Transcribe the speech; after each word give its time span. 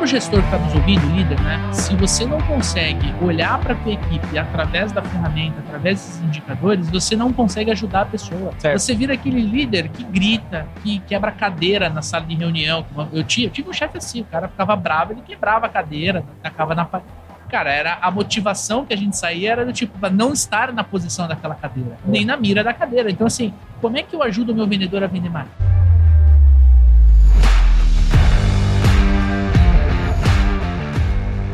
para 0.00 0.04
o 0.04 0.06
gestor 0.06 0.40
que 0.40 0.46
está 0.46 0.58
nos 0.58 0.74
ouvindo, 0.74 1.06
líder, 1.14 1.38
né? 1.42 1.72
Se 1.74 1.94
você 1.94 2.24
não 2.24 2.40
consegue 2.40 3.14
olhar 3.20 3.58
para 3.60 3.74
a 3.74 3.76
tua 3.76 3.92
equipe 3.92 4.38
através 4.38 4.90
da 4.92 5.02
ferramenta, 5.02 5.60
através 5.60 5.98
desses 5.98 6.22
indicadores, 6.22 6.88
você 6.88 7.14
não 7.14 7.30
consegue 7.34 7.70
ajudar 7.70 8.02
a 8.02 8.04
pessoa. 8.06 8.54
Certo. 8.58 8.78
Você 8.78 8.94
vira 8.94 9.12
aquele 9.12 9.42
líder 9.42 9.90
que 9.90 10.02
grita, 10.02 10.66
que 10.82 11.00
quebra 11.00 11.30
cadeira 11.30 11.90
na 11.90 12.00
sala 12.00 12.24
de 12.24 12.34
reunião. 12.34 12.86
Eu, 13.12 13.22
tinha, 13.22 13.48
eu 13.48 13.50
tive 13.50 13.68
um 13.68 13.74
chefe 13.74 13.98
assim, 13.98 14.22
o 14.22 14.24
cara 14.24 14.48
ficava 14.48 14.74
bravo, 14.74 15.12
ele 15.12 15.20
quebrava 15.20 15.66
a 15.66 15.68
cadeira, 15.68 16.24
tacava 16.42 16.74
na 16.74 16.88
cara, 17.50 17.70
era 17.70 17.98
a 18.00 18.10
motivação 18.10 18.86
que 18.86 18.94
a 18.94 18.96
gente 18.96 19.16
saía 19.16 19.52
era 19.52 19.66
do 19.66 19.72
tipo, 19.72 19.98
não 20.08 20.32
estar 20.32 20.72
na 20.72 20.82
posição 20.82 21.28
daquela 21.28 21.54
cadeira, 21.54 21.98
nem 22.06 22.24
na 22.24 22.38
mira 22.38 22.64
da 22.64 22.72
cadeira. 22.72 23.10
Então, 23.10 23.26
assim, 23.26 23.52
como 23.82 23.98
é 23.98 24.02
que 24.02 24.16
eu 24.16 24.22
ajudo 24.22 24.52
o 24.52 24.54
meu 24.54 24.66
vendedor 24.66 25.04
a 25.04 25.06
vender 25.06 25.28
mais? 25.28 25.48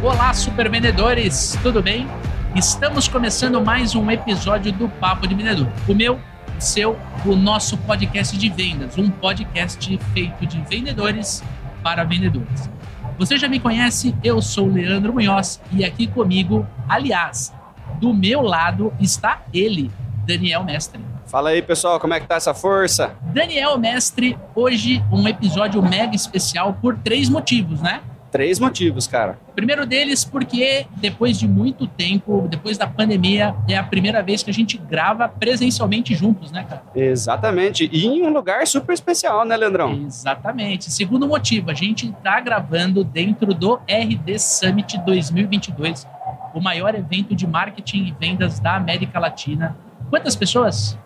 Olá, 0.06 0.32
super 0.32 0.70
vendedores, 0.70 1.58
tudo 1.64 1.82
bem? 1.82 2.06
Estamos 2.54 3.08
começando 3.08 3.60
mais 3.60 3.96
um 3.96 4.08
episódio 4.08 4.70
do 4.70 4.88
Papo 4.88 5.26
de 5.26 5.34
Vendedor. 5.34 5.66
O 5.88 5.96
meu, 5.96 6.14
o 6.14 6.60
seu, 6.60 6.96
o 7.24 7.34
nosso 7.34 7.76
podcast 7.78 8.38
de 8.38 8.48
vendas, 8.48 8.96
um 8.96 9.10
podcast 9.10 9.98
feito 10.14 10.46
de 10.46 10.60
vendedores 10.60 11.42
para 11.82 12.04
vendedores. 12.04 12.70
Você 13.18 13.36
já 13.36 13.48
me 13.48 13.58
conhece, 13.58 14.14
eu 14.22 14.40
sou 14.40 14.68
o 14.68 14.72
Leandro 14.72 15.12
Munhoz 15.12 15.60
e 15.72 15.84
aqui 15.84 16.06
comigo, 16.06 16.64
aliás, 16.88 17.52
do 18.00 18.14
meu 18.14 18.42
lado 18.42 18.94
está 19.00 19.42
ele, 19.52 19.90
Daniel 20.24 20.62
Mestre. 20.62 21.00
Fala 21.26 21.48
aí, 21.48 21.60
pessoal, 21.60 21.98
como 21.98 22.14
é 22.14 22.20
que 22.20 22.28
tá 22.28 22.36
essa 22.36 22.54
força? 22.54 23.16
Daniel 23.34 23.76
Mestre, 23.76 24.38
hoje 24.54 25.04
um 25.10 25.26
episódio 25.26 25.82
mega 25.82 26.14
especial 26.14 26.74
por 26.74 26.96
três 26.96 27.28
motivos, 27.28 27.82
né? 27.82 28.00
Três 28.30 28.58
motivos, 28.58 29.06
cara. 29.06 29.38
O 29.48 29.52
primeiro 29.52 29.86
deles, 29.86 30.24
porque 30.24 30.86
depois 30.96 31.38
de 31.38 31.46
muito 31.46 31.86
tempo, 31.86 32.46
depois 32.50 32.76
da 32.76 32.86
pandemia, 32.86 33.54
é 33.68 33.76
a 33.76 33.82
primeira 33.82 34.22
vez 34.22 34.42
que 34.42 34.50
a 34.50 34.54
gente 34.54 34.76
grava 34.76 35.28
presencialmente 35.28 36.14
juntos, 36.14 36.50
né, 36.50 36.66
cara? 36.68 36.82
Exatamente. 36.94 37.88
E 37.92 38.06
em 38.06 38.22
um 38.22 38.32
lugar 38.32 38.66
super 38.66 38.92
especial, 38.92 39.44
né, 39.44 39.56
Leandrão? 39.56 39.92
Exatamente. 39.92 40.92
Segundo 40.92 41.26
motivo, 41.26 41.70
a 41.70 41.74
gente 41.74 42.12
tá 42.22 42.40
gravando 42.40 43.04
dentro 43.04 43.54
do 43.54 43.76
RD 43.88 44.38
Summit 44.38 44.98
2022, 45.04 46.06
o 46.54 46.60
maior 46.60 46.94
evento 46.94 47.34
de 47.34 47.46
marketing 47.46 48.06
e 48.06 48.16
vendas 48.18 48.58
da 48.60 48.76
América 48.76 49.18
Latina. 49.18 49.76
Quantas 50.10 50.36
pessoas? 50.36 50.98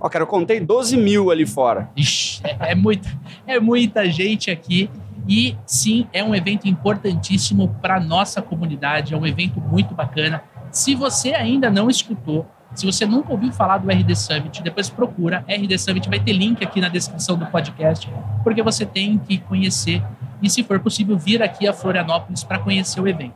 Ó, 0.00 0.06
oh, 0.06 0.10
cara, 0.10 0.22
eu 0.22 0.26
contei 0.26 0.58
12 0.58 0.96
mil 0.96 1.30
ali 1.30 1.44
fora. 1.44 1.90
Ixi, 1.94 2.40
é, 2.42 2.72
é, 2.72 2.74
muita, 2.74 3.08
é 3.46 3.60
muita 3.60 4.10
gente 4.10 4.50
aqui. 4.50 4.88
E 5.28 5.56
sim, 5.66 6.06
é 6.12 6.22
um 6.24 6.34
evento 6.34 6.66
importantíssimo 6.66 7.68
para 7.80 8.00
nossa 8.00 8.40
comunidade, 8.40 9.14
é 9.14 9.16
um 9.16 9.26
evento 9.26 9.60
muito 9.60 9.94
bacana. 9.94 10.42
Se 10.70 10.94
você 10.94 11.34
ainda 11.34 11.70
não 11.70 11.88
escutou, 11.88 12.46
se 12.74 12.86
você 12.86 13.04
nunca 13.04 13.32
ouviu 13.32 13.52
falar 13.52 13.78
do 13.78 13.90
RD 13.90 14.14
Summit, 14.14 14.62
depois 14.62 14.88
procura. 14.88 15.44
RD 15.48 15.76
Summit 15.78 16.08
vai 16.08 16.20
ter 16.20 16.32
link 16.32 16.62
aqui 16.62 16.80
na 16.80 16.88
descrição 16.88 17.36
do 17.36 17.46
podcast, 17.46 18.08
porque 18.44 18.62
você 18.62 18.86
tem 18.86 19.18
que 19.18 19.38
conhecer 19.38 20.02
e, 20.40 20.48
se 20.48 20.62
for 20.62 20.78
possível, 20.80 21.18
vir 21.18 21.42
aqui 21.42 21.66
a 21.66 21.72
Florianópolis 21.72 22.44
para 22.44 22.58
conhecer 22.58 23.00
o 23.00 23.08
evento. 23.08 23.34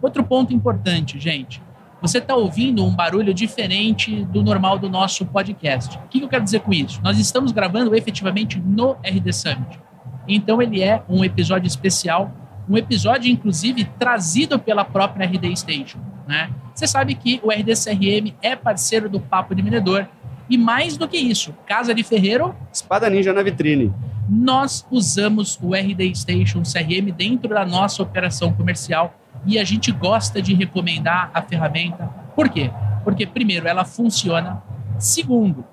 Outro 0.00 0.24
ponto 0.24 0.52
importante, 0.54 1.18
gente. 1.18 1.62
Você 2.00 2.18
está 2.18 2.34
ouvindo 2.34 2.84
um 2.84 2.94
barulho 2.94 3.32
diferente 3.32 4.24
do 4.24 4.42
normal 4.42 4.78
do 4.78 4.88
nosso 4.88 5.24
podcast. 5.26 5.96
O 5.98 6.08
que 6.08 6.20
eu 6.20 6.28
quero 6.28 6.42
dizer 6.42 6.60
com 6.60 6.72
isso? 6.72 7.00
Nós 7.02 7.18
estamos 7.18 7.52
gravando 7.52 7.94
efetivamente 7.94 8.58
no 8.58 8.96
RD 9.04 9.32
Summit. 9.32 9.78
Então 10.26 10.62
ele 10.62 10.82
é 10.82 11.02
um 11.08 11.24
episódio 11.24 11.66
especial, 11.66 12.32
um 12.68 12.76
episódio 12.76 13.30
inclusive 13.30 13.84
trazido 13.98 14.58
pela 14.58 14.84
própria 14.84 15.26
RD 15.26 15.56
Station. 15.56 15.98
Né? 16.26 16.50
Você 16.74 16.86
sabe 16.86 17.14
que 17.14 17.40
o 17.42 17.50
RD 17.50 17.72
CRM 17.74 18.34
é 18.40 18.56
parceiro 18.56 19.08
do 19.08 19.20
Papo 19.20 19.54
de 19.54 19.62
Vendedor 19.62 20.08
e 20.48 20.56
mais 20.56 20.96
do 20.96 21.08
que 21.08 21.16
isso, 21.16 21.54
Casa 21.66 21.94
de 21.94 22.02
Ferreiro, 22.02 22.54
Espada 22.72 23.08
Ninja 23.08 23.32
na 23.32 23.42
vitrine. 23.42 23.92
Nós 24.28 24.86
usamos 24.90 25.58
o 25.62 25.74
RD 25.74 26.14
Station 26.14 26.62
CRM 26.62 27.12
dentro 27.14 27.48
da 27.50 27.64
nossa 27.64 28.02
operação 28.02 28.52
comercial 28.52 29.14
e 29.44 29.58
a 29.58 29.64
gente 29.64 29.90
gosta 29.90 30.40
de 30.40 30.54
recomendar 30.54 31.30
a 31.34 31.42
ferramenta. 31.42 32.04
Por 32.34 32.48
quê? 32.48 32.70
Porque 33.04 33.26
primeiro 33.26 33.66
ela 33.66 33.84
funciona, 33.84 34.62
segundo, 34.98 35.64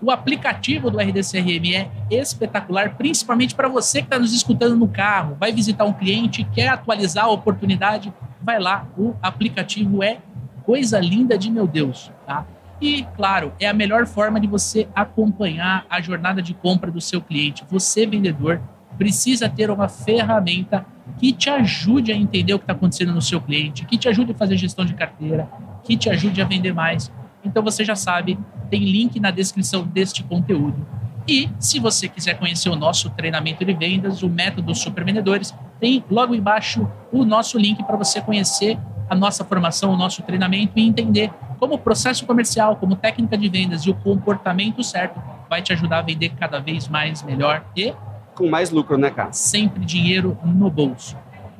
o 0.00 0.10
aplicativo 0.10 0.90
do 0.90 0.98
RDCRM 0.98 1.74
é 1.74 1.90
espetacular, 2.10 2.96
principalmente 2.96 3.54
para 3.54 3.68
você 3.68 4.00
que 4.00 4.06
está 4.06 4.18
nos 4.18 4.32
escutando 4.32 4.76
no 4.76 4.88
carro, 4.88 5.36
vai 5.38 5.52
visitar 5.52 5.84
um 5.84 5.92
cliente, 5.92 6.44
quer 6.44 6.68
atualizar 6.68 7.24
a 7.24 7.30
oportunidade, 7.30 8.12
vai 8.40 8.58
lá, 8.58 8.86
o 8.96 9.14
aplicativo 9.20 10.02
é 10.02 10.18
coisa 10.64 11.00
linda 11.00 11.36
de 11.36 11.50
meu 11.50 11.66
Deus, 11.66 12.12
tá? 12.26 12.46
E, 12.80 13.04
claro, 13.16 13.52
é 13.58 13.66
a 13.66 13.74
melhor 13.74 14.06
forma 14.06 14.38
de 14.38 14.46
você 14.46 14.88
acompanhar 14.94 15.84
a 15.90 16.00
jornada 16.00 16.40
de 16.40 16.54
compra 16.54 16.90
do 16.92 17.00
seu 17.00 17.20
cliente. 17.20 17.64
Você, 17.68 18.06
vendedor, 18.06 18.60
precisa 18.96 19.48
ter 19.48 19.68
uma 19.70 19.88
ferramenta 19.88 20.86
que 21.18 21.32
te 21.32 21.50
ajude 21.50 22.12
a 22.12 22.16
entender 22.16 22.54
o 22.54 22.58
que 22.58 22.64
está 22.64 22.72
acontecendo 22.72 23.12
no 23.12 23.22
seu 23.22 23.40
cliente, 23.40 23.84
que 23.84 23.98
te 23.98 24.08
ajude 24.08 24.32
a 24.32 24.34
fazer 24.34 24.56
gestão 24.56 24.84
de 24.84 24.94
carteira, 24.94 25.48
que 25.82 25.96
te 25.96 26.08
ajude 26.08 26.40
a 26.40 26.44
vender 26.44 26.72
mais. 26.72 27.10
Então 27.44 27.62
você 27.62 27.84
já 27.84 27.94
sabe, 27.94 28.38
tem 28.70 28.84
link 28.84 29.18
na 29.20 29.30
descrição 29.30 29.82
deste 29.84 30.22
conteúdo. 30.22 30.86
E 31.26 31.48
se 31.58 31.78
você 31.78 32.08
quiser 32.08 32.38
conhecer 32.38 32.70
o 32.70 32.76
nosso 32.76 33.10
treinamento 33.10 33.64
de 33.64 33.74
vendas, 33.74 34.22
o 34.22 34.28
método 34.28 34.74
Super 34.74 35.04
Vendedores, 35.04 35.54
tem 35.78 36.02
logo 36.10 36.34
embaixo 36.34 36.90
o 37.12 37.24
nosso 37.24 37.58
link 37.58 37.82
para 37.84 37.96
você 37.96 38.20
conhecer 38.20 38.78
a 39.10 39.14
nossa 39.14 39.44
formação, 39.44 39.92
o 39.92 39.96
nosso 39.96 40.22
treinamento 40.22 40.72
e 40.76 40.86
entender 40.86 41.30
como 41.58 41.74
o 41.74 41.78
processo 41.78 42.24
comercial, 42.26 42.76
como 42.76 42.96
técnica 42.96 43.36
de 43.36 43.48
vendas 43.48 43.82
e 43.82 43.90
o 43.90 43.94
comportamento 43.94 44.82
certo 44.82 45.20
vai 45.48 45.60
te 45.60 45.72
ajudar 45.72 45.98
a 45.98 46.02
vender 46.02 46.30
cada 46.30 46.58
vez 46.60 46.88
mais, 46.88 47.22
melhor 47.22 47.64
e 47.76 47.94
com 48.38 48.48
mais 48.48 48.70
lucro, 48.70 48.96
né, 48.96 49.10
cara? 49.10 49.32
Sempre 49.32 49.84
dinheiro 49.84 50.38
no 50.44 50.70
bolso. 50.70 51.16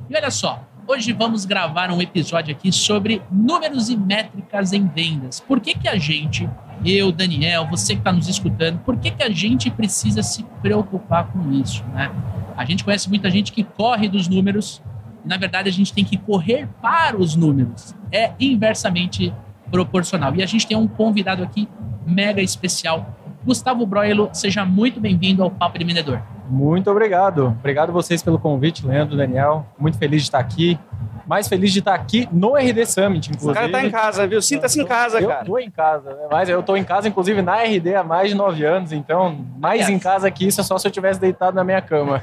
E 0.08 0.16
olha 0.16 0.30
só, 0.30 0.62
Hoje 0.90 1.12
vamos 1.12 1.44
gravar 1.44 1.90
um 1.90 2.00
episódio 2.00 2.50
aqui 2.50 2.72
sobre 2.72 3.20
números 3.30 3.90
e 3.90 3.96
métricas 3.96 4.72
em 4.72 4.88
vendas. 4.88 5.38
Por 5.38 5.60
que, 5.60 5.74
que 5.74 5.86
a 5.86 5.98
gente, 5.98 6.48
eu, 6.82 7.12
Daniel, 7.12 7.66
você 7.66 7.92
que 7.92 8.00
está 8.00 8.10
nos 8.10 8.26
escutando, 8.26 8.78
por 8.78 8.96
que, 8.96 9.10
que 9.10 9.22
a 9.22 9.28
gente 9.28 9.70
precisa 9.70 10.22
se 10.22 10.42
preocupar 10.62 11.30
com 11.30 11.52
isso? 11.52 11.84
Né? 11.88 12.10
A 12.56 12.64
gente 12.64 12.84
conhece 12.84 13.06
muita 13.06 13.30
gente 13.30 13.52
que 13.52 13.64
corre 13.64 14.08
dos 14.08 14.28
números, 14.28 14.80
e 15.22 15.28
na 15.28 15.36
verdade 15.36 15.68
a 15.68 15.72
gente 15.72 15.92
tem 15.92 16.06
que 16.06 16.16
correr 16.16 16.66
para 16.80 17.18
os 17.18 17.36
números. 17.36 17.94
É 18.10 18.32
inversamente 18.40 19.30
proporcional. 19.70 20.34
E 20.36 20.42
a 20.42 20.46
gente 20.46 20.66
tem 20.66 20.74
um 20.74 20.88
convidado 20.88 21.42
aqui 21.42 21.68
mega 22.06 22.40
especial. 22.40 23.17
Gustavo 23.48 23.86
Broilo, 23.86 24.28
seja 24.30 24.62
muito 24.62 25.00
bem-vindo 25.00 25.42
ao 25.42 25.50
Papo 25.50 25.78
de 25.78 25.84
Vendedor. 25.86 26.20
Muito 26.50 26.90
obrigado. 26.90 27.46
Obrigado 27.46 27.90
vocês 27.90 28.22
pelo 28.22 28.38
convite, 28.38 28.86
Leandro, 28.86 29.16
Daniel. 29.16 29.64
Muito 29.78 29.96
feliz 29.96 30.20
de 30.20 30.28
estar 30.28 30.38
aqui. 30.38 30.78
Mais 31.26 31.48
feliz 31.48 31.72
de 31.72 31.78
estar 31.78 31.94
aqui 31.94 32.28
no 32.30 32.56
RD 32.56 32.84
Summit, 32.84 33.30
inclusive. 33.30 33.50
O 33.50 33.54
cara 33.54 33.72
tá 33.72 33.82
em 33.82 33.90
casa, 33.90 34.26
viu? 34.26 34.42
Sinta-se 34.42 34.78
em 34.78 34.84
casa, 34.84 35.18
eu 35.18 35.28
cara. 35.28 35.40
Eu 35.40 35.46
tô 35.46 35.58
em 35.58 35.70
casa, 35.70 36.10
né? 36.10 36.28
mas 36.30 36.48
eu 36.50 36.62
tô 36.62 36.76
em 36.76 36.84
casa, 36.84 37.08
inclusive, 37.08 37.40
na 37.40 37.62
RD 37.62 37.94
há 37.94 38.04
mais 38.04 38.28
de 38.28 38.34
nove 38.34 38.66
anos, 38.66 38.92
então 38.92 39.42
mais 39.56 39.80
yes. 39.80 39.88
em 39.88 39.98
casa 39.98 40.30
que 40.30 40.46
isso 40.46 40.60
é 40.60 40.64
só 40.64 40.76
se 40.76 40.86
eu 40.86 40.90
tivesse 40.90 41.18
deitado 41.18 41.54
na 41.54 41.64
minha 41.64 41.80
cama. 41.80 42.22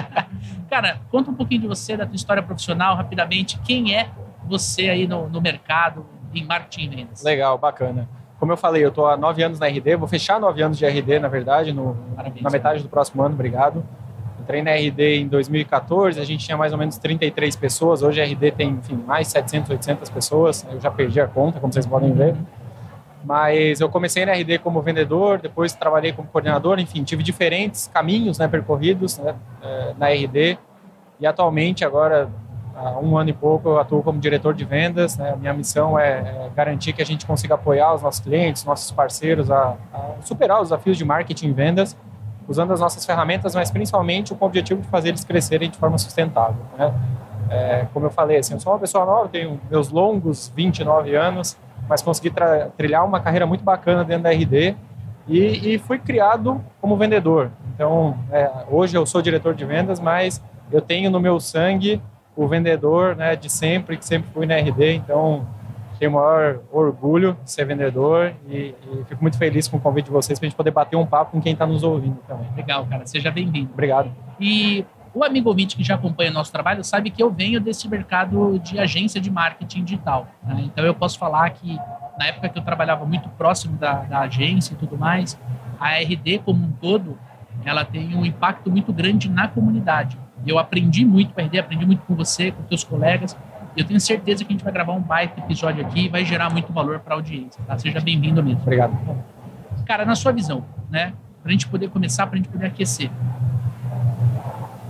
cara, 0.70 1.00
conta 1.10 1.30
um 1.30 1.34
pouquinho 1.34 1.60
de 1.60 1.68
você, 1.68 1.98
da 1.98 2.06
tua 2.06 2.16
história 2.16 2.42
profissional, 2.42 2.96
rapidamente. 2.96 3.58
Quem 3.58 3.94
é 3.94 4.08
você 4.46 4.88
aí 4.88 5.06
no, 5.06 5.28
no 5.28 5.38
mercado, 5.38 6.06
em 6.34 6.46
marketing 6.46 6.84
e 6.84 6.88
vendas? 6.88 7.22
Legal, 7.22 7.58
bacana. 7.58 8.08
Como 8.38 8.52
eu 8.52 8.56
falei, 8.56 8.84
eu 8.84 8.90
estou 8.90 9.06
há 9.06 9.16
nove 9.16 9.42
anos 9.42 9.58
na 9.58 9.66
RD, 9.66 9.96
vou 9.96 10.06
fechar 10.06 10.38
nove 10.38 10.62
anos 10.62 10.76
de 10.76 10.86
RD, 10.86 11.18
na 11.18 11.28
verdade, 11.28 11.72
no, 11.72 11.96
Parabéns, 12.14 12.42
na 12.42 12.50
metade 12.50 12.82
do 12.82 12.88
próximo 12.88 13.22
ano, 13.22 13.34
obrigado. 13.34 13.82
Entrei 14.40 14.62
na 14.62 14.72
RD 14.72 15.20
em 15.20 15.28
2014, 15.28 16.20
a 16.20 16.24
gente 16.24 16.44
tinha 16.44 16.56
mais 16.56 16.72
ou 16.72 16.78
menos 16.78 16.98
33 16.98 17.56
pessoas, 17.56 18.02
hoje 18.02 18.20
a 18.20 18.24
RD 18.24 18.52
tem, 18.52 18.70
enfim, 18.70 19.02
mais 19.06 19.28
700, 19.28 19.70
800 19.70 20.10
pessoas, 20.10 20.66
eu 20.70 20.80
já 20.80 20.90
perdi 20.90 21.20
a 21.20 21.26
conta, 21.26 21.58
como 21.58 21.72
vocês 21.72 21.86
podem 21.86 22.12
ver. 22.12 22.36
Mas 23.24 23.80
eu 23.80 23.88
comecei 23.88 24.24
na 24.24 24.32
RD 24.34 24.58
como 24.58 24.80
vendedor, 24.80 25.40
depois 25.40 25.72
trabalhei 25.72 26.12
como 26.12 26.28
coordenador, 26.28 26.78
enfim, 26.78 27.02
tive 27.02 27.24
diferentes 27.24 27.90
caminhos 27.92 28.38
né, 28.38 28.46
percorridos 28.46 29.18
né, 29.18 29.34
eh, 29.62 29.94
na 29.98 30.10
RD. 30.10 30.56
E 31.18 31.26
atualmente, 31.26 31.84
agora, 31.84 32.30
há 32.76 32.98
um 32.98 33.16
ano 33.16 33.30
e 33.30 33.32
pouco 33.32 33.70
eu 33.70 33.80
atuo 33.80 34.02
como 34.02 34.20
diretor 34.20 34.54
de 34.54 34.64
vendas. 34.64 35.16
Né? 35.16 35.34
Minha 35.38 35.54
missão 35.54 35.98
é, 35.98 36.18
é, 36.18 36.50
garantir 36.54 36.92
que 36.92 37.00
a 37.00 37.06
gente 37.06 37.24
consiga 37.24 37.54
apoiar 37.54 37.94
os 37.94 38.02
nossos 38.02 38.20
clientes, 38.20 38.64
nossos 38.64 38.90
parceiros 38.90 39.50
a, 39.50 39.76
a, 39.92 40.10
superar 40.20 40.60
os 40.60 40.68
desafios 40.68 40.98
de 40.98 41.04
marketing 41.04 41.48
e 41.48 41.52
vendas, 41.52 41.96
usando 42.46 42.72
as 42.72 42.80
nossas 42.80 43.04
ferramentas, 43.04 43.54
mas 43.54 43.70
principalmente 43.70 44.34
com 44.34 44.44
o 44.44 44.48
objetivo 44.48 44.82
de 44.82 44.88
fazer 44.88 45.08
eles 45.08 45.24
crescerem 45.24 45.70
de 45.70 45.78
forma 45.78 45.96
sustentável. 45.96 46.62
Né? 46.78 46.92
É, 47.48 47.86
como 47.94 48.06
eu 48.06 48.10
falei, 48.10 48.38
assim, 48.38 48.54
eu 48.54 48.60
sou 48.60 48.72
uma 48.72 48.78
pessoa 48.78 49.06
nova, 49.06 49.28
tenho 49.28 49.60
meus 49.70 49.88
longos 49.90 50.52
29 50.54 51.14
anos, 51.14 51.56
mas 51.88 52.02
consegui 52.02 52.32
trilhar 52.76 53.04
uma 53.04 53.20
carreira 53.20 53.46
muito 53.46 53.64
bacana 53.64 54.04
dentro 54.04 54.24
da 54.24 54.30
RD 54.30 54.76
e, 55.28 55.74
e 55.74 55.78
fui 55.78 55.98
criado 55.98 56.62
como 56.80 56.96
vendedor. 56.96 57.50
Então, 57.74 58.18
é, 58.32 58.50
hoje 58.68 58.96
eu 58.96 59.06
sou 59.06 59.22
diretor 59.22 59.54
de 59.54 59.64
vendas, 59.64 60.00
mas 60.00 60.42
eu 60.72 60.80
tenho 60.80 61.10
no 61.10 61.20
meu 61.20 61.38
sangue 61.38 62.00
o 62.36 62.46
vendedor 62.46 63.16
né, 63.16 63.34
de 63.34 63.50
sempre, 63.50 63.96
que 63.96 64.04
sempre 64.04 64.30
fui 64.32 64.46
na 64.46 64.56
RD, 64.56 64.94
então 64.94 65.46
tenho 65.98 66.10
o 66.10 66.14
maior 66.14 66.60
orgulho 66.70 67.36
de 67.42 67.50
ser 67.50 67.64
vendedor 67.64 68.34
e, 68.48 68.74
e 68.92 69.04
fico 69.08 69.22
muito 69.22 69.38
feliz 69.38 69.66
com 69.66 69.78
o 69.78 69.80
convite 69.80 70.06
de 70.06 70.10
vocês 70.10 70.38
para 70.38 70.46
a 70.46 70.48
gente 70.48 70.56
poder 70.56 70.70
bater 70.70 70.96
um 70.96 71.06
papo 71.06 71.32
com 71.32 71.40
quem 71.40 71.54
está 71.54 71.66
nos 71.66 71.82
ouvindo 71.82 72.18
também. 72.28 72.48
Legal, 72.54 72.86
cara. 72.86 73.06
Seja 73.06 73.30
bem-vindo. 73.30 73.70
Obrigado. 73.72 74.10
E 74.38 74.84
o 75.14 75.24
amigo 75.24 75.48
ouvinte 75.48 75.74
que 75.74 75.82
já 75.82 75.94
acompanha 75.94 76.30
nosso 76.30 76.52
trabalho 76.52 76.84
sabe 76.84 77.10
que 77.10 77.22
eu 77.22 77.30
venho 77.30 77.58
desse 77.58 77.88
mercado 77.88 78.58
de 78.58 78.78
agência 78.78 79.18
de 79.18 79.30
marketing 79.30 79.84
digital. 79.84 80.28
Né? 80.42 80.64
Então 80.66 80.84
eu 80.84 80.94
posso 80.94 81.18
falar 81.18 81.48
que 81.50 81.78
na 82.18 82.26
época 82.26 82.50
que 82.50 82.58
eu 82.58 82.62
trabalhava 82.62 83.06
muito 83.06 83.28
próximo 83.30 83.78
da, 83.78 84.02
da 84.02 84.20
agência 84.20 84.74
e 84.74 84.76
tudo 84.76 84.98
mais, 84.98 85.38
a 85.80 85.98
RD 85.98 86.40
como 86.44 86.62
um 86.62 86.72
todo, 86.72 87.18
ela 87.64 87.84
tem 87.84 88.14
um 88.14 88.24
impacto 88.24 88.70
muito 88.70 88.92
grande 88.92 89.30
na 89.30 89.48
comunidade. 89.48 90.18
Eu 90.46 90.58
aprendi 90.58 91.04
muito 91.04 91.34
com 91.34 91.40
a 91.40 91.44
RD, 91.44 91.58
aprendi 91.58 91.84
muito 91.84 92.02
com 92.02 92.14
você, 92.14 92.50
com 92.50 92.62
teus 92.62 92.84
colegas, 92.84 93.36
eu 93.76 93.84
tenho 93.84 94.00
certeza 94.00 94.42
que 94.42 94.52
a 94.52 94.54
gente 94.54 94.64
vai 94.64 94.72
gravar 94.72 94.94
um 94.94 95.00
baita 95.00 95.38
episódio 95.38 95.84
aqui 95.84 96.06
e 96.06 96.08
vai 96.08 96.24
gerar 96.24 96.48
muito 96.48 96.72
valor 96.72 96.98
para 97.00 97.14
a 97.14 97.18
audiência. 97.18 97.62
Tá? 97.66 97.78
Seja 97.78 98.00
bem-vindo 98.00 98.42
mesmo. 98.42 98.62
Obrigado. 98.62 98.96
Cara, 99.84 100.06
na 100.06 100.14
sua 100.14 100.32
visão, 100.32 100.64
né? 100.90 101.12
Para 101.42 101.50
a 101.50 101.52
gente 101.52 101.68
poder 101.68 101.90
começar, 101.90 102.26
para 102.26 102.36
a 102.36 102.38
gente 102.38 102.48
poder 102.48 102.66
aquecer. 102.66 103.10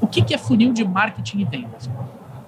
O 0.00 0.06
que, 0.06 0.22
que 0.22 0.32
é 0.32 0.38
funil 0.38 0.72
de 0.72 0.84
marketing 0.84 1.40
e 1.40 1.44
vendas? 1.44 1.90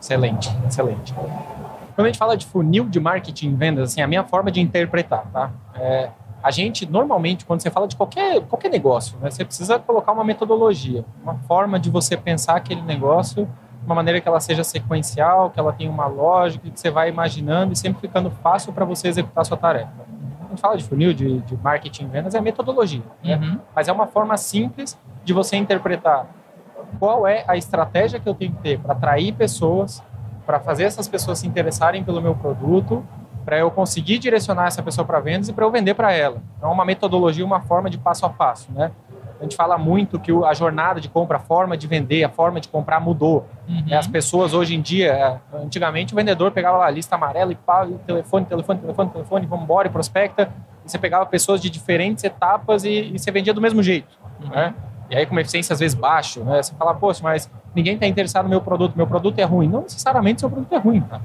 Excelente, 0.01 0.49
excelente. 0.67 1.13
Quando 1.13 2.07
a 2.07 2.07
gente 2.07 2.19
fala 2.19 2.37
de 2.37 2.47
funil 2.47 2.89
de 2.89 3.01
marketing 3.01 3.51
e 3.51 3.55
vendas, 3.55 3.91
assim, 3.91 4.01
a 4.01 4.07
minha 4.07 4.23
forma 4.23 4.53
de 4.53 4.61
interpretar, 4.61 5.27
tá? 5.33 5.51
É, 5.75 6.11
a 6.43 6.51
gente, 6.51 6.87
normalmente, 6.91 7.45
quando 7.45 7.61
você 7.61 7.71
fala 7.71 7.89
de 7.89 7.97
qualquer, 7.97 8.41
qualquer 8.43 8.71
negócio, 8.71 9.19
né, 9.19 9.31
você 9.31 9.45
precisa 9.45 9.79
colocar 9.79 10.13
uma 10.13 10.25
metodologia, 10.25 11.05
uma 11.23 11.35
forma 11.35 11.79
de 11.79 11.91
você 11.91 12.17
pensar 12.17 12.57
aquele 12.57 12.83
negócio 12.83 13.49
uma 13.89 13.95
maneira 13.95 14.21
que 14.21 14.29
ela 14.29 14.39
seja 14.39 14.63
sequencial, 14.63 15.51
que 15.51 15.59
ela 15.59 15.73
tenha 15.73 15.91
uma 15.91 16.07
lógica, 16.07 16.69
que 16.69 16.79
você 16.79 16.91
vai 16.91 17.09
imaginando 17.09 17.73
e 17.73 17.77
sempre 17.77 18.01
ficando 18.01 18.31
fácil 18.31 18.73
para 18.73 18.85
você 18.85 19.09
executar 19.09 19.41
a 19.43 19.45
sua 19.45 19.57
tarefa. 19.57 19.91
A 20.45 20.49
gente 20.51 20.61
fala 20.61 20.77
de 20.77 20.85
funil, 20.85 21.15
de, 21.15 21.41
de 21.41 21.57
marketing 21.57 22.09
vendas, 22.09 22.35
é 22.35 22.41
metodologia. 22.41 23.03
Né? 23.25 23.37
Uhum. 23.37 23.59
Mas 23.75 23.89
é 23.89 23.93
uma 23.93 24.07
forma 24.07 24.37
simples 24.37 24.99
de 25.25 25.33
você 25.33 25.57
interpretar 25.57 26.27
qual 26.99 27.27
é 27.27 27.45
a 27.47 27.57
estratégia 27.57 28.21
que 28.21 28.29
eu 28.29 28.35
tenho 28.35 28.53
que 28.53 28.63
ter 28.63 28.79
para 28.79 28.93
atrair 28.93 29.33
pessoas, 29.33 30.03
para 30.45 30.61
fazer 30.61 30.85
essas 30.85 31.09
pessoas 31.09 31.39
se 31.39 31.47
interessarem 31.47 32.03
pelo 32.03 32.21
meu 32.21 32.35
produto, 32.35 33.05
para 33.49 33.57
eu 33.57 33.71
conseguir 33.71 34.19
direcionar 34.19 34.67
essa 34.67 34.83
pessoa 34.83 35.07
para 35.07 35.21
vendas 35.21 35.49
e 35.49 35.55
para 35.55 35.65
eu 35.65 35.71
vender 35.71 35.95
para 35.95 36.13
ela. 36.13 36.37
Então, 36.59 36.69
é 36.69 36.73
uma 36.75 36.85
metodologia, 36.85 37.43
uma 37.43 37.63
forma 37.63 37.89
de 37.89 37.97
passo 37.97 38.27
a 38.27 38.29
passo, 38.29 38.71
né? 38.71 38.91
A 39.41 39.43
gente 39.43 39.57
fala 39.57 39.79
muito 39.79 40.21
que 40.21 40.31
a 40.45 40.53
jornada 40.53 41.01
de 41.01 41.09
compra, 41.09 41.39
a 41.39 41.41
forma 41.41 41.75
de 41.75 41.87
vender, 41.87 42.25
a 42.25 42.29
forma 42.29 42.61
de 42.61 42.69
comprar 42.69 43.01
mudou. 43.01 43.47
Uhum. 43.67 43.97
As 43.97 44.07
pessoas 44.07 44.53
hoje 44.53 44.75
em 44.75 44.83
dia, 44.83 45.13
é, 45.15 45.39
antigamente 45.65 46.13
o 46.13 46.17
vendedor 46.17 46.51
pegava 46.51 46.77
lá 46.77 46.87
a 46.89 46.91
lista 46.91 47.15
amarela 47.15 47.51
e 47.51 47.55
pá, 47.55 47.89
telefone, 48.07 48.45
telefone, 48.45 48.81
telefone, 48.81 49.11
telefone, 49.13 49.47
vamos 49.47 49.65
embora 49.65 49.89
e 49.89 49.91
prospecta. 49.91 50.51
E 50.85 50.91
você 50.91 50.99
pegava 50.99 51.25
pessoas 51.25 51.59
de 51.59 51.71
diferentes 51.71 52.25
etapas 52.25 52.85
e, 52.85 53.13
e 53.15 53.19
você 53.19 53.31
vendia 53.31 53.55
do 53.55 53.63
mesmo 53.63 53.83
jeito. 53.83 54.15
Uhum. 54.43 54.51
Né? 54.51 54.75
E 55.09 55.17
aí 55.17 55.25
com 55.25 55.33
uma 55.33 55.41
eficiência 55.41 55.73
às 55.73 55.81
vezes 55.81 55.97
baixa, 55.97 56.45
né? 56.45 56.63
Você 56.63 56.75
fala, 56.75 56.93
poxa, 56.93 57.21
mas 57.23 57.51
ninguém 57.75 57.95
está 57.95 58.07
interessado 58.07 58.45
no 58.45 58.51
meu 58.51 58.61
produto, 58.61 58.95
meu 58.95 59.07
produto 59.07 59.39
é 59.39 59.45
ruim. 59.45 59.69
Não 59.69 59.81
necessariamente 59.81 60.41
seu 60.41 60.51
produto 60.51 60.75
é 60.75 60.79
ruim, 60.79 61.01
tá? 61.01 61.19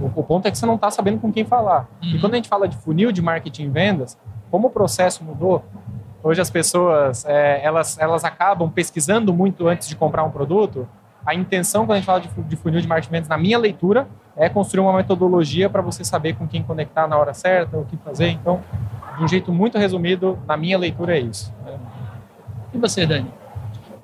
O, 0.00 0.06
o 0.20 0.22
ponto 0.22 0.46
é 0.46 0.50
que 0.50 0.58
você 0.58 0.66
não 0.66 0.76
está 0.76 0.90
sabendo 0.90 1.20
com 1.20 1.32
quem 1.32 1.44
falar. 1.44 1.88
Uhum. 2.02 2.10
E 2.10 2.18
quando 2.18 2.34
a 2.34 2.36
gente 2.36 2.48
fala 2.48 2.66
de 2.66 2.76
funil 2.76 3.12
de 3.12 3.22
marketing 3.22 3.64
e 3.64 3.68
vendas, 3.68 4.18
como 4.50 4.68
o 4.68 4.70
processo 4.70 5.24
mudou, 5.24 5.64
Hoje 6.24 6.40
as 6.40 6.50
pessoas 6.50 7.24
é, 7.24 7.60
elas, 7.64 7.98
elas 7.98 8.24
acabam 8.24 8.70
pesquisando 8.70 9.34
muito 9.34 9.66
antes 9.66 9.88
de 9.88 9.96
comprar 9.96 10.22
um 10.22 10.30
produto. 10.30 10.88
A 11.26 11.34
intenção, 11.34 11.84
quando 11.84 11.92
a 11.92 11.96
gente 11.96 12.06
fala 12.06 12.20
de, 12.20 12.28
de 12.28 12.56
funil 12.56 12.80
de 12.80 12.86
marketing 12.86 13.28
na 13.28 13.36
minha 13.36 13.58
leitura, 13.58 14.06
é 14.36 14.48
construir 14.48 14.82
uma 14.82 14.92
metodologia 14.92 15.68
para 15.68 15.82
você 15.82 16.04
saber 16.04 16.36
com 16.36 16.46
quem 16.46 16.62
conectar 16.62 17.08
na 17.08 17.18
hora 17.18 17.34
certa, 17.34 17.76
o 17.76 17.84
que 17.84 17.96
fazer. 17.96 18.28
Então, 18.28 18.60
de 19.18 19.24
um 19.24 19.28
jeito 19.28 19.52
muito 19.52 19.78
resumido, 19.78 20.38
na 20.46 20.56
minha 20.56 20.78
leitura 20.78 21.16
é 21.16 21.20
isso. 21.20 21.52
E 22.72 22.78
você, 22.78 23.04
Dani? 23.04 23.32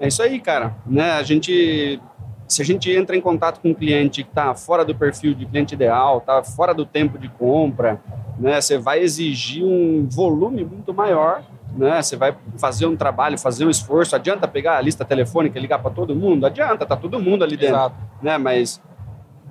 É 0.01 0.09
isso 0.09 0.23
aí, 0.23 0.41
cara. 0.41 0.75
Né? 0.85 1.13
A 1.13 1.23
gente, 1.23 2.01
se 2.49 2.63
a 2.63 2.65
gente 2.65 2.91
entra 2.91 3.15
em 3.15 3.21
contato 3.21 3.61
com 3.61 3.71
um 3.71 3.75
cliente 3.75 4.25
que 4.25 4.31
está 4.31 4.55
fora 4.55 4.85
do 4.85 4.95
perfil 4.95 5.35
de 5.35 5.47
cliente 5.47 5.75
ideal, 5.75 6.19
está 6.19 6.43
fora 6.43 6.73
do 6.75 6.87
tempo 6.87 7.19
de 7.19 7.29
compra, 7.29 8.01
né? 8.39 8.61
Você 8.61 8.79
vai 8.79 9.01
exigir 9.01 9.65
um 9.65 10.09
volume 10.09 10.65
muito 10.65 10.93
maior 10.95 11.45
né? 11.77 12.01
Você 12.01 12.17
vai 12.17 12.37
fazer 12.57 12.87
um 12.87 12.97
trabalho, 12.97 13.39
fazer 13.39 13.65
um 13.65 13.71
esforço. 13.71 14.17
Adianta 14.17 14.49
pegar 14.49 14.79
a 14.79 14.81
lista 14.81 15.05
telefônica 15.05 15.59
e 15.59 15.63
ligar 15.63 15.79
para 15.79 15.91
todo 15.91 16.15
mundo? 16.15 16.47
Adianta, 16.47 16.87
tá 16.87 16.97
todo 16.97 17.21
mundo 17.21 17.45
ali 17.45 17.57
dentro. 17.57 17.77
Exato. 17.77 17.97
Né? 18.23 18.39
Mas 18.39 18.81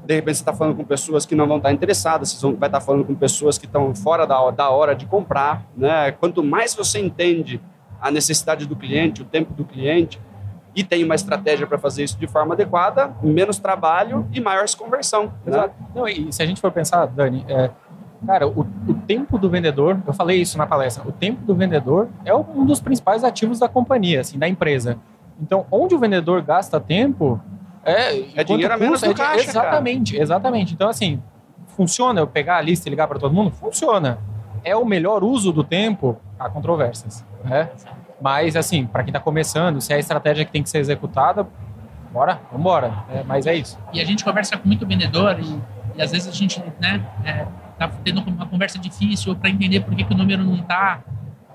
de 0.05 0.15
repente 0.15 0.35
você 0.35 0.41
está 0.41 0.53
falando 0.53 0.75
com 0.75 0.85
pessoas 0.85 1.25
que 1.25 1.35
não 1.35 1.47
vão 1.47 1.57
estar 1.57 1.71
interessadas, 1.71 2.31
você 2.31 2.51
vai 2.53 2.69
estar 2.69 2.79
falando 2.79 3.03
com 3.03 3.13
pessoas 3.13 3.57
que 3.57 3.65
estão 3.65 3.93
fora 3.93 4.25
da, 4.25 4.51
da 4.51 4.69
hora 4.69 4.95
de 4.95 5.05
comprar. 5.05 5.65
Né? 5.75 6.11
Quanto 6.11 6.43
mais 6.43 6.73
você 6.73 6.99
entende 6.99 7.61
a 7.99 8.11
necessidade 8.11 8.65
do 8.65 8.75
cliente, 8.75 9.21
o 9.21 9.25
tempo 9.25 9.53
do 9.53 9.65
cliente, 9.65 10.19
e 10.77 10.83
tem 10.83 11.03
uma 11.03 11.15
estratégia 11.15 11.65
para 11.65 11.79
fazer 11.79 12.03
isso 12.03 12.19
de 12.19 12.27
forma 12.27 12.53
adequada, 12.53 13.11
menos 13.23 13.57
trabalho 13.57 14.27
e 14.31 14.39
maior 14.39 14.63
conversão. 14.77 15.23
Né? 15.23 15.31
Exato. 15.47 15.75
Né? 15.79 15.87
Não, 15.95 16.07
e 16.07 16.31
se 16.31 16.43
a 16.43 16.45
gente 16.45 16.61
for 16.61 16.71
pensar, 16.71 17.07
Dani, 17.07 17.43
é, 17.49 17.71
Cara, 18.25 18.47
o, 18.47 18.61
o, 18.61 18.93
tempo 19.05 19.37
do 19.37 19.47
vendedor, 19.47 19.99
eu 20.05 20.11
falei 20.11 20.41
isso 20.41 20.57
na 20.57 20.65
palestra, 20.65 21.07
o 21.07 21.11
tempo 21.11 21.45
do 21.45 21.53
vendedor 21.53 22.09
é 22.25 22.33
um 22.33 22.65
dos 22.65 22.79
principais 22.79 23.23
ativos 23.23 23.59
da 23.59 23.69
companhia, 23.69 24.21
assim, 24.21 24.39
da 24.39 24.47
empresa. 24.47 24.97
Então, 25.39 25.67
onde 25.69 25.93
o 25.93 25.99
vendedor 25.99 26.41
gasta 26.41 26.79
tempo 26.79 27.39
é, 27.83 28.39
é 28.39 28.43
dinheiro 28.43 28.73
a 28.73 28.77
menos 28.77 29.03
é, 29.03 29.13
caixa, 29.13 29.49
Exatamente, 29.49 30.13
cara. 30.13 30.23
exatamente. 30.23 30.73
Então, 30.73 30.89
assim, 30.89 31.21
funciona 31.67 32.19
eu 32.19 32.27
pegar 32.27 32.57
a 32.57 32.61
lista 32.61 32.87
e 32.87 32.89
ligar 32.89 33.07
para 33.07 33.19
todo 33.19 33.33
mundo? 33.33 33.51
Funciona. 33.51 34.17
É 34.63 34.75
o 34.75 34.83
melhor 34.83 35.23
uso 35.23 35.53
do 35.53 35.63
tempo? 35.63 36.17
Há 36.39 36.49
controvérsias, 36.49 37.23
né? 37.43 37.69
Mas, 38.21 38.55
assim, 38.55 38.85
para 38.85 39.03
quem 39.03 39.11
está 39.11 39.19
começando, 39.19 39.79
se 39.79 39.93
é 39.93 39.95
a 39.95 39.99
estratégia 39.99 40.43
que 40.43 40.51
tem 40.51 40.63
que 40.63 40.69
ser 40.69 40.79
executada, 40.79 41.47
bora, 42.11 42.39
vamos 42.51 42.59
embora. 42.59 42.93
É, 43.09 43.23
mas 43.23 43.45
é 43.45 43.55
isso. 43.55 43.77
E 43.93 44.01
a 44.01 44.05
gente 44.05 44.23
conversa 44.23 44.57
com 44.57 44.67
muito 44.67 44.85
vendedor 44.85 45.37
e, 45.39 45.61
e 45.95 46.01
às 46.01 46.11
vezes 46.11 46.27
a 46.27 46.31
gente, 46.31 46.61
né, 46.79 47.05
é, 47.23 47.45
tá 47.77 47.89
tendo 48.03 48.21
uma 48.21 48.45
conversa 48.47 48.79
difícil 48.79 49.35
para 49.35 49.49
entender 49.49 49.81
por 49.81 49.95
que, 49.95 50.03
que 50.03 50.13
o 50.13 50.17
número 50.17 50.43
não 50.43 50.57
tá 50.57 51.01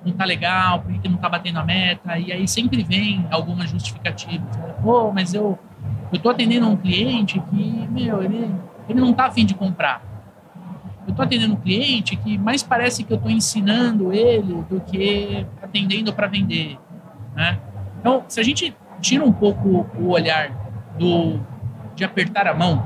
não 0.05 0.13
tá 0.13 0.25
legal, 0.25 0.81
por 0.81 0.93
que, 0.93 0.99
que 0.99 1.09
não 1.09 1.17
tá 1.17 1.29
batendo 1.29 1.59
a 1.61 1.65
meta, 1.65 2.19
e 2.19 2.33
aí 2.33 2.47
sempre 2.49 2.83
vem 2.83 3.25
algumas 3.31 3.71
justificativas. 3.71 4.57
Né? 4.57 4.75
Pô, 4.83 5.13
mas 5.13 5.33
eu, 5.33 5.57
eu 6.13 6.19
tô 6.19 6.29
atendendo 6.29 6.69
um 6.69 6.77
cliente 6.77 7.41
que, 7.41 7.89
meu, 7.89 8.23
ele, 8.23 8.53
ele 8.89 9.01
não 9.01 9.13
tá 9.13 9.27
afim 9.27 9.45
de 9.47 9.55
comprar. 9.55 10.03
Eu 11.07 11.15
tô 11.15 11.23
atendendo 11.23 11.55
um 11.55 11.57
cliente 11.57 12.17
que 12.17 12.39
mais 12.39 12.63
parece 12.63 13.03
que 13.03 13.13
eu 13.13 13.19
tô 13.19 13.29
ensinando 13.29 14.13
ele 14.13 14.65
do 14.71 14.81
que 14.81 15.47
atendendo 15.61 16.13
para 16.13 16.27
vender, 16.27 16.79
né? 17.35 17.59
Então, 18.01 18.25
se 18.29 18.39
a 18.41 18.43
gente 18.43 18.75
tira 19.01 19.25
um 19.25 19.33
pouco 19.33 19.87
o 19.99 20.11
olhar 20.11 20.51
do 20.99 21.41
de 21.95 22.05
apertar 22.05 22.47
a 22.47 22.55
mão 22.55 22.83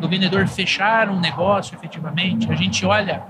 do 0.00 0.08
vendedor 0.08 0.46
fechar 0.46 1.08
um 1.08 1.20
negócio 1.20 1.76
efetivamente, 1.76 2.50
a 2.50 2.54
gente 2.54 2.84
olha 2.84 3.22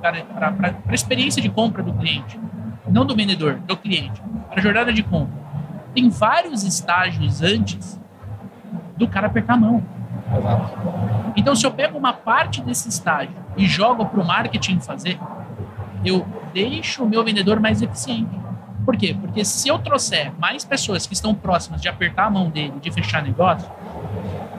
para 0.00 0.74
a 0.86 0.94
experiência 0.94 1.40
de 1.40 1.48
compra 1.48 1.82
do 1.82 1.92
cliente, 1.94 2.38
não 2.86 3.06
do 3.06 3.16
vendedor, 3.16 3.54
do 3.66 3.76
cliente, 3.76 4.20
para 4.48 4.58
a 4.58 4.62
jornada 4.62 4.92
de 4.92 5.02
compra. 5.02 5.42
Tem 5.94 6.08
vários 6.10 6.62
estágios 6.64 7.42
antes 7.42 8.00
do 8.96 9.08
cara 9.08 9.26
apertar 9.26 9.54
a 9.54 9.56
mão. 9.56 9.82
Então, 11.36 11.54
se 11.54 11.66
eu 11.66 11.70
pego 11.70 11.98
uma 11.98 12.12
parte 12.12 12.62
desse 12.62 12.88
estágio 12.88 13.34
e 13.56 13.66
jogo 13.66 14.06
para 14.06 14.20
o 14.20 14.26
marketing 14.26 14.80
fazer, 14.80 15.18
eu 16.04 16.26
deixo 16.52 17.04
o 17.04 17.08
meu 17.08 17.24
vendedor 17.24 17.58
mais 17.60 17.82
eficiente. 17.82 18.30
Por 18.84 18.96
quê? 18.96 19.16
Porque 19.18 19.44
se 19.44 19.68
eu 19.68 19.78
trouxer 19.78 20.32
mais 20.38 20.64
pessoas 20.64 21.06
que 21.06 21.14
estão 21.14 21.34
próximas 21.34 21.80
de 21.80 21.88
apertar 21.88 22.26
a 22.26 22.30
mão 22.30 22.50
dele, 22.50 22.74
de 22.80 22.90
fechar 22.90 23.22
negócio, 23.22 23.68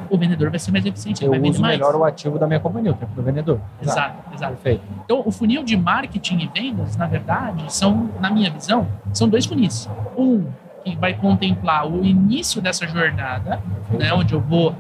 o 0.09 0.17
vendedor 0.17 0.49
vai 0.49 0.59
ser 0.59 0.71
mais 0.71 0.85
eficiente. 0.85 1.23
Eu 1.23 1.29
vai 1.29 1.39
uso 1.39 1.61
mais. 1.61 1.77
melhor 1.77 1.95
o 1.95 2.03
ativo 2.03 2.39
da 2.39 2.47
minha 2.47 2.59
companhia, 2.59 2.91
o 2.91 2.95
tempo 2.95 3.13
do 3.13 3.21
vendedor. 3.21 3.59
Exato, 3.81 4.33
exato. 4.33 4.53
Perfeito. 4.53 4.83
Então, 5.03 5.21
o 5.25 5.31
funil 5.31 5.63
de 5.63 5.77
marketing 5.77 6.39
e 6.39 6.47
vendas, 6.59 6.95
na 6.95 7.05
verdade, 7.05 7.71
são, 7.71 8.09
na 8.19 8.29
minha 8.29 8.49
visão, 8.49 8.87
são 9.13 9.27
dois 9.27 9.45
funis. 9.45 9.89
Um 10.17 10.45
que 10.83 10.95
vai 10.95 11.13
contemplar 11.13 11.87
o 11.87 12.05
início 12.05 12.61
dessa 12.61 12.87
jornada, 12.87 13.59
né, 13.91 14.13
onde 14.13 14.33
eu 14.33 14.39
vou 14.39 14.75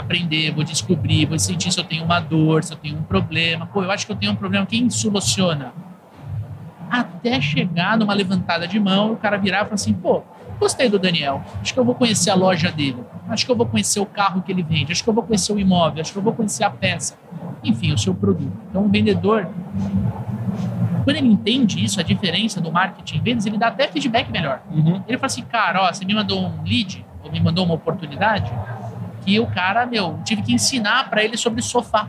aprender, 0.00 0.50
vou 0.52 0.64
descobrir, 0.64 1.26
vou 1.26 1.38
sentir 1.38 1.72
se 1.72 1.78
eu 1.78 1.84
tenho 1.84 2.04
uma 2.04 2.20
dor, 2.20 2.64
se 2.64 2.72
eu 2.72 2.76
tenho 2.76 2.96
um 2.96 3.02
problema. 3.02 3.66
Pô, 3.66 3.82
eu 3.82 3.90
acho 3.90 4.06
que 4.06 4.12
eu 4.12 4.16
tenho 4.16 4.32
um 4.32 4.36
problema, 4.36 4.66
quem 4.66 4.88
soluciona? 4.90 5.72
Até 6.90 7.40
chegar 7.40 7.96
numa 7.96 8.14
levantada 8.14 8.66
de 8.66 8.80
mão, 8.80 9.12
o 9.12 9.16
cara 9.16 9.36
virar 9.36 9.58
e 9.58 9.64
falar 9.64 9.74
assim, 9.74 9.92
pô, 9.92 10.24
Gostei 10.60 10.90
do 10.90 10.98
Daniel. 10.98 11.42
Acho 11.62 11.72
que 11.72 11.80
eu 11.80 11.84
vou 11.84 11.94
conhecer 11.94 12.28
a 12.28 12.34
loja 12.34 12.70
dele. 12.70 13.02
Acho 13.30 13.46
que 13.46 13.50
eu 13.50 13.56
vou 13.56 13.64
conhecer 13.64 13.98
o 13.98 14.04
carro 14.04 14.42
que 14.42 14.52
ele 14.52 14.62
vende. 14.62 14.92
Acho 14.92 15.02
que 15.02 15.08
eu 15.08 15.14
vou 15.14 15.24
conhecer 15.24 15.54
o 15.54 15.58
imóvel. 15.58 16.02
Acho 16.02 16.12
que 16.12 16.18
eu 16.18 16.22
vou 16.22 16.34
conhecer 16.34 16.64
a 16.64 16.70
peça. 16.70 17.18
Enfim, 17.64 17.94
o 17.94 17.98
seu 17.98 18.14
produto. 18.14 18.52
Então, 18.68 18.84
o 18.84 18.88
vendedor, 18.88 19.48
quando 21.02 21.16
ele 21.16 21.28
entende 21.28 21.82
isso, 21.82 21.98
a 21.98 22.02
diferença 22.02 22.60
do 22.60 22.70
marketing 22.70 23.16
e 23.16 23.20
vendas, 23.20 23.46
ele 23.46 23.56
dá 23.56 23.68
até 23.68 23.88
feedback 23.88 24.30
melhor. 24.30 24.60
Uhum. 24.70 25.02
Ele 25.08 25.16
fala 25.16 25.26
assim, 25.26 25.42
cara, 25.42 25.82
ó, 25.82 25.92
você 25.92 26.04
me 26.04 26.14
mandou 26.14 26.38
um 26.38 26.62
lead, 26.62 27.06
ou 27.24 27.32
me 27.32 27.40
mandou 27.40 27.64
uma 27.64 27.74
oportunidade, 27.74 28.52
que 29.24 29.38
o 29.38 29.46
cara, 29.46 29.86
meu, 29.86 30.18
tive 30.24 30.42
que 30.42 30.52
ensinar 30.52 31.08
para 31.08 31.22
ele 31.22 31.36
sobre 31.36 31.62
sofá. 31.62 32.08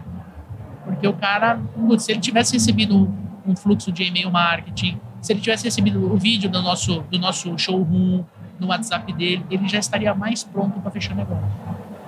Porque 0.84 1.08
o 1.08 1.14
cara, 1.14 1.60
se 2.00 2.12
ele 2.12 2.20
tivesse 2.20 2.54
recebido 2.54 3.14
um 3.46 3.56
fluxo 3.56 3.92
de 3.92 4.04
e-mail 4.04 4.32
marketing, 4.32 5.00
se 5.22 5.34
ele 5.34 5.40
tivesse 5.40 5.64
recebido 5.64 6.12
o 6.12 6.18
vídeo 6.18 6.50
do 6.50 6.62
nosso, 6.62 7.02
do 7.12 7.20
nosso 7.20 7.58
showroom 7.58 8.24
no 8.60 8.68
WhatsApp 8.68 9.12
dele, 9.14 9.46
ele 9.50 9.68
já 9.68 9.80
estaria 9.80 10.14
mais 10.14 10.44
pronto 10.44 10.80
para 10.80 10.92
fechar 10.92 11.16
negócio. 11.16 11.46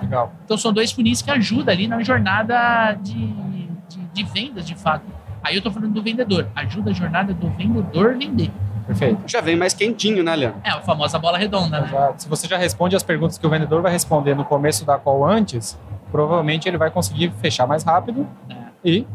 Legal. 0.00 0.32
Então 0.44 0.56
são 0.56 0.72
dois 0.72 0.92
funis 0.92 1.22
que 1.22 1.30
ajudam 1.30 1.72
ali 1.72 1.86
na 1.86 2.02
jornada 2.02 2.92
de, 2.94 3.14
de, 3.14 3.68
de 4.12 4.24
vendas, 4.24 4.66
de 4.66 4.74
fato. 4.74 5.04
Aí 5.42 5.54
eu 5.54 5.58
estou 5.58 5.72
falando 5.72 5.92
do 5.92 6.02
vendedor. 6.02 6.48
Ajuda 6.54 6.90
a 6.90 6.94
jornada 6.94 7.32
do 7.34 7.50
vendedor 7.50 8.16
vender. 8.16 8.50
Perfeito. 8.86 9.22
Já 9.26 9.40
vem 9.40 9.56
mais 9.56 9.72
quentinho, 9.72 10.22
né, 10.22 10.34
Leandro? 10.36 10.60
É, 10.62 10.70
a 10.70 10.80
famosa 10.82 11.18
bola 11.18 11.38
redonda, 11.38 11.80
né? 11.80 11.88
Exato. 11.88 12.22
Se 12.22 12.28
você 12.28 12.46
já 12.46 12.56
responde 12.58 12.94
as 12.94 13.02
perguntas 13.02 13.38
que 13.38 13.46
o 13.46 13.50
vendedor 13.50 13.80
vai 13.80 13.90
responder 13.92 14.34
no 14.34 14.44
começo 14.44 14.84
da 14.84 14.98
call 14.98 15.26
antes, 15.26 15.78
provavelmente 16.10 16.68
ele 16.68 16.76
vai 16.76 16.90
conseguir 16.90 17.32
fechar 17.40 17.66
mais 17.66 17.82
rápido 17.82 18.26
É. 18.50 18.54
e, 18.84 19.06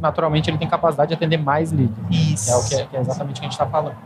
naturalmente, 0.00 0.48
ele 0.48 0.58
tem 0.58 0.68
capacidade 0.68 1.08
de 1.08 1.14
atender 1.14 1.38
mais 1.38 1.72
leads. 1.72 1.96
Isso. 2.10 2.50
É 2.50 2.56
o 2.56 2.68
que 2.68 2.74
é, 2.76 2.86
que 2.86 2.96
é 2.96 3.00
exatamente 3.00 3.36
o 3.38 3.40
que 3.40 3.46
a 3.46 3.50
gente 3.50 3.52
está 3.52 3.66
falando. 3.66 3.96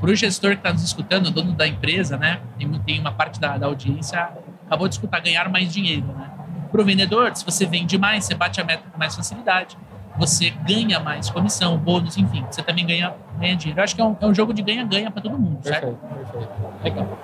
Para 0.00 0.10
o 0.10 0.14
gestor 0.14 0.50
que 0.52 0.56
está 0.56 0.72
nos 0.72 0.82
escutando, 0.82 1.26
o 1.26 1.30
dono 1.30 1.52
da 1.52 1.66
empresa, 1.66 2.16
né? 2.16 2.40
Tem, 2.58 2.70
tem 2.80 3.00
uma 3.00 3.12
parte 3.12 3.40
da, 3.40 3.56
da 3.56 3.66
audiência, 3.66 4.28
acabou 4.66 4.88
de 4.88 4.94
escutar, 4.94 5.20
ganhar 5.20 5.48
mais 5.48 5.72
dinheiro, 5.72 6.06
né? 6.06 6.30
Para 6.70 6.80
o 6.80 6.84
vendedor, 6.84 7.30
se 7.36 7.44
você 7.44 7.64
vende 7.64 7.96
mais, 7.96 8.24
você 8.24 8.34
bate 8.34 8.60
a 8.60 8.64
meta 8.64 8.82
com 8.90 8.98
mais 8.98 9.14
facilidade, 9.14 9.78
você 10.18 10.50
ganha 10.50 10.98
mais 11.00 11.30
comissão, 11.30 11.78
bônus, 11.78 12.16
enfim, 12.18 12.44
você 12.50 12.62
também 12.62 12.84
ganha, 12.86 13.14
ganha 13.38 13.56
dinheiro. 13.56 13.80
Eu 13.80 13.84
acho 13.84 13.94
que 13.94 14.00
é 14.00 14.04
um, 14.04 14.16
é 14.20 14.26
um 14.26 14.34
jogo 14.34 14.52
de 14.52 14.62
ganha-ganha 14.62 15.10
para 15.10 15.22
todo 15.22 15.38
mundo, 15.38 15.58
certo? 15.62 15.86
Perfeito, 15.86 16.32
perfeito. 16.32 16.48
Legal. 16.82 17.18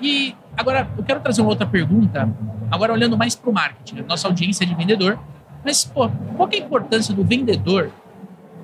E 0.00 0.34
agora, 0.56 0.88
eu 0.96 1.04
quero 1.04 1.20
trazer 1.20 1.42
uma 1.42 1.50
outra 1.50 1.66
pergunta, 1.66 2.28
agora 2.70 2.92
olhando 2.92 3.16
mais 3.16 3.34
para 3.34 3.50
o 3.50 3.52
marketing. 3.52 4.00
A 4.00 4.02
nossa 4.04 4.26
audiência 4.28 4.64
é 4.64 4.66
de 4.66 4.74
vendedor, 4.74 5.18
mas, 5.64 5.84
pô, 5.84 6.08
qual 6.36 6.48
é 6.52 6.56
a 6.56 6.58
importância 6.58 7.14
do 7.14 7.22
vendedor? 7.22 7.90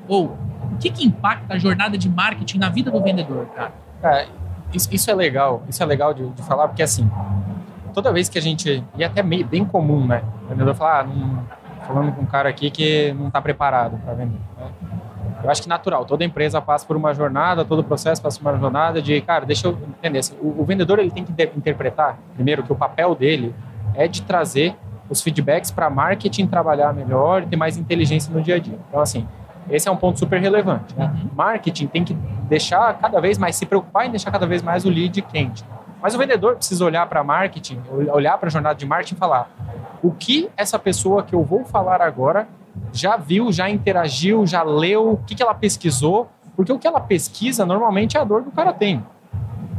Ou 0.09 0.37
o 0.73 0.79
que, 0.81 0.91
que 0.91 1.05
impacta 1.05 1.55
a 1.55 1.59
jornada 1.59 1.99
de 1.99 2.09
marketing 2.09 2.59
na 2.59 2.71
vida 2.71 2.91
do 2.91 3.00
vendedor, 3.03 3.47
cara? 3.55 3.73
Cara, 4.00 4.26
isso, 4.73 4.88
isso 4.93 5.11
é 5.11 5.15
legal, 5.15 5.62
isso 5.69 5.83
é 5.83 5.87
legal 5.87 6.15
de, 6.15 6.26
de 6.31 6.43
falar, 6.43 6.69
porque 6.69 6.83
assim, 6.83 7.11
toda 7.93 8.12
vez 8.12 8.29
que 8.29 8.38
a 8.38 8.43
gente. 8.43 8.83
E 8.97 9.03
é 9.03 9.07
até 9.07 9.23
meio, 9.23 9.47
bem 9.47 9.65
comum, 9.65 10.07
né? 10.07 10.23
O 10.45 10.49
vendedor 10.49 10.75
falar, 10.75 11.00
ah, 11.00 11.05
não, 11.05 11.45
falando 11.87 12.12
com 12.12 12.23
um 12.23 12.26
cara 12.26 12.49
aqui 12.49 12.71
que 12.71 13.12
não 13.12 13.29
está 13.29 13.41
preparado 13.41 13.99
para 14.05 14.15
vender. 14.15 14.38
né? 14.59 14.71
Eu 15.43 15.50
acho 15.50 15.62
que 15.62 15.69
natural, 15.69 16.05
toda 16.05 16.25
empresa 16.25 16.61
passa 16.61 16.87
por 16.87 16.97
uma 16.97 17.12
jornada, 17.14 17.64
todo 17.64 17.85
processo 17.85 18.23
passa 18.23 18.38
por 18.40 18.50
uma 18.50 18.59
jornada 18.59 19.00
de, 19.02 19.21
cara, 19.21 19.45
deixa 19.45 19.69
eu 19.69 19.78
entender. 19.99 20.19
assim, 20.19 20.35
O, 20.40 20.62
o 20.62 20.64
vendedor 20.64 20.99
ele 20.99 21.11
tem 21.11 21.25
que 21.25 21.33
interpretar, 21.57 22.19
primeiro, 22.35 22.62
que 22.62 22.73
o 22.73 22.76
papel 22.76 23.14
dele 23.14 23.55
é 23.95 24.09
de 24.09 24.23
trazer 24.23 24.75
os 25.09 25.23
feedbacks 25.23 25.71
para 25.71 25.88
marketing 25.88 26.47
trabalhar 26.47 26.93
melhor 26.93 27.43
e 27.43 27.47
ter 27.47 27.57
mais 27.57 27.76
inteligência 27.76 28.33
no 28.33 28.40
dia 28.40 28.57
a 28.57 28.59
dia. 28.59 28.78
Então, 28.88 29.00
assim, 29.00 29.26
esse 29.71 29.88
é 29.88 29.90
um 29.90 29.97
ponto 29.97 30.19
super 30.19 30.40
relevante. 30.40 30.95
Né? 30.97 31.05
Uhum. 31.05 31.31
Marketing 31.35 31.87
tem 31.87 32.05
que 32.05 32.14
deixar 32.49 32.93
cada 32.99 33.21
vez 33.21 33.38
mais, 33.38 33.57
se 33.57 33.66
preocupar 33.66 34.07
em 34.07 34.11
deixar 34.11 34.31
cada 34.31 34.47
vez 34.47 34.62
mais 34.62 34.85
o 34.85 34.90
lead 34.90 35.21
quente. 35.23 35.64
Mas 36.00 36.14
o 36.14 36.19
vendedor 36.19 36.57
precisa 36.57 36.85
olhar 36.85 37.07
para 37.07 37.23
marketing, 37.25 37.81
olhar 38.12 38.38
para 38.38 38.49
a 38.49 38.50
jornada 38.50 38.75
de 38.75 38.87
marketing 38.87 39.14
e 39.14 39.19
falar 39.19 39.50
o 40.02 40.12
que 40.12 40.49
essa 40.57 40.78
pessoa 40.78 41.23
que 41.23 41.35
eu 41.35 41.43
vou 41.43 41.64
falar 41.64 42.00
agora 42.00 42.47
já 42.92 43.16
viu, 43.16 43.52
já 43.52 43.68
interagiu, 43.71 44.47
já 44.47 44.62
leu, 44.62 45.12
o 45.12 45.16
que, 45.18 45.35
que 45.35 45.42
ela 45.42 45.54
pesquisou, 45.54 46.28
porque 46.54 46.73
o 46.73 46.78
que 46.78 46.87
ela 46.87 47.00
pesquisa 47.00 47.66
normalmente 47.66 48.16
é 48.16 48.21
a 48.21 48.25
dor 48.25 48.42
que 48.42 48.49
o 48.49 48.52
cara 48.52 48.73
tem. 48.73 49.02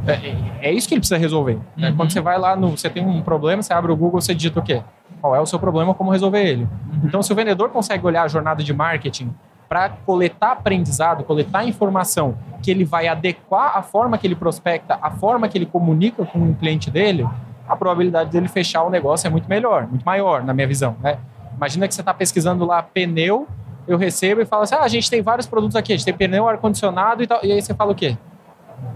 É, 0.05 0.13
é- 0.13 0.37
é 0.69 0.73
isso 0.73 0.87
que 0.87 0.93
ele 0.93 1.01
precisa 1.01 1.17
resolver. 1.17 1.59
né? 1.75 1.89
Uhum. 1.89 1.97
Quando 1.97 2.11
você 2.11 2.21
vai 2.21 2.37
lá, 2.37 2.55
no, 2.55 2.71
você 2.77 2.89
tem 2.89 3.05
um 3.05 3.21
problema, 3.21 3.61
você 3.61 3.73
abre 3.73 3.91
o 3.91 3.95
Google, 3.95 4.21
você 4.21 4.33
digita 4.33 4.59
o 4.59 4.63
quê? 4.63 4.81
Qual 5.19 5.35
é 5.35 5.39
o 5.41 5.45
seu 5.45 5.59
problema, 5.59 5.93
como 5.93 6.11
resolver 6.11 6.43
ele. 6.45 6.67
Então, 7.03 7.21
se 7.23 7.31
o 7.31 7.35
vendedor 7.35 7.69
consegue 7.69 8.05
olhar 8.05 8.23
a 8.23 8.27
jornada 8.27 8.63
de 8.63 8.71
marketing 8.73 9.33
para 9.67 9.89
coletar 9.89 10.51
aprendizado, 10.53 11.23
coletar 11.23 11.65
informação 11.67 12.37
que 12.61 12.71
ele 12.71 12.85
vai 12.85 13.07
adequar 13.07 13.75
a 13.75 13.81
forma 13.81 14.17
que 14.17 14.25
ele 14.25 14.35
prospecta, 14.35 14.97
a 15.01 15.11
forma 15.11 15.47
que 15.49 15.57
ele 15.57 15.65
comunica 15.65 16.23
com 16.25 16.39
o 16.39 16.53
cliente 16.55 16.89
dele, 16.89 17.27
a 17.67 17.75
probabilidade 17.75 18.29
dele 18.29 18.47
fechar 18.47 18.83
o 18.83 18.89
negócio 18.89 19.27
é 19.27 19.29
muito 19.29 19.49
melhor, 19.49 19.87
muito 19.87 20.03
maior, 20.05 20.41
na 20.43 20.53
minha 20.53 20.67
visão. 20.67 20.95
Né? 21.01 21.17
Imagina 21.57 21.87
que 21.87 21.93
você 21.93 22.01
está 22.01 22.13
pesquisando 22.13 22.65
lá 22.65 22.81
pneu, 22.81 23.47
eu 23.87 23.97
recebo 23.97 24.41
e 24.41 24.45
falo 24.45 24.63
assim: 24.63 24.75
ah, 24.75 24.81
a 24.83 24.87
gente 24.87 25.09
tem 25.09 25.21
vários 25.21 25.45
produtos 25.47 25.75
aqui, 25.75 25.91
a 25.93 25.97
gente 25.97 26.05
tem 26.05 26.13
pneu, 26.13 26.47
ar-condicionado 26.47 27.21
e 27.23 27.27
tal. 27.27 27.39
E 27.43 27.51
aí 27.51 27.61
você 27.61 27.73
fala 27.73 27.91
o 27.91 27.95
quê? 27.95 28.15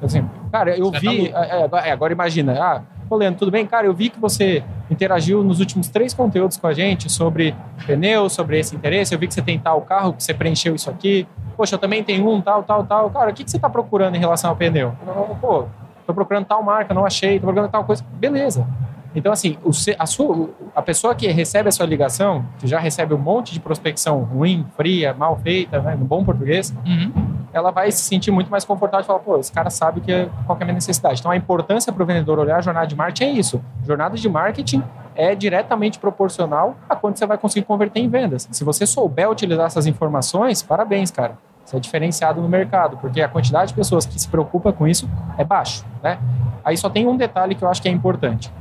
Assim, 0.02 0.28
cara, 0.52 0.78
eu 0.78 0.92
Você 0.92 1.00
vi. 1.00 1.30
tá 1.30 1.46
é, 1.46 1.90
é, 1.90 1.92
agora- 1.92 2.14
imagina, 2.14 2.54
ah, 2.60 2.82
Ô, 3.12 3.18
Leandro, 3.18 3.40
tudo 3.40 3.52
bem? 3.52 3.68
Cara, 3.68 3.86
eu 3.86 3.94
vi 3.94 4.08
que 4.10 4.18
você 4.18 4.64
interagiu 4.90 5.44
nos 5.44 5.60
últimos 5.60 5.90
três 5.90 6.14
conteúdos 6.14 6.56
com 6.56 6.66
a 6.66 6.72
gente 6.72 7.12
sobre 7.12 7.54
pneu, 7.86 8.30
sobre 8.30 8.58
esse 8.58 8.74
interesse. 8.74 9.14
Eu 9.14 9.20
vi 9.20 9.28
que 9.28 9.34
você 9.34 9.42
tem 9.42 9.60
tal 9.60 9.82
carro, 9.82 10.14
que 10.14 10.24
você 10.24 10.34
preencheu 10.34 10.74
isso 10.76 10.90
aqui. 10.90 11.28
Poxa, 11.58 11.76
eu 11.76 11.80
também 11.80 12.06
tenho 12.06 12.26
um, 12.30 12.40
tal, 12.40 12.64
tal, 12.64 12.86
tal. 12.86 13.10
Cara, 13.10 13.30
o 13.32 13.34
que, 13.34 13.44
que 13.44 13.52
você 13.52 13.58
está 13.58 13.70
procurando 13.70 14.16
em 14.16 14.18
relação 14.18 14.50
ao 14.50 14.56
pneu? 14.56 14.94
Eu, 15.06 15.38
Pô, 15.42 15.66
tô 16.08 16.14
procurando 16.14 16.46
tal 16.46 16.64
marca, 16.64 16.94
não 16.94 17.06
achei, 17.06 17.38
tô 17.38 17.48
procurando 17.48 17.70
tal 17.70 17.84
coisa. 17.84 18.02
Beleza. 18.14 18.66
Então, 19.14 19.32
assim, 19.32 19.58
a, 20.00 20.06
sua, 20.06 20.50
a 20.76 20.82
pessoa 20.82 21.14
que 21.14 21.28
recebe 21.28 21.68
a 21.68 21.72
sua 21.72 21.86
ligação, 21.86 22.46
que 22.60 22.68
já 22.68 22.80
recebe 22.80 23.14
um 23.14 23.18
monte 23.18 23.54
de 23.54 23.60
prospecção 23.60 24.20
ruim, 24.24 24.66
fria, 24.78 25.14
mal 25.14 25.38
feita, 25.38 25.82
né, 25.82 25.96
no 25.96 26.06
bom 26.06 26.24
português, 26.24 26.74
Uhum. 26.86 27.12
ela 27.52 27.72
vai 27.72 27.92
se 27.92 28.02
sentir 28.04 28.32
muito 28.32 28.50
mais 28.50 28.64
confortável 28.64 29.04
e 29.04 29.08
falar, 29.08 29.20
pô, 29.20 29.38
esse 29.38 29.52
cara 29.52 29.70
sabe 29.70 30.00
que 30.00 30.12
é, 30.12 30.30
qual 30.46 30.56
que 30.56 30.64
é 30.64 30.66
a 30.66 30.68
minha 30.68 30.76
necessidade. 30.76 31.20
Então, 31.20 31.30
a 31.32 31.36
importância 31.36 31.92
para 31.92 32.02
o 32.02 32.06
vendedor 32.06 32.40
olhar 32.40 32.58
a 32.58 32.62
jornada 32.62 32.88
de 32.88 32.96
marketing 32.96 33.24
é 33.26 33.32
isso. 33.32 33.62
Jornada 33.86 34.16
de 34.16 34.30
marketing 34.30 34.82
é 35.14 35.36
diretamente 35.36 36.00
proporcional 36.00 36.78
a 36.88 36.96
quanto 36.96 37.20
você 37.20 37.26
vai 37.26 37.38
conseguir 37.38 37.66
converter 37.66 38.00
em 38.00 38.08
vendas. 38.08 38.48
Se 38.50 38.64
você 38.64 38.86
souber 38.88 39.30
utilizar 39.30 39.66
essas 39.66 39.86
informações, 39.88 40.62
parabéns, 40.64 41.12
cara. 41.12 41.38
Você 41.66 41.76
é 41.78 41.80
diferenciado 41.80 42.42
no 42.42 42.48
mercado, 42.48 42.98
porque 42.98 43.22
a 43.22 43.28
quantidade 43.28 43.68
de 43.70 43.74
pessoas 43.74 44.06
que 44.06 44.20
se 44.20 44.28
preocupa 44.28 44.72
com 44.74 44.88
isso 44.88 45.08
é 45.38 45.44
baixo, 45.44 45.86
né? 46.02 46.18
Aí 46.64 46.76
só 46.78 46.90
tem 46.90 47.08
um 47.08 47.16
detalhe 47.18 47.56
que 47.56 47.64
eu 47.64 47.70
acho 47.70 47.82
que 47.82 47.90
é 47.90 47.92
importante. 47.92 48.52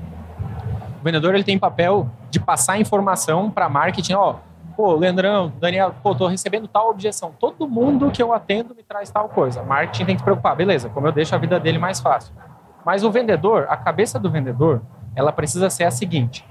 O 1.01 1.05
vendedor 1.05 1.35
ele 1.35 1.45
tem 1.45 1.59
papel 1.59 2.09
de 2.31 2.39
passar 2.39 2.79
informação 2.79 3.51
para 3.51 3.69
marketing, 3.69 4.15
ó, 4.15 4.37
pô, 4.77 4.95
Leandrão, 4.95 5.53
Daniel, 5.59 5.95
pô, 6.03 6.15
tô 6.15 6.27
recebendo 6.27 6.69
tal 6.69 6.91
objeção. 6.91 7.33
Todo 7.39 7.67
mundo 7.67 8.11
que 8.11 8.23
eu 8.23 8.33
atendo 8.33 8.75
me 8.75 8.83
traz 8.83 9.11
tal 9.11 9.29
coisa. 9.29 9.63
Marketing 9.63 10.05
tem 10.05 10.15
que 10.15 10.21
se 10.21 10.25
preocupar, 10.25 10.55
beleza, 10.55 10.89
como 10.91 11.07
eu 11.07 11.13
deixo 11.13 11.35
a 11.35 11.39
vida 11.39 11.59
dele 11.59 11.79
mais 11.79 12.01
fácil. 12.01 12.35
Mas 12.85 13.03
o 13.03 13.11
vendedor, 13.11 13.67
a 13.69 13.77
cabeça 13.77 14.19
do 14.19 14.31
vendedor, 14.31 14.83
ela 15.15 15.33
precisa 15.33 15.71
ser 15.71 15.85
a 15.85 15.91
seguinte: 15.91 16.47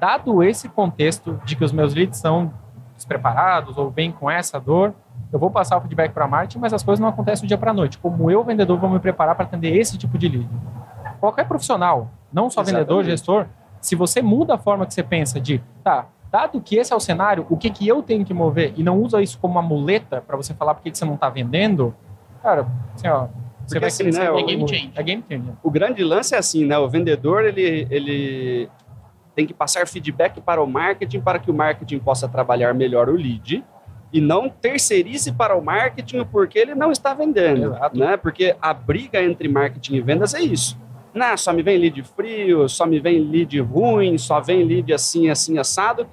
dado 0.00 0.42
esse 0.42 0.68
contexto 0.68 1.40
de 1.44 1.56
que 1.56 1.64
os 1.64 1.72
meus 1.72 1.94
leads 1.94 2.18
são 2.18 2.52
despreparados 2.96 3.76
ou 3.76 3.90
vêm 3.90 4.10
com 4.12 4.30
essa 4.30 4.60
dor, 4.60 4.92
eu 5.32 5.38
vou 5.38 5.50
passar 5.50 5.76
o 5.76 5.80
feedback 5.80 6.12
para 6.12 6.28
marketing, 6.28 6.58
mas 6.58 6.72
as 6.72 6.82
coisas 6.82 7.00
não 7.00 7.08
acontecem 7.08 7.44
do 7.44 7.48
dia 7.48 7.58
para 7.58 7.70
a 7.70 7.74
noite. 7.74 7.98
Como 7.98 8.30
eu, 8.30 8.44
vendedor, 8.44 8.78
vou 8.78 8.88
me 8.88 9.00
preparar 9.00 9.34
para 9.34 9.44
atender 9.44 9.76
esse 9.76 9.98
tipo 9.98 10.16
de 10.16 10.28
lead? 10.28 10.48
Qualquer 11.20 11.46
profissional, 11.46 12.08
não 12.32 12.48
só 12.50 12.62
vendedor, 12.62 13.00
Exatamente. 13.00 13.10
gestor, 13.10 13.46
se 13.84 13.94
você 13.94 14.22
muda 14.22 14.54
a 14.54 14.58
forma 14.58 14.86
que 14.86 14.94
você 14.94 15.02
pensa 15.02 15.38
de, 15.40 15.60
tá, 15.82 16.06
dado 16.32 16.60
que 16.60 16.76
esse 16.76 16.92
é 16.92 16.96
o 16.96 17.00
cenário, 17.00 17.46
o 17.50 17.56
que, 17.56 17.68
que 17.70 17.86
eu 17.86 18.02
tenho 18.02 18.24
que 18.24 18.32
mover 18.32 18.72
e 18.76 18.82
não 18.82 18.98
usa 19.00 19.20
isso 19.22 19.38
como 19.38 19.54
uma 19.54 19.62
muleta 19.62 20.22
para 20.26 20.36
você 20.36 20.54
falar 20.54 20.74
por 20.74 20.82
que 20.82 20.96
você 20.96 21.04
não 21.04 21.14
está 21.14 21.28
vendendo, 21.28 21.94
cara, 22.42 22.66
assim, 22.94 23.08
ó, 23.08 23.26
você 23.66 23.78
Porque 23.78 23.78
vai 23.80 23.88
assim, 23.88 24.04
né, 24.10 24.30
no- 24.30 24.38
o- 24.38 24.46
game 24.46 24.68
changer. 24.68 24.90
É 24.94 25.02
game 25.02 25.24
changer. 25.30 25.52
O 25.62 25.70
grande 25.70 26.02
lance 26.02 26.34
é 26.34 26.38
assim, 26.38 26.64
né? 26.66 26.76
O 26.78 26.88
vendedor 26.88 27.44
ele, 27.44 27.86
ele 27.90 28.68
tem 29.34 29.46
que 29.46 29.54
passar 29.54 29.86
feedback 29.86 30.40
para 30.40 30.62
o 30.62 30.66
marketing 30.66 31.20
para 31.20 31.38
que 31.38 31.50
o 31.50 31.54
marketing 31.54 31.98
possa 31.98 32.26
trabalhar 32.28 32.72
melhor 32.74 33.08
o 33.08 33.12
lead 33.16 33.64
e 34.12 34.20
não 34.20 34.48
terceirize 34.48 35.32
para 35.32 35.56
o 35.56 35.64
marketing 35.64 36.24
porque 36.24 36.58
ele 36.58 36.74
não 36.74 36.90
está 36.92 37.12
vendendo, 37.14 37.74
Exato. 37.74 37.98
né? 37.98 38.16
Porque 38.16 38.54
a 38.62 38.72
briga 38.74 39.22
entre 39.22 39.48
marketing 39.48 39.94
e 39.96 40.00
vendas 40.00 40.34
é 40.34 40.40
isso. 40.40 40.78
Não, 41.14 41.36
só 41.36 41.52
me 41.52 41.62
vem 41.62 41.78
lead 41.78 42.02
frio, 42.02 42.68
só 42.68 42.84
me 42.84 42.98
vem 42.98 43.20
lead 43.20 43.60
ruim, 43.60 44.18
só 44.18 44.40
vem 44.40 44.64
lead 44.64 44.92
assim, 44.92 45.30
assim, 45.30 45.58
assado. 45.58 46.08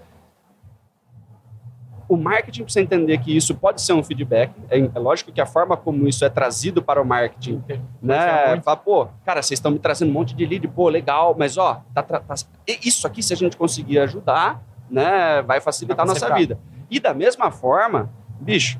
O 2.08 2.18
marketing 2.18 2.64
precisa 2.64 2.84
entender 2.84 3.18
que 3.20 3.36
isso 3.36 3.56
pode 3.56 3.82
ser 3.82 3.94
um 3.94 4.04
feedback. 4.04 4.52
É, 4.70 4.78
é 4.80 5.00
lógico 5.00 5.32
que 5.32 5.40
a 5.40 5.46
forma 5.46 5.78
como 5.78 6.08
isso 6.08 6.26
é 6.26 6.30
trazido 6.30 6.84
para 6.84 7.02
o 7.02 7.06
marketing 7.06 7.64
né? 8.02 8.62
Fala, 8.62 8.78
pô, 8.78 9.08
cara, 9.26 9.42
vocês 9.42 9.58
estão 9.58 9.72
me 9.72 9.80
trazendo 9.80 10.10
um 10.10 10.14
monte 10.14 10.36
de 10.36 10.46
lead, 10.46 10.68
pô, 10.68 10.90
legal, 10.90 11.34
mas 11.38 11.58
ó, 11.58 11.82
tá, 11.94 12.04
tá- 12.04 12.22
isso 12.68 13.08
aqui, 13.08 13.24
se 13.24 13.32
a 13.34 13.38
gente 13.38 13.56
conseguir 13.56 13.98
ajudar, 14.00 14.62
né, 14.90 15.42
vai 15.42 15.62
facilitar 15.62 16.02
a 16.02 16.06
nossa 16.06 16.28
facilitar. 16.28 16.38
vida. 16.38 16.60
E 16.90 17.00
da 17.00 17.14
mesma 17.14 17.50
forma, 17.50 18.12
bicho, 18.42 18.78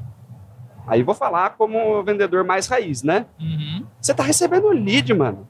aí 0.86 1.02
vou 1.02 1.16
falar 1.16 1.52
como 1.52 2.04
vendedor 2.04 2.44
mais 2.44 2.68
raiz, 2.68 3.02
né? 3.02 3.26
Uhum. 3.40 3.86
Você 4.00 4.14
tá 4.14 4.24
recebendo 4.24 4.68
lead, 4.68 5.14
mano. 5.14 5.48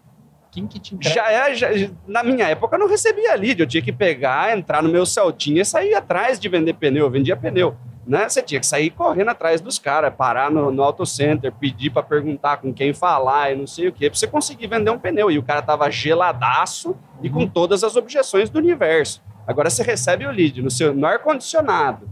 Quem 0.51 0.67
que 0.67 0.79
te 0.79 0.93
entrega? 0.93 1.15
Já 1.15 1.31
é, 1.31 1.55
já- 1.55 1.69
na 2.05 2.21
minha 2.23 2.45
época 2.49 2.75
eu 2.75 2.79
não 2.79 2.87
recebia 2.87 3.33
lead, 3.35 3.61
eu 3.61 3.65
tinha 3.65 3.81
que 3.81 3.91
pegar, 3.91 4.55
entrar 4.55 4.83
no 4.83 4.89
meu 4.89 5.05
Celtinha 5.05 5.61
e 5.61 5.65
sair 5.65 5.93
atrás 5.93 6.37
de 6.37 6.49
vender 6.49 6.73
pneu, 6.73 7.05
eu 7.05 7.09
vendia 7.09 7.37
pneu. 7.37 7.75
né? 8.05 8.27
Você 8.27 8.41
tinha 8.41 8.59
que 8.59 8.65
sair 8.65 8.89
correndo 8.89 9.29
atrás 9.29 9.61
dos 9.61 9.79
caras, 9.79 10.13
parar 10.13 10.51
no, 10.51 10.71
no 10.71 10.83
auto 10.83 11.05
center, 11.05 11.53
pedir 11.53 11.91
para 11.91 12.03
perguntar 12.03 12.57
com 12.57 12.73
quem 12.73 12.93
falar 12.93 13.53
e 13.53 13.55
não 13.55 13.65
sei 13.67 13.87
o 13.87 13.93
quê, 13.93 14.09
para 14.09 14.17
você 14.17 14.27
conseguir 14.27 14.67
vender 14.67 14.89
um 14.89 14.99
pneu. 14.99 15.31
E 15.31 15.37
o 15.37 15.43
cara 15.43 15.61
tava 15.61 15.89
geladaço 15.89 16.89
uhum. 16.89 16.95
e 17.23 17.29
com 17.29 17.39
uhum. 17.41 17.47
todas 17.47 17.83
as 17.83 17.95
objeções 17.95 18.49
do 18.49 18.59
universo. 18.59 19.21
Agora 19.47 19.69
você 19.69 19.83
recebe 19.83 20.25
o 20.25 20.31
lead 20.31 20.61
no 20.61 20.69
seu 20.69 20.93
no 20.93 21.05
ar 21.05 21.19
condicionado. 21.19 22.09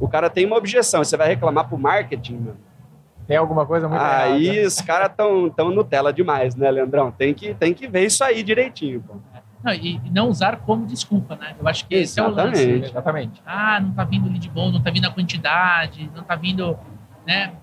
O 0.00 0.08
cara 0.08 0.30
tem 0.30 0.46
uma 0.46 0.56
objeção, 0.56 1.04
você 1.04 1.16
vai 1.16 1.28
reclamar 1.28 1.68
pro 1.68 1.76
marketing, 1.76 2.34
mano. 2.34 2.71
Tem 3.32 3.38
alguma 3.38 3.64
coisa 3.64 3.88
muito 3.88 3.98
Aí 3.98 4.48
errada. 4.48 4.68
os 4.68 4.80
caras 4.82 5.10
tão 5.16 5.48
tão 5.48 5.70
Nutella 5.70 6.12
demais, 6.12 6.54
né, 6.54 6.70
Leandrão? 6.70 7.10
Tem 7.10 7.32
que 7.32 7.54
tem 7.54 7.72
que 7.72 7.88
ver 7.88 8.04
isso 8.04 8.22
aí 8.22 8.42
direitinho, 8.42 9.00
pô. 9.00 9.14
Não, 9.64 9.72
e, 9.72 9.98
não 10.10 10.28
usar 10.28 10.58
como 10.58 10.84
desculpa, 10.84 11.34
né? 11.36 11.54
Eu 11.58 11.66
acho 11.66 11.86
que 11.86 11.94
esse 11.94 12.20
é 12.20 12.22
o 12.22 12.28
lance. 12.28 12.62
Exatamente. 12.62 13.40
Ah, 13.46 13.80
não 13.80 13.92
tá 13.92 14.04
vindo 14.04 14.28
lead 14.28 14.50
bom, 14.50 14.70
não 14.70 14.82
tá 14.82 14.90
vindo 14.90 15.06
a 15.06 15.10
quantidade, 15.10 16.10
não 16.14 16.22
tá 16.22 16.36
vindo, 16.36 16.78
né? 17.26 17.54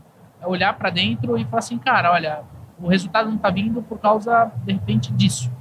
É 0.41 0.47
olhar 0.47 0.73
para 0.73 0.89
dentro 0.89 1.37
e 1.37 1.45
falar 1.45 1.59
assim, 1.59 1.77
cara, 1.77 2.13
olha, 2.13 2.41
o 2.79 2.87
resultado 2.87 3.29
não 3.29 3.37
tá 3.37 3.51
vindo 3.51 3.83
por 3.83 3.99
causa, 3.99 4.51
de 4.65 4.73
repente, 4.73 5.13
disso. 5.13 5.51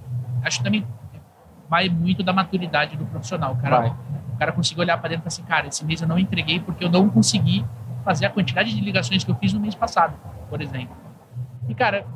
Acho 0.42 0.56
que 0.56 0.64
também 0.64 0.86
vai 1.68 1.90
muito 1.90 2.22
da 2.22 2.32
maturidade 2.32 2.96
do 2.96 3.04
profissional. 3.04 3.54
Cara, 3.56 3.80
vai. 3.80 3.90
o 4.32 4.38
cara 4.38 4.52
conseguir 4.52 4.80
olhar 4.80 4.96
para 4.96 5.10
dentro 5.10 5.20
e 5.20 5.24
falar 5.24 5.28
assim, 5.28 5.42
cara, 5.42 5.66
esse 5.66 5.84
mês 5.84 6.00
eu 6.00 6.08
não 6.08 6.18
entreguei 6.18 6.60
porque 6.60 6.82
eu 6.82 6.88
não 6.88 7.10
consegui 7.10 7.62
fazer 8.08 8.24
a 8.24 8.30
quantidade 8.30 8.74
de 8.74 8.80
ligações 8.80 9.22
que 9.22 9.30
eu 9.30 9.34
fiz 9.34 9.52
no 9.52 9.60
mês 9.60 9.74
passado, 9.74 10.14
por 10.48 10.62
exemplo. 10.62 10.96
E, 11.68 11.74
cara, 11.74 12.06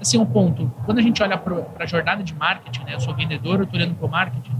assim, 0.00 0.18
um 0.18 0.26
ponto. 0.26 0.68
Quando 0.84 0.98
a 0.98 1.00
gente 1.00 1.22
olha 1.22 1.38
para 1.38 1.64
a 1.78 1.86
jornada 1.86 2.24
de 2.24 2.34
marketing, 2.34 2.82
né? 2.82 2.94
Eu 2.94 3.00
sou 3.00 3.14
vendedor, 3.14 3.60
eu 3.60 3.62
estou 3.62 3.78
olhando 3.78 3.94
para 3.94 4.04
o 4.04 4.10
marketing. 4.10 4.50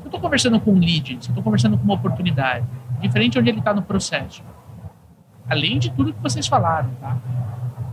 eu 0.00 0.04
estou 0.04 0.20
conversando 0.20 0.60
com 0.60 0.70
um 0.70 0.78
lead, 0.78 1.08
se 1.20 1.28
eu 1.28 1.32
estou 1.32 1.42
conversando 1.42 1.76
com 1.76 1.82
uma 1.82 1.94
oportunidade, 1.94 2.64
diferente 3.00 3.36
onde 3.36 3.50
ele 3.50 3.58
está 3.58 3.74
no 3.74 3.82
processo. 3.82 4.44
Além 5.50 5.76
de 5.80 5.90
tudo 5.90 6.12
que 6.12 6.22
vocês 6.22 6.46
falaram, 6.46 6.90
tá? 7.00 7.16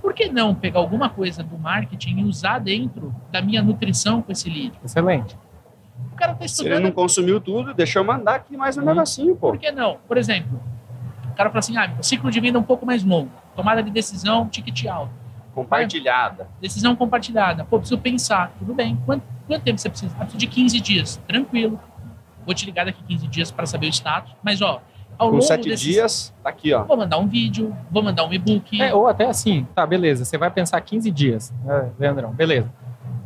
Por 0.04 0.14
que 0.14 0.30
não 0.30 0.54
pegar 0.54 0.78
alguma 0.82 1.10
coisa 1.10 1.42
do 1.42 1.58
marketing 1.58 2.20
e 2.20 2.24
usar 2.26 2.60
dentro 2.60 3.12
da 3.32 3.42
minha 3.42 3.64
nutrição 3.64 4.22
com 4.22 4.32
esse 4.32 4.48
lead? 4.48 4.80
Excelente. 4.86 5.36
O 6.14 6.16
cara 6.16 6.34
está 6.34 6.46
estudando. 6.46 6.74
Se 6.74 6.78
ele 6.78 6.84
não 6.84 6.92
consumiu 6.92 7.42
tudo, 7.42 7.74
deixa 7.74 7.98
eu 7.98 8.04
mandar 8.04 8.36
aqui 8.36 8.56
mais 8.56 8.78
um 8.78 8.84
negocinho, 8.84 9.36
pô. 9.36 9.50
Por 9.50 9.58
que 9.58 9.72
não? 9.72 9.98
Por 10.08 10.16
exemplo, 10.16 10.62
o 11.36 11.38
cara 11.38 11.50
fala 11.50 11.60
assim: 11.60 11.78
ah, 11.78 11.92
ciclo 12.02 12.32
de 12.32 12.40
venda 12.40 12.58
é 12.58 12.62
um 12.62 12.64
pouco 12.64 12.86
mais 12.86 13.04
longo, 13.04 13.30
tomada 13.56 13.84
de 13.84 13.92
decisão, 13.92 14.48
ticket 14.48 14.86
alto 14.86 15.12
Compartilhada. 15.54 16.50
Decisão 16.60 16.96
compartilhada. 16.98 17.64
Pô, 17.64 17.78
preciso 17.80 17.98
pensar. 17.98 18.52
Tudo 18.60 18.74
bem. 18.74 18.98
Quanto, 19.06 19.24
quanto 19.48 19.64
tempo 19.64 19.80
você 19.80 19.90
precisa? 19.90 20.14
Ah, 20.16 20.26
preciso 20.26 20.38
de 20.38 20.48
15 20.48 20.80
dias. 20.82 21.22
Tranquilo. 21.26 21.80
Vou 22.46 22.54
te 22.54 22.66
ligar 22.66 22.86
daqui 22.86 23.02
15 23.04 23.28
dias 23.28 23.52
para 23.52 23.66
saber 23.66 23.88
o 23.88 23.90
status. 23.90 24.34
Mas, 24.44 24.62
ó, 24.62 24.82
ao 25.18 25.30
Com 25.30 25.36
longo 25.36 25.42
sete 25.42 25.70
desses... 25.70 25.86
dias, 25.86 26.34
tá 26.44 26.50
aqui, 26.50 26.74
ó. 26.74 26.84
Vou 26.84 26.98
mandar 26.98 27.18
um 27.20 27.28
vídeo, 27.28 27.74
vou 27.90 28.04
mandar 28.04 28.26
um 28.26 28.34
e-book. 28.34 28.82
É, 28.82 28.94
ou 28.94 29.08
até 29.08 29.28
assim, 29.30 29.66
tá, 29.74 29.86
beleza. 29.86 30.26
Você 30.26 30.38
vai 30.38 30.52
pensar 30.52 30.82
15 30.82 31.10
dias, 31.10 31.54
né, 31.64 31.90
Leandrão? 31.98 32.34
Beleza. 32.34 32.70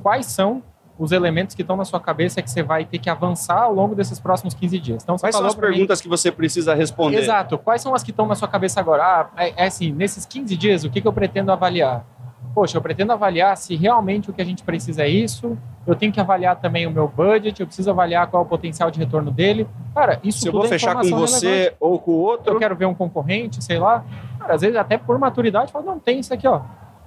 Quais 0.03 0.27
são 0.27 0.61
os 0.99 1.13
elementos 1.13 1.55
que 1.55 1.61
estão 1.61 1.77
na 1.77 1.85
sua 1.85 1.99
cabeça 1.99 2.41
que 2.41 2.51
você 2.51 2.61
vai 2.61 2.83
ter 2.83 2.99
que 2.99 3.09
avançar 3.09 3.63
ao 3.63 3.73
longo 3.73 3.95
desses 3.95 4.19
próximos 4.19 4.53
15 4.53 4.79
dias. 4.79 5.03
Então, 5.03 5.17
Quais 5.17 5.33
são 5.33 5.45
as 5.45 5.55
perguntas 5.55 5.99
mim... 5.99 6.03
que 6.03 6.09
você 6.09 6.29
precisa 6.29 6.75
responder? 6.75 7.19
Exato. 7.19 7.57
Quais 7.57 7.81
são 7.81 7.95
as 7.95 8.03
que 8.03 8.11
estão 8.11 8.27
na 8.27 8.35
sua 8.35 8.49
cabeça 8.49 8.81
agora? 8.81 9.03
Ah, 9.03 9.29
é, 9.37 9.53
é 9.55 9.67
assim, 9.67 9.93
nesses 9.93 10.25
15 10.25 10.57
dias, 10.57 10.83
o 10.83 10.89
que, 10.89 10.99
que 10.99 11.07
eu 11.07 11.13
pretendo 11.13 11.51
avaliar? 11.51 12.05
poxa, 12.53 12.77
eu 12.77 12.81
pretendo 12.81 13.13
avaliar 13.13 13.55
se 13.55 13.75
realmente 13.75 14.29
o 14.29 14.33
que 14.33 14.41
a 14.41 14.45
gente 14.45 14.63
precisa 14.63 15.03
é 15.03 15.07
isso, 15.07 15.57
eu 15.87 15.95
tenho 15.95 16.11
que 16.11 16.19
avaliar 16.19 16.55
também 16.57 16.85
o 16.85 16.91
meu 16.91 17.07
budget, 17.07 17.59
eu 17.59 17.65
preciso 17.65 17.89
avaliar 17.89 18.27
qual 18.27 18.43
é 18.43 18.45
o 18.45 18.49
potencial 18.49 18.91
de 18.91 18.99
retorno 18.99 19.31
dele. 19.31 19.67
Cara, 19.93 20.19
isso 20.23 20.39
Se 20.39 20.47
eu 20.47 20.51
vou 20.51 20.65
é 20.65 20.67
fechar 20.67 20.95
com 20.95 21.09
você 21.09 21.47
relevante. 21.47 21.75
ou 21.79 21.99
com 21.99 22.11
o 22.11 22.15
outro. 22.15 22.53
Eu 22.53 22.59
quero 22.59 22.75
ver 22.75 22.85
um 22.85 22.93
concorrente, 22.93 23.63
sei 23.63 23.79
lá. 23.79 24.03
Cara, 24.37 24.55
às 24.55 24.61
vezes 24.61 24.75
até 24.75 24.97
por 24.97 25.17
maturidade, 25.17 25.71
fala, 25.71 25.85
não, 25.85 25.99
tem 25.99 26.19
isso 26.19 26.33
aqui, 26.33 26.47
ó. 26.47 26.61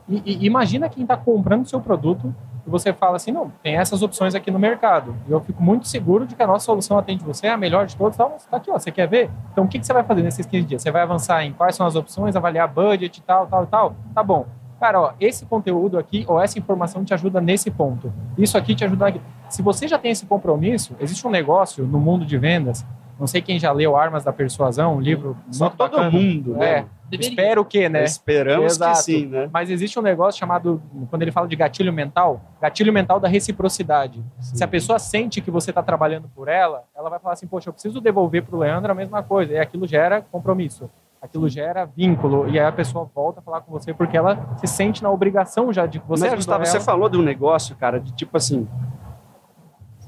E, 0.09 0.23
e 0.25 0.47
imagina 0.47 0.89
quem 0.89 1.03
está 1.03 1.17
comprando 1.17 1.65
o 1.65 1.69
seu 1.69 1.81
produto 1.81 2.35
e 2.67 2.71
você 2.71 2.93
fala 2.93 3.17
assim, 3.17 3.33
não, 3.33 3.51
tem 3.63 3.77
essas 3.77 4.03
opções 4.03 4.35
aqui 4.35 4.51
no 4.51 4.59
mercado. 4.59 5.15
E 5.29 5.33
eu 5.33 5.41
fico 5.41 5.63
muito 5.63 5.87
seguro 5.87 6.27
de 6.27 6.35
que 6.35 6.43
a 6.43 6.47
nossa 6.47 6.65
solução 6.65 6.99
atende 6.99 7.25
você, 7.25 7.47
é 7.47 7.51
a 7.51 7.57
melhor 7.57 7.87
de 7.87 7.97
todas. 7.97 8.15
Então, 8.15 8.33
tá 8.51 8.57
aqui, 8.57 8.71
ó, 8.71 8.79
você 8.79 8.91
quer 8.91 9.09
ver? 9.09 9.31
Então, 9.53 9.65
o 9.65 9.69
que, 9.69 9.79
que 9.79 9.87
você 9.87 9.93
vai 9.93 10.05
fazer 10.05 10.23
nesses 10.23 10.47
15 10.47 10.67
dias? 10.67 10.83
Você 10.83 10.91
vai 10.91 11.03
avançar 11.03 11.45
em 11.45 11.53
quais 11.53 11.75
são 11.75 11.87
as 11.87 11.97
opções, 11.97 12.37
avaliar 12.37 12.69
budget 12.69 13.19
e 13.19 13.23
tal, 13.23 13.47
tal, 13.47 13.67
tal? 13.67 13.97
Tá 14.15 14.23
bom 14.23 14.47
cara, 14.83 15.01
ó, 15.01 15.13
esse 15.21 15.47
conteúdo 15.47 15.97
aqui 15.97 16.25
ou 16.27 16.41
essa 16.41 16.59
informação 16.59 17.05
te 17.05 17.15
ajuda 17.15 17.41
nesse 17.41 17.71
ponto. 17.71 18.13
Isso 18.37 18.59
aqui 18.59 18.75
te 18.75 18.85
ajuda. 18.85 19.07
Aqui. 19.07 19.21
Se 19.49 19.63
você 19.63 19.87
já 19.87 19.97
tem 19.97 20.11
esse 20.11 20.27
compromisso, 20.27 20.97
existe 20.99 21.25
um 21.25 21.31
negócio 21.31 21.87
no 21.87 22.01
mundo 22.01 22.27
de 22.27 22.37
vendas. 22.37 22.85
Não 23.19 23.27
sei 23.27 23.41
quem 23.41 23.59
já 23.59 23.71
leu 23.73 23.97
Armas 23.97 24.25
da 24.25 24.33
Persuasão, 24.33 24.97
um 24.97 25.01
livro 25.01 25.37
Só 25.51 25.69
todo 25.69 25.91
bacana. 25.91 26.11
mundo, 26.11 26.57
né? 26.57 26.71
É. 26.71 26.87
Espero 27.13 27.65
que, 27.65 27.89
né? 27.89 28.05
Esperamos 28.05 28.73
Exato. 28.73 28.97
que 28.97 29.05
sim, 29.05 29.27
né? 29.27 29.49
Mas 29.53 29.69
existe 29.69 29.99
um 29.99 30.03
negócio 30.03 30.39
chamado, 30.39 30.81
quando 31.11 31.21
ele 31.23 31.31
fala 31.31 31.47
de 31.47 31.55
gatilho 31.55 31.93
mental, 31.93 32.41
gatilho 32.61 32.93
mental 32.93 33.21
da 33.21 33.29
reciprocidade. 33.29 34.25
Sim. 34.41 34.57
Se 34.57 34.65
a 34.65 34.69
pessoa 34.69 34.99
sente 34.99 35.41
que 35.41 35.51
você 35.51 35.71
está 35.71 35.83
trabalhando 35.83 36.29
por 36.35 36.49
ela, 36.49 36.85
ela 36.97 37.11
vai 37.11 37.19
falar 37.19 37.35
assim, 37.35 37.47
poxa, 37.47 37.69
eu 37.69 37.73
preciso 37.73 38.01
devolver 38.01 38.43
para 38.43 38.57
o 38.57 38.59
Leandro 38.59 38.91
a 38.91 38.95
mesma 38.95 39.23
coisa. 39.23 39.53
E 39.53 39.59
aquilo 39.59 39.87
gera 39.87 40.23
compromisso 40.23 40.89
aquilo 41.23 41.49
gera 41.49 41.85
vínculo 41.85 42.49
e 42.49 42.59
aí 42.59 42.67
a 42.67 42.73
pessoa 42.73 43.09
volta 43.15 43.39
a 43.39 43.43
falar 43.45 43.61
com 43.61 43.71
você 43.71 43.95
porque 43.95 44.17
ela 44.17 44.57
se 44.57 44.67
sente 44.67 45.05
na 45.05 45.09
obrigação 45.09 45.73
já 45.73 45.87
de 45.87 46.01
você 46.01 46.25
Mas, 46.25 46.35
Gustavo, 46.35 46.67
você 46.67 46.81
falou 46.81 47.09
de 47.09 47.17
um 47.17 47.23
negócio, 47.23 47.77
cara, 47.77 48.01
de 48.01 48.13
tipo 48.13 48.37
assim, 48.37 48.67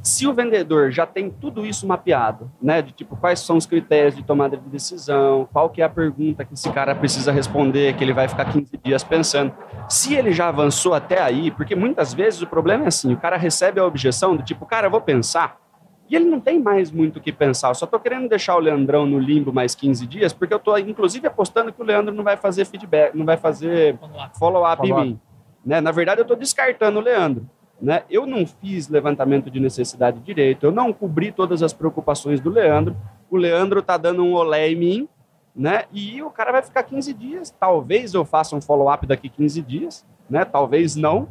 se 0.05 0.27
o 0.27 0.35
vendedor 0.35 0.90
já 0.90 1.07
tem 1.07 1.31
tudo 1.31 1.64
isso 1.64 1.87
mapeado, 1.87 2.53
né, 2.61 2.83
de 2.83 2.93
tipo 2.93 3.17
quais 3.17 3.40
são 3.40 3.57
os 3.57 3.64
critérios 3.64 4.14
de 4.14 4.23
tomada 4.23 4.55
de 4.55 4.69
decisão, 4.69 5.49
qual 5.51 5.71
que 5.71 5.81
é 5.81 5.85
a 5.87 5.88
pergunta 5.88 6.45
que 6.45 6.53
esse 6.53 6.71
cara 6.71 6.95
precisa 6.95 7.33
responder, 7.33 7.97
que 7.97 8.05
ele 8.05 8.12
vai 8.12 8.29
ficar 8.29 8.45
15 8.45 8.77
dias 8.85 9.03
pensando. 9.03 9.55
Se 9.88 10.14
ele 10.14 10.31
já 10.31 10.49
avançou 10.49 10.93
até 10.93 11.23
aí, 11.23 11.51
porque 11.51 11.75
muitas 11.75 12.12
vezes 12.12 12.43
o 12.43 12.47
problema 12.47 12.85
é 12.85 12.88
assim, 12.88 13.14
o 13.14 13.17
cara 13.17 13.38
recebe 13.38 13.81
a 13.81 13.87
objeção 13.87 14.37
do 14.37 14.43
tipo, 14.43 14.67
cara, 14.67 14.88
eu 14.88 14.90
vou 14.90 15.01
pensar, 15.01 15.57
e 16.11 16.14
ele 16.14 16.27
não 16.27 16.38
tem 16.38 16.61
mais 16.61 16.90
muito 16.90 17.17
o 17.17 17.21
que 17.21 17.33
pensar. 17.33 17.71
Eu 17.71 17.75
só 17.75 17.87
estou 17.87 17.99
querendo 17.99 18.29
deixar 18.29 18.57
o 18.57 18.59
Leandrão 18.59 19.07
no 19.07 19.19
limbo 19.19 19.55
mais 19.55 19.75
15 19.75 20.07
dias, 20.07 20.35
porque 20.35 20.53
eu 20.53 20.59
estou, 20.59 20.79
inclusive, 20.79 21.27
apostando 21.27 21.73
que 21.73 21.81
o 21.81 21.85
Leandro 21.85 22.14
não 22.14 22.23
vai 22.23 22.37
fazer 22.37 22.67
feedback, 22.67 23.14
não 23.14 23.25
vai 23.25 23.38
fazer 23.38 23.99
follow-up 24.38 24.87
follow 24.87 25.03
em 25.03 25.07
mim. 25.07 25.21
Né? 25.64 25.81
Na 25.81 25.90
verdade, 25.90 26.21
eu 26.21 26.25
estou 26.25 26.37
descartando 26.37 26.99
o 26.99 27.03
Leandro. 27.03 27.49
Né? 27.81 28.03
Eu 28.09 28.27
não 28.27 28.47
fiz 28.47 28.89
levantamento 28.89 29.51
de 29.51 29.61
necessidade 29.61 30.21
direito, 30.21 30.65
eu 30.65 30.73
não 30.73 30.93
cobri 30.93 31.33
todas 31.33 31.63
as 31.63 31.73
preocupações 31.73 32.41
do 32.41 32.51
Leandro. 32.51 32.97
O 33.31 33.37
Leandro 33.37 33.81
está 33.81 33.97
dando 33.97 34.23
um 34.23 34.33
olé 34.33 34.71
em 34.71 34.77
mim, 34.77 35.09
né? 35.55 35.85
E 35.93 36.23
o 36.23 36.31
cara 36.31 36.53
vai 36.53 36.63
ficar 36.63 36.83
15 36.83 37.13
dias. 37.13 37.51
Talvez 37.59 38.15
eu 38.15 38.25
faça 38.25 38.55
um 38.57 38.61
follow-up 38.61 39.07
daqui 39.07 39.29
15 39.29 39.61
dias, 39.63 40.07
né? 40.31 40.45
Talvez 40.45 40.97
não 40.97 41.29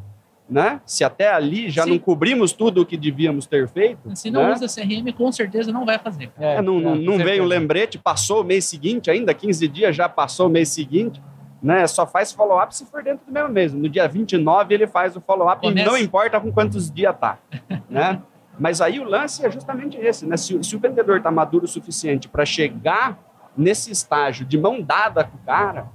né? 0.49 0.81
Se 0.85 1.03
até 1.03 1.31
ali 1.31 1.69
já 1.69 1.83
Sim. 1.83 1.91
não 1.91 1.99
cobrimos 1.99 2.51
tudo 2.51 2.81
o 2.81 2.85
que 2.85 2.97
devíamos 2.97 3.45
ter 3.45 3.67
feito. 3.67 4.15
Se 4.15 4.29
não 4.29 4.43
né? 4.43 4.53
usa 4.53 4.67
CRM, 4.67 5.11
com 5.13 5.31
certeza 5.31 5.71
não 5.71 5.85
vai 5.85 5.97
fazer. 5.97 6.31
É, 6.37 6.55
é, 6.55 6.61
não, 6.61 6.77
é, 6.79 6.95
não 6.95 7.17
veio 7.17 7.43
o 7.43 7.45
lembrete, 7.45 7.97
passou 7.97 8.41
o 8.41 8.43
mês 8.43 8.65
seguinte, 8.65 9.09
ainda 9.09 9.33
15 9.33 9.67
dias 9.67 9.95
já 9.95 10.09
passou 10.09 10.47
o 10.47 10.49
mês 10.49 10.69
seguinte. 10.69 11.21
Né? 11.63 11.87
Só 11.87 12.05
faz 12.05 12.33
follow-up 12.33 12.75
se 12.75 12.85
for 12.85 13.01
dentro 13.01 13.25
do 13.25 13.31
mesmo 13.31 13.49
mês. 13.49 13.73
No 13.73 13.87
dia 13.87 14.05
29 14.05 14.73
ele 14.73 14.85
faz 14.85 15.15
o 15.15 15.21
follow-up 15.21 15.65
e 15.65 15.73
não 15.73 15.97
importa 15.97 16.37
com 16.39 16.51
quantos 16.51 16.91
dias 16.91 17.15
tá. 17.17 17.37
né? 17.89 18.21
Mas 18.59 18.81
aí 18.81 18.99
o 18.99 19.03
lance 19.05 19.45
é 19.45 19.49
justamente 19.49 19.97
esse, 19.97 20.25
né? 20.25 20.35
Se, 20.35 20.61
se 20.61 20.75
o 20.75 20.79
vendedor 20.79 21.17
está 21.17 21.31
maduro 21.31 21.63
o 21.63 21.67
suficiente 21.67 22.27
para 22.27 22.45
chegar 22.45 23.17
nesse 23.55 23.91
estágio 23.91 24.45
de 24.45 24.57
mão 24.57 24.81
dada 24.81 25.23
com 25.23 25.37
o 25.37 25.39
cara, 25.39 25.87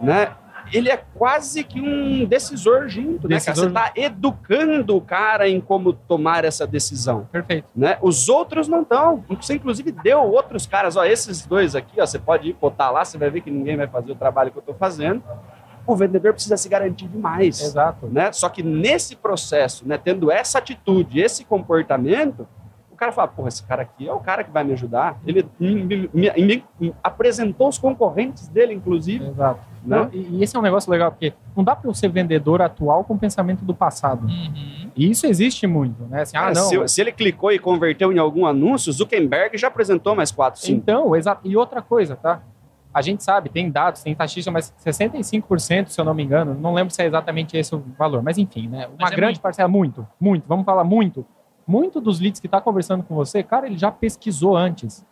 né? 0.00 0.32
Ele 0.72 0.90
é 0.90 0.96
quase 0.96 1.62
que 1.62 1.80
um 1.80 2.24
decisor 2.24 2.88
junto, 2.88 3.28
né, 3.28 3.36
decisor. 3.36 3.70
né, 3.70 3.80
Você 3.82 3.90
está 3.90 3.92
educando 3.94 4.96
o 4.96 5.00
cara 5.00 5.48
em 5.48 5.60
como 5.60 5.92
tomar 5.92 6.44
essa 6.44 6.66
decisão. 6.66 7.28
Perfeito. 7.30 7.68
Né? 7.76 7.98
Os 8.00 8.28
outros 8.28 8.66
não 8.68 8.82
estão. 8.82 9.24
Você, 9.28 9.54
inclusive, 9.54 9.92
deu 9.92 10.20
outros 10.20 10.66
caras, 10.66 10.96
ó, 10.96 11.04
esses 11.04 11.44
dois 11.46 11.74
aqui, 11.74 12.00
ó, 12.00 12.06
você 12.06 12.18
pode 12.18 12.48
ir 12.48 12.56
botar 12.60 12.90
lá, 12.90 13.04
você 13.04 13.18
vai 13.18 13.30
ver 13.30 13.42
que 13.42 13.50
ninguém 13.50 13.76
vai 13.76 13.86
fazer 13.86 14.12
o 14.12 14.16
trabalho 14.16 14.50
que 14.50 14.58
eu 14.58 14.60
estou 14.60 14.74
fazendo. 14.74 15.22
O 15.86 15.96
vendedor 15.96 16.32
precisa 16.32 16.56
se 16.56 16.68
garantir 16.68 17.08
demais. 17.08 17.60
Exato. 17.60 18.06
Né? 18.06 18.30
Só 18.32 18.48
que 18.48 18.62
nesse 18.62 19.16
processo, 19.16 19.86
né, 19.86 19.98
tendo 19.98 20.30
essa 20.30 20.58
atitude, 20.58 21.20
esse 21.20 21.44
comportamento, 21.44 22.46
cara 23.02 23.12
fala, 23.12 23.28
porra, 23.28 23.48
esse 23.48 23.64
cara 23.64 23.82
aqui 23.82 24.08
é 24.08 24.12
o 24.12 24.20
cara 24.20 24.44
que 24.44 24.50
vai 24.50 24.62
me 24.62 24.72
ajudar. 24.72 25.18
Ele 25.26 25.44
me, 25.58 25.84
me, 25.84 26.10
me, 26.12 26.64
me 26.78 26.94
apresentou 27.02 27.68
os 27.68 27.76
concorrentes 27.76 28.46
dele, 28.46 28.72
inclusive. 28.72 29.26
Exato. 29.26 29.60
Né? 29.84 29.96
Não, 29.96 30.10
e, 30.12 30.42
esse 30.42 30.54
é 30.54 30.58
um 30.58 30.62
negócio 30.62 30.88
legal, 30.88 31.10
porque 31.10 31.32
não 31.56 31.64
dá 31.64 31.74
para 31.74 31.90
eu 31.90 31.94
ser 31.94 32.08
vendedor 32.08 32.62
atual 32.62 33.02
com 33.02 33.14
o 33.14 33.18
pensamento 33.18 33.64
do 33.64 33.74
passado. 33.74 34.28
Uhum. 34.28 34.90
E 34.94 35.10
isso 35.10 35.26
existe 35.26 35.66
muito, 35.66 36.04
né? 36.04 36.22
Assim, 36.22 36.36
ah, 36.36 36.50
é, 36.50 36.54
não, 36.54 36.62
se, 36.62 36.88
se, 36.88 37.00
ele 37.00 37.10
clicou 37.10 37.50
e 37.50 37.58
converteu 37.58 38.12
em 38.12 38.18
algum 38.18 38.46
anúncio, 38.46 38.92
Zuckerberg 38.92 39.58
já 39.58 39.66
apresentou 39.66 40.14
mais 40.14 40.30
quatro, 40.30 40.60
cinco. 40.60 40.78
Então, 40.78 41.16
exato. 41.16 41.40
E 41.44 41.56
outra 41.56 41.82
coisa, 41.82 42.14
tá? 42.14 42.40
A 42.94 43.02
gente 43.02 43.24
sabe, 43.24 43.48
tem 43.48 43.70
dados, 43.70 44.02
tem 44.02 44.12
estatística, 44.12 44.52
mas 44.52 44.72
65%, 44.84 45.88
se 45.88 46.00
eu 46.00 46.04
não 46.04 46.14
me 46.14 46.22
engano, 46.22 46.54
não 46.54 46.74
lembro 46.74 46.94
se 46.94 47.02
é 47.02 47.06
exatamente 47.06 47.56
esse 47.56 47.74
o 47.74 47.82
valor, 47.98 48.22
mas 48.22 48.38
enfim, 48.38 48.68
né? 48.68 48.86
Uma 48.98 49.08
é 49.08 49.10
grande 49.10 49.32
muito. 49.32 49.40
parcela, 49.40 49.68
muito, 49.68 50.06
muito, 50.20 50.44
vamos 50.46 50.64
falar 50.64 50.84
muito. 50.84 51.26
Muito 51.72 52.02
dos 52.02 52.20
leads 52.20 52.38
que 52.38 52.46
está 52.46 52.60
conversando 52.60 53.02
com 53.02 53.14
você, 53.14 53.42
cara, 53.42 53.66
ele 53.66 53.78
já 53.78 53.90
pesquisou 53.90 54.54
antes. 54.54 55.02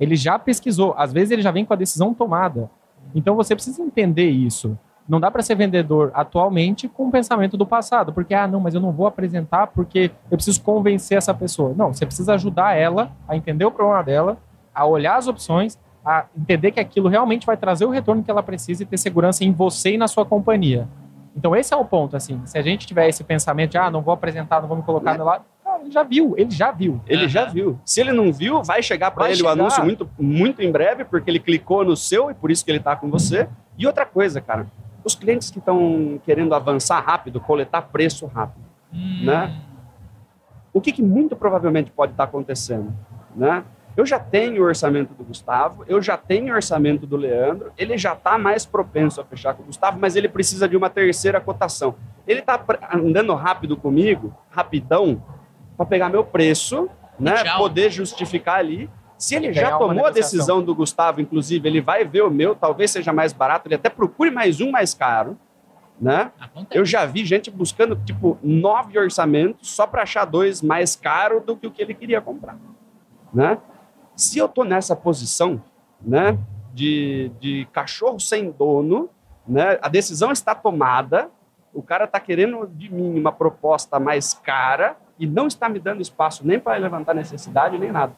Ele 0.00 0.16
já 0.16 0.36
pesquisou, 0.40 0.92
às 0.98 1.12
vezes 1.12 1.30
ele 1.30 1.40
já 1.40 1.52
vem 1.52 1.64
com 1.64 1.72
a 1.72 1.76
decisão 1.76 2.12
tomada. 2.12 2.68
Então 3.14 3.36
você 3.36 3.54
precisa 3.54 3.80
entender 3.80 4.28
isso. 4.28 4.76
Não 5.08 5.20
dá 5.20 5.30
para 5.30 5.40
ser 5.40 5.54
vendedor 5.54 6.10
atualmente 6.12 6.88
com 6.88 7.06
o 7.06 7.12
pensamento 7.12 7.56
do 7.56 7.64
passado, 7.64 8.12
porque 8.12 8.34
ah, 8.34 8.48
não, 8.48 8.58
mas 8.58 8.74
eu 8.74 8.80
não 8.80 8.90
vou 8.90 9.06
apresentar 9.06 9.68
porque 9.68 10.10
eu 10.28 10.36
preciso 10.36 10.60
convencer 10.62 11.16
essa 11.16 11.32
pessoa. 11.32 11.74
Não, 11.76 11.94
você 11.94 12.04
precisa 12.04 12.34
ajudar 12.34 12.76
ela 12.76 13.12
a 13.28 13.36
entender 13.36 13.64
o 13.64 13.70
problema 13.70 14.02
dela, 14.02 14.36
a 14.74 14.84
olhar 14.84 15.14
as 15.14 15.28
opções, 15.28 15.78
a 16.04 16.24
entender 16.36 16.72
que 16.72 16.80
aquilo 16.80 17.08
realmente 17.08 17.46
vai 17.46 17.56
trazer 17.56 17.84
o 17.84 17.90
retorno 17.90 18.24
que 18.24 18.30
ela 18.32 18.42
precisa 18.42 18.82
e 18.82 18.86
ter 18.86 18.96
segurança 18.96 19.44
em 19.44 19.52
você 19.52 19.94
e 19.94 19.98
na 19.98 20.08
sua 20.08 20.26
companhia. 20.26 20.88
Então 21.36 21.54
esse 21.54 21.72
é 21.72 21.76
o 21.76 21.84
ponto, 21.84 22.16
assim, 22.16 22.40
se 22.44 22.58
a 22.58 22.62
gente 22.62 22.84
tiver 22.84 23.08
esse 23.08 23.22
pensamento 23.22 23.70
de 23.70 23.78
ah, 23.78 23.88
não 23.88 24.02
vou 24.02 24.12
apresentar, 24.12 24.60
não 24.60 24.66
vou 24.66 24.76
me 24.76 24.82
colocar 24.82 25.16
no 25.16 25.24
lado, 25.24 25.44
ele 25.80 25.90
já 25.90 26.02
viu, 26.02 26.34
ele 26.36 26.50
já 26.50 26.70
viu. 26.70 27.00
Ele 27.06 27.28
já 27.28 27.44
viu. 27.46 27.78
Se 27.84 28.00
ele 28.00 28.12
não 28.12 28.32
viu, 28.32 28.62
vai 28.62 28.82
chegar 28.82 29.10
para 29.10 29.26
ele 29.26 29.36
chegar. 29.36 29.50
o 29.50 29.52
anúncio 29.52 29.84
muito, 29.84 30.08
muito 30.18 30.62
em 30.62 30.70
breve, 30.70 31.04
porque 31.04 31.30
ele 31.30 31.40
clicou 31.40 31.84
no 31.84 31.96
seu 31.96 32.30
e 32.30 32.34
por 32.34 32.50
isso 32.50 32.64
que 32.64 32.70
ele 32.70 32.78
está 32.78 32.94
com 32.96 33.10
você. 33.10 33.48
E 33.78 33.86
outra 33.86 34.04
coisa, 34.06 34.40
cara, 34.40 34.66
os 35.04 35.14
clientes 35.14 35.50
que 35.50 35.58
estão 35.58 36.20
querendo 36.24 36.54
avançar 36.54 37.00
rápido, 37.00 37.40
coletar 37.40 37.82
preço 37.82 38.26
rápido, 38.26 38.64
Hum, 38.92 39.24
Né? 39.24 39.56
o 40.72 40.80
que, 40.80 40.90
que 40.92 41.02
muito 41.02 41.34
provavelmente 41.36 41.90
pode 41.90 42.12
estar 42.12 42.24
acontecendo, 42.24 42.92
né? 43.34 43.64
Eu 43.96 44.06
já 44.06 44.18
tenho 44.20 44.62
o 44.62 44.64
orçamento 44.66 45.12
do 45.14 45.24
Gustavo, 45.24 45.84
eu 45.88 46.00
já 46.00 46.16
tenho 46.16 46.52
o 46.52 46.54
orçamento 46.56 47.06
do 47.06 47.16
Leandro, 47.16 47.72
ele 47.76 47.98
já 47.98 48.12
está 48.12 48.38
mais 48.38 48.64
propenso 48.64 49.20
a 49.20 49.24
fechar 49.24 49.54
com 49.54 49.62
o 49.64 49.66
Gustavo, 49.66 49.98
mas 50.00 50.14
ele 50.16 50.28
precisa 50.28 50.68
de 50.68 50.76
uma 50.76 50.88
terceira 50.88 51.40
cotação. 51.40 51.96
Ele 52.26 52.38
está 52.40 52.60
andando 52.94 53.34
rápido 53.34 53.76
comigo, 53.76 54.32
rapidão, 54.48 55.20
para 55.80 55.86
pegar 55.86 56.10
meu 56.10 56.22
preço, 56.22 56.90
né? 57.18 57.42
tchau. 57.42 57.56
Poder 57.56 57.90
justificar 57.90 58.58
ali. 58.58 58.90
Se 59.16 59.34
ele 59.34 59.50
já 59.50 59.78
tomou 59.78 60.04
a 60.04 60.10
decisão 60.10 60.62
do 60.62 60.74
Gustavo, 60.74 61.22
inclusive, 61.22 61.66
ele 61.66 61.80
vai 61.80 62.04
ver 62.04 62.22
o 62.22 62.30
meu, 62.30 62.54
talvez 62.54 62.90
seja 62.90 63.14
mais 63.14 63.32
barato, 63.32 63.66
ele 63.66 63.76
até 63.76 63.88
procure 63.88 64.30
mais 64.30 64.60
um 64.60 64.70
mais 64.70 64.92
caro, 64.92 65.38
né? 65.98 66.32
Acontece. 66.38 66.78
Eu 66.78 66.84
já 66.84 67.06
vi 67.06 67.24
gente 67.24 67.50
buscando, 67.50 67.96
tipo, 67.96 68.38
nove 68.42 68.98
orçamentos 68.98 69.70
só 69.70 69.86
para 69.86 70.02
achar 70.02 70.26
dois 70.26 70.60
mais 70.60 70.94
caro 70.94 71.40
do 71.40 71.56
que 71.56 71.66
o 71.66 71.70
que 71.70 71.80
ele 71.80 71.94
queria 71.94 72.20
comprar, 72.20 72.58
né? 73.32 73.56
Se 74.14 74.38
eu 74.38 74.48
tô 74.48 74.64
nessa 74.64 74.94
posição, 74.94 75.62
né, 76.00 76.38
de, 76.74 77.30
de 77.40 77.66
cachorro 77.72 78.20
sem 78.20 78.50
dono, 78.50 79.08
né, 79.48 79.78
a 79.80 79.88
decisão 79.88 80.30
está 80.30 80.54
tomada, 80.54 81.30
o 81.72 81.82
cara 81.82 82.06
tá 82.06 82.20
querendo 82.20 82.66
de 82.66 82.92
mim 82.92 83.18
uma 83.18 83.32
proposta 83.32 83.98
mais 83.98 84.34
cara 84.34 84.96
e 85.20 85.26
não 85.26 85.46
está 85.46 85.68
me 85.68 85.78
dando 85.78 86.00
espaço 86.00 86.44
nem 86.46 86.58
para 86.58 86.78
levantar 86.78 87.14
necessidade 87.14 87.78
nem 87.78 87.92
nada. 87.92 88.14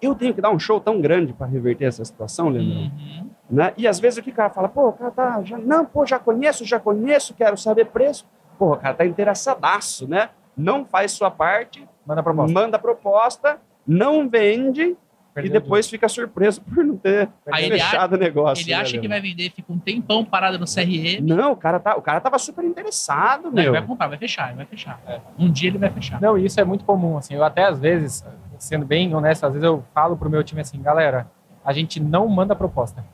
Eu 0.00 0.14
tenho 0.14 0.34
que 0.34 0.40
dar 0.42 0.50
um 0.50 0.58
show 0.58 0.78
tão 0.78 1.00
grande 1.00 1.32
para 1.32 1.46
reverter 1.46 1.86
essa 1.86 2.04
situação, 2.04 2.50
Leandro? 2.50 2.74
Uhum. 2.74 3.30
né? 3.48 3.72
E 3.78 3.88
às 3.88 3.98
vezes 3.98 4.18
o 4.18 4.22
que 4.22 4.30
o 4.30 4.34
cara 4.34 4.50
fala, 4.50 4.68
pô, 4.68 4.88
o 4.88 4.92
cara 4.92 5.10
tá, 5.10 5.42
já, 5.42 5.56
não, 5.56 5.86
pô, 5.86 6.04
já 6.04 6.18
conheço, 6.18 6.62
já 6.64 6.78
conheço, 6.78 7.32
quero 7.32 7.56
saber 7.56 7.86
preço. 7.86 8.26
Pô, 8.58 8.74
o 8.74 8.76
cara 8.76 8.94
tá 8.94 9.06
interessadaço, 9.06 10.06
né? 10.06 10.28
Não 10.54 10.84
faz 10.84 11.12
sua 11.12 11.30
parte, 11.30 11.88
Manda 12.06 12.20
a 12.20 12.24
proposta. 12.24 12.52
manda 12.52 12.78
proposta, 12.78 13.58
não 13.86 14.28
vende 14.28 14.94
Perdeu 15.34 15.50
e 15.50 15.52
depois 15.60 15.88
fica 15.90 16.08
surpreso 16.08 16.60
por 16.62 16.84
não 16.84 16.96
ter 16.96 17.28
Aí 17.50 17.68
fechado 17.68 18.14
o 18.14 18.18
negócio. 18.18 18.62
Ele 18.62 18.70
né, 18.70 18.76
acha 18.80 18.96
que 18.98 19.08
vai 19.08 19.20
vender, 19.20 19.50
fica 19.50 19.72
um 19.72 19.78
tempão 19.78 20.24
parado 20.24 20.58
no 20.60 20.64
CRM. 20.64 21.20
Não, 21.22 21.52
o 21.52 21.56
cara, 21.56 21.80
tá, 21.80 21.96
o 21.96 22.02
cara 22.02 22.20
tava 22.20 22.38
super 22.38 22.64
interessado, 22.64 23.50
Não, 23.50 23.58
ele 23.58 23.62
meu. 23.62 23.72
vai 23.72 23.82
comprar, 23.82 24.06
vai 24.06 24.16
fechar, 24.18 24.48
ele 24.48 24.58
vai 24.58 24.66
fechar. 24.66 25.00
Um 25.36 25.50
dia 25.50 25.70
ele 25.70 25.78
vai 25.78 25.90
fechar. 25.90 26.20
Não, 26.20 26.38
e 26.38 26.46
isso 26.46 26.60
é 26.60 26.64
muito 26.64 26.84
comum, 26.84 27.16
assim, 27.18 27.34
eu 27.34 27.42
até 27.42 27.64
às 27.64 27.80
vezes, 27.80 28.24
sendo 28.58 28.86
bem 28.86 29.12
honesto, 29.14 29.44
às 29.44 29.52
vezes 29.52 29.64
eu 29.64 29.84
falo 29.92 30.16
pro 30.16 30.30
meu 30.30 30.44
time 30.44 30.60
assim, 30.60 30.80
galera, 30.80 31.26
a 31.64 31.72
gente 31.72 31.98
não 31.98 32.28
manda 32.28 32.54
proposta. 32.54 33.04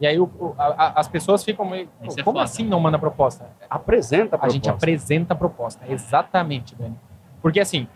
E 0.00 0.06
aí 0.06 0.18
o- 0.20 0.24
o- 0.38 0.54
a- 0.58 0.66
a- 0.66 0.92
as 1.00 1.08
pessoas 1.08 1.42
ficam 1.42 1.64
meio, 1.64 1.88
"Pô, 1.98 2.06
Isso 2.08 2.20
é 2.20 2.22
como 2.22 2.36
foda. 2.38 2.44
assim 2.44 2.64
não 2.64 2.78
manda 2.78 2.98
proposta? 2.98 3.46
Apresenta 3.70 4.36
a 4.36 4.44
A 4.46 4.48
gente 4.48 4.64
proposta. 4.64 4.84
apresenta 4.86 5.32
a 5.32 5.36
proposta, 5.36 5.84
exatamente, 5.88 6.74
Dani. 6.76 6.94
Porque 7.42 7.58
assim, 7.58 7.88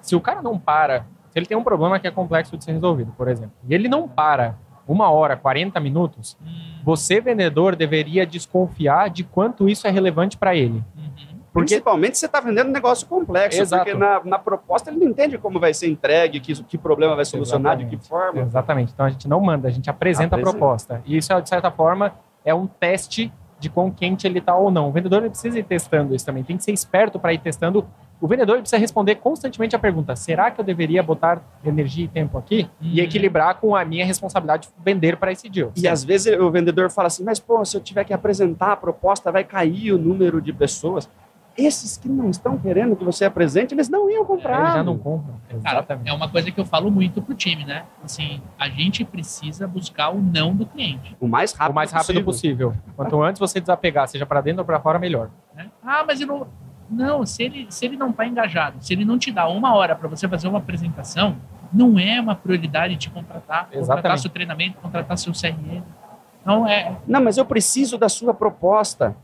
se 0.00 0.14
o 0.16 0.20
cara 0.20 0.42
não 0.42 0.58
para, 0.58 1.06
se 1.30 1.38
ele 1.38 1.46
tem 1.46 1.56
um 1.56 1.64
problema 1.64 1.98
que 1.98 2.06
é 2.06 2.10
complexo 2.10 2.56
de 2.56 2.64
ser 2.64 2.72
resolvido, 2.72 3.12
por 3.16 3.28
exemplo, 3.28 3.52
e 3.68 3.74
ele 3.74 3.88
não 3.88 4.08
para 4.08 4.56
uma 4.86 5.10
hora, 5.10 5.36
40 5.36 5.78
minutos, 5.80 6.36
Hum, 6.42 6.80
você, 6.82 7.20
vendedor, 7.20 7.76
deveria 7.76 8.24
desconfiar 8.26 9.10
de 9.10 9.22
quanto 9.22 9.68
isso 9.68 9.86
é 9.86 9.90
relevante 9.90 10.36
para 10.38 10.54
ele. 10.56 10.82
uhum. 10.96 11.38
Porque 11.52 11.74
Principalmente 11.74 12.14
se 12.14 12.20
você 12.20 12.26
está 12.26 12.40
vendendo 12.40 12.68
um 12.68 12.72
negócio 12.72 13.06
complexo, 13.06 13.60
Exato. 13.60 13.84
porque 13.84 13.98
na, 13.98 14.22
na 14.22 14.38
proposta 14.38 14.90
ele 14.90 14.98
não 15.00 15.08
entende 15.08 15.36
como 15.38 15.58
vai 15.58 15.74
ser 15.74 15.88
entregue, 15.88 16.40
que, 16.40 16.54
que 16.64 16.78
problema 16.78 17.16
vai 17.16 17.24
solucionar, 17.24 17.76
de 17.76 17.86
que 17.86 17.96
Exatamente. 17.96 18.08
forma. 18.08 18.42
Exatamente. 18.46 18.92
Então 18.92 19.06
a 19.06 19.10
gente 19.10 19.26
não 19.26 19.40
manda, 19.40 19.66
a 19.66 19.70
gente 19.70 19.90
apresenta, 19.90 20.36
Apresenta. 20.36 20.50
a 20.50 20.52
proposta. 20.52 21.02
E 21.04 21.16
isso, 21.16 21.40
de 21.40 21.48
certa 21.48 21.70
forma, 21.70 22.14
é 22.44 22.54
um 22.54 22.66
teste 22.66 23.32
de 23.58 23.68
quão 23.68 23.90
quente 23.90 24.26
ele 24.26 24.38
está 24.38 24.54
ou 24.54 24.70
não. 24.70 24.88
O 24.88 24.92
vendedor 24.92 25.20
precisa 25.22 25.58
ir 25.58 25.64
testando 25.64 26.14
isso 26.14 26.24
também. 26.24 26.44
Tem 26.44 26.56
que 26.56 26.62
ser 26.62 26.72
esperto 26.72 27.18
para 27.18 27.32
ir 27.32 27.38
testando. 27.38 27.84
O 28.20 28.26
vendedor 28.26 28.58
precisa 28.58 28.78
responder 28.78 29.14
constantemente 29.16 29.76
a 29.76 29.78
pergunta: 29.78 30.16
será 30.16 30.50
que 30.50 30.60
eu 30.60 30.64
deveria 30.64 31.02
botar 31.02 31.40
energia 31.64 32.04
e 32.04 32.08
tempo 32.08 32.36
aqui? 32.36 32.68
E 32.80 32.98
Uhum. 32.98 33.04
equilibrar 33.04 33.54
com 33.56 33.76
a 33.76 33.84
minha 33.84 34.04
responsabilidade 34.04 34.66
de 34.68 34.74
vender 34.84 35.16
para 35.16 35.30
esse 35.30 35.48
deal. 35.48 35.70
E 35.76 35.86
às 35.86 36.02
vezes 36.02 36.36
o 36.38 36.50
vendedor 36.50 36.90
fala 36.90 37.06
assim, 37.06 37.22
mas 37.24 37.38
pô, 37.38 37.64
se 37.64 37.76
eu 37.76 37.80
tiver 37.80 38.04
que 38.04 38.12
apresentar 38.12 38.72
a 38.72 38.76
proposta, 38.76 39.30
vai 39.30 39.44
cair 39.44 39.92
o 39.92 39.98
número 39.98 40.40
de 40.42 40.52
pessoas. 40.52 41.08
Esses 41.56 41.96
que 41.96 42.08
não 42.08 42.30
estão 42.30 42.56
querendo 42.56 42.94
que 42.94 43.02
você 43.04 43.24
apresente, 43.24 43.74
eles 43.74 43.88
não 43.88 44.08
iam 44.08 44.24
comprar. 44.24 44.60
Ele 44.62 44.70
já 44.74 44.82
não 44.84 44.96
compra. 44.96 45.34
Cara, 45.60 45.78
Exatamente. 45.78 46.08
é 46.08 46.12
uma 46.12 46.28
coisa 46.28 46.52
que 46.52 46.60
eu 46.60 46.64
falo 46.64 46.88
muito 46.88 47.20
pro 47.20 47.34
time, 47.34 47.64
né? 47.64 47.84
Assim, 48.04 48.40
a 48.56 48.68
gente 48.68 49.04
precisa 49.04 49.66
buscar 49.66 50.10
o 50.10 50.20
não 50.22 50.54
do 50.54 50.64
cliente. 50.64 51.16
O 51.20 51.26
mais 51.26 51.52
rápido, 51.52 51.72
o 51.72 51.74
mais 51.74 51.90
rápido 51.90 52.22
possível. 52.22 52.72
Quanto 52.94 53.20
antes 53.20 53.40
você 53.40 53.58
desapegar, 53.60 54.06
seja 54.06 54.24
para 54.24 54.40
dentro 54.40 54.60
ou 54.60 54.64
para 54.64 54.78
fora, 54.78 55.00
melhor. 55.00 55.30
né? 55.52 55.68
Ah, 55.82 56.04
mas 56.06 56.20
eu 56.20 56.28
não. 56.28 56.46
Não, 56.90 57.24
se 57.26 57.42
ele, 57.42 57.66
se 57.68 57.84
ele 57.84 57.96
não 57.96 58.12
tá 58.12 58.26
engajado, 58.26 58.76
se 58.80 58.92
ele 58.92 59.04
não 59.04 59.18
te 59.18 59.30
dá 59.30 59.48
uma 59.48 59.74
hora 59.74 59.94
para 59.94 60.08
você 60.08 60.26
fazer 60.28 60.48
uma 60.48 60.58
apresentação, 60.58 61.36
não 61.72 61.98
é 61.98 62.20
uma 62.20 62.34
prioridade 62.34 62.96
te 62.96 63.10
contratar, 63.10 63.64
contratar 63.64 63.80
Exatamente. 63.80 64.22
seu 64.22 64.30
treinamento, 64.30 64.78
contratar 64.78 65.18
seu 65.18 65.32
CRM. 65.32 65.82
Não 66.44 66.66
é. 66.66 66.96
Não, 67.06 67.22
mas 67.22 67.36
eu 67.36 67.44
preciso 67.44 67.98
da 67.98 68.08
sua 68.08 68.32
proposta. 68.32 69.14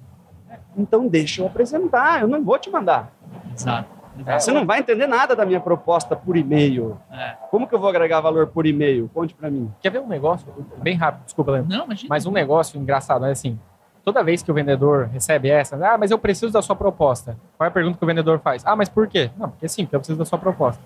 Então 0.76 1.08
deixa 1.08 1.40
eu 1.40 1.46
apresentar, 1.46 2.20
eu 2.20 2.28
não 2.28 2.44
vou 2.44 2.58
te 2.58 2.68
mandar. 2.70 3.12
Exato. 3.54 3.88
exato. 4.18 4.42
Você 4.42 4.52
não 4.52 4.66
vai 4.66 4.80
entender 4.80 5.06
nada 5.06 5.34
da 5.34 5.46
minha 5.46 5.60
proposta 5.60 6.14
por 6.14 6.36
e-mail. 6.36 6.98
É. 7.10 7.36
Como 7.50 7.66
que 7.66 7.74
eu 7.74 7.78
vou 7.78 7.88
agregar 7.88 8.20
valor 8.20 8.48
por 8.48 8.66
e-mail? 8.66 9.08
Conte 9.14 9.34
para 9.34 9.50
mim. 9.50 9.70
Quer 9.80 9.90
ver 9.90 10.00
um 10.00 10.08
negócio? 10.08 10.46
Bem 10.82 10.96
rápido, 10.96 11.24
desculpa, 11.24 11.52
Leandro. 11.52 11.76
Não, 11.76 11.84
imagina. 11.86 12.08
Mas 12.10 12.26
um 12.26 12.32
negócio 12.32 12.78
engraçado 12.78 13.24
é 13.24 13.30
assim: 13.30 13.58
toda 14.04 14.22
vez 14.22 14.42
que 14.42 14.50
o 14.50 14.54
vendedor 14.54 15.06
recebe 15.12 15.48
essa, 15.50 15.76
ah, 15.76 15.96
mas 15.98 16.10
eu 16.10 16.18
preciso 16.18 16.52
da 16.52 16.60
sua 16.62 16.76
proposta. 16.76 17.36
Qual 17.56 17.64
é 17.64 17.68
a 17.68 17.72
pergunta 17.72 17.96
que 17.98 18.04
o 18.04 18.06
vendedor 18.06 18.38
faz? 18.40 18.64
Ah, 18.66 18.76
mas 18.76 18.88
por 18.88 19.06
quê? 19.08 19.30
Não, 19.36 19.50
porque 19.50 19.68
sim, 19.68 19.84
porque 19.84 19.96
eu 19.96 20.00
preciso 20.00 20.18
da 20.18 20.24
sua 20.24 20.38
proposta. 20.38 20.82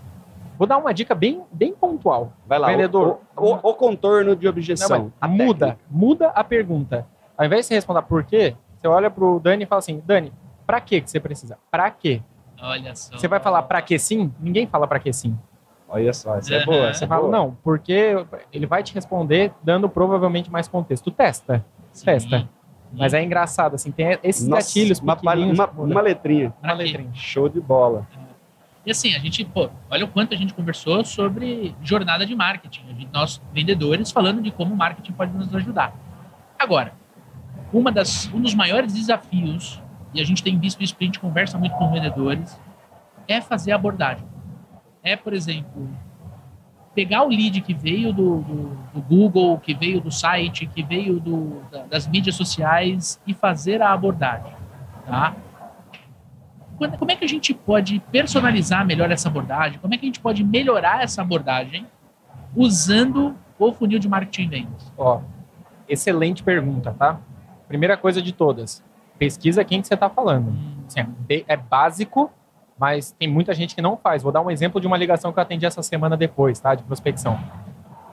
Vou 0.59 0.67
dar 0.67 0.77
uma 0.79 0.93
dica 0.93 1.15
bem, 1.15 1.43
bem 1.53 1.73
pontual. 1.73 2.33
Vai 2.47 2.59
lá, 2.59 2.69
Vendedor. 2.69 3.19
O, 3.37 3.53
o- 3.55 3.71
o 3.71 3.75
contorno 3.75 4.35
de 4.35 4.45
Não, 4.45 4.51
objeção. 4.51 5.13
a 5.21 5.29
muda, 5.29 5.67
técnica. 5.67 5.79
muda 5.91 6.29
a 6.29 6.43
pergunta. 6.43 7.07
Ao 7.37 7.47
invés 7.47 7.61
de 7.63 7.69
você 7.69 7.75
responder 7.75 8.03
por 8.03 8.25
quê, 8.25 8.57
você 8.81 8.89
olha 8.89 9.09
pro 9.11 9.39
Dani 9.39 9.63
e 9.63 9.67
fala 9.67 9.79
assim: 9.79 10.03
Dani, 10.05 10.33
pra 10.67 10.81
que 10.81 11.01
que 11.01 11.09
você 11.11 11.21
precisa? 11.21 11.57
Pra 11.71 11.89
quê? 11.91 12.21
Olha 12.61 12.93
só. 12.97 13.17
Você 13.17 13.29
vai 13.29 13.39
falar 13.39 13.63
pra 13.63 13.81
que 13.81 13.97
sim? 14.01 14.33
Ninguém 14.41 14.67
fala 14.67 14.89
pra 14.89 14.99
que 14.99 15.13
sim. 15.13 15.39
Olha 15.89 16.13
só, 16.13 16.35
essa 16.37 16.53
é 16.53 16.57
Aham. 16.59 16.67
boa. 16.67 16.89
Essa 16.89 16.99
Você 16.99 17.05
é 17.05 17.09
fala, 17.09 17.21
boa. 17.23 17.33
não, 17.33 17.57
porque 17.63 18.27
ele 18.53 18.67
vai 18.67 18.83
te 18.83 18.93
responder 18.93 19.53
dando 19.63 19.89
provavelmente 19.89 20.51
mais 20.51 20.67
contexto. 20.67 21.09
Testa, 21.13 21.65
Sim. 21.93 22.05
testa. 22.05 22.49
Mas 22.93 23.15
é 23.15 23.23
engraçado, 23.23 23.75
assim, 23.75 23.91
tem 23.91 24.19
esses 24.23 24.47
Nossa, 24.49 24.67
gatilhos 24.67 24.99
uma, 25.01 25.15
uma, 25.21 25.67
uma 25.71 26.01
letrinha. 26.01 26.51
Pra 26.61 26.73
Uma 26.73 26.79
letrinha. 26.83 27.11
Show 27.15 27.49
de 27.49 27.61
bola. 27.61 28.07
E 28.87 28.91
assim, 28.91 29.15
a 29.15 29.19
gente, 29.19 29.45
pô, 29.45 29.69
olha 29.91 30.05
o 30.05 30.09
quanto 30.09 30.33
a 30.33 30.37
gente 30.37 30.55
conversou 30.55 31.05
sobre 31.05 31.75
jornada 31.83 32.25
de 32.25 32.35
marketing. 32.35 32.85
A 32.89 32.93
gente- 32.95 33.09
nós, 33.13 33.43
vendedores, 33.53 34.11
falando 34.11 34.41
de 34.41 34.51
como 34.51 34.73
o 34.73 34.77
marketing 34.77 35.13
pode 35.13 35.33
nos 35.33 35.55
ajudar. 35.55 35.93
Agora, 36.59 36.95
uma 37.73 37.93
das, 37.93 38.33
um 38.33 38.41
dos 38.41 38.55
maiores 38.55 38.95
desafios, 38.95 39.83
e 40.15 40.21
a 40.21 40.25
gente 40.25 40.43
tem 40.43 40.59
visto 40.59 40.83
isso 40.83 40.95
porque 40.95 41.05
a 41.05 41.09
gente 41.09 41.21
conversa 41.21 41.59
muito 41.59 41.77
com 41.77 41.91
vendedores, 41.93 42.59
é 43.27 43.41
fazer 43.43 43.73
abordagem. 43.73 44.25
É, 45.03 45.15
por 45.17 45.35
exemplo, 45.35 45.87
pegar 46.95 47.23
o 47.23 47.29
lead 47.29 47.61
que 47.61 47.73
veio 47.75 48.13
do, 48.13 48.41
do- 48.41 48.79
do 48.95 49.01
Google, 49.03 49.59
que 49.59 49.73
veio 49.75 50.01
do 50.01 50.11
site, 50.11 50.67
que 50.67 50.83
veio 50.83 51.21
do- 51.21 51.63
da- 51.71 51.85
das 51.85 52.07
mídias 52.09 52.35
sociais 52.35 53.21
e 53.27 53.33
fazer 53.35 53.81
a 53.83 53.93
abordagem. 53.93 54.53
Tá? 55.07 55.35
Como 56.99 57.11
é 57.11 57.17
que 57.17 57.25
a 57.25 57.29
gente 57.29 57.53
pode 57.53 57.99
personalizar 58.13 58.87
melhor 58.87 59.11
essa 59.11 59.29
abordagem? 59.29 59.79
Como 59.81 59.93
é 59.95 59.99
que 59.99 60.07
a 60.07 60.09
gente 60.09 60.21
pode 60.21 60.45
melhorar 60.45 61.03
essa 61.03 61.23
abordagem 61.23 61.87
usando 62.57 63.35
o 63.59 63.73
funil 63.73 63.99
de 63.99 64.09
marketing 64.09 64.49
vendas? 64.49 64.93
Ó, 64.97 65.21
excelente 65.89 66.43
pergunta, 66.43 66.95
tá? 66.97 67.19
Primeira 67.67 67.97
coisa 67.97 68.23
de 68.23 68.33
todas, 68.33 68.83
pesquisa 69.19 69.65
quem 69.65 69.81
que 69.81 69.89
você 69.89 69.95
está 69.95 70.09
falando. 70.09 70.55
Assim, 70.87 71.01
é 71.01 71.05
be- 71.05 71.45
é 71.49 71.57
básico, 71.57 72.31
mas 72.79 73.13
tem 73.13 73.29
muita 73.29 73.53
gente 73.55 73.75
que 73.75 73.83
não 73.83 73.97
faz. 73.97 74.23
Vou 74.23 74.31
dar 74.31 74.41
um 74.41 74.51
exemplo 74.51 74.81
de 74.81 74.87
uma 74.87 74.97
ligação 74.97 75.33
que 75.33 75.39
eu 75.39 75.43
atendi 75.43 75.67
essa 75.67 75.83
semana 75.83 76.17
depois, 76.17 76.61
tá? 76.61 76.75
De 76.75 76.83
prospecção. 76.83 77.39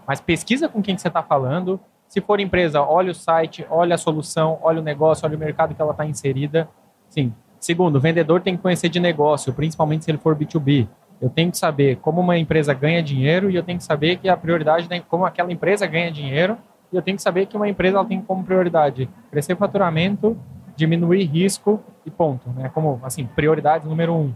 Mas 0.08 0.20
pesquisa 0.20 0.68
com 0.68 0.82
quem 0.82 0.96
que 0.96 1.02
você 1.02 1.08
está 1.08 1.22
falando. 1.22 1.80
Se 2.08 2.22
for 2.22 2.40
empresa, 2.40 2.82
olha 2.82 3.12
o 3.12 3.16
site, 3.16 3.66
olha 3.70 3.96
a 3.96 3.98
solução, 3.98 4.60
olha 4.62 4.80
o 4.80 4.84
negócio, 4.84 5.26
olha 5.26 5.36
o 5.36 5.40
mercado 5.40 5.74
que 5.74 5.82
ela 5.82 5.92
está 5.92 6.06
inserida. 6.06 6.68
Sim. 7.10 7.34
Segundo, 7.60 7.96
o 7.96 8.00
vendedor 8.00 8.42
tem 8.42 8.56
que 8.56 8.62
conhecer 8.62 8.90
de 8.90 9.00
negócio, 9.00 9.54
principalmente 9.54 10.06
se 10.06 10.12
ele 10.12 10.18
for 10.18 10.36
B2B. 10.36 10.88
Eu 11.22 11.30
tenho 11.30 11.50
que 11.50 11.58
saber 11.58 11.98
como 11.98 12.22
uma 12.22 12.38
empresa 12.38 12.74
ganha 12.74 13.02
dinheiro 13.02 13.50
e 13.50 13.56
eu 13.56 13.64
tenho 13.64 13.78
que 13.78 13.84
saber 13.84 14.18
que 14.18 14.30
a 14.30 14.36
prioridade 14.36 14.88
é 14.90 15.00
como 15.00 15.26
aquela 15.26 15.52
empresa 15.52 15.88
ganha 15.88 16.12
dinheiro 16.12 16.58
e 16.92 16.96
eu 16.96 17.02
tenho 17.02 17.18
que 17.18 17.24
saber 17.24 17.46
que 17.46 17.56
uma 17.56 17.68
empresa 17.68 17.98
ela 17.98 18.06
tem 18.06 18.22
como 18.22 18.44
prioridade 18.44 19.10
crescer 19.32 19.56
faturamento, 19.56 20.38
diminuir 20.76 21.24
risco 21.24 21.82
e 22.06 22.12
ponto, 22.12 22.50
né? 22.50 22.70
Como 22.74 23.00
assim 23.04 23.26
prioridade 23.26 23.88
número 23.88 24.14
um. 24.14 24.34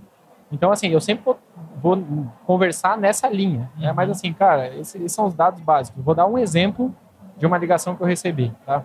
Então 0.51 0.71
assim 0.71 0.87
eu 0.89 1.01
sempre 1.01 1.23
vou, 1.81 2.03
conversar 2.45 2.97
nessa 2.97 3.29
linha, 3.29 3.69
né? 3.77 3.91
Mas 3.91 4.09
assim, 4.09 4.33
cara, 4.33 4.67
esses, 4.75 4.95
esses, 4.95 5.11
são 5.11 5.25
os 5.25 5.33
dados 5.33 5.61
básicos. 5.61 6.03
Vou 6.03 6.15
dar 6.15 6.25
um 6.25 6.37
exemplo 6.37 6.93
de 7.37 7.45
uma 7.45 7.57
ligação 7.57 7.95
que 7.95 8.01
eu 8.01 8.07
recebi, 8.07 8.53
tá? 8.65 8.83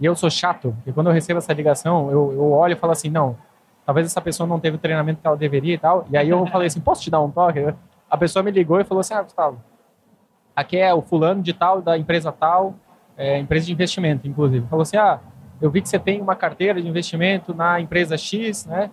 E 0.00 0.06
eu 0.06 0.16
sou 0.16 0.30
chato, 0.30 0.72
porque 0.76 0.92
quando 0.92 1.08
eu 1.08 1.12
recebo 1.12 1.38
essa 1.38 1.52
ligação, 1.52 2.10
eu, 2.10 2.32
eu 2.32 2.52
olho 2.52 2.72
e 2.72 2.76
falo 2.76 2.92
assim, 2.92 3.10
não, 3.10 3.36
talvez 3.84 4.06
essa 4.06 4.20
pessoa 4.20 4.46
não 4.46 4.58
teve 4.58 4.76
o 4.76 4.78
treinamento 4.78 5.20
que 5.20 5.26
ela 5.26 5.36
deveria 5.36 5.74
e 5.74 5.78
tal. 5.78 6.06
E 6.10 6.16
aí 6.16 6.28
eu 6.28 6.46
falei 6.46 6.68
assim, 6.68 6.80
posso 6.80 7.02
te 7.02 7.10
dar 7.10 7.20
um 7.20 7.30
toque? 7.30 7.74
A 8.08 8.16
pessoa 8.16 8.42
me 8.42 8.50
ligou 8.50 8.80
e 8.80 8.84
falou 8.84 9.00
assim, 9.00 9.12
ah, 9.12 9.22
Gustavo, 9.22 9.60
aqui 10.56 10.78
é 10.78 10.92
o 10.94 11.02
fulano 11.02 11.42
de 11.42 11.52
tal, 11.52 11.82
da 11.82 11.98
empresa 11.98 12.32
tal, 12.32 12.74
é, 13.16 13.38
empresa 13.38 13.66
de 13.66 13.72
investimento, 13.72 14.26
inclusive. 14.26 14.66
Falou 14.68 14.82
assim, 14.82 14.96
ah, 14.96 15.20
eu 15.60 15.70
vi 15.70 15.82
que 15.82 15.88
você 15.88 15.98
tem 15.98 16.20
uma 16.22 16.34
carteira 16.34 16.80
de 16.80 16.88
investimento 16.88 17.54
na 17.54 17.78
empresa 17.78 18.16
X, 18.16 18.64
né? 18.64 18.90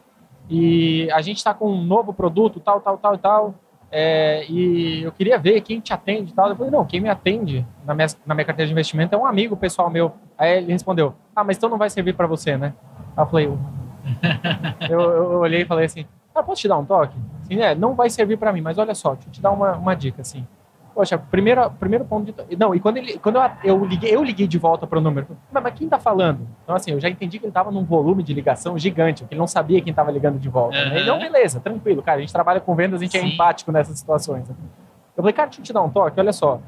E 0.50 1.10
a 1.12 1.22
gente 1.22 1.38
está 1.38 1.54
com 1.54 1.72
um 1.72 1.84
novo 1.84 2.14
produto, 2.14 2.60
tal, 2.60 2.80
tal, 2.80 2.98
tal 2.98 3.16
e 3.16 3.18
tal. 3.18 3.56
É, 3.90 4.46
e 4.50 5.04
eu 5.04 5.12
queria 5.12 5.38
ver 5.38 5.62
quem 5.62 5.80
te 5.80 5.94
atende 5.94 6.32
e 6.32 6.36
tal. 6.36 6.50
Eu 6.50 6.56
falei, 6.56 6.72
não, 6.72 6.86
quem 6.86 7.00
me 7.00 7.10
atende 7.10 7.66
na 7.86 7.94
minha, 7.94 8.08
na 8.26 8.36
minha 8.36 8.46
carteira 8.46 8.68
de 8.68 8.74
investimento 8.74 9.16
é 9.16 9.18
um 9.18 9.26
amigo 9.26 9.56
pessoal 9.56 9.90
meu. 9.90 10.14
Aí 10.38 10.58
ele 10.58 10.72
respondeu, 10.72 11.14
ah, 11.36 11.44
mas 11.44 11.58
então 11.58 11.70
não 11.70 11.78
vai 11.78 11.90
servir 11.90 12.14
para 12.14 12.28
você, 12.28 12.58
né? 12.58 12.74
Aí 13.16 13.24
eu 13.24 13.28
falei, 13.28 13.46
eu, 14.90 15.00
eu, 15.00 15.40
olhei 15.40 15.62
e 15.62 15.66
falei 15.66 15.86
assim, 15.86 16.06
ah, 16.34 16.44
posso 16.44 16.62
te 16.62 16.68
dar 16.68 16.78
um 16.78 16.86
toque? 16.86 17.18
Assim, 17.42 17.62
é, 17.62 17.74
não 17.76 17.96
vai 17.96 18.10
servir 18.10 18.38
para 18.38 18.52
mim, 18.54 18.62
mas 18.62 18.78
olha 18.78 18.94
só, 18.94 19.14
deixa 19.14 19.30
eu 19.30 19.34
te 19.34 19.42
dar 19.42 19.52
uma, 19.52 19.74
uma 19.74 19.96
dica, 19.96 20.22
assim. 20.22 20.46
Poxa, 20.98 21.16
primeiro, 21.16 21.70
primeiro 21.80 22.04
ponto 22.06 22.34
de... 22.34 22.56
Não, 22.56 22.74
e 22.74 22.80
quando, 22.80 22.98
ele, 22.98 23.20
quando 23.20 23.36
eu, 23.36 23.52
eu, 23.64 23.86
liguei, 23.86 24.16
eu 24.16 24.24
liguei 24.24 24.48
de 24.48 24.58
volta 24.58 24.88
para 24.88 24.98
o 24.98 25.02
número, 25.02 25.28
mas, 25.52 25.62
mas 25.62 25.74
quem 25.76 25.88
tá 25.88 26.00
falando? 26.00 26.48
Então, 26.64 26.76
assim, 26.76 26.90
eu 26.90 27.00
já 27.00 27.08
entendi 27.08 27.38
que 27.38 27.46
ele 27.46 27.52
tava 27.52 27.70
num 27.70 27.86
volume 27.86 28.24
de 28.24 28.34
ligação 28.34 28.80
gigante, 28.80 29.24
que 29.24 29.32
ele 29.32 29.38
não 29.38 29.46
sabia 29.46 29.80
quem 29.80 29.94
tava 29.94 30.10
ligando 30.10 30.40
de 30.40 30.50
volta. 30.50 30.76
Uhum. 30.76 30.90
Né? 30.90 31.04
Então, 31.04 31.20
beleza, 31.20 31.60
tranquilo, 31.60 32.02
cara, 32.02 32.18
a 32.18 32.22
gente 32.22 32.34
trabalha 32.34 32.60
com 32.60 32.74
vendas, 32.74 33.00
a 33.00 33.04
gente 33.04 33.16
é 33.16 33.20
Sim. 33.20 33.28
é 33.28 33.30
empático 33.30 33.72
nessas 33.72 34.00
situações. 34.00 34.50
Eu 34.50 34.56
falei, 35.18 35.34
cara, 35.34 35.50
deixa 35.50 35.62
eu 35.62 35.66
te 35.66 35.72
dar 35.72 35.84
um 35.84 35.90
toque, 35.92 36.20
olha 36.20 36.34
só. 36.34 36.60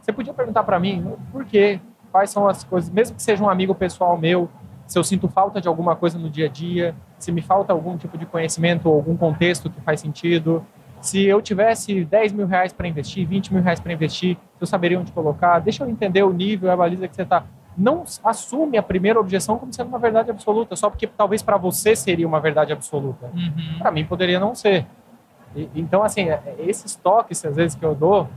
Você 0.00 0.12
podia 0.12 0.32
perguntar 0.32 0.62
para 0.62 0.78
mim 0.78 1.04
por 1.32 1.44
quê? 1.44 1.80
Quais 2.12 2.30
são 2.30 2.46
as 2.46 2.62
coisas, 2.62 2.90
mesmo 2.90 3.16
que 3.16 3.22
seja 3.24 3.42
um 3.42 3.50
amigo 3.50 3.74
pessoal 3.74 4.16
meu, 4.16 4.48
se 4.86 4.96
eu 4.96 5.02
sinto 5.02 5.26
falta 5.26 5.60
de 5.60 5.66
alguma 5.66 5.96
coisa 5.96 6.16
no 6.16 6.30
dia 6.30 6.46
a 6.46 6.48
dia, 6.48 6.94
se 7.18 7.32
me 7.32 7.42
falta 7.42 7.72
algum 7.72 7.96
tipo 7.96 8.16
de 8.16 8.24
conhecimento 8.24 8.88
ou 8.88 8.94
algum 8.94 9.16
contexto 9.16 9.68
que 9.68 9.80
faz 9.80 9.98
sentido. 9.98 10.64
Se 11.02 11.26
eu 11.26 11.42
tivesse 11.42 12.04
10 12.04 12.32
mil 12.32 12.46
reais 12.46 12.72
para 12.72 12.86
investir, 12.86 13.26
20 13.26 13.52
mil 13.52 13.62
reais 13.62 13.80
para 13.80 13.92
investir, 13.92 14.38
eu 14.60 14.66
saberia 14.66 14.98
onde 14.98 15.10
colocar. 15.10 15.58
Deixa 15.58 15.82
eu 15.82 15.90
entender 15.90 16.22
o 16.22 16.32
nível, 16.32 16.70
a 16.70 16.76
baliza 16.76 17.08
que 17.08 17.16
você 17.16 17.22
está. 17.22 17.44
Não 17.76 18.04
assume 18.22 18.78
a 18.78 18.82
primeira 18.82 19.18
objeção 19.18 19.58
como 19.58 19.72
sendo 19.72 19.88
uma 19.88 19.98
verdade 19.98 20.30
absoluta, 20.30 20.76
só 20.76 20.88
porque 20.88 21.08
talvez 21.08 21.42
para 21.42 21.56
você 21.56 21.96
seria 21.96 22.26
uma 22.26 22.38
verdade 22.38 22.72
absoluta. 22.72 23.26
Uhum. 23.34 23.78
Para 23.80 23.90
mim 23.90 24.04
poderia 24.04 24.38
não 24.38 24.54
ser. 24.54 24.86
E, 25.56 25.68
então, 25.74 26.04
assim, 26.04 26.28
é, 26.30 26.40
é, 26.46 26.56
esses 26.60 26.94
toques, 26.94 27.44
às 27.44 27.56
vezes, 27.56 27.74
que 27.74 27.84
eu 27.84 27.96
dou, 27.96 28.28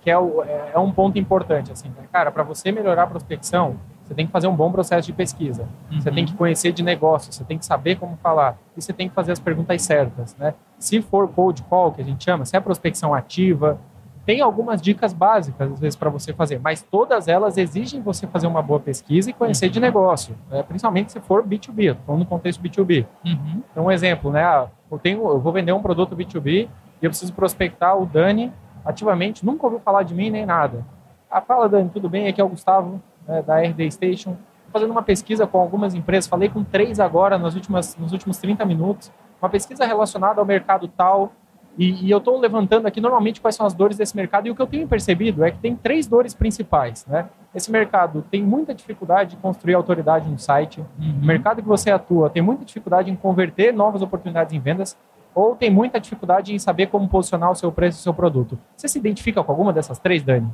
que 0.00 0.10
é, 0.10 0.18
o, 0.18 0.42
é, 0.44 0.72
é 0.74 0.78
um 0.78 0.90
ponto 0.90 1.18
importante. 1.18 1.70
Assim, 1.70 1.88
né? 1.88 2.06
Cara, 2.10 2.32
para 2.32 2.42
você 2.42 2.72
melhorar 2.72 3.02
a 3.02 3.06
prospecção, 3.06 3.76
você 4.04 4.14
tem 4.14 4.26
que 4.26 4.32
fazer 4.32 4.46
um 4.46 4.54
bom 4.54 4.70
processo 4.70 5.06
de 5.06 5.12
pesquisa. 5.12 5.66
Uhum. 5.90 6.00
Você 6.00 6.10
tem 6.10 6.26
que 6.26 6.34
conhecer 6.34 6.72
de 6.72 6.82
negócio, 6.82 7.32
você 7.32 7.42
tem 7.42 7.56
que 7.56 7.64
saber 7.64 7.96
como 7.96 8.16
falar 8.22 8.58
e 8.76 8.82
você 8.82 8.92
tem 8.92 9.08
que 9.08 9.14
fazer 9.14 9.32
as 9.32 9.40
perguntas 9.40 9.80
certas, 9.82 10.36
né? 10.36 10.54
Se 10.78 11.00
for 11.00 11.26
cold 11.28 11.62
call, 11.62 11.92
que 11.92 12.02
a 12.02 12.04
gente 12.04 12.22
chama, 12.22 12.44
se 12.44 12.54
é 12.56 12.60
prospecção 12.60 13.14
ativa, 13.14 13.78
tem 14.26 14.40
algumas 14.40 14.80
dicas 14.80 15.12
básicas 15.12 15.72
às 15.72 15.80
vezes 15.80 15.96
para 15.96 16.10
você 16.10 16.32
fazer, 16.32 16.58
mas 16.58 16.82
todas 16.82 17.28
elas 17.28 17.56
exigem 17.56 18.02
você 18.02 18.26
fazer 18.26 18.46
uma 18.46 18.62
boa 18.62 18.80
pesquisa 18.80 19.30
e 19.30 19.32
conhecer 19.32 19.66
uhum. 19.66 19.72
de 19.72 19.80
negócio, 19.80 20.36
né? 20.50 20.62
principalmente 20.62 21.12
se 21.12 21.20
for 21.20 21.42
B2B, 21.42 21.96
falando 22.06 22.20
no 22.20 22.26
contexto 22.26 22.62
B2B. 22.62 23.06
Uhum. 23.24 23.62
Então, 23.70 23.84
um 23.86 23.90
exemplo, 23.90 24.30
né? 24.30 24.44
Ah, 24.44 24.68
eu, 24.90 24.98
tenho, 24.98 25.26
eu 25.26 25.40
vou 25.40 25.52
vender 25.52 25.72
um 25.72 25.82
produto 25.82 26.14
B2B 26.14 26.68
e 27.00 27.04
eu 27.04 27.10
preciso 27.10 27.32
prospectar 27.32 27.98
o 27.98 28.04
Dani 28.04 28.52
ativamente, 28.84 29.44
nunca 29.44 29.66
ouviu 29.66 29.80
falar 29.80 30.02
de 30.02 30.14
mim 30.14 30.30
nem 30.30 30.44
nada. 30.44 30.84
Ah, 31.30 31.40
fala 31.40 31.68
Dani, 31.68 31.88
tudo 31.88 32.08
bem? 32.08 32.28
Aqui 32.28 32.40
é 32.40 32.44
o 32.44 32.48
Gustavo, 32.48 33.00
né, 33.26 33.42
da 33.42 33.60
RD 33.60 33.90
Station, 33.90 34.36
fazendo 34.72 34.90
uma 34.90 35.02
pesquisa 35.02 35.46
com 35.46 35.60
algumas 35.60 35.94
empresas, 35.94 36.26
falei 36.26 36.48
com 36.48 36.64
três 36.64 36.98
agora 36.98 37.38
nas 37.38 37.54
últimas, 37.54 37.96
nos 37.96 38.12
últimos 38.12 38.38
30 38.38 38.64
minutos, 38.64 39.12
uma 39.40 39.48
pesquisa 39.48 39.86
relacionada 39.86 40.40
ao 40.40 40.46
mercado 40.46 40.88
tal, 40.88 41.32
e, 41.76 42.06
e 42.06 42.10
eu 42.10 42.18
estou 42.18 42.38
levantando 42.38 42.86
aqui 42.86 43.00
normalmente 43.00 43.40
quais 43.40 43.56
são 43.56 43.66
as 43.66 43.74
dores 43.74 43.96
desse 43.96 44.16
mercado, 44.16 44.46
e 44.46 44.50
o 44.50 44.54
que 44.54 44.62
eu 44.62 44.66
tenho 44.66 44.86
percebido 44.86 45.44
é 45.44 45.50
que 45.50 45.58
tem 45.58 45.76
três 45.76 46.06
dores 46.06 46.34
principais. 46.34 47.04
Né? 47.06 47.28
Esse 47.54 47.70
mercado 47.70 48.24
tem 48.30 48.42
muita 48.42 48.74
dificuldade 48.74 49.30
de 49.30 49.36
construir 49.36 49.74
autoridade 49.74 50.28
no 50.28 50.38
site, 50.38 50.80
uhum. 50.80 51.20
o 51.22 51.24
mercado 51.24 51.62
que 51.62 51.68
você 51.68 51.90
atua 51.90 52.30
tem 52.30 52.42
muita 52.42 52.64
dificuldade 52.64 53.10
em 53.10 53.16
converter 53.16 53.72
novas 53.72 54.02
oportunidades 54.02 54.52
em 54.52 54.60
vendas, 54.60 54.96
ou 55.34 55.56
tem 55.56 55.70
muita 55.70 56.00
dificuldade 56.00 56.54
em 56.54 56.58
saber 56.58 56.86
como 56.86 57.08
posicionar 57.08 57.50
o 57.50 57.54
seu 57.56 57.72
preço 57.72 57.98
e 57.98 58.00
o 58.00 58.02
seu 58.02 58.14
produto. 58.14 58.58
Você 58.76 58.86
se 58.86 58.98
identifica 58.98 59.42
com 59.42 59.50
alguma 59.50 59.72
dessas 59.72 59.98
três, 59.98 60.22
Dani? 60.22 60.48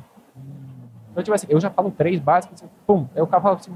Então, 1.11 1.23
tipo 1.23 1.33
assim, 1.33 1.47
eu 1.49 1.59
já 1.59 1.69
falo 1.69 1.91
três 1.91 2.19
básicos, 2.19 2.61
assim, 2.61 2.71
pum, 2.87 3.05
aí 3.15 3.21
o 3.21 3.27
cara 3.27 3.41
fala 3.41 3.55
assim, 3.55 3.73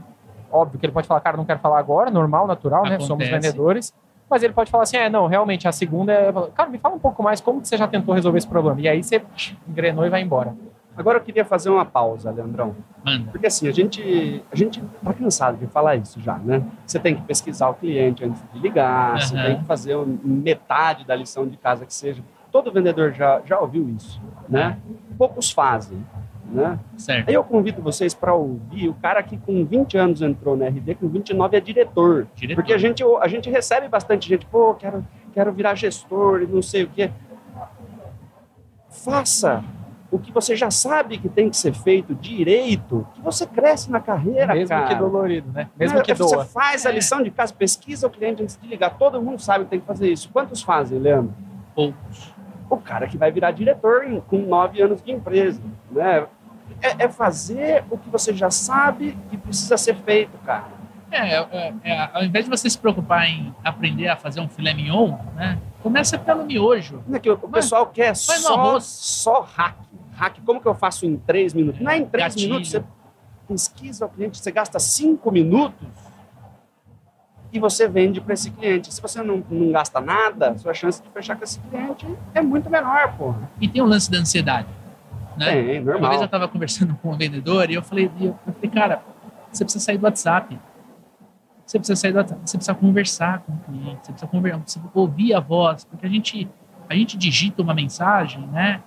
óbvio 0.51 0.79
que 0.79 0.85
ele 0.85 0.93
pode 0.93 1.07
falar, 1.07 1.19
cara, 1.19 1.37
não 1.37 1.45
quero 1.45 1.59
falar 1.59 1.79
agora, 1.79 2.09
normal, 2.09 2.47
natural, 2.47 2.81
Acontece. 2.81 3.01
né? 3.01 3.07
Somos 3.07 3.27
vendedores. 3.27 3.93
Mas 4.29 4.41
ele 4.41 4.53
pode 4.53 4.71
falar 4.71 4.83
assim, 4.83 4.97
é, 4.97 5.09
não, 5.09 5.27
realmente, 5.27 5.67
a 5.67 5.71
segunda 5.71 6.11
é... 6.11 6.33
Cara, 6.55 6.69
me 6.69 6.79
fala 6.79 6.95
um 6.95 6.99
pouco 6.99 7.21
mais 7.21 7.39
como 7.39 7.61
que 7.61 7.67
você 7.67 7.77
já 7.77 7.87
tentou 7.87 8.15
resolver 8.15 8.39
esse 8.39 8.47
problema. 8.47 8.81
E 8.81 8.87
aí 8.87 9.03
você 9.03 9.21
engrenou 9.67 10.05
e 10.05 10.09
vai 10.09 10.21
embora. 10.21 10.55
Agora 10.97 11.17
eu 11.17 11.21
queria 11.21 11.43
fazer 11.43 11.69
uma 11.69 11.85
pausa, 11.85 12.31
Leandrão. 12.31 12.75
Manda. 13.03 13.29
Porque 13.31 13.47
assim, 13.47 13.67
a 13.67 13.71
gente, 13.71 14.43
a 14.51 14.55
gente 14.55 14.81
tá 15.03 15.13
cansado 15.13 15.57
de 15.57 15.67
falar 15.67 15.97
isso 15.97 16.19
já, 16.21 16.37
né? 16.37 16.63
Você 16.85 16.97
tem 16.97 17.15
que 17.15 17.21
pesquisar 17.23 17.69
o 17.69 17.73
cliente 17.73 18.23
antes 18.23 18.41
de 18.53 18.59
ligar, 18.59 19.13
uhum. 19.13 19.19
você 19.19 19.35
tem 19.35 19.59
que 19.59 19.65
fazer 19.65 19.97
metade 20.23 21.05
da 21.05 21.15
lição 21.15 21.45
de 21.45 21.57
casa 21.57 21.85
que 21.85 21.93
seja. 21.93 22.23
Todo 22.51 22.71
vendedor 22.71 23.11
já, 23.11 23.41
já 23.45 23.59
ouviu 23.59 23.89
isso, 23.89 24.21
né? 24.47 24.79
Poucos 25.17 25.51
fazem. 25.51 26.01
Né? 26.51 26.79
Certo. 26.97 27.27
Aí 27.27 27.33
eu 27.33 27.43
convido 27.43 27.81
vocês 27.81 28.13
para 28.13 28.33
ouvir 28.33 28.87
o 28.87 28.93
cara 28.93 29.21
que 29.23 29.37
com 29.37 29.65
20 29.65 29.97
anos 29.97 30.21
entrou 30.21 30.55
na 30.55 30.67
RD, 30.67 30.95
com 30.95 31.07
29 31.07 31.57
é 31.57 31.59
diretor. 31.59 32.27
diretor. 32.35 32.61
Porque 32.61 32.73
a 32.73 32.77
gente, 32.77 33.03
a 33.03 33.27
gente 33.27 33.49
recebe 33.49 33.87
bastante 33.87 34.29
gente, 34.29 34.45
pô, 34.45 34.73
quero, 34.75 35.05
quero 35.33 35.51
virar 35.51 35.75
gestor 35.75 36.43
e 36.43 36.47
não 36.47 36.61
sei 36.61 36.83
o 36.83 36.87
quê. 36.87 37.09
Faça 38.89 39.63
o 40.11 40.19
que 40.19 40.31
você 40.31 40.55
já 40.55 40.71
sabe 40.71 41.17
que 41.17 41.27
tem 41.27 41.49
que 41.49 41.57
ser 41.57 41.73
feito 41.73 42.15
direito, 42.15 43.05
que 43.13 43.21
você 43.21 43.45
cresce 43.45 43.91
na 43.91 43.99
carreira, 43.99 44.53
Mesmo 44.53 44.69
cara. 44.69 44.87
que 44.87 44.95
dolorido, 44.95 45.51
né? 45.51 45.69
Mesmo 45.77 46.01
que 46.01 46.13
doa. 46.13 46.27
Você 46.27 46.45
faz 46.45 46.85
a 46.85 46.89
é. 46.89 46.93
lição 46.93 47.21
de 47.21 47.31
casa, 47.31 47.53
pesquisa 47.53 48.07
o 48.07 48.09
cliente 48.09 48.41
antes 48.41 48.57
de 48.57 48.67
ligar. 48.67 48.97
Todo 48.97 49.21
mundo 49.21 49.41
sabe 49.41 49.65
que 49.65 49.71
tem 49.71 49.79
que 49.79 49.85
fazer 49.85 50.09
isso. 50.09 50.29
Quantos 50.31 50.61
fazem, 50.61 50.99
Leandro? 50.99 51.33
Poucos. 51.75 52.34
O 52.69 52.77
cara 52.77 53.07
que 53.07 53.17
vai 53.17 53.31
virar 53.31 53.51
diretor 53.51 54.05
com 54.27 54.37
nove 54.39 54.81
anos 54.81 55.01
de 55.01 55.11
empresa, 55.11 55.61
né? 55.91 56.25
é, 56.81 57.05
é, 57.05 57.09
fazer 57.09 57.83
o 57.89 57.97
que 57.97 58.09
você 58.09 58.33
já 58.33 58.49
sabe 58.49 59.17
que 59.29 59.37
precisa 59.37 59.77
ser 59.77 59.95
feito, 59.95 60.37
cara. 60.39 60.65
É, 61.11 61.35
é, 61.35 61.73
é, 61.83 62.09
ao 62.13 62.23
invés 62.23 62.45
de 62.45 62.51
você 62.51 62.69
se 62.69 62.77
preocupar 62.77 63.25
em 63.25 63.53
aprender 63.63 64.07
a 64.07 64.17
fazer 64.17 64.41
um 64.41 64.49
filé 64.49 64.73
mignon, 64.73 65.15
né? 65.35 65.57
Começa 65.81 66.17
pelo 66.17 66.43
miojo. 66.43 67.03
É 67.13 67.19
que 67.19 67.29
o 67.29 67.37
pessoal 67.37 67.87
quer 67.87 68.15
só, 68.15 68.79
só 68.79 69.41
hack. 69.55 69.77
Hack, 70.15 70.37
como 70.45 70.59
que 70.59 70.67
eu 70.67 70.73
faço 70.73 71.05
em 71.05 71.17
três 71.17 71.53
minutos? 71.53 71.79
Não 71.79 71.91
é 71.91 71.97
em 71.97 72.05
três 72.05 72.35
minutos, 72.35 72.69
você 72.69 72.83
pesquisa 73.47 74.05
o 74.05 74.09
cliente, 74.09 74.39
você 74.39 74.51
gasta 74.51 74.79
cinco 74.79 75.31
minutos 75.31 75.87
e 77.51 77.59
você 77.59 77.87
vende 77.87 78.19
para 78.19 78.33
esse 78.33 78.51
cliente. 78.51 78.93
Se 78.93 79.01
você 79.01 79.21
não, 79.21 79.43
não 79.49 79.71
gasta 79.71 80.01
nada, 80.01 80.57
sua 80.57 80.73
chance 80.73 81.01
de 81.01 81.09
fechar 81.09 81.35
com 81.35 81.43
esse 81.43 81.59
cliente 81.59 82.05
é 82.33 82.41
muito 82.41 82.69
menor, 82.69 83.15
pô. 83.17 83.33
E 83.59 83.67
tem 83.67 83.81
o 83.81 83.85
lance 83.85 84.11
da 84.11 84.17
ansiedade. 84.17 84.67
Né? 85.37 85.75
É, 85.75 85.79
normal. 85.79 85.99
Uma 85.99 86.09
vez 86.09 86.21
eu 86.21 86.25
estava 86.25 86.47
conversando 86.47 86.95
com 87.01 87.11
um 87.11 87.17
vendedor 87.17 87.69
e 87.69 87.75
eu 87.75 87.81
falei, 87.81 88.11
eu 88.19 88.37
falei, 88.53 88.69
cara, 88.69 89.01
você 89.51 89.63
precisa 89.63 89.83
sair 89.83 89.97
do 89.97 90.03
WhatsApp. 90.03 90.59
Você 91.65 91.79
precisa 91.79 91.99
sair 91.99 92.11
do 92.11 92.17
WhatsApp, 92.17 92.41
você 92.45 92.57
precisa 92.57 92.75
conversar 92.75 93.39
com 93.39 93.53
o 93.53 93.59
cliente, 93.59 94.05
você 94.05 94.11
precisa, 94.11 94.27
conversar, 94.27 94.57
você 94.57 94.79
precisa 94.79 94.91
ouvir 94.93 95.33
a 95.33 95.39
voz, 95.39 95.83
porque 95.85 96.05
a 96.05 96.09
gente, 96.09 96.47
a 96.87 96.93
gente 96.93 97.17
digita 97.17 97.61
uma 97.61 97.73
mensagem, 97.73 98.45
né? 98.47 98.81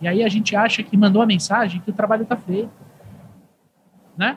E 0.00 0.06
aí 0.06 0.22
a 0.22 0.28
gente 0.28 0.54
acha 0.54 0.82
que 0.82 0.96
mandou 0.96 1.22
a 1.22 1.26
mensagem 1.26 1.80
que 1.80 1.90
o 1.90 1.92
trabalho 1.92 2.22
está 2.22 2.36
feito. 2.36 2.70
Né? 4.16 4.36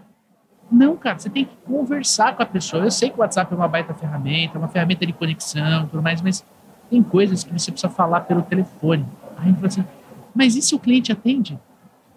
Não, 0.71 0.95
cara, 0.95 1.19
você 1.19 1.29
tem 1.29 1.45
que 1.45 1.55
conversar 1.65 2.35
com 2.35 2.43
a 2.43 2.45
pessoa. 2.45 2.85
Eu 2.85 2.91
sei 2.91 3.09
que 3.09 3.17
o 3.17 3.19
WhatsApp 3.19 3.53
é 3.53 3.57
uma 3.57 3.67
baita 3.67 3.93
ferramenta, 3.93 4.57
é 4.57 4.59
uma 4.59 4.69
ferramenta 4.69 5.05
de 5.05 5.11
conexão 5.11 5.87
tudo 5.87 6.01
mais, 6.01 6.21
mas 6.21 6.45
tem 6.89 7.03
coisas 7.03 7.43
que 7.43 7.51
você 7.51 7.71
precisa 7.71 7.91
falar 7.91 8.21
pelo 8.21 8.41
telefone. 8.41 9.05
Aí 9.37 9.43
a 9.43 9.47
gente 9.47 9.55
fala 9.55 9.67
assim, 9.67 9.85
mas 10.33 10.55
e 10.55 10.61
se 10.61 10.73
o 10.73 10.79
cliente 10.79 11.11
atende? 11.11 11.59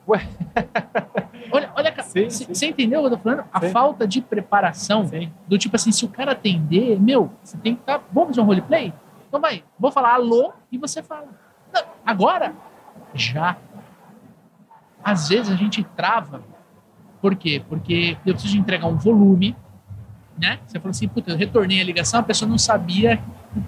Ué. 0.06 0.20
olha, 1.50 1.70
olha 1.74 1.94
você 2.14 2.66
entendeu 2.66 3.00
o 3.00 3.02
que 3.02 3.14
eu 3.14 3.16
tô 3.16 3.22
falando? 3.22 3.44
A 3.52 3.60
sim. 3.60 3.70
falta 3.70 4.06
de 4.06 4.20
preparação 4.20 5.06
Sim. 5.08 5.32
do 5.48 5.58
tipo 5.58 5.74
assim, 5.74 5.90
se 5.90 6.04
o 6.04 6.08
cara 6.08 6.32
atender, 6.32 7.00
meu, 7.00 7.30
você 7.42 7.56
tem 7.56 7.74
que 7.74 7.80
estar. 7.80 7.98
Tá, 7.98 8.04
vamos 8.12 8.30
fazer 8.30 8.40
um 8.40 8.44
roleplay? 8.44 8.92
Então 9.28 9.40
vai, 9.40 9.64
vou 9.78 9.90
falar 9.90 10.14
alô 10.14 10.52
e 10.70 10.78
você 10.78 11.02
fala. 11.02 11.26
Não, 11.72 11.82
agora? 12.06 12.54
Já. 13.14 13.56
Às 15.02 15.28
vezes 15.28 15.52
a 15.52 15.56
gente 15.56 15.82
trava. 15.96 16.42
Por 17.24 17.34
quê? 17.36 17.62
Porque 17.66 18.18
eu 18.26 18.34
preciso 18.34 18.58
entregar 18.58 18.86
um 18.86 18.98
volume, 18.98 19.56
né? 20.38 20.58
Você 20.66 20.78
falou 20.78 20.90
assim, 20.90 21.08
puta, 21.08 21.30
eu 21.30 21.36
retornei 21.38 21.80
a 21.80 21.84
ligação, 21.84 22.20
a 22.20 22.22
pessoa 22.22 22.46
não 22.46 22.58
sabia 22.58 23.18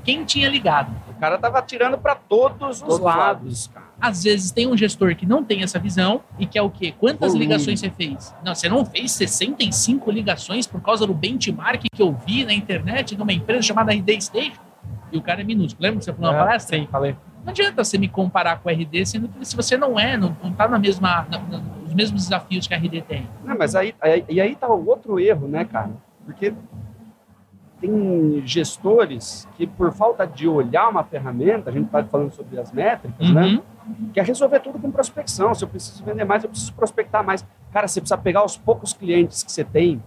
quem 0.04 0.26
tinha 0.26 0.46
ligado. 0.46 0.92
O 1.08 1.14
cara 1.18 1.38
tava 1.38 1.62
tirando 1.62 1.96
para 1.96 2.14
todos 2.14 2.82
os 2.82 2.86
Todos 2.86 3.00
lados, 3.00 3.16
lados. 3.24 3.66
cara. 3.68 3.86
Às 3.98 4.24
vezes 4.24 4.50
tem 4.50 4.66
um 4.70 4.76
gestor 4.76 5.16
que 5.16 5.24
não 5.24 5.42
tem 5.42 5.62
essa 5.62 5.78
visão 5.78 6.20
e 6.38 6.44
que 6.44 6.58
é 6.58 6.60
o 6.60 6.68
quê? 6.68 6.92
Quantas 7.00 7.32
Volume. 7.32 7.46
ligações 7.46 7.80
você 7.80 7.88
fez? 7.88 8.34
Não, 8.44 8.54
você 8.54 8.68
não 8.68 8.84
fez 8.84 9.12
65 9.12 10.10
ligações 10.10 10.66
por 10.66 10.82
causa 10.82 11.06
do 11.06 11.14
benchmark 11.14 11.80
que 11.90 12.02
eu 12.02 12.12
vi 12.26 12.44
na 12.44 12.52
internet 12.52 13.16
de 13.16 13.22
uma 13.22 13.32
empresa 13.32 13.62
chamada 13.62 13.90
RD 13.90 14.20
Station? 14.20 14.60
E 15.10 15.16
o 15.16 15.22
cara 15.22 15.40
é 15.40 15.44
minúsculo. 15.44 15.82
Lembra 15.82 16.00
que 16.00 16.04
você 16.04 16.12
falou 16.12 16.30
É, 16.30 16.38
palestra? 16.38 16.76
Sim, 16.78 16.86
falei. 16.92 17.16
Não 17.46 17.52
adianta 17.52 17.84
você 17.84 17.96
me 17.96 18.08
comparar 18.08 18.58
com 18.58 18.68
o 18.68 18.72
RD, 18.72 19.06
sendo 19.06 19.28
que 19.28 19.44
se 19.44 19.54
você 19.54 19.76
não 19.76 19.96
é, 19.96 20.16
não, 20.16 20.36
não 20.42 20.52
tá 20.52 20.66
na 20.66 20.80
mesma, 20.80 21.28
na, 21.30 21.38
na, 21.38 21.58
nos 21.58 21.94
mesmos 21.94 22.24
desafios 22.24 22.66
que 22.66 22.74
a 22.74 22.76
RD 22.76 23.02
tem. 23.02 23.28
Não, 23.44 23.56
mas 23.56 23.76
aí, 23.76 23.94
aí, 24.00 24.24
e 24.28 24.40
aí 24.40 24.56
tá 24.56 24.68
o 24.68 24.84
outro 24.84 25.20
erro, 25.20 25.46
né, 25.46 25.64
cara? 25.64 25.92
Porque 26.24 26.52
tem 27.80 28.42
gestores 28.44 29.46
que, 29.56 29.64
por 29.64 29.92
falta 29.92 30.26
de 30.26 30.48
olhar 30.48 30.88
uma 30.88 31.04
ferramenta, 31.04 31.70
a 31.70 31.72
gente 31.72 31.86
está 31.86 32.02
falando 32.02 32.32
sobre 32.32 32.58
as 32.58 32.72
métricas, 32.72 33.30
né? 33.30 33.62
Uhum. 33.86 34.10
Quer 34.12 34.24
resolver 34.24 34.58
tudo 34.58 34.80
com 34.80 34.90
prospecção. 34.90 35.54
Se 35.54 35.62
eu 35.62 35.68
preciso 35.68 36.02
vender 36.02 36.24
mais, 36.24 36.42
eu 36.42 36.50
preciso 36.50 36.72
prospectar 36.72 37.24
mais. 37.24 37.46
Cara, 37.72 37.86
você 37.86 38.00
precisa 38.00 38.18
pegar 38.18 38.44
os 38.44 38.56
poucos 38.56 38.92
clientes 38.92 39.44
que 39.44 39.52
você 39.52 39.62
tem, 39.62 40.02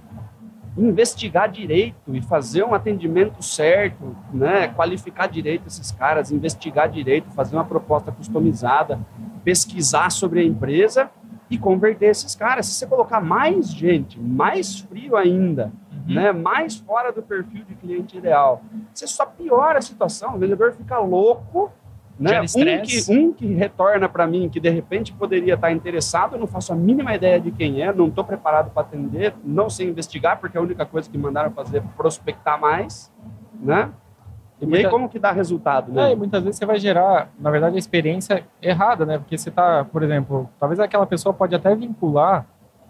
investigar 0.80 1.50
direito 1.52 2.16
e 2.16 2.22
fazer 2.22 2.64
um 2.64 2.74
atendimento 2.74 3.44
certo, 3.44 4.16
né? 4.34 4.68
Qualificar 4.70 5.28
direito 5.28 5.68
esses 5.68 5.92
caras, 5.92 6.32
investigar 6.32 6.90
direito, 6.90 7.30
fazer 7.32 7.56
uma 7.56 7.66
proposta 7.66 8.12
customizada, 8.12 9.00
pesquisar 9.44 10.10
sobre 10.10 10.40
a 10.40 10.44
empresa 10.44 11.10
e 11.50 11.58
converter 11.58 12.10
esses 12.10 12.36
caras. 12.36 12.68
Se 12.68 12.74
você 12.74 12.88
colocar 12.88 13.20
mais 13.20 13.70
gente, 13.72 14.20
mais 14.20 14.80
frio 14.80 15.16
ainda, 15.16 15.72
Uhum. 16.08 16.16
né, 16.16 16.32
mais 16.32 16.78
fora 16.78 17.12
do 17.12 17.22
perfil 17.22 17.64
de 17.66 17.76
cliente 17.76 18.18
ideal, 18.18 18.64
você 18.94 19.06
só 19.06 19.26
piora 19.26 19.78
a 19.78 19.82
situação. 19.82 20.36
O 20.36 20.40
vendedor 20.40 20.74
fica 20.74 20.98
louco. 20.98 21.72
Né? 22.20 22.42
Um, 22.42 22.82
que, 22.84 23.12
um 23.14 23.32
que 23.34 23.46
retorna 23.54 24.10
para 24.10 24.28
mim, 24.28 24.50
que 24.50 24.60
de 24.60 24.70
repente 24.70 25.14
poderia 25.14 25.54
estar 25.54 25.72
interessado, 25.72 26.36
eu 26.36 26.40
não 26.40 26.48
faço 26.48 26.74
a 26.74 26.76
mínima 26.76 27.16
ideia 27.16 27.40
de 27.40 27.50
quem 27.50 27.82
é, 27.82 27.94
não 27.94 28.08
estou 28.08 28.26
preparado 28.26 28.72
para 28.72 28.82
atender, 28.82 29.34
não 29.44 29.70
sei 29.70 29.88
investigar, 29.88 30.38
porque 30.38 30.58
a 30.58 30.62
única 30.62 30.86
coisa 30.86 31.10
que 31.10 31.18
mandaram 31.18 31.50
fazer 31.52 31.78
é 31.78 31.84
prospectar 31.96 32.60
mais. 32.60 33.10
Né? 33.62 33.90
E, 34.60 34.66
muita- 34.66 34.88
aí, 34.88 34.92
como 34.92 35.08
que 35.08 35.18
dá 35.18 35.32
resultado? 35.32 35.92
É, 35.98 36.08
Né? 36.08 36.12
e 36.12 36.16
muitas 36.18 36.44
vezes 36.44 36.58
você 36.60 36.66
vai 36.66 36.78
gerar, 36.78 37.30
na 37.40 37.50
verdade, 37.50 37.78
a 37.78 37.80
experiência 37.80 38.44
errada, 38.62 39.06
né? 39.06 39.18
Porque 39.18 39.38
você 39.38 39.50
tá, 39.50 39.86
por 39.86 40.04
exemplo, 40.04 40.50
talvez 40.60 40.78
aquela 40.82 41.06
pessoa 41.06 41.34
pode 41.34 41.56
até 41.56 41.74
vincular 41.74 42.46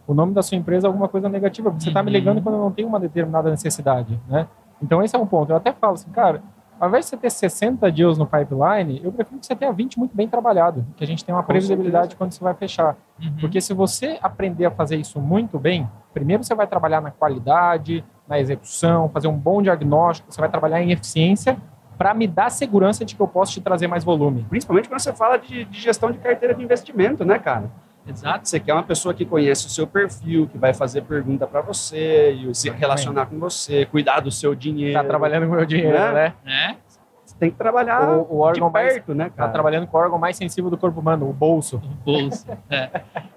o 0.08 0.14
nome 0.16 0.34
da 0.34 0.42
sua 0.42 0.58
empresa 0.58 0.88
a 0.88 0.90
alguma 0.90 1.08
coisa 1.08 1.30
negativa, 1.30 1.70
porque 1.70 1.84
você 1.84 1.92
tá 1.92 2.02
me 2.02 2.10
Uhum. 2.10 2.14
ligando 2.18 2.42
quando 2.42 2.58
não 2.58 2.72
tem 2.72 2.84
uma 2.84 3.00
determinada 3.00 3.52
necessidade, 3.52 4.20
né? 4.28 4.48
Então 4.82 5.04
esse 5.04 5.16
é 5.16 5.20
um 5.20 5.28
ponto. 5.28 5.52
Eu 5.52 5.58
até 5.58 5.72
falo 5.72 5.94
assim, 5.94 6.10
cara, 6.10 6.42
ao 6.80 6.88
invés 6.88 7.06
de 7.06 7.10
você 7.10 7.18
ter 7.18 7.30
60 7.30 7.92
deals 7.92 8.18
no 8.18 8.26
pipeline, 8.26 9.02
eu 9.04 9.12
prefiro 9.12 9.40
que 9.40 9.46
você 9.46 9.56
tenha 9.56 9.72
20 9.72 10.00
muito 10.00 10.16
bem 10.16 10.28
trabalhado, 10.28 10.86
que 10.96 11.04
a 11.04 11.08
gente 11.08 11.26
tenha 11.26 11.36
uma 11.36 11.44
previsibilidade 11.44 12.16
quando 12.16 12.32
você 12.32 12.44
vai 12.44 12.54
fechar. 12.54 12.96
Uhum. 13.22 13.36
Porque 13.42 13.60
se 13.60 13.74
você 13.74 14.18
aprender 14.22 14.66
a 14.66 14.72
fazer 14.72 14.96
isso 14.96 15.20
muito 15.20 15.60
bem, 15.60 15.90
primeiro 16.14 16.44
você 16.44 16.56
vai 16.56 16.68
trabalhar 16.68 17.02
na 17.02 17.12
qualidade, 17.12 18.04
na 18.28 18.40
execução, 18.40 19.10
fazer 19.10 19.28
um 19.28 19.38
bom 19.38 19.62
diagnóstico, 19.62 20.32
você 20.32 20.40
vai 20.40 20.50
trabalhar 20.50 20.82
em 20.82 20.92
eficiência 20.92 21.58
para 21.98 22.14
me 22.14 22.26
dar 22.26 22.50
segurança 22.50 23.04
de 23.04 23.14
que 23.14 23.22
eu 23.22 23.28
posso 23.28 23.52
te 23.52 23.60
trazer 23.60 23.88
mais 23.88 24.06
volume. 24.06 24.46
Principalmente 24.48 24.88
quando 24.88 25.02
você 25.02 25.12
fala 25.12 25.38
de, 25.38 25.66
de 25.66 25.82
gestão 25.82 26.10
de 26.10 26.18
carteira 26.18 26.56
de 26.56 26.64
investimento, 26.64 27.26
né, 27.26 27.38
cara? 27.38 27.70
Exato. 28.10 28.48
Você 28.48 28.60
quer 28.60 28.74
uma 28.74 28.84
pessoa 28.84 29.14
que 29.14 29.26
conhece 29.26 29.68
o 29.68 29.70
seu 29.70 29.86
perfil, 29.88 30.48
que 30.48 30.58
vai 30.58 30.74
fazer 30.74 31.02
pergunta 31.04 31.46
para 31.48 31.62
você, 31.62 32.32
e 32.32 32.54
se 32.56 32.70
relacionar 32.70 33.28
com 33.28 33.40
você, 33.40 33.86
cuidar 33.86 34.20
do 34.20 34.32
seu 34.32 34.56
dinheiro. 34.56 34.94
Tá 34.94 35.04
trabalhando 35.04 35.48
com 35.48 35.54
o 35.54 35.56
meu 35.56 35.66
dinheiro, 35.66 35.98
Né? 35.98 36.34
né? 36.44 36.78
Você 37.26 37.36
tem 37.38 37.52
que 37.52 37.58
trabalhar 37.58 38.10
O, 38.18 38.38
o 38.38 38.40
órgão 38.40 38.68
de 38.68 38.74
mais, 38.74 38.94
perto, 38.94 39.14
né, 39.14 39.26
tá 39.26 39.30
cara? 39.32 39.52
trabalhando 39.52 39.86
com 39.88 39.96
o 39.98 40.00
órgão 40.00 40.18
mais 40.18 40.36
sensível 40.36 40.70
do 40.70 40.78
corpo 40.78 41.00
humano, 41.00 41.30
o 41.30 41.34
bolso. 41.34 41.78
bolsa. 42.04 42.58
É. 42.70 42.90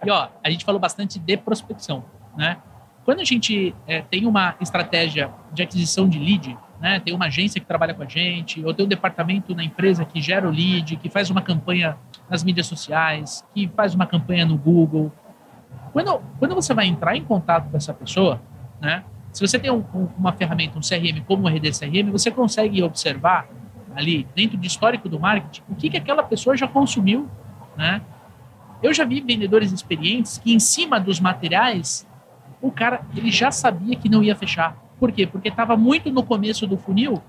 E 0.04 0.10
ó, 0.10 0.28
a 0.42 0.50
gente 0.50 0.64
falou 0.64 0.80
bastante 0.80 1.18
de 1.18 1.36
prospecção, 1.36 2.02
né? 2.36 2.56
Quando 3.04 3.20
a 3.20 3.24
gente 3.24 3.74
é, 3.86 4.00
tem 4.00 4.26
uma 4.26 4.54
estratégia 4.60 5.30
de 5.52 5.62
aquisição 5.62 6.08
de 6.08 6.18
lead, 6.18 6.56
né? 6.82 6.98
Tem 7.00 7.14
uma 7.14 7.26
agência 7.26 7.60
que 7.60 7.66
trabalha 7.66 7.94
com 7.94 8.02
a 8.02 8.06
gente, 8.06 8.62
ou 8.64 8.74
tem 8.74 8.84
um 8.84 8.88
departamento 8.88 9.54
na 9.54 9.62
empresa 9.62 10.04
que 10.04 10.20
gera 10.20 10.48
o 10.48 10.50
lead, 10.50 10.96
que 10.96 11.08
faz 11.08 11.30
uma 11.30 11.40
campanha 11.40 11.96
nas 12.28 12.42
mídias 12.42 12.66
sociais, 12.66 13.44
que 13.54 13.68
faz 13.68 13.94
uma 13.94 14.04
campanha 14.04 14.44
no 14.44 14.58
Google. 14.58 15.12
Quando, 15.92 16.20
quando 16.40 16.54
você 16.56 16.74
vai 16.74 16.86
entrar 16.86 17.16
em 17.16 17.22
contato 17.24 17.70
com 17.70 17.76
essa 17.76 17.94
pessoa, 17.94 18.42
né? 18.80 19.04
Se 19.32 19.46
você 19.46 19.58
tem 19.58 19.70
um- 19.70 19.84
um- 19.94 20.08
uma 20.18 20.32
ferramenta, 20.32 20.76
um 20.78 20.82
CRM 20.82 21.20
como 21.24 21.44
o 21.44 21.48
RD 21.48 21.72
CRM, 21.72 22.10
você 22.10 22.30
consegue 22.30 22.82
observar 22.82 23.46
ali, 23.94 24.26
dentro 24.34 24.56
do 24.58 24.66
histórico 24.66 25.08
do 25.08 25.20
marketing, 25.20 25.62
o 25.68 25.74
que, 25.76 25.88
que 25.88 25.96
aquela 25.96 26.22
pessoa 26.22 26.56
já 26.56 26.66
consumiu, 26.66 27.28
né? 27.76 28.02
Eu 28.82 28.92
já 28.92 29.04
vi 29.04 29.20
vendedores 29.20 29.70
experientes 29.70 30.38
que, 30.38 30.52
em 30.52 30.58
cima 30.58 30.98
dos 30.98 31.20
materiais, 31.20 32.06
o 32.60 32.72
cara 32.72 33.02
ele 33.16 33.30
já 33.30 33.50
sabia 33.52 33.94
que 33.96 34.08
não 34.08 34.22
ia 34.22 34.34
fechar. 34.34 34.76
Por 35.02 35.10
quê? 35.10 35.26
Porque 35.26 35.48
estava 35.48 35.76
muito 35.76 36.12
no 36.12 36.22
começo 36.22 36.64
do 36.64 36.76
funil 36.76 37.20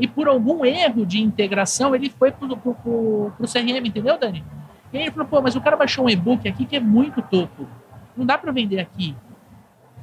e 0.00 0.08
por 0.08 0.26
algum 0.26 0.64
erro 0.64 1.06
de 1.06 1.22
integração 1.22 1.94
ele 1.94 2.10
foi 2.10 2.32
pro, 2.32 2.56
pro 2.56 3.32
CRM, 3.46 3.86
entendeu, 3.86 4.18
Dani? 4.18 4.44
E 4.92 4.96
aí 4.98 5.04
ele 5.04 5.12
falou, 5.12 5.28
pô, 5.28 5.40
mas 5.40 5.54
o 5.54 5.60
cara 5.60 5.76
baixou 5.76 6.06
um 6.06 6.10
e-book 6.10 6.48
aqui 6.48 6.66
que 6.66 6.74
é 6.74 6.80
muito 6.80 7.22
topo. 7.22 7.68
Não 8.16 8.26
dá 8.26 8.36
para 8.36 8.50
vender 8.50 8.80
aqui. 8.80 9.14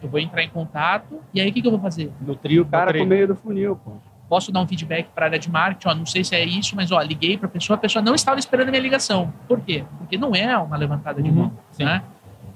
Eu 0.01 0.07
vou 0.07 0.17
entrar 0.17 0.41
em 0.43 0.49
contato 0.49 1.19
e 1.33 1.41
aí 1.41 1.49
o 1.49 1.53
que, 1.53 1.61
que 1.61 1.67
eu 1.67 1.71
vou 1.71 1.81
fazer? 1.81 2.09
Nutrir 2.21 2.61
o 2.61 2.65
cara 2.65 2.85
Nutrir. 2.85 3.01
com 3.01 3.05
o 3.05 3.09
meio 3.09 3.27
do 3.27 3.35
funil, 3.35 3.75
pô. 3.75 3.91
Posso 4.29 4.49
dar 4.49 4.61
um 4.61 4.67
feedback 4.67 5.09
para 5.13 5.25
a 5.25 5.27
área 5.27 5.39
de 5.39 5.51
marketing? 5.51 5.89
Ó, 5.89 5.95
não 5.95 6.05
sei 6.05 6.23
se 6.23 6.33
é 6.35 6.45
isso, 6.45 6.73
mas 6.73 6.89
ó, 6.89 7.01
liguei 7.01 7.37
para 7.37 7.47
a 7.47 7.51
pessoa, 7.51 7.75
a 7.75 7.79
pessoa 7.79 8.01
não 8.01 8.15
estava 8.15 8.39
esperando 8.39 8.69
a 8.69 8.71
minha 8.71 8.81
ligação. 8.81 9.33
Por 9.45 9.59
quê? 9.59 9.83
Porque 9.97 10.17
não 10.17 10.33
é 10.33 10.57
uma 10.57 10.77
levantada 10.77 11.21
de 11.21 11.27
Uhum, 11.29 11.35
mão. 11.35 11.51
sim. 11.73 11.83
Né? 11.83 12.01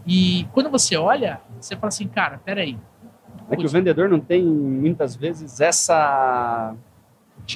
E 0.07 0.47
quando 0.53 0.69
você 0.69 0.95
olha, 0.95 1.41
você 1.59 1.75
fala 1.75 1.89
assim, 1.89 2.07
cara, 2.07 2.39
peraí, 2.45 2.77
É 3.49 3.55
que 3.55 3.65
o 3.65 3.69
vendedor 3.69 4.09
não 4.09 4.19
tem, 4.19 4.43
muitas 4.43 5.15
vezes, 5.15 5.59
essa... 5.61 6.73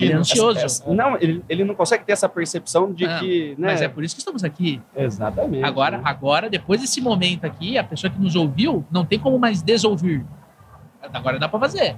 Ele 0.02 0.12
é 0.12 0.16
ansioso. 0.18 0.58
essa- 0.58 0.66
essa- 0.84 0.94
não, 0.94 1.16
ele, 1.16 1.42
ele 1.48 1.64
não 1.64 1.74
consegue 1.74 2.04
ter 2.04 2.12
essa 2.12 2.28
percepção 2.28 2.92
de 2.92 3.08
Não, 3.08 3.20
que... 3.20 3.56
Né? 3.58 3.68
mas 3.68 3.82
é 3.82 3.88
por 3.88 4.04
isso 4.04 4.16
que 4.16 4.20
estamos 4.22 4.44
aqui. 4.44 4.82
Exatamente. 4.96 5.64
Agora, 5.64 5.98
né? 5.98 6.04
agora, 6.06 6.50
depois 6.50 6.82
desse 6.82 7.00
momento 7.00 7.46
aqui, 7.46 7.78
a 7.78 7.84
pessoa 7.84 8.12
que 8.12 8.20
nos 8.20 8.36
ouviu 8.36 8.86
não 8.92 9.06
tem 9.06 9.18
como 9.18 9.40
mais 9.40 9.62
desouvir. 9.62 10.26
Agora 11.14 11.40
dá 11.40 11.48
para 11.48 11.60
fazer, 11.60 11.96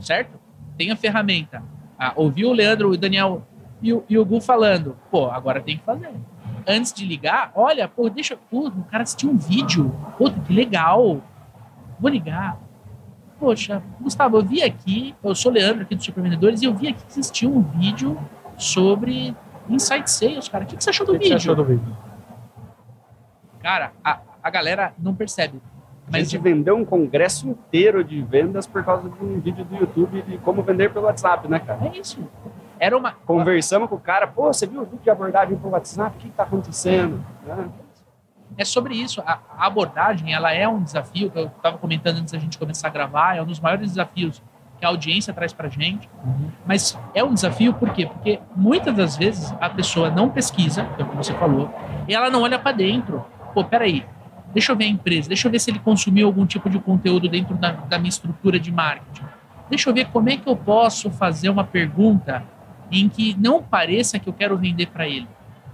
certo? 0.00 0.38
Tem 0.76 0.90
a 0.90 0.96
ferramenta. 0.96 1.62
Ah, 1.98 2.12
ouviu 2.14 2.50
o 2.50 2.52
Leandro, 2.52 2.90
o 2.90 2.96
Daniel 2.96 3.46
e 3.80 3.92
o, 3.92 4.04
e 4.08 4.18
o 4.18 4.24
Gu 4.24 4.40
falando. 4.42 4.94
Pô, 5.10 5.30
agora 5.30 5.62
tem 5.62 5.78
que 5.78 5.84
fazer. 5.84 6.10
Antes 6.66 6.92
de 6.92 7.06
ligar, 7.06 7.52
olha, 7.54 7.88
pô, 7.88 8.10
deixa. 8.10 8.36
Pô, 8.50 8.68
o 8.68 8.84
cara 8.84 9.02
assistiu 9.04 9.30
um 9.30 9.36
vídeo. 9.38 9.94
Pô, 10.18 10.30
que 10.30 10.52
legal. 10.52 11.22
Vou 11.98 12.10
ligar. 12.10 12.58
Poxa, 13.38 13.82
Gustavo, 14.00 14.38
eu 14.38 14.44
vi 14.44 14.62
aqui, 14.62 15.14
eu 15.22 15.34
sou 15.34 15.50
o 15.50 15.54
Leandro 15.54 15.82
aqui 15.82 15.94
dos 15.94 16.04
Supervendedores, 16.04 16.62
e 16.62 16.66
eu 16.66 16.74
vi 16.74 16.88
aqui 16.88 17.02
que 17.04 17.12
existia 17.12 17.48
um 17.48 17.60
vídeo 17.62 18.16
sobre 18.56 19.34
Insight 19.68 20.10
Sales, 20.10 20.48
cara. 20.48 20.64
O 20.64 20.66
que, 20.66 20.76
que 20.76 20.84
você 20.84 20.90
achou 20.90 21.06
do 21.06 21.12
O 21.12 21.18
que 21.18 21.20
que 21.20 21.28
você 21.28 21.34
vídeo? 21.34 21.52
achou 21.52 21.56
do 21.56 21.64
vídeo? 21.64 21.96
Cara, 23.60 23.92
a, 24.04 24.20
a 24.42 24.50
galera 24.50 24.92
não 24.98 25.14
percebe. 25.14 25.60
A 26.06 26.12
Mas 26.12 26.30
gente 26.30 26.42
vendeu 26.42 26.76
um 26.76 26.84
congresso 26.84 27.48
inteiro 27.48 28.04
de 28.04 28.20
vendas 28.22 28.66
por 28.66 28.84
causa 28.84 29.08
de 29.08 29.24
um 29.24 29.40
vídeo 29.40 29.64
do 29.64 29.74
YouTube 29.74 30.20
de 30.22 30.36
como 30.38 30.62
vender 30.62 30.92
pelo 30.92 31.06
WhatsApp, 31.06 31.48
né, 31.48 31.58
cara? 31.58 31.86
é 31.86 31.98
isso. 31.98 32.20
Era 32.78 32.96
uma. 32.96 33.12
Conversamos 33.12 33.88
com 33.88 33.94
o 33.94 34.00
cara, 34.00 34.26
pô, 34.26 34.52
você 34.52 34.66
viu 34.66 34.82
o 34.82 34.84
vídeo 34.84 35.00
de 35.02 35.08
abordagem 35.10 35.56
pelo 35.56 35.72
WhatsApp? 35.72 36.16
O 36.16 36.20
que 36.20 36.28
está 36.28 36.42
acontecendo? 36.42 37.24
Né? 37.46 37.68
É 38.56 38.64
sobre 38.64 38.94
isso. 38.94 39.20
A, 39.26 39.38
a 39.56 39.66
abordagem, 39.66 40.32
ela 40.32 40.52
é 40.52 40.66
um 40.68 40.82
desafio, 40.82 41.30
que 41.30 41.38
eu 41.38 41.46
estava 41.46 41.78
comentando 41.78 42.18
antes 42.18 42.32
da 42.32 42.38
gente 42.38 42.58
começar 42.58 42.88
a 42.88 42.90
gravar, 42.90 43.36
é 43.36 43.42
um 43.42 43.46
dos 43.46 43.60
maiores 43.60 43.90
desafios 43.90 44.42
que 44.78 44.84
a 44.84 44.88
audiência 44.88 45.32
traz 45.32 45.52
pra 45.52 45.68
gente. 45.68 46.08
Mas 46.66 46.98
é 47.14 47.22
um 47.22 47.34
desafio 47.34 47.74
por 47.74 47.90
quê? 47.90 48.06
Porque 48.06 48.40
muitas 48.56 48.94
das 48.94 49.16
vezes 49.16 49.54
a 49.60 49.68
pessoa 49.68 50.10
não 50.10 50.28
pesquisa, 50.30 50.88
é 50.98 51.04
como 51.04 51.22
você 51.22 51.32
falou, 51.34 51.72
e 52.08 52.14
ela 52.14 52.30
não 52.30 52.42
olha 52.42 52.58
para 52.58 52.72
dentro. 52.72 53.24
Pô, 53.52 53.64
peraí, 53.64 54.04
deixa 54.52 54.72
eu 54.72 54.76
ver 54.76 54.84
a 54.84 54.88
empresa, 54.88 55.28
deixa 55.28 55.46
eu 55.48 55.52
ver 55.52 55.58
se 55.58 55.70
ele 55.70 55.78
consumiu 55.78 56.26
algum 56.26 56.46
tipo 56.46 56.68
de 56.68 56.78
conteúdo 56.78 57.28
dentro 57.28 57.54
da, 57.54 57.72
da 57.72 57.98
minha 57.98 58.08
estrutura 58.08 58.58
de 58.58 58.70
marketing. 58.70 59.24
Deixa 59.68 59.88
eu 59.88 59.94
ver 59.94 60.06
como 60.06 60.28
é 60.28 60.36
que 60.36 60.48
eu 60.48 60.56
posso 60.56 61.10
fazer 61.10 61.48
uma 61.48 61.64
pergunta 61.64 62.44
em 62.90 63.08
que 63.08 63.34
não 63.38 63.62
pareça 63.62 64.18
que 64.18 64.28
eu 64.28 64.32
quero 64.32 64.56
vender 64.56 64.86
para 64.86 65.08
ele. 65.08 65.26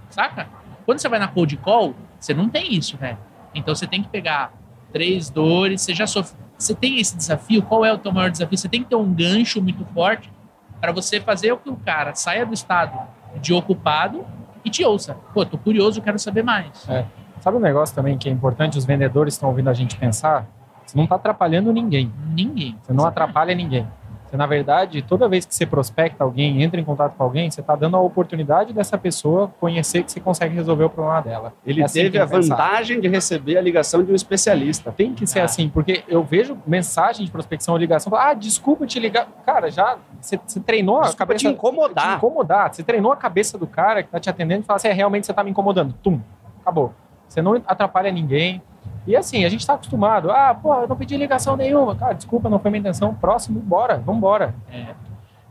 Saca? 0.09 0.47
Quando 0.85 0.99
você 0.99 1.09
vai 1.09 1.19
na 1.19 1.27
cold 1.27 1.55
call, 1.57 1.93
você 2.21 2.35
não 2.35 2.47
tem 2.47 2.73
isso, 2.73 2.95
velho. 2.97 3.17
Então 3.53 3.73
você 3.73 3.87
tem 3.87 4.03
que 4.03 4.07
pegar 4.07 4.53
três 4.93 5.29
dores, 5.29 5.81
você 5.81 5.93
já 5.93 6.05
sofre. 6.05 6.37
Você 6.57 6.75
tem 6.75 6.99
esse 6.99 7.17
desafio? 7.17 7.63
Qual 7.63 7.83
é 7.83 7.91
o 7.91 7.97
teu 7.97 8.11
maior 8.11 8.29
desafio? 8.29 8.55
Você 8.55 8.69
tem 8.69 8.83
que 8.83 8.89
ter 8.89 8.95
um 8.95 9.11
gancho 9.11 9.59
muito 9.59 9.83
forte 9.85 10.31
para 10.79 10.91
você 10.91 11.19
fazer 11.19 11.51
o 11.51 11.57
que 11.57 11.69
o 11.69 11.75
cara 11.75 12.13
saia 12.13 12.45
do 12.45 12.53
estado 12.53 12.97
de 13.41 13.51
ocupado 13.53 14.23
e 14.63 14.69
te 14.69 14.85
ouça. 14.85 15.15
Pô, 15.33 15.43
tô 15.43 15.57
curioso, 15.57 15.99
quero 16.01 16.19
saber 16.19 16.43
mais. 16.43 16.87
É. 16.87 17.05
Sabe 17.39 17.57
um 17.57 17.59
negócio 17.59 17.95
também 17.95 18.17
que 18.19 18.29
é 18.29 18.31
importante, 18.31 18.77
os 18.77 18.85
vendedores 18.85 19.33
estão 19.33 19.49
ouvindo 19.49 19.69
a 19.69 19.73
gente 19.73 19.97
pensar? 19.97 20.45
Você 20.85 20.95
não 20.95 21.05
está 21.05 21.15
atrapalhando 21.15 21.73
ninguém. 21.73 22.13
Ninguém. 22.27 22.77
Você 22.83 22.93
não 22.93 23.05
atrapalha 23.05 23.55
ninguém. 23.55 23.87
Você, 24.31 24.37
na 24.37 24.45
verdade, 24.47 25.01
toda 25.01 25.27
vez 25.27 25.45
que 25.45 25.53
você 25.53 25.65
prospecta 25.65 26.23
alguém, 26.23 26.63
entra 26.63 26.79
em 26.79 26.85
contato 26.85 27.15
com 27.17 27.23
alguém, 27.25 27.51
você 27.51 27.59
está 27.59 27.75
dando 27.75 27.97
a 27.97 27.99
oportunidade 27.99 28.71
dessa 28.71 28.97
pessoa 28.97 29.51
conhecer 29.59 30.03
que 30.03 30.11
você 30.11 30.21
consegue 30.21 30.55
resolver 30.55 30.85
o 30.85 30.89
problema 30.89 31.19
dela. 31.21 31.53
Ele 31.65 31.81
É 31.81 31.83
assim 31.83 32.03
teve 32.03 32.17
a 32.17 32.25
pensar. 32.25 32.55
vantagem 32.55 33.01
de 33.01 33.09
receber 33.09 33.57
a 33.57 33.61
ligação 33.61 34.01
de 34.01 34.09
um 34.09 34.15
especialista. 34.15 34.89
Tem 34.89 35.13
que 35.13 35.27
ser 35.27 35.41
Ah. 35.41 35.43
assim, 35.43 35.67
porque 35.67 36.05
eu 36.07 36.23
vejo 36.23 36.57
mensagem 36.65 37.25
de 37.25 37.31
prospecção 37.31 37.73
ou 37.73 37.77
ligação, 37.77 38.15
ah, 38.15 38.33
desculpa 38.33 38.87
te 38.87 39.01
ligar. 39.01 39.27
Cara, 39.45 39.69
já 39.69 39.97
você, 40.21 40.39
você 40.47 40.61
treinou 40.61 40.99
a 40.99 41.01
Desculpa 41.01 41.25
cabeça 41.25 41.39
te 41.39 41.47
incomodar. 41.53 42.11
te 42.11 42.15
incomodar. 42.15 42.73
Você 42.73 42.83
treinou 42.83 43.11
a 43.11 43.17
cabeça 43.17 43.57
do 43.57 43.67
cara 43.67 44.01
que 44.01 44.09
tá 44.09 44.17
te 44.19 44.29
atendendo 44.29 44.61
e 44.61 44.65
fala 44.65 44.77
assim, 44.77 44.87
é, 44.87 44.93
realmente 44.93 45.25
você 45.25 45.33
tá 45.33 45.43
me 45.43 45.51
incomodando. 45.51 45.93
Tum, 46.01 46.21
acabou. 46.61 46.93
Você 47.27 47.41
não 47.41 47.61
atrapalha 47.67 48.09
ninguém. 48.09 48.61
E 49.05 49.15
assim, 49.15 49.43
a 49.45 49.49
gente 49.49 49.65
tá 49.65 49.73
acostumado. 49.73 50.29
Ah, 50.31 50.53
pô, 50.53 50.73
eu 50.75 50.87
não 50.87 50.95
pedi 50.95 51.17
ligação 51.17 51.57
nenhuma. 51.57 51.95
Cara, 51.95 52.13
desculpa, 52.13 52.49
não 52.49 52.59
foi 52.59 52.69
minha 52.71 52.79
intenção. 52.79 53.13
Próximo, 53.15 53.59
bora, 53.59 53.97
vambora. 53.97 54.53
É. 54.71 54.93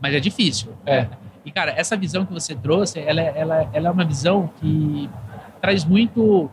Mas 0.01 0.13
é 0.13 0.19
difícil. 0.19 0.73
É. 0.85 1.07
E, 1.45 1.51
cara, 1.51 1.71
essa 1.71 1.97
visão 1.97 2.25
que 2.25 2.33
você 2.33 2.55
trouxe, 2.55 2.99
ela, 2.99 3.21
ela, 3.21 3.69
ela 3.73 3.87
é 3.87 3.91
uma 3.91 4.05
visão 4.05 4.49
que 4.59 5.09
traz 5.59 5.83
muito 5.83 6.49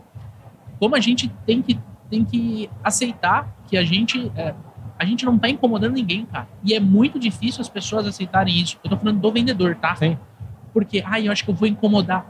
como 0.79 0.95
a 0.95 0.99
gente 0.99 1.27
tem 1.45 1.61
que, 1.61 1.79
tem 2.09 2.23
que 2.23 2.69
aceitar 2.83 3.47
que 3.67 3.77
a 3.77 3.83
gente, 3.83 4.31
é, 4.35 4.53
a 4.97 5.05
gente 5.05 5.25
não 5.25 5.37
tá 5.37 5.49
incomodando 5.49 5.93
ninguém, 5.93 6.25
cara. 6.25 6.47
E 6.63 6.73
é 6.73 6.79
muito 6.79 7.19
difícil 7.19 7.61
as 7.61 7.69
pessoas 7.69 8.07
aceitarem 8.07 8.57
isso. 8.59 8.79
Eu 8.83 8.89
tô 8.89 8.97
falando 8.97 9.19
do 9.19 9.31
vendedor, 9.31 9.75
tá? 9.75 9.95
Sim. 9.95 10.17
Porque, 10.73 11.03
ai, 11.05 11.27
eu 11.27 11.31
acho 11.31 11.43
que 11.43 11.51
eu 11.51 11.55
vou 11.55 11.67
incomodar. 11.67 12.25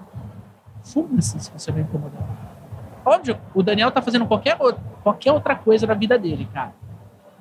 Foda-se 0.82 1.39
se 1.39 1.51
você 1.51 1.72
vai 1.72 1.82
incomodar. 1.82 2.49
Óbvio, 3.06 3.38
o 3.54 3.64
Daniel 3.64 3.91
tá 3.91 4.02
fazendo 4.02 4.26
qualquer, 4.26 4.58
qualquer 5.04 5.32
outra 5.32 5.56
coisa 5.56 5.88
na 5.88 5.93
vida 5.93 6.18
dele, 6.18 6.47
cara. 6.54 6.74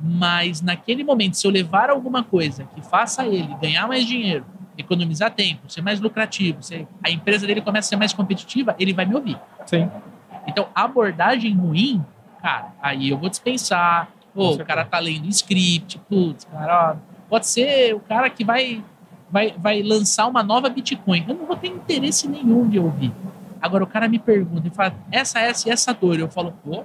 Mas 0.00 0.62
naquele 0.62 1.02
momento, 1.02 1.34
se 1.36 1.46
eu 1.46 1.50
levar 1.50 1.90
alguma 1.90 2.22
coisa 2.22 2.64
que 2.74 2.80
faça 2.80 3.26
ele 3.26 3.52
ganhar 3.60 3.86
mais 3.88 4.04
dinheiro, 4.06 4.44
economizar 4.76 5.30
tempo, 5.32 5.68
ser 5.70 5.82
mais 5.82 6.00
lucrativo, 6.00 6.62
ser- 6.62 6.86
a 7.04 7.10
empresa 7.10 7.46
dele 7.46 7.60
começa 7.60 7.88
a 7.88 7.90
ser 7.90 7.96
mais 7.96 8.12
competitiva, 8.12 8.76
ele 8.78 8.92
vai 8.92 9.04
me 9.04 9.14
ouvir. 9.16 9.36
Sim. 9.66 9.90
Então, 10.46 10.68
abordagem 10.74 11.52
ruim, 11.54 12.02
cara, 12.40 12.68
aí 12.80 13.10
eu 13.10 13.18
vou 13.18 13.28
dispensar. 13.28 14.08
Pô, 14.32 14.50
o 14.62 14.64
cara 14.64 14.84
tá 14.84 15.00
lendo 15.00 15.26
script, 15.28 15.98
putz, 16.08 16.44
cara, 16.44 16.92
ó, 16.92 16.96
pode 17.28 17.48
ser 17.48 17.92
o 17.94 17.98
cara 18.00 18.30
que 18.30 18.44
vai, 18.44 18.84
vai, 19.28 19.52
vai 19.58 19.82
lançar 19.82 20.28
uma 20.28 20.44
nova 20.44 20.68
Bitcoin. 20.68 21.24
Eu 21.26 21.34
não 21.34 21.44
vou 21.46 21.56
ter 21.56 21.66
interesse 21.68 22.28
nenhum 22.28 22.68
de 22.68 22.78
ouvir. 22.78 23.12
Agora, 23.60 23.84
o 23.84 23.86
cara 23.86 24.08
me 24.08 24.18
pergunta 24.18 24.68
e 24.68 24.70
fala, 24.70 24.94
essa, 25.10 25.40
essa 25.40 25.68
e 25.68 25.72
essa 25.72 25.92
dor. 25.92 26.18
Eu 26.18 26.28
falo, 26.28 26.52
pô. 26.64 26.84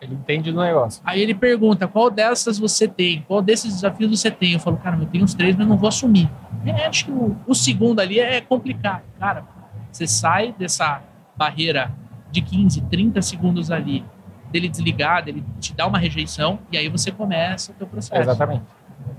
Ele 0.00 0.14
entende 0.14 0.52
do 0.52 0.60
negócio. 0.60 1.02
Aí 1.04 1.20
ele 1.22 1.34
pergunta, 1.34 1.88
qual 1.88 2.10
dessas 2.10 2.58
você 2.58 2.86
tem? 2.86 3.24
Qual 3.26 3.40
desses 3.40 3.74
desafios 3.74 4.10
você 4.10 4.30
tem? 4.30 4.52
Eu 4.52 4.60
falo, 4.60 4.76
cara, 4.76 4.96
eu 4.98 5.06
tenho 5.06 5.24
uns 5.24 5.34
três, 5.34 5.56
mas 5.56 5.66
não 5.66 5.76
vou 5.76 5.88
assumir. 5.88 6.30
É, 6.66 6.86
acho 6.86 7.06
que 7.06 7.10
o, 7.10 7.36
o 7.46 7.54
segundo 7.54 8.00
ali 8.00 8.20
é 8.20 8.40
complicado. 8.40 9.02
Cara, 9.18 9.44
você 9.90 10.06
sai 10.06 10.54
dessa 10.58 11.02
barreira 11.34 11.90
de 12.30 12.42
15, 12.42 12.82
30 12.82 13.22
segundos 13.22 13.70
ali, 13.70 14.04
dele 14.50 14.68
desligar, 14.68 15.24
dele 15.24 15.42
te 15.58 15.74
dar 15.74 15.86
uma 15.86 15.98
rejeição, 15.98 16.58
e 16.70 16.76
aí 16.76 16.88
você 16.88 17.10
começa 17.10 17.72
o 17.72 17.74
teu 17.74 17.86
processo. 17.86 18.20
Exatamente. 18.20 18.64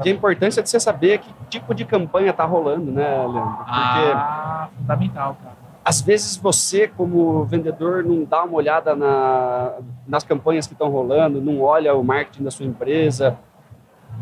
E 0.04 0.10
a 0.10 0.12
importância 0.12 0.62
de 0.62 0.70
você 0.70 0.80
saber 0.80 1.20
que 1.20 1.34
tipo 1.50 1.74
de 1.74 1.86
campanha 1.86 2.32
tá 2.34 2.46
rolando, 2.46 2.92
né, 2.92 3.08
Leandro? 3.08 3.42
Porque 3.58 3.72
Ah, 3.72 4.70
fundamental, 4.78 5.38
cara. 5.42 5.67
Às 5.88 6.02
vezes 6.02 6.36
você, 6.36 6.88
como 6.88 7.46
vendedor, 7.46 8.04
não 8.04 8.24
dá 8.26 8.44
uma 8.44 8.56
olhada 8.58 8.94
na- 8.96 9.74
nas 10.06 10.24
campanhas 10.24 10.68
que 10.68 10.74
estão 10.74 10.90
rolando, 10.90 11.40
não 11.42 11.62
olha 11.62 11.96
o 11.96 12.04
marketing 12.04 12.44
da 12.44 12.52
sua 12.52 12.66
empresa. 12.66 13.38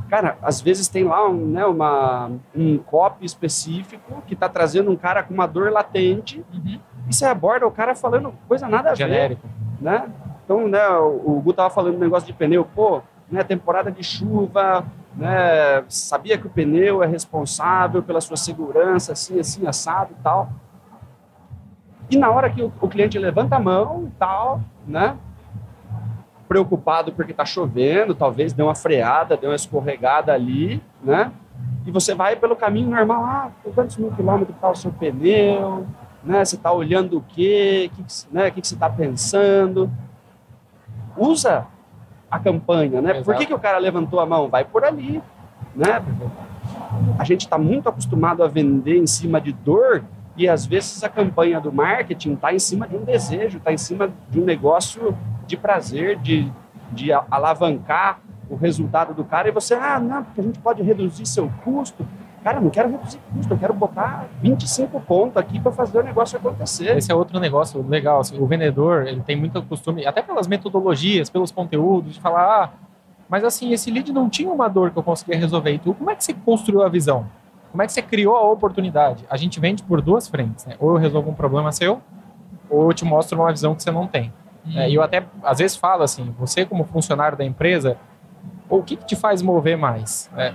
Cara, 0.10 0.38
às 0.44 0.62
vezes 0.62 0.88
tem 0.88 1.04
lá 1.04 1.28
um, 1.28 1.34
né, 1.48 1.66
uma, 1.66 2.30
um 2.56 2.78
copy 2.78 3.26
específico 3.26 4.22
que 4.28 4.36
está 4.36 4.48
trazendo 4.48 4.92
um 4.92 4.96
cara 4.96 5.24
com 5.24 5.34
uma 5.34 5.48
dor 5.48 5.72
latente 5.72 6.46
Uhum. 6.54 6.80
e 7.10 7.14
você 7.14 7.26
aborda 7.26 7.66
o 7.66 7.72
cara 7.72 7.96
falando 7.96 8.32
coisa 8.48 8.68
nada 8.68 8.90
a 8.90 8.92
ver, 8.92 8.98
Genérico. 8.98 9.48
né? 9.82 10.08
Então, 10.44 10.68
né, 10.68 10.88
o, 10.90 11.38
o 11.38 11.42
Gu 11.42 11.54
tava 11.54 11.72
falando 11.72 11.94
do 11.96 12.00
negócio 12.00 12.28
de 12.28 12.34
pneu, 12.34 12.64
pô, 12.64 13.02
né, 13.32 13.44
temporada 13.44 13.92
de 13.92 14.04
chuva, 14.04 14.86
né, 15.16 15.84
sabia 15.90 16.38
que 16.38 16.46
o 16.46 16.50
pneu 16.52 17.02
é 17.02 17.08
responsável 17.08 18.04
pela 18.04 18.22
sua 18.22 18.38
segurança, 18.38 19.14
assim, 19.14 19.40
assim, 19.40 19.66
assado 19.66 20.12
e 20.12 20.22
tal. 20.22 20.50
E 22.10 22.18
na 22.18 22.30
hora 22.30 22.50
que 22.50 22.62
o, 22.62 22.72
o 22.80 22.88
cliente 22.88 23.18
levanta 23.18 23.56
a 23.56 23.60
mão 23.60 24.06
e 24.08 24.20
tal, 24.20 24.62
né, 24.88 25.16
preocupado 26.48 27.12
porque 27.12 27.34
tá 27.34 27.46
chovendo, 27.46 28.14
talvez 28.14 28.54
deu 28.54 28.68
uma 28.68 28.76
freada, 28.76 29.36
deu 29.36 29.50
uma 29.50 29.56
escorregada 29.56 30.32
ali, 30.32 30.82
né, 31.04 31.32
e 31.86 31.92
você 31.92 32.14
vai 32.14 32.36
pelo 32.36 32.56
caminho 32.56 32.90
normal, 32.90 33.24
ah, 33.26 33.52
quantos 33.74 33.98
mil 33.98 34.12
quilômetros 34.12 34.56
tá 34.60 34.70
o 34.70 34.76
seu 34.76 34.92
pneu, 34.92 35.86
né, 36.24 36.46
você 36.46 36.58
tá 36.58 36.72
olhando 36.72 37.18
o 37.18 37.22
quê, 37.22 37.90
o 37.92 37.96
que, 37.96 38.06
né, 38.32 38.48
o 38.48 38.52
que, 38.52 38.62
que 38.62 38.68
você 38.68 38.76
tá 38.76 38.90
pensando, 38.90 39.90
usa 41.18 41.68
a 42.30 42.40
campanha, 42.40 43.02
né? 43.02 43.14
Por 43.14 43.20
Exato. 43.20 43.40
que, 43.40 43.46
que 43.48 43.54
o 43.54 43.60
cara 43.60 43.78
levantou 43.78 44.20
a 44.20 44.26
mão? 44.26 44.50
Vai 44.50 44.66
por 44.66 44.84
ali, 44.84 45.22
né? 45.76 46.04
A 47.18 47.24
gente 47.24 47.42
está 47.42 47.58
muito 47.58 47.88
acostumado 47.88 48.44
a 48.44 48.48
vender 48.48 48.98
em 48.98 49.08
cima 49.08 49.40
de 49.40 49.52
dor 49.54 50.04
e 50.38 50.50
às 50.50 50.66
vezes 50.66 51.04
a 51.04 51.10
campanha 51.10 51.60
do 51.62 51.72
marketing 51.72 52.34
está 52.34 52.54
em 52.54 52.60
cima 52.60 52.88
de 52.88 52.96
um 52.96 53.04
desejo, 53.04 53.58
está 53.58 53.72
em 53.72 53.78
cima 53.78 54.12
de 54.30 54.40
um 54.40 54.44
negócio 54.44 55.18
de 55.48 55.56
prazer, 55.56 56.18
de, 56.20 56.52
de 56.92 57.12
alavancar 57.12 58.20
o 58.50 58.56
resultado 58.56 59.14
do 59.14 59.24
cara 59.24 59.48
e 59.48 59.52
você, 59.52 59.74
ah, 59.74 60.00
não, 60.00 60.24
porque 60.24 60.42
a 60.42 60.44
gente 60.44 60.60
pode 60.60 60.84
reduzir 60.84 61.26
seu 61.26 61.50
custo. 61.64 62.06
Cara, 62.44 62.62
não 62.62 62.70
quero 62.70 62.92
reduzir 62.92 63.20
custo, 63.34 63.54
eu 63.54 63.58
quero 63.58 63.74
botar 63.74 64.28
25 64.42 65.00
pontos 65.02 65.38
aqui 65.38 65.60
para 65.60 65.72
fazer 65.72 66.00
o 66.00 66.04
negócio 66.04 66.38
acontecer. 66.38 66.96
Esse 66.96 67.12
é 67.12 67.16
outro 67.16 67.40
negócio 67.40 67.84
legal. 67.88 68.20
assim, 68.20 68.38
o 68.40 68.46
vendedor, 68.46 69.08
ele 69.08 69.22
tem 69.22 69.36
muito 69.36 69.62
costume, 69.64 70.06
até 70.06 70.22
pelas 70.22 70.48
metodologias, 70.48 71.30
pelos 71.30 71.52
conteúdos, 71.52 72.14
de 72.14 72.20
falar, 72.20 72.64
ah, 72.64 72.70
mas 73.28 73.44
assim, 73.44 73.72
esse 73.72 73.90
lead 73.90 74.12
não 74.14 74.30
tinha 74.30 74.52
uma 74.52 74.68
dor 74.68 74.92
que 74.92 74.98
eu 74.98 75.04
conseguia 75.04 75.38
resolver. 75.38 75.72
E 75.72 75.80
tu, 75.80 75.94
como 75.94 76.12
é 76.12 76.16
que 76.16 76.24
você 76.24 76.34
construiu 76.34 76.84
a 76.84 76.90
visão? 76.90 77.26
Como 77.76 77.84
é 77.84 77.88
que 77.88 77.92
você 77.92 78.02
criou 78.02 78.38
a 78.38 78.50
oportunidade? 78.50 79.26
A 79.30 79.36
gente 79.36 79.60
vende 79.60 79.84
por 79.84 80.02
duas 80.02 80.30
frentes, 80.30 80.66
né? 80.66 80.78
Ou 80.80 80.92
eu 80.92 80.96
resolvo 80.96 81.30
um 81.30 81.34
problema 81.34 81.74
seu, 81.74 82.02
ou 82.70 82.90
eu 82.90 82.94
te 82.94 83.04
mostro 83.04 83.38
uma 83.38 83.52
visão 83.52 83.76
que 83.76 83.84
você 83.84 83.92
não 83.92 84.08
tem. 84.08 84.32
É, 84.74 84.90
e 84.90 84.96
eu 84.96 85.04
até, 85.04 85.26
às 85.44 85.58
vezes, 85.58 85.76
falo 85.76 86.02
assim, 86.02 86.34
você 86.40 86.66
como 86.66 86.86
funcionário 86.86 87.38
da 87.38 87.44
empresa, 87.44 87.98
o 88.70 88.82
que, 88.82 88.96
que 88.96 89.06
te 89.06 89.14
faz 89.18 89.42
mover 89.42 89.78
mais? 89.78 90.32
É, 90.38 90.54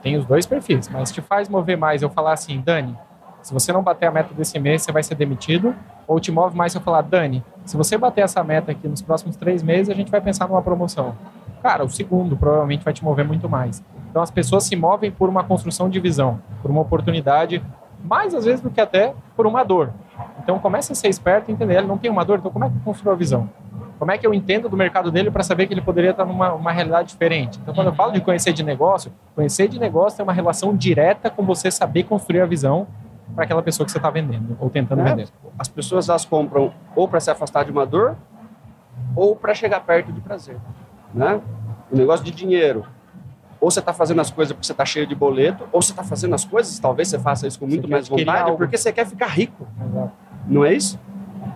tem 0.00 0.16
os 0.16 0.24
dois 0.24 0.46
perfis, 0.46 0.88
mas 0.88 1.12
te 1.12 1.20
faz 1.20 1.46
mover 1.46 1.76
mais 1.76 2.00
eu 2.00 2.08
falar 2.08 2.32
assim, 2.32 2.58
Dani, 2.64 2.96
se 3.42 3.52
você 3.52 3.70
não 3.70 3.82
bater 3.82 4.06
a 4.06 4.10
meta 4.10 4.32
desse 4.32 4.58
mês, 4.58 4.80
você 4.80 4.92
vai 4.92 5.02
ser 5.02 5.14
demitido, 5.14 5.76
ou 6.06 6.18
te 6.18 6.32
move 6.32 6.56
mais 6.56 6.72
se 6.72 6.78
eu 6.78 6.82
falar, 6.82 7.02
Dani, 7.02 7.44
se 7.66 7.76
você 7.76 7.98
bater 7.98 8.22
essa 8.22 8.42
meta 8.42 8.72
aqui 8.72 8.88
nos 8.88 9.02
próximos 9.02 9.36
três 9.36 9.62
meses, 9.62 9.90
a 9.90 9.94
gente 9.94 10.10
vai 10.10 10.22
pensar 10.22 10.48
numa 10.48 10.62
promoção. 10.62 11.14
Cara, 11.62 11.84
o 11.84 11.88
segundo 11.88 12.36
provavelmente 12.36 12.84
vai 12.84 12.92
te 12.92 13.04
mover 13.04 13.24
muito 13.26 13.48
mais. 13.48 13.82
Então 14.10 14.20
as 14.22 14.30
pessoas 14.30 14.64
se 14.64 14.74
movem 14.74 15.10
por 15.10 15.28
uma 15.28 15.44
construção 15.44 15.88
de 15.88 16.00
visão, 16.00 16.40
por 16.60 16.70
uma 16.70 16.80
oportunidade, 16.80 17.62
mais 18.04 18.34
às 18.34 18.44
vezes 18.44 18.60
do 18.60 18.70
que 18.70 18.80
até 18.80 19.14
por 19.36 19.46
uma 19.46 19.62
dor. 19.62 19.90
Então 20.42 20.58
começa 20.58 20.92
a 20.92 20.96
ser 20.96 21.08
esperto 21.08 21.50
e 21.50 21.54
entender, 21.54 21.76
ele 21.78 21.86
não 21.86 21.96
tem 21.96 22.10
uma 22.10 22.24
dor, 22.24 22.38
então 22.38 22.50
como 22.50 22.64
é 22.64 22.68
que 22.68 22.74
eu 22.76 22.80
construo 22.84 23.12
a 23.12 23.16
visão? 23.16 23.48
Como 23.98 24.10
é 24.10 24.18
que 24.18 24.26
eu 24.26 24.34
entendo 24.34 24.68
do 24.68 24.76
mercado 24.76 25.12
dele 25.12 25.30
para 25.30 25.44
saber 25.44 25.68
que 25.68 25.74
ele 25.74 25.80
poderia 25.80 26.10
estar 26.10 26.24
numa 26.24 26.52
uma 26.52 26.72
realidade 26.72 27.08
diferente? 27.08 27.60
Então, 27.62 27.72
quando 27.72 27.86
eu 27.86 27.92
falo 27.92 28.10
de 28.10 28.20
conhecer 28.20 28.52
de 28.52 28.64
negócio, 28.64 29.12
conhecer 29.32 29.68
de 29.68 29.78
negócio 29.78 30.16
tem 30.16 30.24
uma 30.24 30.32
relação 30.32 30.76
direta 30.76 31.30
com 31.30 31.44
você 31.44 31.70
saber 31.70 32.02
construir 32.02 32.40
a 32.40 32.46
visão 32.46 32.88
para 33.32 33.44
aquela 33.44 33.62
pessoa 33.62 33.84
que 33.86 33.92
você 33.92 33.98
está 33.98 34.10
vendendo 34.10 34.56
ou 34.58 34.68
tentando 34.68 35.02
É. 35.02 35.04
vender. 35.04 35.28
As 35.56 35.68
pessoas 35.68 36.08
elas 36.08 36.24
compram 36.24 36.72
ou 36.96 37.06
para 37.06 37.20
se 37.20 37.30
afastar 37.30 37.64
de 37.64 37.70
uma 37.70 37.86
dor 37.86 38.16
ou 39.14 39.36
para 39.36 39.54
chegar 39.54 39.78
perto 39.80 40.12
de 40.12 40.20
prazer, 40.20 40.56
né? 41.14 41.40
O 41.90 41.96
negócio 41.96 42.24
de 42.24 42.30
dinheiro. 42.30 42.84
Ou 43.60 43.70
você 43.70 43.78
está 43.80 43.92
fazendo 43.92 44.20
as 44.20 44.30
coisas 44.30 44.52
porque 44.52 44.66
você 44.66 44.72
está 44.72 44.84
cheio 44.84 45.06
de 45.06 45.14
boleto, 45.14 45.64
ou 45.70 45.80
você 45.80 45.92
está 45.92 46.02
fazendo 46.02 46.34
as 46.34 46.44
coisas, 46.44 46.78
talvez 46.80 47.08
você 47.08 47.18
faça 47.18 47.46
isso 47.46 47.58
com 47.60 47.66
muito 47.66 47.88
mais 47.88 48.08
vontade, 48.08 48.52
porque 48.56 48.76
você 48.76 48.92
quer 48.92 49.06
ficar 49.06 49.26
rico, 49.28 49.66
Exato. 49.88 50.10
não 50.48 50.64
é 50.64 50.74
isso? 50.74 50.98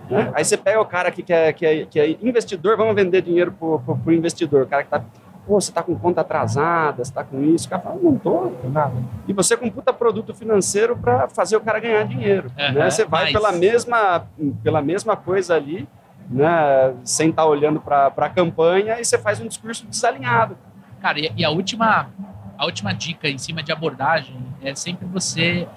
Né? 0.09 0.31
Aí 0.33 0.45
você 0.45 0.55
pega 0.55 0.79
o 0.79 0.85
cara 0.85 1.11
que, 1.11 1.21
quer, 1.21 1.51
que, 1.51 1.65
é, 1.65 1.85
que 1.85 1.99
é 1.99 2.11
investidor, 2.21 2.77
vamos 2.77 2.95
vender 2.95 3.21
dinheiro 3.21 3.51
para 3.51 3.67
o 3.67 4.11
investidor, 4.13 4.63
o 4.63 4.67
cara 4.67 4.83
que 4.83 4.87
está, 4.87 4.99
pô, 5.45 5.59
você 5.59 5.69
está 5.69 5.83
com 5.83 5.93
conta 5.99 6.21
atrasada, 6.21 7.03
você 7.03 7.11
está 7.11 7.25
com 7.25 7.43
isso, 7.43 7.67
o 7.67 7.69
cara 7.71 7.81
fala, 7.81 7.99
não 8.01 8.15
estou, 8.15 8.51
Tem 8.61 8.71
nada. 8.71 8.93
e 9.27 9.33
você 9.33 9.57
com 9.57 9.65
um 9.65 9.69
puta 9.69 9.91
produto 9.91 10.33
financeiro 10.33 10.95
para 10.95 11.27
fazer 11.27 11.57
o 11.57 11.61
cara 11.61 11.77
ganhar 11.81 12.03
dinheiro. 12.07 12.49
Aham, 12.57 12.71
né? 12.71 12.89
Você 12.89 13.03
vai 13.03 13.23
mas- 13.25 13.33
pela 13.33 13.51
mesma, 13.51 14.25
pela 14.63 14.81
mesma 14.81 15.17
coisa 15.17 15.55
ali 15.55 15.85
né, 16.29 16.93
sem 17.03 17.29
estar 17.29 17.43
tá 17.43 17.47
olhando 17.47 17.79
para 17.79 18.07
a 18.07 18.29
campanha 18.29 18.99
e 18.99 19.05
você 19.05 19.17
faz 19.17 19.39
um 19.39 19.47
discurso 19.47 19.85
desalinhado. 19.87 20.57
Cara, 21.01 21.19
e, 21.19 21.31
e 21.37 21.45
a 21.45 21.49
última 21.49 22.09
a 22.57 22.65
última 22.65 22.91
dica 22.91 23.29
em 23.29 23.37
cima 23.37 23.61
de 23.61 23.71
abordagem 23.71 24.35
é 24.63 24.73
sempre 24.73 25.05
você 25.05 25.67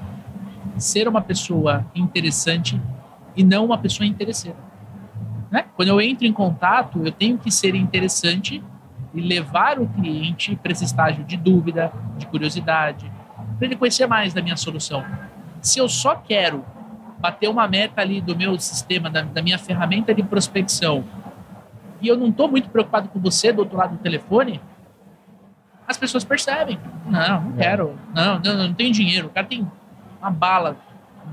ser 0.79 1.07
uma 1.07 1.21
pessoa 1.21 1.85
interessante 1.95 2.81
e 3.37 3.45
não 3.45 3.67
uma 3.67 3.77
pessoa 3.77 4.07
interesseira. 4.07 4.57
Né? 5.51 5.67
Quando 5.77 5.89
eu 5.89 6.01
entro 6.01 6.27
em 6.27 6.33
contato, 6.33 7.05
eu 7.05 7.13
tenho 7.13 7.37
que 7.37 7.51
ser 7.51 7.75
interessante 7.75 8.63
e 9.13 9.21
levar 9.21 9.79
o 9.79 9.87
cliente 9.89 10.57
para 10.57 10.73
esse 10.73 10.85
estágio 10.85 11.23
de 11.25 11.37
dúvida, 11.37 11.93
de 12.17 12.27
curiosidade, 12.27 13.11
para 13.59 13.67
ele 13.67 13.77
conhecer 13.77 14.07
mais 14.07 14.33
da 14.33 14.41
minha 14.41 14.57
solução. 14.57 15.05
Se 15.61 15.79
eu 15.79 15.89
só 15.89 16.15
quero 16.15 16.65
bater 17.21 17.49
uma 17.49 17.69
meta 17.69 18.01
ali 18.01 18.21
do 18.21 18.35
meu 18.35 18.59
sistema, 18.59 19.11
da, 19.11 19.23
da 19.23 19.43
minha 19.43 19.59
ferramenta 19.59 20.15
de 20.15 20.23
prospecção, 20.23 21.05
e 22.01 22.09
eu 22.09 22.17
não 22.17 22.29
estou 22.29 22.49
muito 22.49 22.69
preocupado 22.71 23.09
com 23.09 23.21
você 23.21 23.53
do 23.53 23.61
outro 23.61 23.77
lado 23.77 23.97
do 23.97 24.03
telefone, 24.03 24.61
as 25.87 25.99
pessoas 25.99 26.25
percebem. 26.25 26.79
Não, 27.05 27.43
não 27.43 27.55
é. 27.55 27.63
quero. 27.63 27.99
Não, 28.15 28.39
não, 28.39 28.57
não 28.57 28.75
tenho 28.75 28.93
dinheiro. 28.93 29.27
O 29.27 29.31
cara 29.31 29.47
tem 29.47 29.71
uma 30.21 30.31
bala 30.31 30.77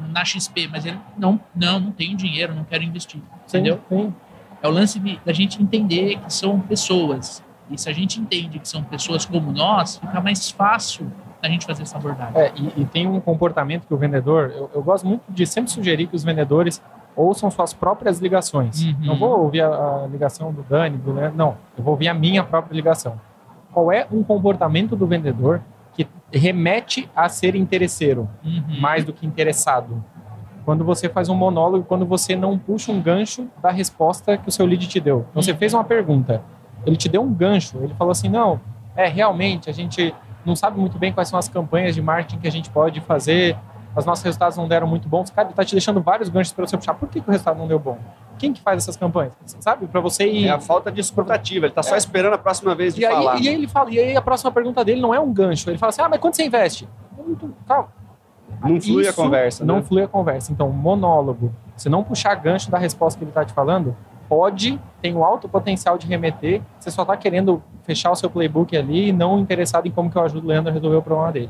na 0.09 0.25
XP, 0.25 0.67
mas 0.67 0.85
ele 0.85 0.99
não, 1.17 1.39
não, 1.55 1.79
não 1.79 1.91
tenho 1.91 2.17
dinheiro, 2.17 2.53
não 2.53 2.63
quero 2.63 2.83
investir. 2.83 3.21
Sim, 3.45 3.59
entendeu? 3.59 3.79
Sim. 3.87 4.13
É 4.61 4.67
o 4.67 4.71
lance 4.71 4.99
de, 4.99 5.19
da 5.23 5.31
gente 5.31 5.61
entender 5.61 6.19
que 6.19 6.33
são 6.33 6.59
pessoas. 6.59 7.43
E 7.69 7.77
se 7.77 7.89
a 7.89 7.93
gente 7.93 8.19
entende 8.19 8.59
que 8.59 8.67
são 8.67 8.83
pessoas 8.83 9.25
como 9.25 9.51
nós, 9.51 9.97
fica 9.97 10.19
mais 10.19 10.49
fácil 10.49 11.11
a 11.41 11.47
gente 11.47 11.65
fazer 11.65 11.83
essa 11.83 11.97
abordagem. 11.97 12.39
É, 12.39 12.51
e, 12.55 12.81
e, 12.81 12.85
tem 12.85 13.07
um 13.07 13.19
comportamento 13.19 13.85
que 13.85 13.93
o 13.93 13.97
vendedor, 13.97 14.51
eu, 14.55 14.69
eu, 14.73 14.81
gosto 14.81 15.05
muito 15.07 15.21
de 15.29 15.45
sempre 15.45 15.71
sugerir 15.71 16.07
que 16.07 16.15
os 16.15 16.23
vendedores 16.23 16.81
ouçam 17.15 17.49
suas 17.49 17.73
próprias 17.73 18.19
ligações. 18.19 18.83
Uhum. 18.83 18.95
Não 19.01 19.15
vou 19.17 19.41
ouvir 19.41 19.61
a, 19.61 19.67
a, 20.03 20.07
ligação 20.07 20.51
do 20.51 20.63
Dani, 20.63 20.97
do 20.97 21.13
Leandro, 21.13 21.37
não. 21.37 21.57
Eu 21.77 21.83
vou 21.83 21.93
ouvir 21.93 22.07
a 22.07 22.13
minha 22.13 22.43
própria 22.43 22.75
ligação. 22.75 23.19
Qual 23.71 23.91
é 23.91 24.07
um 24.11 24.23
comportamento 24.23 24.95
do 24.95 25.05
vendedor 25.05 25.61
que 25.93 26.07
remete 26.31 27.09
a 27.15 27.29
ser 27.29 27.55
interesseiro, 27.55 28.27
uhum. 28.43 28.79
mais 28.79 29.03
do 29.03 29.13
que 29.13 29.25
interessado? 29.25 30.03
Quando 30.65 30.83
você 30.83 31.07
faz 31.07 31.29
um 31.29 31.35
monólogo, 31.35 31.85
quando 31.85 32.05
você 32.05 32.35
não 32.35 32.57
puxa 32.57 32.91
um 32.91 33.01
gancho 33.01 33.47
da 33.61 33.71
resposta 33.71 34.37
que 34.37 34.49
o 34.49 34.51
seu 34.51 34.65
lead 34.65 34.87
te 34.87 34.99
deu. 34.99 35.25
Então, 35.29 35.41
você 35.41 35.51
uhum. 35.51 35.57
fez 35.57 35.73
uma 35.73 35.83
pergunta, 35.83 36.41
ele 36.85 36.97
te 36.97 37.07
deu 37.07 37.21
um 37.21 37.33
gancho, 37.33 37.77
ele 37.81 37.93
falou 37.93 38.11
assim, 38.11 38.27
não, 38.27 38.59
é, 38.95 39.07
realmente, 39.07 39.69
a 39.69 39.73
gente 39.73 40.13
não 40.47 40.55
sabe 40.55 40.79
muito 40.79 40.97
bem 40.97 41.11
quais 41.11 41.27
são 41.27 41.37
as 41.37 41.47
campanhas 41.47 41.93
de 41.93 42.01
marketing 42.01 42.39
que 42.39 42.47
a 42.47 42.51
gente 42.51 42.69
pode 42.69 43.01
fazer, 43.01 43.57
os 43.95 44.05
nossos 44.05 44.23
resultados 44.23 44.55
não 44.57 44.67
deram 44.67 44.87
muito 44.87 45.07
bons, 45.09 45.29
cara, 45.29 45.49
está 45.49 45.65
te 45.65 45.73
deixando 45.73 46.01
vários 46.01 46.29
ganchos 46.29 46.53
para 46.53 46.65
você 46.65 46.77
puxar. 46.77 46.93
Por 46.93 47.09
que, 47.09 47.19
que, 47.19 47.27
o 47.27 47.31
resultado 47.31 47.57
não 47.57 47.67
deu 47.67 47.79
bom? 47.79 47.97
Quem 48.37 48.53
que 48.53 48.61
faz 48.61 48.83
essas 48.83 48.95
campanhas? 48.95 49.33
Sabe? 49.59 49.87
Para 49.87 49.99
você 49.99 50.27
ir... 50.27 50.47
É 50.47 50.51
a 50.51 50.59
falta 50.59 50.91
de 50.91 51.01
escutativa, 51.01 51.65
ele 51.65 51.71
está 51.71 51.81
só 51.81 51.95
é. 51.95 51.97
esperando 51.97 52.33
a 52.33 52.37
próxima 52.37 52.75
vez 52.75 52.93
de 52.93 53.03
e 53.03 53.07
falar. 53.07 53.33
Aí, 53.33 53.43
e 53.43 53.49
aí 53.49 53.55
ele 53.55 53.67
fala, 53.67 53.89
e 53.91 53.99
aí 53.99 54.15
a 54.15 54.21
próxima 54.21 54.51
pergunta 54.51 54.85
dele 54.85 55.01
não 55.01 55.13
é 55.13 55.19
um 55.19 55.33
gancho, 55.33 55.69
ele 55.69 55.77
fala 55.77 55.89
assim, 55.89 56.01
ah, 56.01 56.09
mas 56.09 56.19
quanto 56.19 56.35
você 56.35 56.45
investe? 56.45 56.87
Calma. 57.67 57.89
Não 58.61 58.79
flui 58.81 59.01
Isso 59.01 59.11
a 59.11 59.13
conversa, 59.13 59.65
Não 59.65 59.75
né? 59.77 59.81
flui 59.81 60.03
a 60.03 60.07
conversa. 60.07 60.51
Então, 60.51 60.69
monólogo, 60.71 61.53
se 61.75 61.89
não 61.89 62.03
puxar 62.03 62.33
gancho 62.35 62.71
da 62.71 62.77
resposta 62.77 63.17
que 63.17 63.23
ele 63.23 63.31
está 63.31 63.43
te 63.43 63.53
falando, 63.53 63.95
pode, 64.27 64.79
tem 65.01 65.15
o 65.15 65.23
alto 65.23 65.47
potencial 65.47 65.97
de 65.97 66.07
remeter, 66.07 66.61
você 66.79 66.91
só 66.91 67.03
está 67.03 67.15
querendo 67.15 67.61
fechar 67.83 68.11
o 68.11 68.15
seu 68.15 68.29
playbook 68.29 68.75
ali 68.75 69.09
e 69.09 69.13
não 69.13 69.39
interessado 69.39 69.87
em 69.87 69.91
como 69.91 70.09
que 70.09 70.17
eu 70.17 70.21
ajudo 70.21 70.45
o 70.45 70.47
Leandro 70.47 70.69
a 70.69 70.73
resolver 70.73 70.97
o 70.97 71.01
problema 71.01 71.31
dele. 71.31 71.49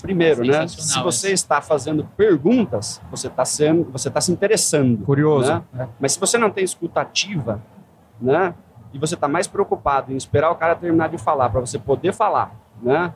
Primeiro, 0.00 0.44
né? 0.44 0.68
Se 0.68 1.02
você 1.02 1.32
está 1.32 1.60
fazendo 1.60 2.04
perguntas, 2.16 3.00
você 3.10 3.28
está 3.28 3.44
sendo, 3.44 3.90
você 3.90 4.08
está 4.08 4.20
se 4.20 4.30
interessando. 4.30 5.04
Curioso. 5.04 5.52
Né? 5.52 5.62
É. 5.78 5.88
Mas 5.98 6.12
se 6.12 6.20
você 6.20 6.36
não 6.36 6.50
tem 6.50 6.62
escutativa, 6.62 7.60
né? 8.20 8.54
E 8.92 8.98
você 8.98 9.14
está 9.14 9.26
mais 9.26 9.46
preocupado 9.46 10.12
em 10.12 10.16
esperar 10.16 10.50
o 10.50 10.54
cara 10.54 10.74
terminar 10.74 11.08
de 11.08 11.18
falar 11.18 11.48
para 11.48 11.60
você 11.60 11.78
poder 11.78 12.12
falar, 12.12 12.54
né? 12.80 13.12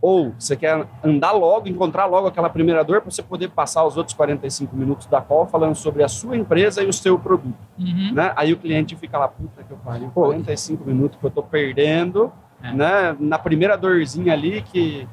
Ou 0.00 0.32
você 0.38 0.56
quer 0.56 0.86
andar 1.02 1.32
logo, 1.32 1.68
encontrar 1.68 2.06
logo 2.06 2.28
aquela 2.28 2.48
primeira 2.48 2.84
dor 2.84 3.00
para 3.00 3.10
você 3.10 3.22
poder 3.22 3.50
passar 3.50 3.84
os 3.84 3.96
outros 3.96 4.14
45 4.14 4.76
minutos 4.76 5.06
da 5.06 5.20
call 5.20 5.46
falando 5.46 5.74
sobre 5.74 6.04
a 6.04 6.08
sua 6.08 6.36
empresa 6.36 6.82
e 6.82 6.86
o 6.86 6.92
seu 6.92 7.18
produto. 7.18 7.58
Uhum. 7.76 8.12
Né? 8.14 8.32
Aí 8.36 8.52
o 8.52 8.56
cliente 8.56 8.94
fica 8.94 9.18
lá, 9.18 9.26
puta 9.26 9.62
que 9.64 9.70
eu 9.72 9.76
pariu, 9.78 10.10
45 10.10 10.84
minutos 10.84 11.18
que 11.18 11.26
eu 11.26 11.28
estou 11.28 11.42
perdendo, 11.42 12.32
é. 12.62 12.72
né? 12.72 13.16
Na 13.18 13.38
primeira 13.38 13.76
dorzinha 13.76 14.32
ali 14.32 14.62
que 14.62 15.08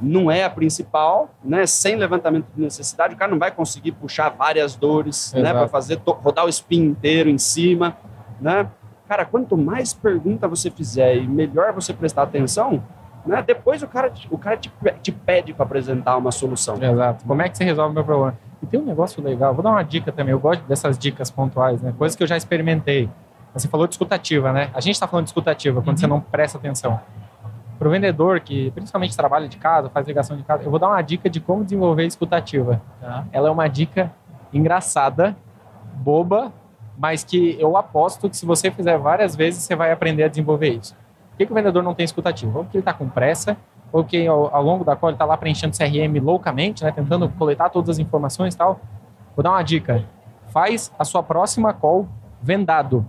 não 0.00 0.30
é 0.30 0.44
a 0.44 0.50
principal, 0.50 1.30
né? 1.42 1.66
Sem 1.66 1.96
levantamento 1.96 2.46
de 2.54 2.60
necessidade, 2.60 3.14
o 3.14 3.16
cara 3.16 3.30
não 3.30 3.38
vai 3.38 3.50
conseguir 3.50 3.92
puxar 3.92 4.28
várias 4.28 4.76
dores, 4.76 5.32
né? 5.34 5.52
Para 5.52 5.66
fazer 5.66 6.00
rodar 6.04 6.44
o 6.44 6.48
spin 6.48 6.82
inteiro 6.82 7.28
em 7.28 7.38
cima, 7.38 7.96
né? 8.40 8.70
Cara, 9.08 9.24
quanto 9.24 9.56
mais 9.56 9.92
pergunta 9.92 10.46
você 10.46 10.70
fizer 10.70 11.16
e 11.16 11.26
melhor 11.26 11.72
você 11.72 11.94
prestar 11.94 12.22
atenção, 12.22 12.84
né? 13.28 13.44
Depois 13.46 13.82
o 13.82 13.86
cara, 13.86 14.12
o 14.30 14.38
cara 14.38 14.56
te, 14.56 14.72
te 15.02 15.12
pede 15.12 15.52
para 15.52 15.64
apresentar 15.64 16.16
uma 16.16 16.32
solução. 16.32 16.82
Exato. 16.82 17.24
Como 17.24 17.42
é 17.42 17.48
que 17.48 17.56
você 17.56 17.64
resolve 17.64 17.92
o 17.92 17.94
meu 17.94 18.04
problema? 18.04 18.38
E 18.62 18.66
tem 18.66 18.80
um 18.80 18.84
negócio 18.84 19.22
legal, 19.22 19.54
vou 19.54 19.62
dar 19.62 19.70
uma 19.70 19.82
dica 19.82 20.10
também, 20.10 20.32
eu 20.32 20.40
gosto 20.40 20.62
dessas 20.64 20.98
dicas 20.98 21.30
pontuais, 21.30 21.80
né? 21.80 21.94
Coisas 21.96 22.16
que 22.16 22.22
eu 22.22 22.26
já 22.26 22.36
experimentei. 22.36 23.08
Você 23.54 23.68
falou 23.68 23.86
de 23.86 23.94
escutativa, 23.94 24.52
né? 24.52 24.70
A 24.74 24.80
gente 24.80 24.94
está 24.94 25.06
falando 25.06 25.26
de 25.26 25.30
escutativa 25.30 25.80
quando 25.80 25.96
uhum. 25.96 25.96
você 25.96 26.06
não 26.06 26.20
presta 26.20 26.58
atenção. 26.58 26.98
Para 27.78 27.86
o 27.86 27.90
vendedor 27.90 28.40
que 28.40 28.72
principalmente 28.72 29.16
trabalha 29.16 29.46
de 29.46 29.56
casa, 29.56 29.88
faz 29.88 30.06
ligação 30.06 30.36
de 30.36 30.42
casa, 30.42 30.64
eu 30.64 30.70
vou 30.70 30.80
dar 30.80 30.88
uma 30.88 31.02
dica 31.02 31.30
de 31.30 31.40
como 31.40 31.62
desenvolver 31.62 32.04
escutativa. 32.06 32.82
Tá. 33.00 33.24
Ela 33.30 33.48
é 33.48 33.50
uma 33.50 33.68
dica 33.68 34.10
engraçada, 34.52 35.36
boba, 35.94 36.52
mas 36.96 37.22
que 37.22 37.56
eu 37.60 37.76
aposto 37.76 38.28
que 38.28 38.36
se 38.36 38.44
você 38.44 38.70
fizer 38.70 38.98
várias 38.98 39.36
vezes, 39.36 39.62
você 39.62 39.76
vai 39.76 39.92
aprender 39.92 40.24
a 40.24 40.28
desenvolver 40.28 40.70
isso 40.70 40.96
que, 41.38 41.46
que 41.46 41.52
o 41.52 41.54
vendedor 41.54 41.82
não 41.82 41.94
tem 41.94 42.04
escutativo? 42.04 42.58
Ou 42.58 42.64
que 42.64 42.76
ele 42.76 42.80
está 42.80 42.92
com 42.92 43.08
pressa, 43.08 43.56
ou 43.92 44.04
que 44.04 44.26
ao, 44.26 44.54
ao 44.54 44.62
longo 44.62 44.84
da 44.84 44.96
qual 44.96 45.10
ele 45.10 45.14
está 45.14 45.24
lá 45.24 45.36
preenchendo 45.36 45.76
CRM 45.76 46.20
loucamente, 46.20 46.84
né, 46.84 46.90
tentando 46.90 47.28
coletar 47.30 47.70
todas 47.70 47.90
as 47.90 47.98
informações 47.98 48.54
e 48.54 48.58
tal. 48.58 48.80
Vou 49.34 49.42
dar 49.42 49.50
uma 49.50 49.62
dica. 49.62 50.04
Faz 50.48 50.92
a 50.98 51.04
sua 51.04 51.22
próxima 51.22 51.72
call 51.72 52.08
vendado. 52.42 53.06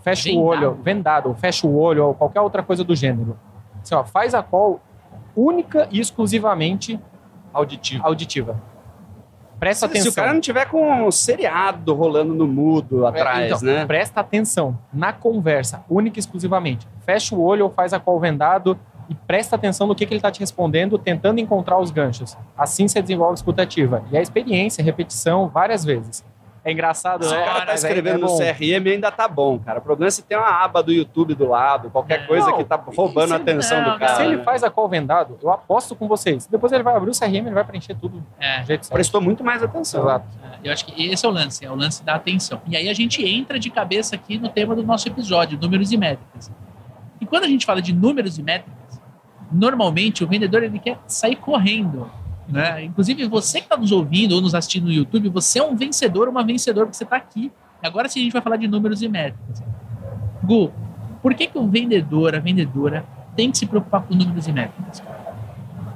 Fecha 0.00 0.28
vendado. 0.28 0.42
o 0.42 0.46
olho, 0.46 0.74
vendado, 0.82 1.34
fecha 1.34 1.66
o 1.66 1.78
olho 1.78 2.06
ou 2.06 2.14
qualquer 2.14 2.40
outra 2.40 2.62
coisa 2.62 2.84
do 2.84 2.94
gênero. 2.94 3.38
Assim, 3.82 3.94
ó, 3.94 4.04
faz 4.04 4.34
a 4.34 4.42
call 4.42 4.80
única 5.34 5.88
e 5.90 6.00
exclusivamente 6.00 7.00
auditiva. 7.52 8.04
auditiva. 8.04 8.60
Presta 9.58 9.86
se, 9.86 9.92
atenção. 9.92 10.12
Se 10.12 10.18
o 10.18 10.22
cara 10.22 10.32
não 10.34 10.40
tiver 10.40 10.66
com 10.66 11.06
um 11.06 11.10
seriado 11.10 11.94
rolando 11.94 12.34
no 12.34 12.46
mudo 12.46 13.04
é, 13.04 13.08
atrás, 13.08 13.62
então, 13.62 13.74
né? 13.74 13.86
Presta 13.86 14.20
atenção 14.20 14.78
na 14.92 15.12
conversa, 15.12 15.84
única 15.88 16.18
e 16.18 16.20
exclusivamente. 16.20 16.86
Fecha 17.04 17.34
o 17.34 17.42
olho 17.42 17.64
ou 17.64 17.70
faz 17.70 17.92
a 17.92 18.00
call 18.00 18.20
vendado 18.20 18.78
e 19.08 19.14
presta 19.14 19.56
atenção 19.56 19.86
no 19.86 19.94
que, 19.94 20.04
que 20.04 20.12
ele 20.12 20.18
está 20.18 20.30
te 20.30 20.40
respondendo, 20.40 20.98
tentando 20.98 21.40
encontrar 21.40 21.78
os 21.78 21.90
ganchos. 21.90 22.36
Assim 22.56 22.88
você 22.88 23.00
desenvolve 23.00 23.32
a 23.32 23.34
escutativa. 23.34 24.04
E 24.10 24.16
a 24.16 24.22
experiência, 24.22 24.82
repetição, 24.82 25.48
várias 25.48 25.84
vezes. 25.84 26.24
É 26.66 26.72
engraçado, 26.72 27.24
se 27.24 27.30
né? 27.30 27.36
Se 27.36 27.42
o 27.42 27.46
cara 27.46 27.64
tá 27.64 27.74
escrevendo 27.74 28.16
é 28.16 28.18
no 28.18 28.26
CRM, 28.26 28.90
ainda 28.90 29.08
tá 29.12 29.28
bom, 29.28 29.56
cara. 29.56 29.78
O 29.78 29.82
problema 29.82 30.08
é 30.08 30.10
se 30.10 30.24
tem 30.24 30.36
uma 30.36 30.50
aba 30.64 30.82
do 30.82 30.92
YouTube 30.92 31.32
do 31.32 31.48
lado, 31.48 31.90
qualquer 31.90 32.22
é. 32.22 32.26
coisa 32.26 32.52
que 32.54 32.64
tá 32.64 32.74
roubando 32.74 33.34
a 33.34 33.36
atenção 33.36 33.80
não, 33.80 33.92
do 33.92 33.98
cara. 34.00 34.16
Se 34.16 34.22
ele 34.22 34.38
né? 34.38 34.42
faz 34.42 34.64
a 34.64 34.70
call 34.70 34.88
vendado, 34.88 35.38
eu 35.40 35.52
aposto 35.52 35.94
com 35.94 36.08
vocês. 36.08 36.44
Depois 36.48 36.72
ele 36.72 36.82
vai 36.82 36.96
abrir 36.96 37.08
o 37.08 37.16
CRM, 37.16 37.46
ele 37.46 37.50
vai 37.50 37.62
preencher 37.62 37.94
tudo 37.94 38.20
é. 38.40 38.62
do 38.62 38.66
jeito 38.66 38.84
certo. 38.84 38.94
Prestou 38.94 39.20
muito 39.20 39.44
mais 39.44 39.62
atenção. 39.62 40.02
Exato. 40.02 40.26
É, 40.42 40.68
eu 40.68 40.72
acho 40.72 40.84
que 40.86 41.08
esse 41.08 41.24
é 41.24 41.28
o 41.28 41.30
lance, 41.30 41.64
é 41.64 41.70
o 41.70 41.76
lance 41.76 42.02
da 42.02 42.16
atenção. 42.16 42.60
E 42.66 42.76
aí 42.76 42.88
a 42.88 42.94
gente 42.94 43.24
entra 43.24 43.60
de 43.60 43.70
cabeça 43.70 44.16
aqui 44.16 44.36
no 44.36 44.48
tema 44.48 44.74
do 44.74 44.82
nosso 44.82 45.06
episódio, 45.06 45.56
números 45.56 45.92
e 45.92 45.96
métricas. 45.96 46.50
E 47.20 47.26
quando 47.26 47.44
a 47.44 47.48
gente 47.48 47.64
fala 47.64 47.80
de 47.80 47.92
números 47.92 48.38
e 48.38 48.42
métricas, 48.42 49.00
normalmente 49.52 50.24
o 50.24 50.26
vendedor 50.26 50.64
ele 50.64 50.80
quer 50.80 50.98
sair 51.06 51.36
correndo 51.36 52.10
né? 52.48 52.84
Inclusive, 52.84 53.26
você 53.26 53.58
que 53.58 53.66
está 53.66 53.76
nos 53.76 53.92
ouvindo 53.92 54.34
ou 54.34 54.40
nos 54.40 54.54
assistindo 54.54 54.84
no 54.84 54.92
YouTube, 54.92 55.28
você 55.28 55.58
é 55.58 55.62
um 55.62 55.76
vencedor, 55.76 56.28
uma 56.28 56.44
vencedora, 56.44 56.86
porque 56.86 56.96
você 56.96 57.04
está 57.04 57.16
aqui. 57.16 57.52
Agora 57.82 58.08
sim 58.08 58.20
a 58.20 58.22
gente 58.24 58.32
vai 58.32 58.42
falar 58.42 58.56
de 58.56 58.66
números 58.66 59.02
e 59.02 59.08
métricas. 59.08 59.62
Gu, 60.42 60.72
por 61.22 61.34
que, 61.34 61.46
que 61.46 61.58
o 61.58 61.66
vendedor, 61.66 62.34
a 62.34 62.38
vendedora, 62.38 63.04
tem 63.34 63.50
que 63.50 63.58
se 63.58 63.66
preocupar 63.66 64.02
com 64.02 64.14
números 64.14 64.46
e 64.46 64.52
métricas? 64.52 65.02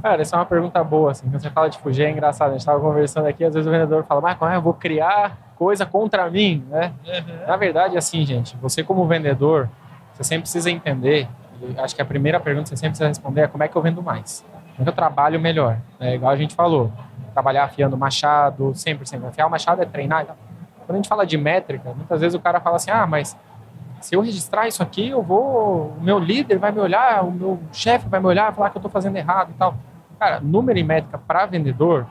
Cara, 0.02 0.22
essa 0.22 0.34
é 0.34 0.38
uma 0.38 0.46
pergunta 0.46 0.82
boa. 0.82 1.12
Assim. 1.12 1.28
Quando 1.28 1.40
você 1.40 1.50
fala 1.50 1.68
de 1.68 1.78
fugir, 1.78 2.04
é 2.04 2.10
engraçado. 2.10 2.48
A 2.48 2.52
gente 2.52 2.60
estava 2.60 2.80
conversando 2.80 3.26
aqui, 3.26 3.44
às 3.44 3.54
vezes 3.54 3.66
o 3.66 3.70
vendedor 3.70 4.04
fala, 4.04 4.20
mas 4.20 4.38
como 4.38 4.50
é, 4.50 4.56
eu 4.56 4.62
vou 4.62 4.74
criar 4.74 5.36
coisa 5.56 5.84
contra 5.84 6.28
mim, 6.30 6.64
né? 6.70 6.92
Uhum. 7.06 7.46
Na 7.46 7.56
verdade, 7.56 7.96
assim, 7.96 8.24
gente, 8.24 8.56
você 8.56 8.82
como 8.82 9.06
vendedor, 9.06 9.68
você 10.14 10.24
sempre 10.24 10.42
precisa 10.42 10.70
entender, 10.70 11.28
acho 11.78 11.94
que 11.94 12.00
a 12.00 12.04
primeira 12.04 12.40
pergunta 12.40 12.64
que 12.64 12.70
você 12.70 12.76
sempre 12.76 12.90
precisa 12.90 13.08
responder 13.08 13.42
é 13.42 13.46
como 13.46 13.62
é 13.62 13.68
que 13.68 13.76
eu 13.76 13.82
vendo 13.82 14.02
mais? 14.02 14.42
Eu 14.84 14.92
trabalho 14.92 15.40
melhor? 15.40 15.78
É 15.98 16.14
igual 16.14 16.32
a 16.32 16.36
gente 16.36 16.54
falou, 16.54 16.90
trabalhar 17.32 17.64
afiando 17.64 17.96
o 17.96 17.98
machado, 17.98 18.74
sempre, 18.74 19.06
sempre. 19.06 19.28
Afiar 19.28 19.46
o 19.46 19.50
machado 19.50 19.82
é 19.82 19.84
treinar. 19.84 20.22
Então, 20.22 20.36
quando 20.86 20.92
a 20.92 20.96
gente 20.96 21.08
fala 21.08 21.26
de 21.26 21.36
métrica, 21.36 21.92
muitas 21.94 22.20
vezes 22.20 22.34
o 22.34 22.40
cara 22.40 22.60
fala 22.60 22.76
assim, 22.76 22.90
ah, 22.90 23.06
mas 23.06 23.36
se 24.00 24.14
eu 24.14 24.20
registrar 24.20 24.66
isso 24.66 24.82
aqui, 24.82 25.10
eu 25.10 25.22
vou, 25.22 25.94
o 25.98 26.00
meu 26.00 26.18
líder 26.18 26.58
vai 26.58 26.72
me 26.72 26.80
olhar, 26.80 27.24
o 27.24 27.30
meu 27.30 27.60
chefe 27.72 28.08
vai 28.08 28.18
me 28.18 28.26
olhar, 28.26 28.52
falar 28.54 28.70
que 28.70 28.76
eu 28.76 28.80
estou 28.80 28.90
fazendo 28.90 29.16
errado 29.16 29.50
e 29.50 29.54
tal. 29.54 29.74
Cara, 30.18 30.40
número 30.40 30.78
e 30.78 30.82
métrica 30.82 31.18
para 31.18 31.46
vendedor 31.46 32.06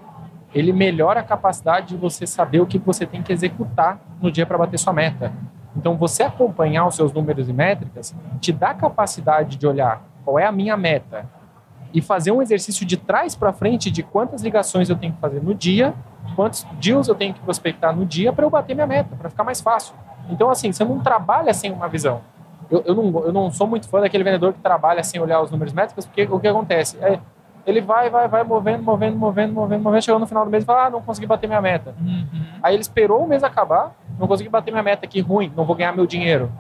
ele 0.53 0.73
melhora 0.73 1.19
a 1.19 1.23
capacidade 1.23 1.89
de 1.89 1.97
você 1.97 2.25
saber 2.25 2.59
o 2.59 2.65
que 2.65 2.79
você 2.79 3.05
tem 3.05 3.21
que 3.21 3.31
executar 3.31 3.99
no 4.19 4.31
dia 4.31 4.45
para 4.45 4.57
bater 4.57 4.79
sua 4.79 4.93
meta. 4.93 5.31
Então, 5.75 5.95
você 5.95 6.23
acompanhar 6.23 6.87
os 6.87 6.95
seus 6.95 7.13
números 7.13 7.47
e 7.47 7.53
métricas 7.53 8.15
te 8.39 8.51
dá 8.51 8.71
a 8.71 8.73
capacidade 8.73 9.57
de 9.57 9.67
olhar 9.67 10.01
qual 10.25 10.39
é 10.39 10.45
a 10.45 10.51
minha 10.51 10.75
meta 10.75 11.25
e 11.93 12.01
fazer 12.01 12.31
um 12.31 12.41
exercício 12.41 12.85
de 12.85 12.97
trás 12.97 13.35
para 13.35 13.51
frente 13.51 13.89
de 13.89 14.03
quantas 14.03 14.41
ligações 14.41 14.89
eu 14.89 14.95
tenho 14.95 15.13
que 15.13 15.19
fazer 15.19 15.41
no 15.41 15.53
dia, 15.53 15.93
quantos 16.35 16.65
deals 16.79 17.07
eu 17.07 17.15
tenho 17.15 17.33
que 17.33 17.39
prospectar 17.39 17.95
no 17.95 18.05
dia 18.05 18.31
para 18.31 18.45
eu 18.45 18.49
bater 18.49 18.73
minha 18.73 18.87
meta, 18.87 19.15
para 19.15 19.29
ficar 19.29 19.43
mais 19.43 19.59
fácil. 19.59 19.95
Então, 20.29 20.49
assim, 20.49 20.71
você 20.71 20.83
não 20.83 20.99
trabalha 20.99 21.53
sem 21.53 21.71
uma 21.71 21.87
visão. 21.87 22.21
Eu, 22.69 22.83
eu, 22.85 22.95
não, 22.95 23.25
eu 23.25 23.33
não 23.33 23.51
sou 23.51 23.65
muito 23.65 23.87
fã 23.89 23.99
daquele 23.99 24.23
vendedor 24.23 24.53
que 24.53 24.59
trabalha 24.59 25.03
sem 25.03 25.19
olhar 25.19 25.41
os 25.41 25.49
números 25.49 25.73
métricos, 25.73 26.05
porque 26.05 26.27
o 26.29 26.39
que 26.39 26.47
acontece? 26.47 26.97
É, 27.01 27.19
ele 27.65 27.81
vai, 27.81 28.09
vai, 28.09 28.27
vai 28.27 28.43
movendo, 28.43 28.83
movendo, 28.83 29.17
movendo, 29.17 29.53
movendo, 29.53 29.81
movendo, 29.81 30.01
chegou 30.03 30.19
no 30.19 30.27
final 30.27 30.45
do 30.45 30.51
mês 30.51 30.63
e 30.63 30.65
fala, 30.65 30.85
ah, 30.85 30.89
não 30.89 31.01
consegui 31.01 31.25
bater 31.25 31.47
minha 31.47 31.61
meta. 31.61 31.95
Uhum. 31.99 32.25
Aí 32.61 32.75
ele 32.75 32.81
esperou 32.81 33.23
o 33.23 33.27
mês 33.27 33.43
acabar, 33.43 33.95
não 34.19 34.27
consegui 34.27 34.49
bater 34.49 34.71
minha 34.71 34.83
meta, 34.83 35.07
que 35.07 35.19
ruim, 35.19 35.51
não 35.55 35.65
vou 35.65 35.75
ganhar 35.75 35.95
meu 35.95 36.05
dinheiro. 36.05 36.51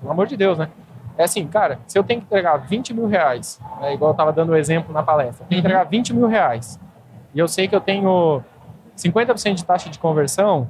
Pelo 0.00 0.12
amor 0.12 0.26
de 0.26 0.36
Deus, 0.36 0.58
né? 0.58 0.68
É 1.16 1.24
assim, 1.24 1.46
cara, 1.46 1.78
se 1.86 1.98
eu 1.98 2.02
tenho 2.02 2.20
que 2.20 2.26
entregar 2.26 2.56
20 2.56 2.92
mil 2.92 3.06
reais, 3.06 3.60
né, 3.80 3.94
igual 3.94 4.10
eu 4.10 4.12
estava 4.12 4.32
dando 4.32 4.50
o 4.50 4.56
exemplo 4.56 4.92
na 4.92 5.02
palestra, 5.02 5.44
eu 5.44 5.48
tenho 5.48 5.60
que 5.62 5.66
entregar 5.66 5.84
20 5.84 6.12
mil 6.12 6.26
reais, 6.26 6.78
e 7.32 7.38
eu 7.38 7.46
sei 7.46 7.68
que 7.68 7.74
eu 7.74 7.80
tenho 7.80 8.42
50% 8.96 9.54
de 9.54 9.64
taxa 9.64 9.88
de 9.88 9.98
conversão, 9.98 10.68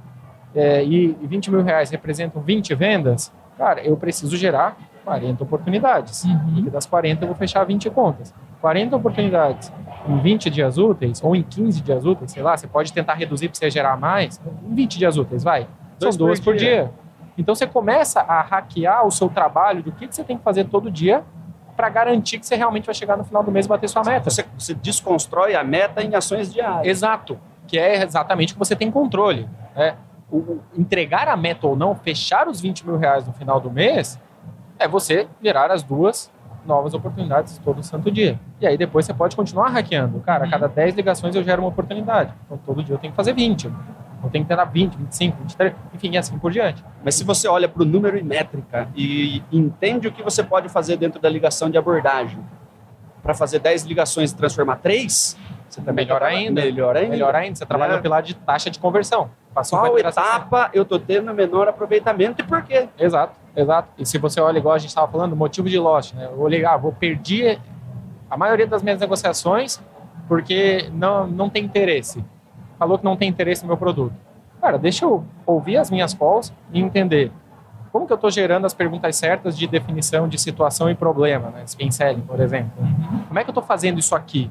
é, 0.55 0.85
e 0.85 1.09
20 1.23 1.51
mil 1.51 1.63
reais 1.63 1.91
representam 1.91 2.41
20 2.43 2.75
vendas, 2.75 3.33
cara, 3.57 3.83
eu 3.83 3.97
preciso 3.97 4.37
gerar 4.37 4.77
40 5.05 5.43
oportunidades. 5.43 6.25
Uhum. 6.25 6.65
E 6.67 6.71
das 6.71 6.87
40 6.87 7.23
eu 7.23 7.29
vou 7.29 7.37
fechar 7.37 7.65
20 7.65 7.91
contas. 7.91 8.35
40 8.61 8.97
oportunidades 8.97 9.73
em 10.09 10.19
20 10.19 10.51
dias 10.51 10.79
úteis, 10.79 11.23
ou 11.23 11.37
em 11.37 11.43
15 11.43 11.81
dias 11.83 12.05
úteis, 12.05 12.33
sei 12.33 12.43
lá, 12.43 12.57
você 12.57 12.67
pode 12.67 12.93
tentar 12.93 13.15
reduzir 13.15 13.49
para 13.49 13.59
você 13.59 13.71
gerar 13.71 13.97
mais, 13.99 14.41
em 14.67 14.75
20 14.75 14.99
dias 14.99 15.17
úteis, 15.17 15.43
vai. 15.43 15.67
São 15.99 16.11
duas 16.11 16.41
por, 16.41 16.53
por 16.53 16.57
dia. 16.57 16.91
Então 17.37 17.55
você 17.55 17.67
começa 17.67 18.21
a 18.21 18.41
hackear 18.43 19.07
o 19.07 19.11
seu 19.11 19.29
trabalho 19.29 19.83
do 19.83 19.93
que, 19.93 20.07
que 20.07 20.15
você 20.15 20.25
tem 20.25 20.37
que 20.37 20.45
fazer 20.45 20.65
todo 20.65 20.91
dia 20.91 21.25
para 21.77 21.89
garantir 21.89 22.39
que 22.39 22.47
você 22.47 22.55
realmente 22.55 22.87
vai 22.87 22.95
chegar 22.95 23.17
no 23.17 23.25
final 23.25 23.43
do 23.43 23.51
mês 23.51 23.67
e 23.67 23.69
bater 23.69 23.89
sua 23.89 24.05
meta. 24.05 24.31
Você, 24.31 24.45
você 24.57 24.75
desconstrói 24.75 25.55
a 25.55 25.65
meta 25.65 26.03
em 26.03 26.15
ações 26.15 26.53
diárias. 26.53 26.87
Exato, 26.87 27.39
que 27.67 27.79
é 27.79 28.03
exatamente 28.03 28.53
o 28.53 28.55
que 28.55 28.59
você 28.59 28.77
tem 28.77 28.91
controle. 28.91 29.49
Né? 29.75 29.97
O, 30.31 30.37
o, 30.37 30.63
entregar 30.77 31.29
a 31.29 31.37
meta 31.37 31.67
ou 31.67 31.77
não, 31.77 31.95
fechar 31.95 32.49
os 32.49 32.61
20 32.61 32.87
mil 32.87 32.97
reais 32.97 33.27
no 33.27 33.33
final 33.33 33.61
do 33.61 33.71
mês, 33.71 34.19
é 34.79 34.87
você 34.87 35.27
gerar 35.43 35.71
as 35.71 35.83
duas 35.83 36.33
novas 36.65 36.95
oportunidades 36.95 37.59
todo 37.59 37.83
santo 37.83 38.11
dia. 38.11 38.39
E 38.61 38.67
aí 38.67 38.77
depois 38.77 39.05
você 39.05 39.13
pode 39.13 39.37
continuar 39.37 39.69
hackeando. 39.69 40.21
Cara, 40.21 40.47
a 40.47 40.51
cada 40.51 40.67
10 40.67 40.91
uhum. 40.91 40.97
ligações 40.97 41.35
eu 41.35 41.43
gero 41.43 41.63
uma 41.63 41.69
oportunidade. 41.69 42.33
Então 42.47 42.59
todo 42.59 42.83
dia 42.83 42.95
eu 42.95 42.99
tenho 42.99 43.13
que 43.13 43.17
fazer 43.17 43.35
20. 43.35 43.71
Então 44.25 44.31
tem 44.31 44.43
que 44.43 44.49
ter 44.49 44.67
20, 44.67 44.97
25, 44.97 45.37
23, 45.39 45.75
enfim, 45.95 46.17
assim 46.17 46.39
por 46.39 46.51
diante. 46.51 46.83
Mas 47.05 47.15
se 47.15 47.25
você 47.25 47.47
olha 47.47 47.69
para 47.69 47.83
o 47.83 47.85
número 47.85 48.17
e 48.17 48.23
métrica 48.23 48.89
e 48.97 49.43
entende 49.53 50.09
o 50.09 50.13
que 50.13 50.23
você 50.23 50.43
pode 50.43 50.69
fazer 50.71 50.97
dentro 50.97 51.21
da 51.21 51.29
ligação 51.29 51.69
de 51.69 51.77
abordagem, 51.77 52.39
para 53.23 53.35
fazer 53.35 53.59
10 53.59 53.85
ligações 53.85 54.33
e 54.33 54.37
transformar 54.37 54.77
3, 54.77 55.37
você 55.69 55.81
também 55.81 56.05
melhor 56.05 56.23
ainda. 56.23 56.61
Melhor 56.61 56.97
ainda. 56.97 57.11
Melhor 57.11 57.35
ainda. 57.35 57.57
Você 57.57 57.67
trabalha 57.67 57.95
é. 57.95 57.97
no 57.97 58.03
pilar 58.03 58.23
de 58.23 58.35
taxa 58.35 58.71
de 58.71 58.79
conversão. 58.79 59.31
Passou 59.55 59.79
Qual 59.79 59.99
etapa 59.99 60.71
eu 60.75 60.83
estou 60.83 60.99
tendo 60.99 61.33
menor 61.33 61.69
aproveitamento 61.69 62.43
e 62.43 62.45
por 62.45 62.63
quê? 62.63 62.89
Exato, 62.99 63.39
exato. 63.57 63.89
E 63.97 64.05
se 64.05 64.19
você 64.19 64.41
olha, 64.41 64.59
igual 64.59 64.75
a 64.75 64.79
gente 64.79 64.91
estava 64.91 65.11
falando, 65.11 65.35
motivo 65.35 65.69
de 65.69 65.79
lote, 65.79 66.15
né? 66.15 66.27
Eu 66.31 66.41
olhei, 66.41 66.65
ah, 66.65 66.77
vou 66.77 66.93
perder 66.93 67.59
a 68.31 68.37
maioria 68.37 68.67
das 68.67 68.83
minhas 68.83 69.01
negociações 69.01 69.81
porque 70.29 70.91
não, 70.93 71.27
não 71.27 71.49
tem 71.49 71.65
interesse 71.65 72.25
falou 72.85 72.99
que 72.99 73.05
não 73.05 73.17
tem 73.17 73.29
interesse 73.29 73.63
no 73.63 73.69
meu 73.69 73.79
produto. 73.79 74.13
Cara, 74.61 74.79
deixa 74.79 75.07
eu 75.07 75.25
ouvir 75.47 75.79
as 75.79 75.91
minhas 75.91 76.13
calls 76.13 76.53
e 76.73 76.81
entender 76.81 77.33
como 77.91 78.07
que 78.07 78.13
eu 78.13 78.17
estou 78.17 78.31
gerando 78.31 78.67
as 78.67 78.75
perguntas 78.75 79.17
certas 79.17 79.57
de 79.57 79.67
definição 79.67 80.29
de 80.29 80.39
situação 80.39 80.91
e 80.91 80.95
problema, 80.95 81.49
né? 81.49 81.63
Spin 81.65 81.91
selling, 81.91 82.23
por 82.23 82.41
exemplo. 82.41 82.73
Uhum. 82.79 83.23
Como 83.29 83.39
é 83.39 83.45
que 83.45 83.49
eu 83.49 83.53
estou 83.53 83.63
fazendo 83.63 83.99
isso 83.99 84.15
aqui? 84.15 84.51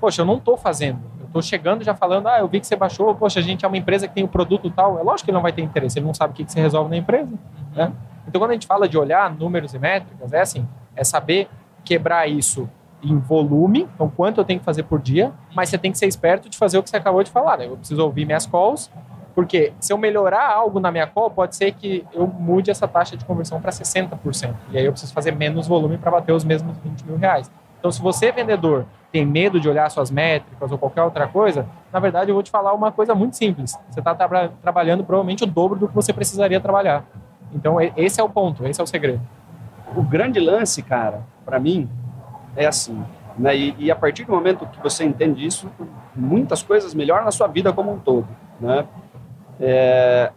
Poxa, 0.00 0.20
eu 0.20 0.26
não 0.26 0.36
estou 0.36 0.56
fazendo. 0.56 0.98
Eu 1.18 1.26
estou 1.26 1.40
chegando 1.40 1.82
já 1.82 1.94
falando, 1.94 2.26
ah, 2.26 2.40
eu 2.40 2.48
vi 2.48 2.60
que 2.60 2.66
você 2.66 2.76
baixou, 2.76 3.14
poxa, 3.14 3.40
a 3.40 3.42
gente 3.42 3.64
é 3.64 3.68
uma 3.68 3.76
empresa 3.76 4.06
que 4.06 4.14
tem 4.14 4.24
o 4.24 4.26
um 4.26 4.30
produto 4.30 4.68
tal. 4.70 4.98
É 4.98 5.02
lógico 5.02 5.26
que 5.26 5.30
ele 5.30 5.36
não 5.36 5.42
vai 5.42 5.52
ter 5.52 5.62
interesse, 5.62 5.98
ele 5.98 6.06
não 6.06 6.14
sabe 6.14 6.32
o 6.32 6.36
que, 6.36 6.44
que 6.44 6.52
você 6.52 6.60
resolve 6.60 6.90
na 6.90 6.96
empresa. 6.96 7.30
Uhum. 7.30 7.38
Né? 7.74 7.92
Então, 8.26 8.40
quando 8.40 8.50
a 8.50 8.54
gente 8.54 8.66
fala 8.66 8.88
de 8.88 8.98
olhar 8.98 9.32
números 9.34 9.72
e 9.74 9.78
métricas, 9.78 10.32
é 10.32 10.40
assim, 10.40 10.68
é 10.94 11.04
saber 11.04 11.48
quebrar 11.84 12.28
isso 12.28 12.68
em 13.02 13.18
volume, 13.18 13.88
então 13.94 14.08
quanto 14.08 14.40
eu 14.40 14.44
tenho 14.44 14.60
que 14.60 14.64
fazer 14.64 14.84
por 14.84 15.00
dia, 15.00 15.32
mas 15.54 15.68
você 15.68 15.78
tem 15.78 15.90
que 15.90 15.98
ser 15.98 16.06
esperto 16.06 16.48
de 16.48 16.56
fazer 16.56 16.78
o 16.78 16.82
que 16.82 16.90
você 16.90 16.96
acabou 16.96 17.22
de 17.22 17.30
falar, 17.30 17.58
né? 17.58 17.66
Eu 17.66 17.76
preciso 17.76 18.02
ouvir 18.02 18.24
minhas 18.24 18.46
calls, 18.46 18.90
porque 19.34 19.72
se 19.80 19.92
eu 19.92 19.98
melhorar 19.98 20.50
algo 20.52 20.78
na 20.78 20.90
minha 20.90 21.06
call, 21.06 21.30
pode 21.30 21.56
ser 21.56 21.72
que 21.72 22.04
eu 22.12 22.26
mude 22.26 22.70
essa 22.70 22.86
taxa 22.86 23.16
de 23.16 23.24
conversão 23.24 23.60
para 23.60 23.70
60%. 23.70 24.54
E 24.70 24.78
aí 24.78 24.84
eu 24.84 24.92
preciso 24.92 25.12
fazer 25.12 25.34
menos 25.34 25.66
volume 25.66 25.98
para 25.98 26.10
bater 26.10 26.32
os 26.32 26.44
mesmos 26.44 26.76
20 26.78 27.02
mil 27.02 27.16
reais. 27.16 27.50
Então, 27.78 27.90
se 27.90 28.00
você, 28.00 28.30
vendedor, 28.30 28.86
tem 29.10 29.26
medo 29.26 29.58
de 29.58 29.68
olhar 29.68 29.90
suas 29.90 30.10
métricas 30.10 30.70
ou 30.70 30.78
qualquer 30.78 31.02
outra 31.02 31.26
coisa, 31.26 31.66
na 31.92 31.98
verdade 31.98 32.30
eu 32.30 32.34
vou 32.34 32.42
te 32.42 32.50
falar 32.50 32.72
uma 32.72 32.92
coisa 32.92 33.14
muito 33.14 33.36
simples. 33.36 33.76
Você 33.90 34.00
está 34.00 34.14
tra 34.14 34.50
trabalhando 34.62 35.02
provavelmente 35.02 35.44
o 35.44 35.46
dobro 35.46 35.78
do 35.78 35.88
que 35.88 35.94
você 35.94 36.12
precisaria 36.12 36.60
trabalhar. 36.60 37.04
Então, 37.52 37.78
esse 37.96 38.20
é 38.20 38.24
o 38.24 38.28
ponto, 38.28 38.66
esse 38.66 38.80
é 38.80 38.84
o 38.84 38.86
segredo. 38.86 39.20
O 39.94 40.02
grande 40.02 40.40
lance, 40.40 40.82
cara, 40.82 41.22
para 41.44 41.58
mim, 41.58 41.88
é 42.56 42.66
assim. 42.66 43.02
Né? 43.38 43.56
E, 43.56 43.74
e, 43.78 43.90
a 43.90 43.96
partir 43.96 44.24
do 44.24 44.32
momento 44.32 44.66
que 44.66 44.82
você 44.82 45.04
entende 45.04 45.44
isso, 45.46 45.70
muitas 46.14 46.62
coisas 46.62 46.94
melhoram 46.94 47.24
na 47.24 47.30
sua 47.30 47.46
vida 47.46 47.72
como 47.72 47.92
um 47.92 47.98
todo. 47.98 48.28
Né? 48.60 48.86
É, 49.60 50.32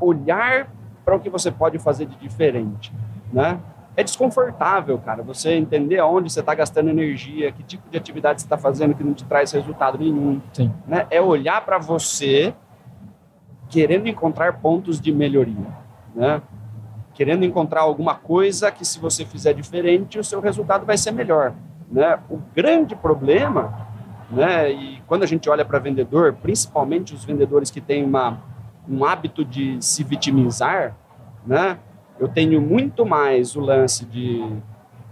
olhar 0.00 0.68
para 1.04 1.16
o 1.16 1.20
que 1.20 1.30
você 1.30 1.50
pode 1.50 1.78
fazer 1.78 2.06
de 2.06 2.16
diferente. 2.16 2.92
Né? 3.32 3.58
É 3.96 4.04
desconfortável, 4.04 4.98
cara, 4.98 5.22
você 5.22 5.54
entender 5.54 5.98
aonde 5.98 6.30
você 6.30 6.40
está 6.40 6.54
gastando 6.54 6.90
energia, 6.90 7.50
que 7.50 7.62
tipo 7.62 7.88
de 7.88 7.96
atividade 7.96 8.40
você 8.40 8.46
está 8.46 8.58
fazendo 8.58 8.94
que 8.94 9.02
não 9.02 9.14
te 9.14 9.24
traz 9.24 9.52
resultado 9.52 9.98
nenhum. 9.98 10.40
Sim. 10.52 10.72
Né? 10.86 11.06
É 11.10 11.20
olhar 11.20 11.64
para 11.64 11.78
você 11.78 12.54
querendo 13.68 14.06
encontrar 14.06 14.60
pontos 14.60 15.00
de 15.00 15.10
melhoria. 15.10 15.66
Né? 16.14 16.42
Querendo 17.16 17.46
encontrar 17.46 17.80
alguma 17.80 18.14
coisa 18.14 18.70
que 18.70 18.84
se 18.84 19.00
você 19.00 19.24
fizer 19.24 19.54
diferente, 19.54 20.18
o 20.18 20.24
seu 20.24 20.38
resultado 20.38 20.84
vai 20.84 20.98
ser 20.98 21.12
melhor. 21.12 21.54
Né? 21.90 22.18
O 22.28 22.38
grande 22.54 22.94
problema, 22.94 23.88
né, 24.30 24.70
e 24.70 25.02
quando 25.06 25.22
a 25.22 25.26
gente 25.26 25.48
olha 25.48 25.64
para 25.64 25.78
vendedor, 25.78 26.34
principalmente 26.34 27.14
os 27.14 27.24
vendedores 27.24 27.70
que 27.70 27.80
têm 27.80 28.04
uma, 28.04 28.38
um 28.86 29.02
hábito 29.02 29.46
de 29.46 29.78
se 29.80 30.04
vitimizar, 30.04 30.94
né, 31.46 31.78
eu 32.20 32.28
tenho 32.28 32.60
muito 32.60 33.06
mais 33.06 33.56
o 33.56 33.60
lance 33.60 34.04
de 34.04 34.44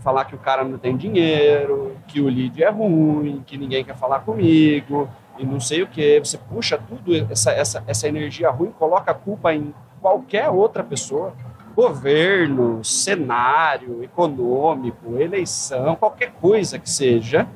falar 0.00 0.26
que 0.26 0.34
o 0.34 0.38
cara 0.38 0.62
não 0.62 0.76
tem 0.76 0.98
dinheiro, 0.98 1.96
que 2.06 2.20
o 2.20 2.28
lead 2.28 2.62
é 2.62 2.68
ruim, 2.68 3.42
que 3.46 3.56
ninguém 3.56 3.82
quer 3.82 3.96
falar 3.96 4.20
comigo, 4.20 5.08
e 5.38 5.46
não 5.46 5.58
sei 5.58 5.82
o 5.82 5.86
que. 5.86 6.18
Você 6.20 6.36
puxa 6.36 6.78
tudo, 6.78 7.14
essa, 7.30 7.50
essa, 7.50 7.82
essa 7.86 8.06
energia 8.06 8.50
ruim, 8.50 8.70
coloca 8.78 9.10
a 9.10 9.14
culpa 9.14 9.54
em 9.54 9.72
qualquer 10.02 10.50
outra 10.50 10.84
pessoa 10.84 11.32
governo, 11.74 12.82
cenário 12.84 14.02
econômico, 14.02 15.18
eleição, 15.18 15.96
qualquer 15.96 16.32
coisa 16.40 16.78
que 16.78 16.88
seja, 16.88 17.46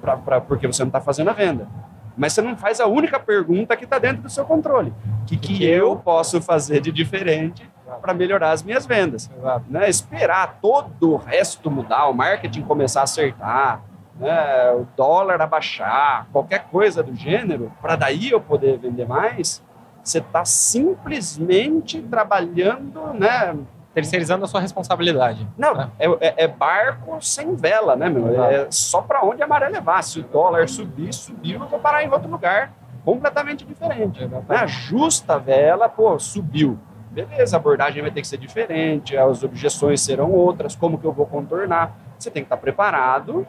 pra, 0.00 0.16
pra 0.16 0.40
porque 0.40 0.66
você 0.66 0.82
não 0.82 0.88
está 0.88 1.00
fazendo 1.00 1.30
a 1.30 1.32
venda. 1.32 1.68
Mas 2.16 2.34
você 2.34 2.42
não 2.42 2.56
faz 2.56 2.80
a 2.80 2.86
única 2.86 3.18
pergunta 3.18 3.76
que 3.76 3.84
está 3.84 3.98
dentro 3.98 4.22
do 4.22 4.30
seu 4.30 4.44
controle. 4.44 4.92
O 5.22 5.24
que, 5.26 5.36
que, 5.36 5.58
que, 5.58 5.64
eu 5.64 5.96
posso 5.96 6.42
fazer 6.42 6.80
de 6.80 6.92
diferente 6.92 7.68
para 8.00 8.12
melhorar 8.12 8.50
as 8.50 8.62
minhas 8.62 8.84
vendas? 8.84 9.30
Né? 9.68 9.88
Esperar 9.88 10.58
todo 10.60 11.12
o 11.12 11.16
resto 11.16 11.70
mudar, 11.70 12.08
o 12.08 12.14
marketing 12.14 12.62
começar 12.62 13.00
a 13.00 13.04
acertar, 13.04 13.82
né? 14.18 14.72
o 14.72 14.86
dólar 14.94 15.40
abaixar, 15.40 16.26
qualquer 16.32 16.64
coisa 16.64 17.02
do 17.02 17.14
gênero, 17.14 17.72
para 17.80 17.96
daí 17.96 18.30
eu 18.30 18.40
poder 18.40 18.78
vender 18.78 19.06
mais, 19.06 19.62
você 20.02 20.18
está 20.18 20.44
simplesmente 20.44 22.00
trabalhando, 22.02 23.12
né? 23.14 23.56
Terceirizando 23.94 24.44
a 24.44 24.48
sua 24.48 24.60
responsabilidade. 24.60 25.46
Não, 25.56 25.74
né? 25.74 25.90
é, 25.98 26.06
é, 26.06 26.34
é, 26.44 26.48
barco 26.48 27.20
sem 27.20 27.54
vela, 27.54 27.94
né, 27.94 28.08
meu? 28.08 28.42
É 28.42 28.66
só 28.70 29.02
para 29.02 29.22
onde 29.22 29.42
a 29.42 29.46
maré 29.46 29.68
levar. 29.68 30.02
Se 30.02 30.20
o 30.20 30.22
dólar 30.22 30.68
subir, 30.68 31.12
subiu, 31.12 31.60
eu 31.60 31.68
vou 31.68 31.78
parar 31.78 32.02
em 32.02 32.10
outro 32.10 32.30
lugar 32.30 32.72
completamente 33.04 33.64
diferente. 33.64 34.24
Né? 34.24 34.42
Ajusta 34.48 35.34
a 35.34 35.38
vela, 35.38 35.88
pô, 35.88 36.18
subiu. 36.18 36.78
Beleza, 37.10 37.56
a 37.56 37.58
abordagem 37.58 38.00
vai 38.00 38.10
ter 38.10 38.22
que 38.22 38.26
ser 38.26 38.38
diferente, 38.38 39.14
as 39.14 39.42
objeções 39.42 40.00
serão 40.00 40.30
outras, 40.30 40.74
como 40.74 40.96
que 40.96 41.04
eu 41.04 41.12
vou 41.12 41.26
contornar? 41.26 41.94
Você 42.18 42.30
tem 42.30 42.42
que 42.42 42.46
estar 42.46 42.56
preparado 42.56 43.46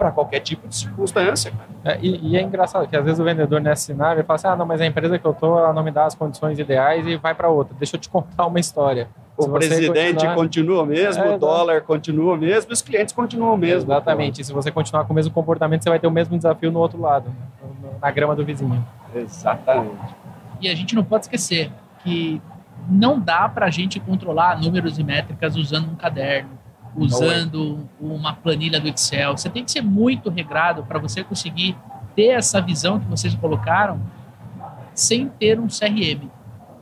para 0.00 0.10
qualquer 0.10 0.40
tipo 0.40 0.66
de 0.66 0.74
circunstância. 0.74 1.52
É, 1.84 1.98
e, 2.00 2.30
e, 2.30 2.36
é 2.38 2.40
engraçado 2.40 2.88
que 2.88 2.96
às 2.96 3.04
vezes 3.04 3.20
o 3.20 3.24
vendedor 3.24 3.60
nesse 3.60 3.84
cenário 3.84 4.24
fala 4.24 4.36
assim: 4.36 4.48
ah, 4.48 4.56
não, 4.56 4.64
mas 4.64 4.80
a 4.80 4.86
empresa 4.86 5.18
que 5.18 5.26
eu 5.26 5.34
tô, 5.34 5.58
ela 5.58 5.74
não 5.74 5.84
me 5.84 5.90
dá 5.90 6.06
as 6.06 6.14
condições 6.14 6.58
ideais 6.58 7.06
e 7.06 7.16
vai 7.16 7.34
para 7.34 7.50
outra. 7.50 7.76
Deixa 7.78 7.96
eu 7.96 8.00
te 8.00 8.08
contar 8.08 8.46
uma 8.46 8.58
história. 8.58 9.08
O 9.36 9.42
se 9.42 9.50
presidente 9.50 10.14
continuar... 10.14 10.34
continua 10.34 10.86
mesmo, 10.86 11.22
é, 11.22 11.34
o 11.34 11.38
dólar 11.38 11.82
continua 11.82 12.36
mesmo, 12.36 12.72
os 12.72 12.80
clientes 12.80 13.12
continuam 13.12 13.58
mesmo. 13.58 13.92
Exatamente. 13.92 14.40
E 14.40 14.44
se 14.44 14.54
você 14.54 14.70
continuar 14.70 15.04
com 15.04 15.12
o 15.12 15.16
mesmo 15.16 15.32
comportamento, 15.34 15.82
você 15.82 15.90
vai 15.90 15.98
ter 15.98 16.06
o 16.06 16.10
mesmo 16.10 16.34
desafio 16.34 16.72
no 16.72 16.78
outro 16.78 16.98
lado. 16.98 17.30
na 18.00 18.10
grama 18.10 18.34
do 18.34 18.42
vizinho. 18.42 18.82
Exatamente. 19.14 20.14
E 20.62 20.68
a 20.68 20.74
gente 20.74 20.94
não 20.94 21.04
pode 21.04 21.24
esquecer 21.24 21.70
que 22.02 22.40
não 22.88 23.20
dá 23.20 23.48
para 23.48 23.66
a 23.66 23.70
gente 23.70 24.00
controlar 24.00 24.58
números 24.58 24.98
e 24.98 25.04
métricas 25.04 25.56
usando 25.56 25.90
um 25.90 25.94
caderno, 25.94 26.58
usando 26.94 27.88
uma 28.00 28.34
planilha 28.34 28.80
do 28.80 28.88
Excel. 28.88 29.36
Você 29.36 29.48
tem 29.48 29.64
que 29.64 29.70
ser 29.70 29.82
muito 29.82 30.30
regrado 30.30 30.82
para 30.84 30.98
você 30.98 31.22
conseguir 31.22 31.76
ter 32.14 32.28
essa 32.28 32.60
visão 32.60 32.98
que 32.98 33.06
vocês 33.06 33.34
colocaram 33.34 34.00
sem 34.94 35.28
ter 35.28 35.58
um 35.58 35.68
CRM, 35.68 36.28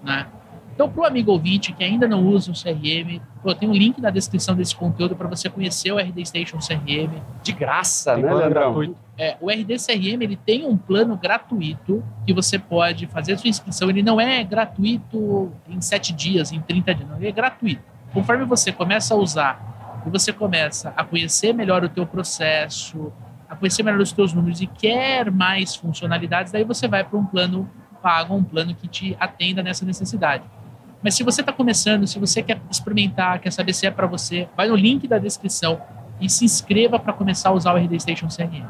né? 0.02 0.26
Então, 0.74 0.88
para 0.88 1.02
o 1.02 1.04
amigo 1.04 1.32
ouvinte 1.32 1.72
que 1.72 1.82
ainda 1.82 2.06
não 2.06 2.24
usa 2.24 2.52
o 2.52 2.54
CRM, 2.54 3.20
eu 3.44 3.52
tenho 3.52 3.72
um 3.72 3.74
link 3.74 4.00
na 4.00 4.11
descrição 4.11 4.54
desse 4.54 4.76
conteúdo 4.76 5.16
para 5.16 5.26
você 5.26 5.50
conhecer 5.50 5.90
o 5.90 5.98
RD 5.98 6.24
Station 6.24 6.59
CRM. 6.59 7.20
De 7.42 7.50
graça, 7.50 8.14
Tem 8.14 8.22
né, 8.22 8.32
Leandrão? 8.32 8.94
É, 9.18 9.36
o 9.40 9.50
RD 9.50 9.74
CRM 9.76 10.22
ele 10.22 10.36
tem 10.36 10.64
um 10.64 10.76
plano 10.76 11.16
gratuito 11.16 12.04
que 12.24 12.32
você 12.32 12.61
pode 12.61 13.09
fazer 13.09 13.32
a 13.32 13.38
sua 13.38 13.50
inscrição. 13.50 13.90
Ele 13.90 14.04
não 14.04 14.20
é 14.20 14.44
gratuito 14.44 15.50
em 15.68 15.80
7 15.80 16.12
dias, 16.12 16.52
em 16.52 16.61
30 16.61 16.94
dias, 16.94 17.09
não. 17.09 17.16
Ele 17.16 17.26
é 17.26 17.32
gratuito. 17.32 17.82
Conforme 18.14 18.44
você 18.44 18.70
começa 18.70 19.14
a 19.14 19.16
usar 19.16 19.77
e 20.09 20.11
você 20.11 20.32
começa 20.32 20.92
a 20.96 21.04
conhecer 21.04 21.52
melhor 21.52 21.84
o 21.84 21.88
teu 21.88 22.06
processo, 22.06 23.12
a 23.48 23.54
conhecer 23.54 23.82
melhor 23.82 24.00
os 24.00 24.11
teus 24.11 24.32
números 24.32 24.61
e 24.61 24.66
quer 24.66 25.30
mais 25.30 25.76
funcionalidades, 25.76 26.50
daí 26.50 26.64
você 26.64 26.88
vai 26.88 27.04
para 27.04 27.18
um 27.18 27.24
plano 27.24 27.68
pago, 28.02 28.34
um 28.34 28.42
plano 28.42 28.74
que 28.74 28.88
te 28.88 29.16
atenda 29.20 29.62
nessa 29.62 29.84
necessidade. 29.84 30.44
Mas 31.02 31.14
se 31.14 31.22
você 31.22 31.42
está 31.42 31.52
começando, 31.52 32.06
se 32.06 32.18
você 32.18 32.42
quer 32.42 32.61
experimentar, 32.70 33.38
quer 33.38 33.52
saber 33.52 33.72
se 33.72 33.86
é 33.86 33.90
para 33.90 34.06
você, 34.06 34.48
vai 34.56 34.66
no 34.66 34.74
link 34.74 35.06
da 35.06 35.18
descrição 35.18 35.80
e 36.20 36.28
se 36.28 36.44
inscreva 36.44 36.98
para 36.98 37.12
começar 37.12 37.50
a 37.50 37.52
usar 37.52 37.74
o 37.74 37.76
RD 37.76 38.00
Station 38.00 38.26
CRM. 38.28 38.66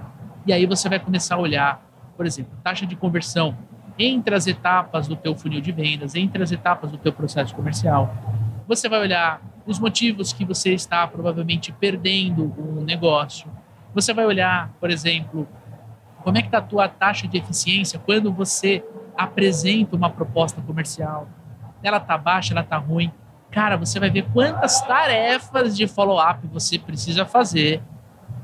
E 0.47 0.53
aí 0.53 0.67
você 0.67 0.89
vai 0.89 0.99
começar 0.99 1.37
a 1.37 1.39
olhar, 1.39 1.83
por 2.17 2.27
exemplo, 2.27 2.53
taxa 2.63 2.85
de 2.85 2.97
conversão 2.97 3.57
entre 3.99 4.35
as 4.35 4.47
etapas 4.47 5.09
do 5.09 5.17
teu 5.17 5.35
funil 5.35 5.61
de 5.61 5.73
vendas, 5.73 6.15
entre 6.15 6.43
as 6.43 6.53
etapas 6.53 6.91
do 6.91 6.99
teu 6.99 7.13
processo 7.13 7.55
comercial. 7.55 8.15
Você 8.67 8.89
vai 8.89 9.01
olhar 9.01 9.41
os 9.69 9.79
motivos 9.79 10.33
que 10.33 10.47
você 10.47 10.73
está 10.73 11.07
provavelmente 11.07 11.71
perdendo 11.73 12.55
um 12.59 12.83
negócio. 12.83 13.51
Você 13.95 14.15
vai 14.15 14.25
olhar, 14.25 14.73
por 14.81 14.91
exemplo, 14.91 15.47
como 16.25 16.39
é 16.39 16.41
que 16.41 16.49
está 16.49 16.59
a 16.59 16.63
tua 16.63 16.89
taxa 16.89 17.29
de 17.29 17.37
eficiência 17.37 17.99
quando 17.99 18.33
você 18.33 18.83
apresenta 19.17 19.95
uma 19.95 20.09
proposta 20.09 20.63
comercial. 20.63 21.29
Ela 21.83 21.99
está 21.99 22.17
baixa, 22.17 22.55
ela 22.55 22.63
está 22.63 22.79
ruim. 22.79 23.13
Cara, 23.51 23.77
você 23.77 24.01
vai 24.01 24.09
ver 24.09 24.27
quantas 24.33 24.81
tarefas 24.81 25.77
de 25.77 25.87
follow-up 25.87 26.47
você 26.47 26.79
precisa 26.79 27.27
fazer 27.27 27.83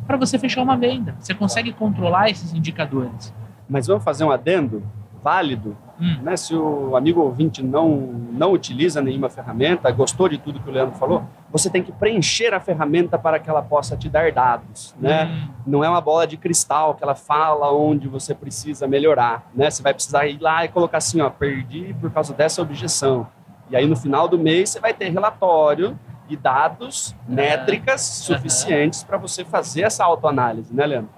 para 0.07 0.19
você 0.19 0.39
fechar 0.39 0.63
uma 0.63 0.77
venda. 0.77 1.17
Você 1.19 1.33
consegue 1.33 1.73
controlar 1.73 2.29
esses 2.29 2.53
indicadores. 2.53 3.33
Mas 3.67 3.87
vamos 3.87 4.05
fazer 4.05 4.25
um 4.25 4.31
adendo 4.31 4.83
válido, 5.23 5.75
Hum. 6.01 6.19
né? 6.23 6.37
Se 6.37 6.55
o 6.55 6.97
amigo 6.97 7.21
ouvinte 7.21 7.63
não, 7.63 7.89
não 8.33 8.53
utiliza 8.53 9.01
nenhuma 9.01 9.29
ferramenta, 9.29 9.91
gostou 9.91 10.29
de 10.29 10.39
tudo 10.39 10.61
que 10.61 10.69
o 10.69 10.73
Leandro 10.73 10.97
falou, 10.97 11.25
você 11.51 11.71
tem 11.71 11.83
que 11.83 11.93
preencher 11.93 12.53
a 12.53 12.61
ferramenta 12.61 13.19
para 13.19 13.39
que 13.39 13.49
ela 13.49 13.63
possa 13.63 13.97
te 13.97 14.09
dar 14.09 14.33
dados, 14.33 14.95
né? 14.99 15.27
Hum. 15.27 15.49
Não 15.67 15.85
é 15.85 15.89
uma 15.89 16.01
bola 16.01 16.27
de 16.27 16.37
cristal 16.37 16.95
que 16.95 17.05
ela 17.05 17.15
fala 17.15 17.73
onde 17.73 18.09
você 18.09 18.35
precisa 18.35 18.89
melhorar, 18.89 19.49
né? 19.55 19.71
Você 19.71 19.83
vai 19.83 19.95
precisar 19.95 20.27
ir 20.27 20.41
lá 20.41 20.65
e 20.65 20.69
colocar 20.69 20.99
assim, 20.99 21.21
ó, 21.21 21.31
perdi 21.31 21.95
por 22.01 22.11
causa 22.11 22.35
dessa 22.35 22.61
objeção. 22.61 23.27
E 23.71 23.77
aí 23.77 23.87
no 23.87 23.97
final 23.97 24.29
do 24.29 24.39
mês 24.39 24.71
você 24.71 24.81
vai 24.81 24.93
ter 24.93 25.09
relatório 25.11 25.99
e 26.29 26.37
dados, 26.37 27.15
métricas 27.29 28.01
suficientes 28.01 29.05
para 29.05 29.19
você 29.19 29.45
fazer 29.45 29.83
essa 29.83 30.05
autoanálise, 30.05 30.75
né, 30.75 30.87
Leandro? 30.87 31.11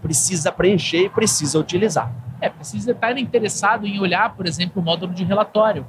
Precisa 0.00 0.50
preencher 0.50 1.04
e 1.04 1.08
precisa 1.08 1.58
utilizar. 1.58 2.12
É, 2.42 2.48
precisa 2.48 2.90
estar 2.90 3.16
interessado 3.16 3.86
em 3.86 4.00
olhar, 4.00 4.34
por 4.34 4.46
exemplo, 4.46 4.82
o 4.82 4.84
módulo 4.84 5.14
de 5.14 5.22
relatório. 5.22 5.86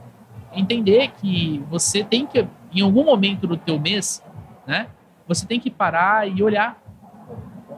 Entender 0.53 1.11
que 1.19 1.65
você 1.67 2.03
tem 2.03 2.27
que, 2.27 2.47
em 2.71 2.81
algum 2.81 3.03
momento 3.03 3.47
do 3.47 3.57
teu 3.57 3.79
mês, 3.79 4.23
né, 4.67 4.85
você 5.27 5.47
tem 5.47 5.59
que 5.59 5.71
parar 5.71 6.29
e 6.29 6.43
olhar. 6.43 6.79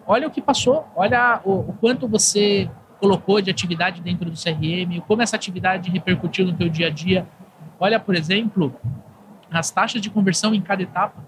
Olha 0.06 0.28
o 0.28 0.32
que 0.32 0.42
passou, 0.42 0.86
olha 0.94 1.40
o, 1.46 1.54
o 1.54 1.74
quanto 1.80 2.06
você 2.06 2.70
colocou 3.00 3.40
de 3.40 3.50
atividade 3.50 4.02
dentro 4.02 4.30
do 4.30 4.36
CRM, 4.36 5.02
como 5.08 5.22
essa 5.22 5.38
atividade 5.38 5.90
repercutiu 5.90 6.46
no 6.46 6.54
teu 6.54 6.68
dia 6.68 6.88
a 6.88 6.90
dia. 6.90 7.26
Olha, 7.80 7.98
por 7.98 8.14
exemplo, 8.14 8.76
as 9.52 9.72
taxas 9.72 10.02
de 10.02 10.10
conversão 10.10 10.54
em 10.54 10.62
cada 10.62 10.84
etapa. 10.84 11.24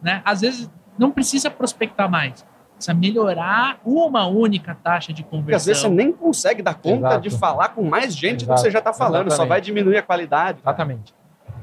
Né? 0.00 0.22
Às 0.24 0.40
vezes 0.40 0.70
não 0.98 1.10
precisa 1.10 1.50
prospectar 1.50 2.10
mais, 2.10 2.46
precisa 2.76 2.94
melhorar 2.94 3.78
uma 3.84 4.26
única 4.26 4.74
taxa 4.74 5.12
de 5.12 5.22
Porque 5.22 5.54
às 5.54 5.66
vezes 5.66 5.80
você 5.82 5.88
conversão. 5.88 5.90
nem 5.90 6.12
consegue 6.12 6.62
dar 6.62 6.74
conta 6.74 7.08
Exato. 7.08 7.20
de 7.22 7.30
falar 7.30 7.68
com 7.70 7.82
mais 7.82 8.14
gente 8.14 8.40
do 8.40 8.44
Exato. 8.44 8.54
que 8.54 8.60
você 8.66 8.70
já 8.70 8.78
está 8.78 8.92
falando, 8.92 9.24
só 9.30 9.34
Exatamente. 9.34 9.48
vai 9.48 9.60
diminuir 9.60 9.96
a 9.98 10.02
qualidade. 10.02 10.58
Exatamente. 10.62 11.14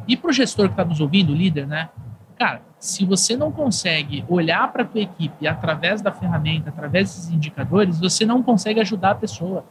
E 0.08 0.18
para 0.18 0.30
o 0.30 0.34
gestor 0.34 0.66
que 0.68 0.74
está 0.74 0.84
nos 0.84 1.00
ouvindo, 1.00 1.32
o 1.32 1.36
líder, 1.36 1.66
né? 1.68 1.90
Cara, 2.38 2.62
se 2.80 3.06
você 3.06 3.38
não 3.38 3.52
consegue 3.52 4.26
olhar 4.28 4.70
para 4.72 4.82
a 4.82 4.86
tua 4.86 5.02
equipe 5.02 5.48
através 5.48 6.02
da 6.02 6.12
ferramenta, 6.12 6.70
através 6.70 7.10
desses 7.10 7.30
indicadores, 7.32 8.00
você 8.00 8.26
não 8.26 8.42
consegue 8.44 8.82
ajudar 8.82 9.12
a 9.12 9.16
pessoa. 9.16 9.64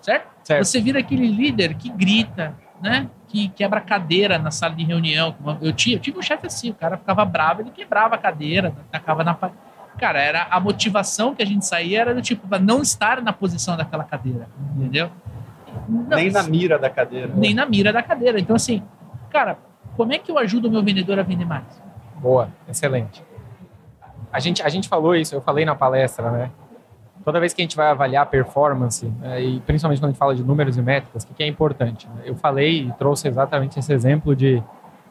Certo? 0.00 0.28
Certo. 0.44 0.64
Você 0.64 0.80
vira 0.80 1.00
aquele 1.00 1.26
líder 1.26 1.74
que 1.74 1.88
grita, 1.88 2.54
né? 2.80 3.08
Que 3.26 3.48
quebra 3.48 3.78
a 3.78 3.82
cadeira 3.82 4.38
na 4.38 4.50
sala 4.52 4.74
de 4.74 4.84
reunião. 4.84 5.34
Eu 5.60 5.72
tive, 5.72 5.96
eu 5.96 6.00
tive 6.00 6.18
um 6.18 6.22
chefe 6.22 6.46
assim, 6.46 6.70
o 6.70 6.74
cara 6.74 6.96
ficava 6.96 7.24
bravo, 7.24 7.62
ele 7.62 7.70
quebrava 7.70 8.14
a 8.14 8.18
cadeira, 8.18 8.72
tacava 8.92 9.24
na 9.24 9.34
parede. 9.34 9.58
Cara, 9.98 10.20
era 10.20 10.46
a 10.50 10.60
motivação 10.60 11.34
que 11.34 11.42
a 11.42 11.46
gente 11.46 11.64
saía 11.64 12.00
era 12.02 12.14
do 12.14 12.20
tipo, 12.20 12.46
para 12.46 12.58
não 12.58 12.82
estar 12.82 13.22
na 13.22 13.32
posição 13.32 13.76
daquela 13.76 14.04
cadeira, 14.04 14.46
entendeu? 14.76 15.10
Não, 15.88 16.16
Nem 16.16 16.30
na 16.30 16.42
mira 16.42 16.78
da 16.78 16.90
cadeira. 16.90 17.32
nem 17.34 17.54
na 17.54 17.64
mira 17.66 17.92
da 17.92 18.02
cadeira. 18.02 18.38
Então, 18.38 18.56
assim, 18.56 18.82
cara, 19.30 19.58
como 19.96 20.12
é 20.12 20.18
que 20.18 20.30
eu 20.30 20.38
ajudo 20.38 20.68
o 20.68 20.70
meu 20.70 20.82
vendedor 20.82 21.18
a 21.18 21.22
vender 21.22 21.44
mais? 21.46 21.64
Boa, 22.16 22.48
excelente. 22.68 23.22
A 24.32 24.38
gente, 24.40 24.62
a 24.62 24.68
gente 24.68 24.88
falou 24.88 25.14
isso, 25.14 25.34
eu 25.34 25.40
falei 25.40 25.64
na 25.64 25.74
palestra, 25.74 26.30
né? 26.30 26.50
Toda 27.24 27.40
vez 27.40 27.52
que 27.52 27.60
a 27.60 27.64
gente 27.64 27.76
vai 27.76 27.88
avaliar 27.88 28.22
a 28.22 28.26
performance, 28.26 29.06
né, 29.20 29.42
e 29.42 29.60
principalmente 29.60 29.98
quando 29.98 30.10
a 30.10 30.12
gente 30.12 30.18
fala 30.18 30.34
de 30.34 30.44
números 30.44 30.76
e 30.76 30.82
métricas, 30.82 31.24
o 31.24 31.26
que 31.26 31.34
que 31.34 31.42
é 31.42 31.46
importante? 31.46 32.06
né? 32.08 32.22
Eu 32.24 32.36
falei 32.36 32.86
e 32.86 32.92
trouxe 32.92 33.26
exatamente 33.26 33.78
esse 33.78 33.92
exemplo 33.92 34.36
de 34.36 34.62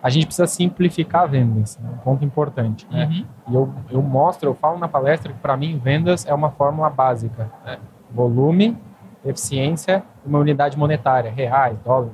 a 0.06 0.10
gente 0.12 0.28
precisa 0.28 0.46
simplificar 0.46 1.28
vendas, 1.28 1.80
né? 1.80 1.90
um 1.92 1.98
ponto 1.98 2.24
importante. 2.24 2.86
Né? 2.92 3.06
Uhum. 3.06 3.26
E 3.50 3.56
eu, 3.56 3.74
eu 3.90 4.02
mostro, 4.04 4.52
eu 4.52 4.54
falo 4.54 4.78
na 4.78 4.88
palestra 4.88 5.34
que 5.34 5.40
para 5.40 5.58
mim 5.58 5.80
vendas 5.84 6.28
é 6.28 6.34
uma 6.34 6.52
fórmula 6.52 6.92
básica: 6.92 7.52
né? 7.66 7.80
volume, 8.12 8.78
eficiência, 9.26 10.04
e 10.24 10.30
uma 10.30 10.38
unidade 10.38 10.78
monetária, 10.78 11.32
reais, 11.32 11.76
dólar, 11.84 12.12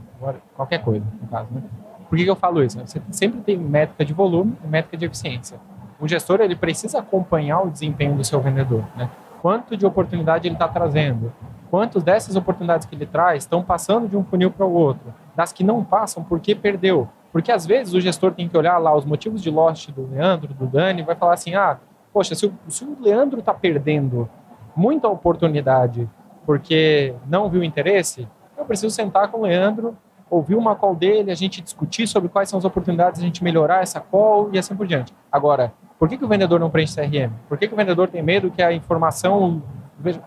qualquer 0.56 0.78
coisa, 0.82 1.06
no 1.22 1.28
caso. 1.28 1.50
Né? 1.52 1.64
Por 2.08 2.18
que, 2.18 2.24
que 2.24 2.30
eu 2.30 2.36
falo 2.38 2.64
isso? 2.64 2.80
Você 2.80 3.02
sempre 3.12 3.42
tem 3.42 3.58
métrica 3.58 4.06
de 4.06 4.14
volume 4.14 4.56
e 4.64 4.68
métrica 4.68 4.96
de 4.96 5.04
eficiência. 5.04 5.60
O 6.00 6.08
gestor 6.08 6.40
ele 6.40 6.56
precisa 6.56 7.00
acompanhar 7.00 7.60
o 7.60 7.70
desempenho 7.70 8.16
do 8.16 8.24
seu 8.24 8.40
vendedor, 8.40 8.86
né? 8.96 9.10
Quanto 9.42 9.76
de 9.76 9.86
oportunidade 9.86 10.48
ele 10.48 10.56
está 10.56 10.68
trazendo? 10.68 11.34
Quantas 11.70 12.04
dessas 12.04 12.38
oportunidades 12.38 12.88
que 12.88 12.96
ele 12.96 13.06
traz 13.06 13.44
estão 13.44 13.62
passando 13.62 14.08
de 14.08 14.16
um 14.16 14.24
funil 14.24 14.50
para 14.50 14.66
o 14.66 14.72
outro? 14.72 15.14
Das 15.36 15.52
que 15.52 15.64
não 15.64 15.84
passam, 15.84 16.24
por 16.24 16.40
que 16.40 16.56
perdeu? 16.56 17.10
Porque 17.32 17.52
às 17.52 17.66
vezes 17.66 17.94
o 17.94 18.02
gestor 18.02 18.34
tem 18.34 18.48
que 18.48 18.58
olhar 18.58 18.78
lá 18.78 18.96
os 18.96 19.06
motivos 19.06 19.42
de 19.42 19.50
lost 19.50 19.90
do 19.92 20.10
Leandro, 20.12 20.54
do 20.54 20.68
Dani, 20.68 21.02
vai 21.02 21.16
falar 21.16 21.34
assim: 21.34 21.56
ah, 21.56 21.78
poxa, 22.14 22.36
se 22.36 22.46
o, 22.46 22.54
se 22.68 22.84
o 22.84 22.98
Leandro 23.00 23.40
está 23.40 23.54
perdendo 23.54 24.30
muita 24.76 25.08
oportunidade 25.08 26.10
porque 26.46 27.14
não 27.28 27.50
viu 27.50 27.64
interesse, 27.64 28.28
eu 28.58 28.66
preciso 28.66 28.94
sentar 28.94 29.30
com 29.30 29.40
o 29.40 29.44
Leandro, 29.44 29.96
ouvir 30.30 30.56
uma 30.56 30.76
call 30.76 30.96
dele, 30.96 31.32
a 31.32 31.36
gente 31.36 31.62
discutir 31.62 32.08
sobre 32.08 32.30
quais 32.30 32.50
são 32.50 32.58
as 32.58 32.66
oportunidades, 32.66 33.22
a 33.22 33.24
gente 33.24 33.44
melhorar 33.44 33.82
essa 33.82 34.00
call 34.00 34.50
e 34.52 34.58
assim 34.58 34.76
por 34.76 34.88
diante. 34.88 35.14
Agora, 35.32 35.74
por 36.00 36.10
que, 36.10 36.18
que 36.18 36.26
o 36.26 36.28
vendedor 36.28 36.60
não 36.60 36.70
preenche 36.70 36.96
CRM? 36.96 37.32
Por 37.48 37.58
que, 37.58 37.68
que 37.68 37.74
o 37.74 37.78
vendedor 37.78 38.08
tem 38.08 38.24
medo 38.24 38.50
que 38.50 38.62
a 38.62 38.74
informação. 38.74 39.62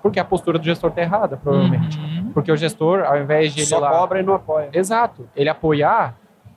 Porque 0.00 0.20
a 0.20 0.24
postura 0.24 0.56
do 0.56 0.64
gestor 0.64 0.90
está 0.90 1.02
errada, 1.02 1.36
provavelmente. 1.36 1.98
Uhum. 1.98 2.30
Porque 2.32 2.52
o 2.52 2.56
gestor, 2.56 3.00
ao 3.00 3.18
invés 3.18 3.52
de 3.52 3.62
ele 3.62 3.66
Só 3.66 3.80
lá. 3.80 3.90
cobra 3.90 4.20
e 4.20 4.22
não 4.22 4.34
apoia. 4.34 4.68
Exato. 4.72 5.28
Ele 5.34 5.48
apoiar 5.48 6.14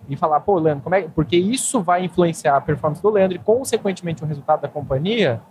e 0.08 0.16
falar, 0.16 0.40
pô, 0.42 0.58
Leandro, 0.60 0.84
como 0.84 0.96
é 0.96 1.02
que- 1.04 1.10
porque 1.10 1.36
isso 1.36 1.82
vai 1.82 2.04
influenciar 2.06 2.56
a 2.58 2.62
performance 2.62 3.02
do 3.02 3.10
Leandro 3.10 3.36
e, 3.36 3.40
consequentemente, 3.40 4.24
o 4.24 4.28
resultado 4.28 4.62
da 4.62 4.68
companhia, 4.68 5.42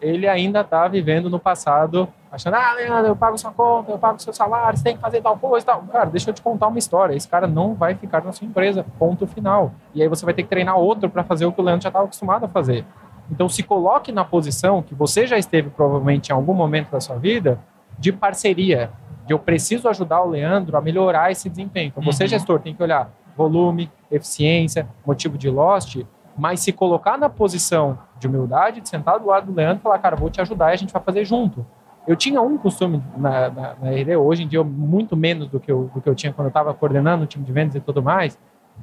ele 0.00 0.26
ainda 0.26 0.62
está 0.62 0.88
vivendo 0.88 1.28
no 1.28 1.38
passado, 1.38 2.08
achando, 2.32 2.54
ah, 2.54 2.72
Leandro, 2.72 3.06
eu 3.08 3.16
pago 3.16 3.36
sua 3.36 3.52
conta, 3.52 3.92
eu 3.92 3.98
pago 3.98 4.18
seu 4.20 4.32
salário, 4.32 4.78
você 4.78 4.84
tem 4.84 4.96
que 4.96 5.00
fazer 5.02 5.20
tal 5.20 5.36
coisa 5.36 5.64
e 5.64 5.66
tal. 5.66 5.82
Cara, 5.82 6.06
deixa 6.06 6.30
eu 6.30 6.34
te 6.34 6.40
contar 6.40 6.68
uma 6.68 6.78
história. 6.78 7.14
Esse 7.14 7.28
cara 7.28 7.46
não 7.46 7.74
vai 7.74 7.94
ficar 7.94 8.24
na 8.24 8.32
sua 8.32 8.46
empresa, 8.46 8.84
ponto 8.98 9.26
final. 9.26 9.72
E 9.94 10.02
aí 10.02 10.08
você 10.08 10.24
vai 10.24 10.32
ter 10.32 10.42
que 10.42 10.48
treinar 10.48 10.76
outro 10.76 11.08
para 11.10 11.22
fazer 11.22 11.44
o 11.44 11.52
que 11.52 11.60
o 11.60 11.64
Leandro 11.64 11.82
já 11.82 11.88
estava 11.90 12.04
acostumado 12.06 12.44
a 12.44 12.48
fazer. 12.48 12.84
Então, 13.30 13.48
se 13.48 13.62
coloque 13.62 14.10
na 14.10 14.24
posição 14.24 14.82
que 14.82 14.94
você 14.94 15.26
já 15.26 15.38
esteve 15.38 15.70
provavelmente 15.70 16.30
em 16.30 16.32
algum 16.32 16.54
momento 16.54 16.90
da 16.90 17.00
sua 17.00 17.16
vida 17.16 17.60
de 17.98 18.10
parceria, 18.10 18.90
de 19.26 19.32
eu 19.34 19.38
preciso 19.38 19.88
ajudar 19.88 20.22
o 20.22 20.30
Leandro 20.30 20.76
a 20.76 20.80
melhorar 20.80 21.30
esse 21.30 21.48
desempenho. 21.48 21.88
Então, 21.88 22.02
você, 22.02 22.24
Uhum. 22.24 22.28
gestor, 22.30 22.58
tem 22.58 22.74
que 22.74 22.82
olhar 22.82 23.10
volume, 23.36 23.90
eficiência, 24.10 24.88
motivo 25.06 25.38
de 25.38 25.48
lost, 25.48 26.04
mas 26.36 26.60
se 26.60 26.72
colocar 26.72 27.18
na 27.18 27.28
posição 27.28 27.98
de 28.18 28.26
humildade, 28.26 28.80
de 28.80 28.88
sentar 28.88 29.18
do 29.18 29.26
lado 29.26 29.46
do 29.46 29.54
Leandro 29.54 29.78
e 29.78 29.82
falar, 29.82 29.98
cara, 29.98 30.16
vou 30.16 30.30
te 30.30 30.40
ajudar 30.40 30.70
e 30.70 30.72
a 30.74 30.76
gente 30.76 30.92
vai 30.92 31.02
fazer 31.02 31.24
junto. 31.24 31.66
Eu 32.06 32.16
tinha 32.16 32.40
um 32.40 32.56
costume 32.56 33.02
na, 33.16 33.50
na, 33.50 33.74
na 33.74 33.90
RD, 33.90 34.16
hoje 34.16 34.44
em 34.44 34.48
dia 34.48 34.64
muito 34.64 35.16
menos 35.16 35.48
do 35.48 35.60
que 35.60 35.70
eu, 35.70 35.90
do 35.94 36.00
que 36.00 36.08
eu 36.08 36.14
tinha 36.14 36.32
quando 36.32 36.46
eu 36.46 36.50
estava 36.50 36.72
coordenando 36.72 37.24
o 37.24 37.26
time 37.26 37.44
de 37.44 37.52
vendas 37.52 37.74
e 37.74 37.80
tudo 37.80 38.02
mais. 38.02 38.38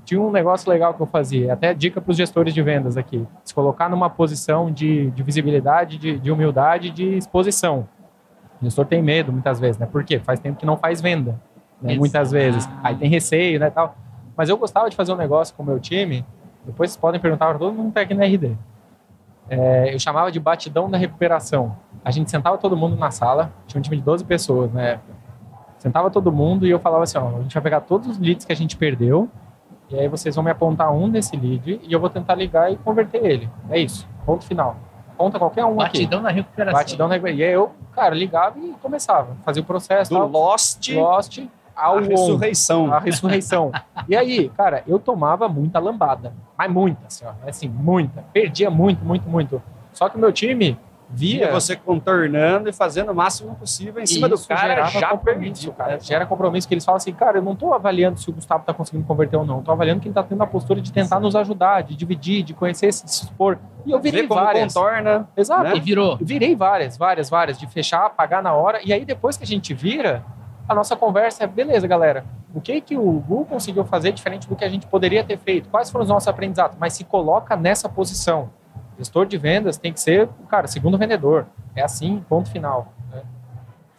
Tinha 0.05 0.21
um 0.21 0.31
negócio 0.31 0.69
legal 0.69 0.93
que 0.93 1.01
eu 1.01 1.07
fazia, 1.07 1.53
até 1.53 1.73
dica 1.73 1.99
para 1.99 2.11
os 2.11 2.17
gestores 2.17 2.53
de 2.53 2.61
vendas 2.61 2.95
aqui: 2.95 3.25
se 3.43 3.53
colocar 3.53 3.89
numa 3.89 4.09
posição 4.09 4.71
de, 4.71 5.09
de 5.11 5.23
visibilidade, 5.23 5.97
de, 5.97 6.19
de 6.19 6.31
humildade, 6.31 6.91
de 6.91 7.17
exposição. 7.17 7.87
O 8.61 8.65
gestor 8.65 8.85
tem 8.85 9.01
medo 9.01 9.31
muitas 9.31 9.59
vezes, 9.59 9.77
né? 9.77 9.85
Por 9.85 10.03
quê? 10.03 10.19
Faz 10.19 10.39
tempo 10.39 10.57
que 10.57 10.65
não 10.65 10.77
faz 10.77 11.01
venda, 11.01 11.39
né? 11.81 11.95
muitas 11.95 12.31
vezes. 12.31 12.67
Aí 12.83 12.95
tem 12.95 13.09
receio, 13.09 13.59
né, 13.59 13.69
tal. 13.69 13.95
Mas 14.37 14.49
eu 14.49 14.57
gostava 14.57 14.87
de 14.87 14.95
fazer 14.95 15.11
um 15.11 15.15
negócio 15.15 15.55
com 15.55 15.63
o 15.63 15.65
meu 15.65 15.79
time. 15.79 16.23
Depois 16.63 16.91
vocês 16.91 17.01
podem 17.01 17.19
perguntar 17.19 17.47
para 17.47 17.57
todo 17.57 17.73
mundo 17.73 17.85
que 17.85 17.99
está 17.99 18.01
aqui 18.01 18.13
na 18.13 18.23
RD. 18.23 18.55
É, 19.49 19.93
eu 19.93 19.99
chamava 19.99 20.31
de 20.31 20.39
batidão 20.39 20.89
da 20.89 20.97
recuperação. 20.97 21.75
A 22.05 22.11
gente 22.11 22.29
sentava 22.29 22.57
todo 22.57 22.77
mundo 22.77 22.95
na 22.95 23.09
sala, 23.09 23.51
tinha 23.65 23.79
um 23.79 23.81
time 23.81 23.97
de 23.97 24.03
12 24.03 24.23
pessoas 24.25 24.71
na 24.71 24.81
época. 24.81 25.13
Sentava 25.79 26.11
todo 26.11 26.31
mundo 26.31 26.67
e 26.67 26.69
eu 26.69 26.79
falava 26.79 27.03
assim: 27.03 27.17
ó, 27.17 27.29
a 27.29 27.41
gente 27.41 27.53
vai 27.53 27.63
pegar 27.63 27.81
todos 27.81 28.07
os 28.07 28.19
leads 28.19 28.45
que 28.45 28.51
a 28.51 28.55
gente 28.55 28.75
perdeu, 28.75 29.29
e 29.89 29.97
aí 29.97 30.07
vocês 30.07 30.35
vão 30.35 30.43
me 30.43 30.51
apontar 30.51 30.91
um 30.91 31.09
desse 31.09 31.35
lead 31.37 31.79
e 31.81 31.91
eu 31.91 31.99
vou 31.99 32.09
tentar 32.09 32.35
ligar 32.35 32.71
e 32.71 32.75
converter 32.77 33.25
ele. 33.25 33.49
É 33.69 33.79
isso, 33.79 34.07
ponto 34.25 34.43
final. 34.43 34.75
Conta 35.17 35.39
qualquer 35.39 35.65
um 35.65 35.75
Batidão 35.75 36.19
aqui. 36.19 36.27
da 36.27 36.31
recuperação. 36.31 36.79
Batidão 36.79 37.09
da 37.09 37.15
recuperação. 37.15 37.39
E 37.39 37.43
aí 37.43 37.53
eu, 37.53 37.71
cara, 37.93 38.13
ligava 38.13 38.59
e 38.59 38.75
começava. 38.81 39.35
Fazia 39.43 39.63
o 39.63 39.65
processo. 39.65 40.11
Do 40.11 40.17
tal. 40.17 40.27
Lost, 40.27 40.89
Lost 40.89 41.39
ao 41.77 41.97
a 41.97 42.01
ressurreição. 42.01 42.93
a 42.93 42.99
ressurreição. 42.99 43.71
e 44.07 44.15
aí, 44.15 44.49
cara, 44.49 44.83
eu 44.87 44.97
tomava 44.99 45.47
muita 45.47 45.79
lambada. 45.79 46.33
Mas 46.57 46.71
muita, 46.71 47.07
assim, 47.07 47.25
ó, 47.25 47.31
assim, 47.47 47.67
muita. 47.67 48.23
Perdia 48.33 48.69
muito, 48.69 49.05
muito, 49.05 49.29
muito. 49.29 49.61
Só 49.93 50.09
que 50.09 50.17
o 50.17 50.19
meu 50.19 50.31
time 50.31 50.77
via... 51.09 51.45
Via 51.45 51.51
você 51.51 51.75
contornando 51.75 52.67
e 52.69 52.73
fazendo 52.73 53.11
o 53.11 53.15
máximo 53.15 53.55
possível 53.55 54.01
em 54.01 54.05
cima 54.05 54.27
do 54.27 54.37
cara 54.39 54.85
já 54.87 55.09
compromisso, 55.09 55.53
perdido. 55.53 55.73
cara. 55.73 55.93
né? 55.93 55.99
Gera 56.01 56.25
compromisso 56.25 56.67
que 56.67 56.73
eles 56.73 56.83
falam 56.83 56.97
assim, 56.97 57.13
cara, 57.13 57.37
eu 57.37 57.41
não 57.41 57.55
tô 57.55 57.73
avaliando 57.73 58.19
se 58.19 58.29
o 58.29 58.33
Gustavo 58.33 58.63
tá 58.65 58.73
conseguindo 58.73 59.05
converter 59.05 59.37
ou 59.37 59.45
não. 59.45 59.57
Eu 59.57 59.63
tô 59.63 59.71
avaliando 59.71 60.01
quem 60.01 60.11
tá 60.11 60.21
tendo 60.21 60.41
a 60.43 60.47
postura 60.47 60.81
de 60.81 60.91
tentar 60.91 61.19
nos 61.19 61.35
ajudar, 61.35 61.83
de 61.83 61.95
dividir, 61.95 62.43
de 62.43 62.53
conhecer, 62.53 62.87
de 62.89 62.95
se 62.95 63.05
expor. 63.23 63.57
E 63.85 63.91
eu 63.91 63.99
virei 63.99 64.23
Vê 64.23 64.27
como 64.27 64.41
várias. 64.41 64.73
contorna. 64.73 65.29
Exato. 65.37 65.63
né? 65.63 65.75
E 65.75 65.79
virou. 65.79 66.17
Virei 66.19 66.55
várias, 66.55 66.97
várias, 66.97 67.29
várias, 67.29 67.57
de 67.57 67.67
fechar, 67.67 68.09
pagar 68.09 68.43
na 68.43 68.53
hora. 68.53 68.81
E 68.83 68.91
aí, 68.91 69.05
depois 69.05 69.37
que 69.37 69.43
a 69.43 69.47
gente 69.47 69.73
vira, 69.73 70.23
a 70.67 70.75
nossa 70.75 70.95
conversa 70.95 71.43
é, 71.43 71.47
beleza, 71.47 71.87
galera, 71.87 72.25
o 72.53 72.59
que 72.61 72.79
que 72.81 72.97
o 72.97 73.01
Google 73.21 73.45
conseguiu 73.45 73.85
fazer 73.85 74.11
diferente 74.11 74.47
do 74.47 74.55
que 74.55 74.65
a 74.65 74.69
gente 74.69 74.85
poderia 74.87 75.23
ter 75.23 75.37
feito? 75.37 75.69
Quais 75.69 75.89
foram 75.89 76.03
os 76.03 76.09
nossos 76.09 76.27
aprendizados? 76.27 76.77
Mas 76.79 76.93
se 76.93 77.03
coloca 77.03 77.55
nessa 77.55 77.87
posição. 77.87 78.49
Gestor 78.97 79.25
de 79.27 79.37
vendas 79.37 79.77
tem 79.77 79.93
que 79.93 79.99
ser, 79.99 80.27
cara, 80.49 80.67
segundo 80.67 80.97
vendedor. 80.97 81.45
É 81.75 81.81
assim, 81.83 82.23
ponto 82.27 82.49
final. 82.49 82.91
né? 83.11 83.21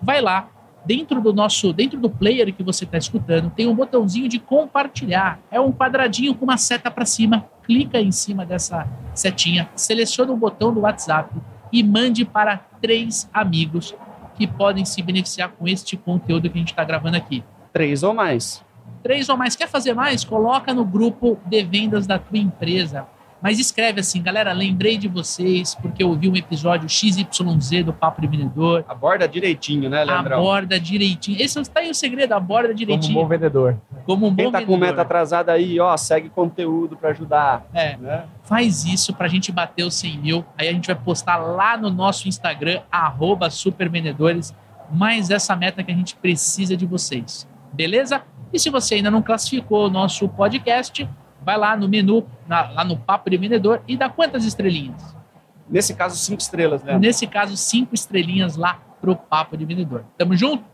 vai 0.02 0.20
lá 0.20 0.48
dentro 0.84 1.20
do 1.20 1.32
nosso, 1.32 1.72
dentro 1.72 1.98
do 1.98 2.10
player 2.10 2.52
que 2.52 2.62
você 2.62 2.84
está 2.84 2.98
escutando, 2.98 3.50
tem 3.50 3.66
um 3.66 3.74
botãozinho 3.74 4.28
de 4.28 4.38
compartilhar. 4.38 5.38
É 5.50 5.60
um 5.60 5.72
quadradinho 5.72 6.34
com 6.34 6.44
uma 6.44 6.56
seta 6.56 6.90
para 6.90 7.06
cima. 7.06 7.46
Clica 7.62 7.98
em 7.98 8.12
cima 8.12 8.44
dessa 8.44 8.86
setinha, 9.14 9.68
seleciona 9.74 10.32
o 10.32 10.36
botão 10.36 10.72
do 10.72 10.80
WhatsApp 10.80 11.34
e 11.72 11.82
mande 11.82 12.24
para 12.24 12.58
três 12.80 13.28
amigos 13.32 13.94
que 14.34 14.46
podem 14.46 14.84
se 14.84 15.00
beneficiar 15.00 15.50
com 15.52 15.66
este 15.66 15.96
conteúdo 15.96 16.50
que 16.50 16.56
a 16.56 16.60
gente 16.60 16.70
está 16.72 16.84
gravando 16.84 17.16
aqui. 17.16 17.42
Três 17.72 18.02
ou 18.02 18.12
mais. 18.12 18.63
Três 19.04 19.28
ou 19.28 19.36
mais. 19.36 19.54
Quer 19.54 19.68
fazer 19.68 19.92
mais? 19.92 20.24
Coloca 20.24 20.72
no 20.72 20.84
grupo 20.84 21.38
de 21.44 21.62
vendas 21.62 22.06
da 22.06 22.18
tua 22.18 22.38
empresa. 22.38 23.06
Mas 23.42 23.58
escreve 23.58 24.00
assim, 24.00 24.22
galera, 24.22 24.54
lembrei 24.54 24.96
de 24.96 25.06
vocês 25.06 25.74
porque 25.74 26.02
eu 26.02 26.08
ouvi 26.08 26.30
um 26.30 26.34
episódio 26.34 26.88
XYZ 26.88 27.84
do 27.84 27.92
Papo 27.92 28.22
de 28.22 28.26
Vendedor. 28.26 28.82
Aborda 28.88 29.28
direitinho, 29.28 29.90
né, 29.90 30.02
Leandrão? 30.02 30.38
Aborda 30.38 30.80
direitinho. 30.80 31.36
Esse 31.38 31.60
está 31.60 31.80
aí 31.80 31.90
o 31.90 31.94
segredo, 31.94 32.32
aborda 32.32 32.68
Como 32.68 32.72
um 32.72 32.76
direitinho. 32.76 33.14
bom 33.20 33.28
vendedor. 33.28 33.76
Como 34.06 34.26
um 34.28 34.30
bom 34.30 34.44
Quem 34.44 34.50
tá 34.50 34.60
com 34.60 34.66
vendedor. 34.68 34.86
meta 34.88 35.02
atrasada 35.02 35.52
aí, 35.52 35.78
ó, 35.78 35.94
segue 35.94 36.30
conteúdo 36.30 36.96
para 36.96 37.10
ajudar. 37.10 37.66
É, 37.74 37.98
Né? 37.98 38.24
faz 38.44 38.86
isso 38.86 39.12
pra 39.12 39.28
gente 39.28 39.52
bater 39.52 39.84
os 39.84 39.94
100 39.94 40.18
mil. 40.18 40.44
Aí 40.56 40.66
a 40.66 40.72
gente 40.72 40.86
vai 40.86 40.96
postar 40.96 41.36
lá 41.36 41.76
no 41.76 41.90
nosso 41.90 42.26
Instagram, 42.26 42.80
arroba 42.90 43.50
supervendedores, 43.50 44.54
mais 44.90 45.28
essa 45.28 45.54
meta 45.54 45.82
que 45.82 45.92
a 45.92 45.94
gente 45.94 46.16
precisa 46.16 46.74
de 46.74 46.86
vocês. 46.86 47.46
Beleza? 47.74 48.22
E 48.54 48.58
se 48.58 48.70
você 48.70 48.94
ainda 48.94 49.10
não 49.10 49.20
classificou 49.20 49.86
o 49.86 49.90
nosso 49.90 50.28
podcast, 50.28 51.08
vai 51.44 51.58
lá 51.58 51.76
no 51.76 51.88
menu, 51.88 52.24
na- 52.46 52.70
lá 52.70 52.84
no 52.84 52.96
Papo 52.96 53.28
de 53.28 53.36
Vendedor 53.36 53.82
e 53.88 53.96
dá 53.96 54.08
quantas 54.08 54.44
estrelinhas? 54.44 55.14
Nesse 55.68 55.92
caso, 55.94 56.16
cinco 56.16 56.40
estrelas, 56.40 56.84
né? 56.84 56.96
Nesse 56.98 57.26
caso, 57.26 57.56
cinco 57.56 57.94
estrelinhas 57.94 58.54
lá 58.56 58.78
pro 59.00 59.16
Papo 59.16 59.56
de 59.56 59.64
Vendedor. 59.64 60.04
Tamo 60.16 60.36
junto? 60.36 60.64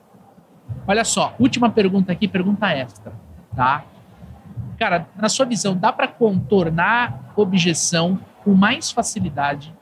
Olha 0.87 1.05
só, 1.05 1.35
última 1.41 1.71
pergunta 1.71 2.13
aqui, 2.13 2.29
pergunta 2.29 2.69
extra, 2.71 3.13
tá? 3.57 3.83
Cara, 4.79 5.07
na 5.17 5.29
sua 5.29 5.47
visão, 5.47 5.75
dá 5.77 5.91
para 5.93 6.07
contornar 6.07 7.33
objeção 7.35 8.19
com 8.45 8.53
mais 8.55 8.91
facilidade, 8.91 9.75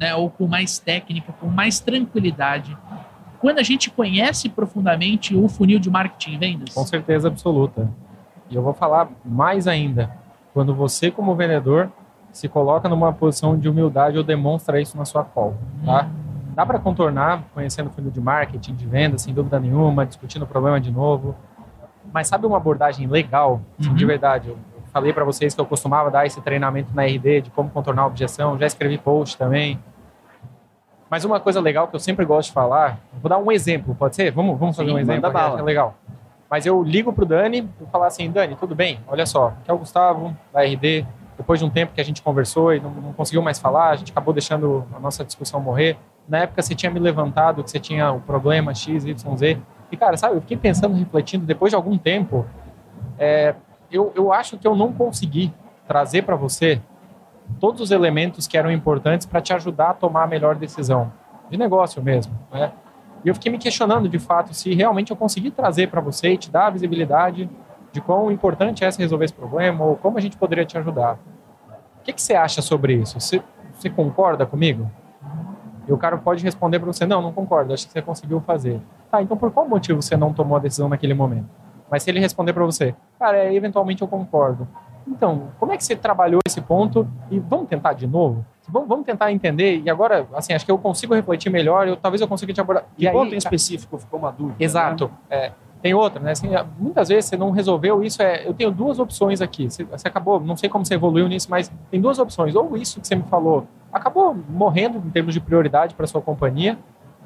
né, 0.00 0.14
ou 0.14 0.30
com 0.30 0.46
mais 0.46 0.78
técnica, 0.78 1.32
com 1.32 1.46
mais 1.48 1.80
tranquilidade, 1.80 2.76
quando 3.40 3.58
a 3.58 3.62
gente 3.62 3.90
conhece 3.90 4.48
profundamente 4.48 5.34
o 5.34 5.48
funil 5.48 5.78
de 5.78 5.90
marketing 5.90 6.32
e 6.34 6.38
vendas? 6.38 6.74
Com 6.74 6.84
certeza 6.84 7.28
absoluta. 7.28 7.88
E 8.50 8.54
eu 8.56 8.62
vou 8.62 8.72
falar 8.74 9.08
mais 9.24 9.66
ainda. 9.66 10.10
Quando 10.54 10.74
você, 10.74 11.10
como 11.10 11.34
vendedor, 11.34 11.90
se 12.32 12.48
coloca 12.48 12.88
numa 12.88 13.12
posição 13.12 13.58
de 13.58 13.68
humildade 13.68 14.16
ou 14.18 14.24
demonstra 14.24 14.80
isso 14.80 14.96
na 14.96 15.04
sua 15.04 15.24
call, 15.24 15.54
tá? 15.84 16.08
Dá 16.54 16.64
para 16.64 16.78
contornar 16.78 17.42
conhecendo 17.54 17.88
o 17.88 17.90
funil 17.90 18.10
de 18.10 18.20
marketing, 18.20 18.74
de 18.74 18.86
venda, 18.86 19.18
sem 19.18 19.34
dúvida 19.34 19.58
nenhuma, 19.60 20.06
discutindo 20.06 20.42
o 20.42 20.46
problema 20.46 20.80
de 20.80 20.90
novo. 20.90 21.34
Mas 22.12 22.28
sabe 22.28 22.46
uma 22.46 22.56
abordagem 22.56 23.06
legal, 23.06 23.60
assim, 23.78 23.92
de 23.94 24.04
Uhum. 24.04 24.08
verdade? 24.08 24.48
Eu 24.48 24.56
falei 24.92 25.12
para 25.12 25.24
vocês 25.24 25.54
que 25.54 25.60
eu 25.60 25.66
costumava 25.66 26.10
dar 26.10 26.24
esse 26.24 26.40
treinamento 26.40 26.94
na 26.94 27.02
RD 27.04 27.42
de 27.42 27.50
como 27.50 27.68
contornar 27.68 28.02
a 28.02 28.06
objeção, 28.06 28.58
já 28.58 28.66
escrevi 28.66 28.96
post 28.96 29.36
também. 29.36 29.78
Mas 31.08 31.24
uma 31.24 31.38
coisa 31.38 31.60
legal 31.60 31.86
que 31.88 31.94
eu 31.94 32.00
sempre 32.00 32.24
gosto 32.24 32.48
de 32.48 32.54
falar, 32.54 32.98
vou 33.22 33.28
dar 33.28 33.38
um 33.38 33.50
exemplo, 33.52 33.94
pode 33.94 34.16
ser? 34.16 34.32
Vamos, 34.32 34.58
vamos 34.58 34.76
fazer 34.76 34.88
Sim, 34.88 34.96
um 34.96 34.98
exemplo? 34.98 35.30
bala. 35.30 35.60
É 35.60 35.62
legal. 35.62 35.94
Mas 36.50 36.66
eu 36.66 36.82
ligo 36.82 37.12
pro 37.12 37.24
Dani 37.24 37.68
e 37.80 37.86
falar 37.86 38.06
assim, 38.06 38.30
Dani, 38.30 38.56
tudo 38.56 38.74
bem? 38.74 39.00
Olha 39.06 39.26
só, 39.26 39.48
aqui 39.48 39.70
é 39.70 39.74
o 39.74 39.78
Gustavo, 39.78 40.36
da 40.52 40.62
RD. 40.62 41.06
Depois 41.36 41.60
de 41.60 41.66
um 41.66 41.70
tempo 41.70 41.92
que 41.92 42.00
a 42.00 42.04
gente 42.04 42.22
conversou 42.22 42.74
e 42.74 42.80
não, 42.80 42.90
não 42.90 43.12
conseguiu 43.12 43.42
mais 43.42 43.58
falar, 43.58 43.90
a 43.90 43.96
gente 43.96 44.10
acabou 44.10 44.32
deixando 44.32 44.86
a 44.94 44.98
nossa 44.98 45.24
discussão 45.24 45.60
morrer. 45.60 45.96
Na 46.28 46.38
época 46.38 46.62
você 46.62 46.74
tinha 46.74 46.90
me 46.90 46.98
levantado 46.98 47.62
que 47.62 47.70
você 47.70 47.78
tinha 47.78 48.10
o 48.10 48.20
problema 48.20 48.74
X, 48.74 49.04
Y, 49.04 49.36
Z. 49.36 49.58
E, 49.90 49.96
cara, 49.96 50.16
sabe, 50.16 50.34
eu 50.36 50.40
fiquei 50.40 50.56
pensando, 50.56 50.96
refletindo, 50.96 51.44
depois 51.46 51.70
de 51.70 51.76
algum 51.76 51.96
tempo, 51.96 52.46
é, 53.18 53.54
eu, 53.90 54.12
eu 54.16 54.32
acho 54.32 54.56
que 54.58 54.66
eu 54.66 54.74
não 54.74 54.92
consegui 54.92 55.52
trazer 55.86 56.22
para 56.22 56.34
você 56.34 56.80
todos 57.60 57.80
os 57.80 57.90
elementos 57.90 58.46
que 58.46 58.56
eram 58.56 58.70
importantes 58.70 59.26
para 59.26 59.40
te 59.40 59.52
ajudar 59.52 59.90
a 59.90 59.94
tomar 59.94 60.24
a 60.24 60.26
melhor 60.26 60.54
decisão, 60.54 61.12
de 61.50 61.56
negócio 61.56 62.02
mesmo. 62.02 62.36
Né? 62.52 62.72
E 63.24 63.28
eu 63.28 63.34
fiquei 63.34 63.50
me 63.50 63.58
questionando, 63.58 64.08
de 64.08 64.18
fato, 64.18 64.54
se 64.54 64.74
realmente 64.74 65.10
eu 65.10 65.16
consegui 65.16 65.50
trazer 65.50 65.88
para 65.88 66.00
você 66.00 66.30
e 66.30 66.36
te 66.36 66.50
dar 66.50 66.66
a 66.66 66.70
visibilidade 66.70 67.48
de 67.92 68.00
quão 68.00 68.30
importante 68.30 68.84
é 68.84 68.90
resolver 68.90 69.24
esse 69.24 69.34
problema 69.34 69.84
ou 69.84 69.96
como 69.96 70.18
a 70.18 70.20
gente 70.20 70.36
poderia 70.36 70.64
te 70.64 70.76
ajudar. 70.76 71.18
O 72.00 72.02
que, 72.04 72.12
que 72.12 72.22
você 72.22 72.34
acha 72.34 72.62
sobre 72.62 72.94
isso? 72.94 73.18
Você, 73.18 73.42
você 73.72 73.90
concorda 73.90 74.46
comigo? 74.46 74.90
E 75.88 75.92
o 75.92 75.96
cara 75.96 76.16
pode 76.18 76.42
responder 76.42 76.78
para 76.78 76.86
você: 76.86 77.06
não, 77.06 77.22
não 77.22 77.32
concordo, 77.32 77.72
acho 77.72 77.86
que 77.86 77.92
você 77.92 78.02
conseguiu 78.02 78.40
fazer. 78.40 78.80
Tá, 79.10 79.22
então 79.22 79.36
por 79.36 79.50
qual 79.50 79.68
motivo 79.68 80.02
você 80.02 80.16
não 80.16 80.32
tomou 80.32 80.56
a 80.56 80.60
decisão 80.60 80.88
naquele 80.88 81.14
momento? 81.14 81.48
Mas 81.90 82.02
se 82.02 82.10
ele 82.10 82.20
responder 82.20 82.52
para 82.52 82.64
você: 82.64 82.94
cara, 83.18 83.38
é, 83.38 83.54
eventualmente 83.54 84.02
eu 84.02 84.08
concordo. 84.08 84.66
Então, 85.06 85.48
como 85.58 85.72
é 85.72 85.76
que 85.76 85.84
você 85.84 85.94
trabalhou 85.94 86.40
esse 86.46 86.60
ponto 86.60 87.06
e 87.30 87.38
vamos 87.38 87.68
tentar 87.68 87.92
de 87.92 88.06
novo? 88.06 88.44
Vamos, 88.68 89.06
tentar 89.06 89.30
entender 89.30 89.80
e 89.84 89.88
agora, 89.88 90.26
assim, 90.34 90.52
acho 90.52 90.64
que 90.64 90.72
eu 90.72 90.78
consigo 90.78 91.14
refletir 91.14 91.50
melhor, 91.50 91.86
eu, 91.86 91.96
talvez 91.96 92.20
eu 92.20 92.26
consiga 92.26 92.52
te 92.52 92.60
abordar. 92.60 92.84
Que 92.96 93.06
e 93.06 93.10
ponto 93.12 93.28
aí, 93.28 93.34
em 93.34 93.38
específico 93.38 93.96
ficou 93.96 94.18
uma 94.18 94.32
dúvida? 94.32 94.56
Exato. 94.58 95.06
Né? 95.30 95.36
É, 95.36 95.52
tem 95.80 95.94
outra, 95.94 96.20
né? 96.20 96.32
Assim, 96.32 96.48
muitas 96.76 97.08
vezes 97.08 97.26
você 97.26 97.36
não 97.36 97.52
resolveu 97.52 98.02
isso. 98.02 98.20
É, 98.20 98.44
eu 98.44 98.52
tenho 98.52 98.72
duas 98.72 98.98
opções 98.98 99.40
aqui. 99.40 99.70
Você, 99.70 99.84
você, 99.84 100.08
acabou, 100.08 100.40
não 100.40 100.56
sei 100.56 100.68
como 100.68 100.84
você 100.84 100.94
evoluiu 100.94 101.28
nisso, 101.28 101.48
mas 101.48 101.70
tem 101.92 102.00
duas 102.00 102.18
opções. 102.18 102.56
Ou 102.56 102.76
isso 102.76 103.00
que 103.00 103.06
você 103.06 103.14
me 103.14 103.22
falou 103.24 103.68
acabou 103.92 104.36
morrendo 104.48 104.98
em 104.98 105.10
termos 105.10 105.32
de 105.32 105.40
prioridade 105.40 105.94
para 105.94 106.06
sua 106.06 106.20
companhia. 106.20 106.76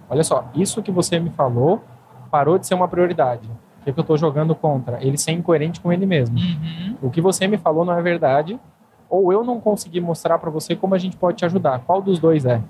Olha 0.08 0.22
só, 0.22 0.44
isso 0.54 0.82
que 0.82 0.90
você 0.90 1.18
me 1.18 1.30
falou 1.30 1.82
parou 2.30 2.58
de 2.58 2.66
ser 2.66 2.74
uma 2.74 2.86
prioridade. 2.86 3.48
O 3.80 3.84
que, 3.84 3.92
que 3.92 3.98
eu 3.98 4.02
estou 4.02 4.18
jogando 4.18 4.54
contra? 4.54 5.02
Ele 5.02 5.16
ser 5.16 5.32
incoerente 5.32 5.80
com 5.80 5.92
ele 5.92 6.04
mesmo. 6.04 6.36
Uhum. 6.36 6.96
O 7.02 7.10
que 7.10 7.20
você 7.20 7.46
me 7.46 7.56
falou 7.56 7.84
não 7.84 7.98
é 7.98 8.02
verdade, 8.02 8.60
ou 9.08 9.32
eu 9.32 9.42
não 9.42 9.58
consegui 9.58 10.00
mostrar 10.00 10.38
para 10.38 10.50
você 10.50 10.76
como 10.76 10.94
a 10.94 10.98
gente 10.98 11.16
pode 11.16 11.38
te 11.38 11.44
ajudar. 11.44 11.80
Qual 11.80 12.02
dos 12.02 12.18
dois 12.18 12.44
é? 12.44 12.60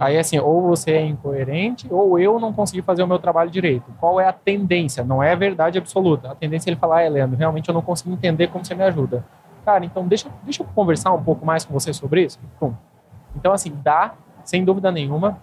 Aí, 0.00 0.16
assim, 0.16 0.38
ou 0.38 0.62
você 0.62 0.92
é 0.92 1.06
incoerente, 1.06 1.86
ou 1.90 2.18
eu 2.18 2.38
não 2.38 2.52
consegui 2.52 2.82
fazer 2.82 3.02
o 3.02 3.06
meu 3.06 3.18
trabalho 3.18 3.50
direito. 3.50 3.86
Qual 3.98 4.20
é 4.20 4.28
a 4.28 4.32
tendência? 4.32 5.02
Não 5.02 5.22
é 5.22 5.32
a 5.32 5.36
verdade 5.36 5.78
absoluta. 5.78 6.30
A 6.30 6.34
tendência 6.34 6.68
é 6.68 6.72
ele 6.72 6.78
falar, 6.78 7.04
ah, 7.04 7.08
Leandro, 7.08 7.36
realmente 7.36 7.68
eu 7.68 7.74
não 7.74 7.82
consigo 7.82 8.12
entender 8.12 8.48
como 8.48 8.64
você 8.64 8.74
me 8.74 8.84
ajuda. 8.84 9.24
Cara, 9.64 9.84
então 9.84 10.06
deixa, 10.06 10.28
deixa 10.44 10.62
eu 10.62 10.66
conversar 10.74 11.12
um 11.12 11.22
pouco 11.22 11.44
mais 11.44 11.64
com 11.64 11.72
você 11.72 11.92
sobre 11.92 12.24
isso. 12.24 12.38
Pum. 12.60 12.72
Então, 13.34 13.52
assim, 13.52 13.72
dá, 13.82 14.14
sem 14.44 14.64
dúvida 14.64 14.92
nenhuma, 14.92 15.38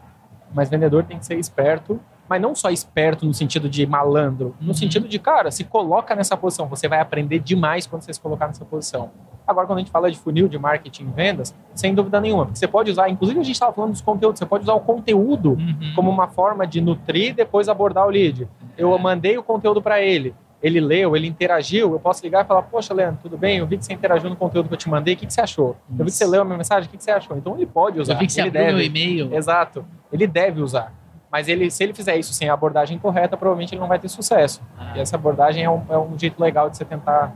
mas 0.53 0.69
vendedor 0.69 1.03
tem 1.03 1.17
que 1.17 1.25
ser 1.25 1.37
esperto 1.37 1.99
mas 2.27 2.41
não 2.41 2.55
só 2.55 2.69
esperto 2.69 3.25
no 3.25 3.33
sentido 3.33 3.69
de 3.69 3.85
malandro, 3.85 4.55
no 4.59 4.69
uhum. 4.69 4.73
sentido 4.73 5.07
de, 5.07 5.19
cara, 5.19 5.51
se 5.51 5.63
coloca 5.63 6.15
nessa 6.15 6.35
posição, 6.35 6.67
você 6.67 6.87
vai 6.87 6.99
aprender 6.99 7.39
demais 7.39 7.85
quando 7.85 8.01
você 8.01 8.13
se 8.13 8.19
colocar 8.19 8.47
nessa 8.47 8.65
posição. 8.65 9.11
Agora, 9.47 9.67
quando 9.67 9.77
a 9.77 9.81
gente 9.81 9.91
fala 9.91 10.09
de 10.09 10.17
funil, 10.17 10.47
de 10.47 10.57
marketing, 10.57 11.11
vendas, 11.11 11.55
sem 11.75 11.93
dúvida 11.93 12.19
nenhuma, 12.19 12.45
porque 12.45 12.57
você 12.57 12.67
pode 12.67 12.89
usar, 12.89 13.09
inclusive 13.09 13.39
a 13.39 13.43
gente 13.43 13.53
estava 13.53 13.71
falando 13.73 13.91
dos 13.91 14.01
conteúdos, 14.01 14.39
você 14.39 14.45
pode 14.45 14.63
usar 14.63 14.73
o 14.73 14.79
conteúdo 14.79 15.51
uhum. 15.51 15.93
como 15.95 16.09
uma 16.09 16.27
forma 16.27 16.65
de 16.65 16.81
nutrir 16.81 17.29
e 17.29 17.33
depois 17.33 17.69
abordar 17.69 18.07
o 18.07 18.09
lead. 18.09 18.47
Eu 18.75 18.97
mandei 18.97 19.37
o 19.37 19.43
conteúdo 19.43 19.81
para 19.81 20.01
ele, 20.01 20.33
ele 20.63 20.79
leu, 20.79 21.15
ele 21.15 21.27
interagiu, 21.27 21.93
eu 21.93 21.99
posso 21.99 22.23
ligar 22.23 22.43
e 22.43 22.47
falar, 22.47 22.63
poxa, 22.63 22.91
Leandro, 22.91 23.19
tudo 23.21 23.37
bem? 23.37 23.59
Eu 23.59 23.67
vi 23.67 23.77
que 23.77 23.85
você 23.85 23.93
interagiu 23.93 24.31
no 24.31 24.35
conteúdo 24.35 24.67
que 24.67 24.73
eu 24.73 24.77
te 24.79 24.89
mandei, 24.89 25.13
o 25.13 25.17
que, 25.17 25.27
que 25.27 25.33
você 25.33 25.41
achou? 25.41 25.77
Isso. 25.87 26.01
Eu 26.01 26.05
vi 26.05 26.11
que 26.11 26.17
você 26.17 26.25
leu 26.25 26.41
a 26.41 26.45
minha 26.45 26.57
mensagem, 26.57 26.87
o 26.87 26.91
que, 26.91 26.97
que 26.97 27.03
você 27.03 27.11
achou? 27.11 27.37
Então 27.37 27.55
ele 27.55 27.67
pode 27.67 27.99
usar. 27.99 28.13
Eu 28.13 28.17
vi 28.17 28.25
que 28.25 28.33
você 28.33 28.41
ele 28.41 28.49
abriu 28.49 28.63
deve. 28.63 28.77
meu 28.77 28.85
e-mail. 28.85 29.35
Exato. 29.35 29.85
Ele 30.11 30.25
deve 30.25 30.61
usar. 30.61 30.91
Mas 31.35 31.49
ele, 31.49 31.69
se 31.69 31.83
ele 31.83 31.93
fizer 31.93 32.15
isso 32.15 32.33
sem 32.33 32.47
a 32.47 32.53
abordagem 32.53 32.97
correta, 32.97 33.35
provavelmente 33.35 33.73
ele 33.73 33.81
não 33.81 33.89
vai 33.89 33.99
ter 33.99 34.07
sucesso. 34.07 34.61
E 34.95 35.01
essa 35.01 35.17
abordagem 35.17 35.65
é 35.65 35.69
um, 35.69 35.83
é 35.89 35.97
um 35.97 36.17
jeito 36.17 36.41
legal 36.41 36.69
de 36.69 36.77
você 36.77 36.85
tentar 36.85 37.35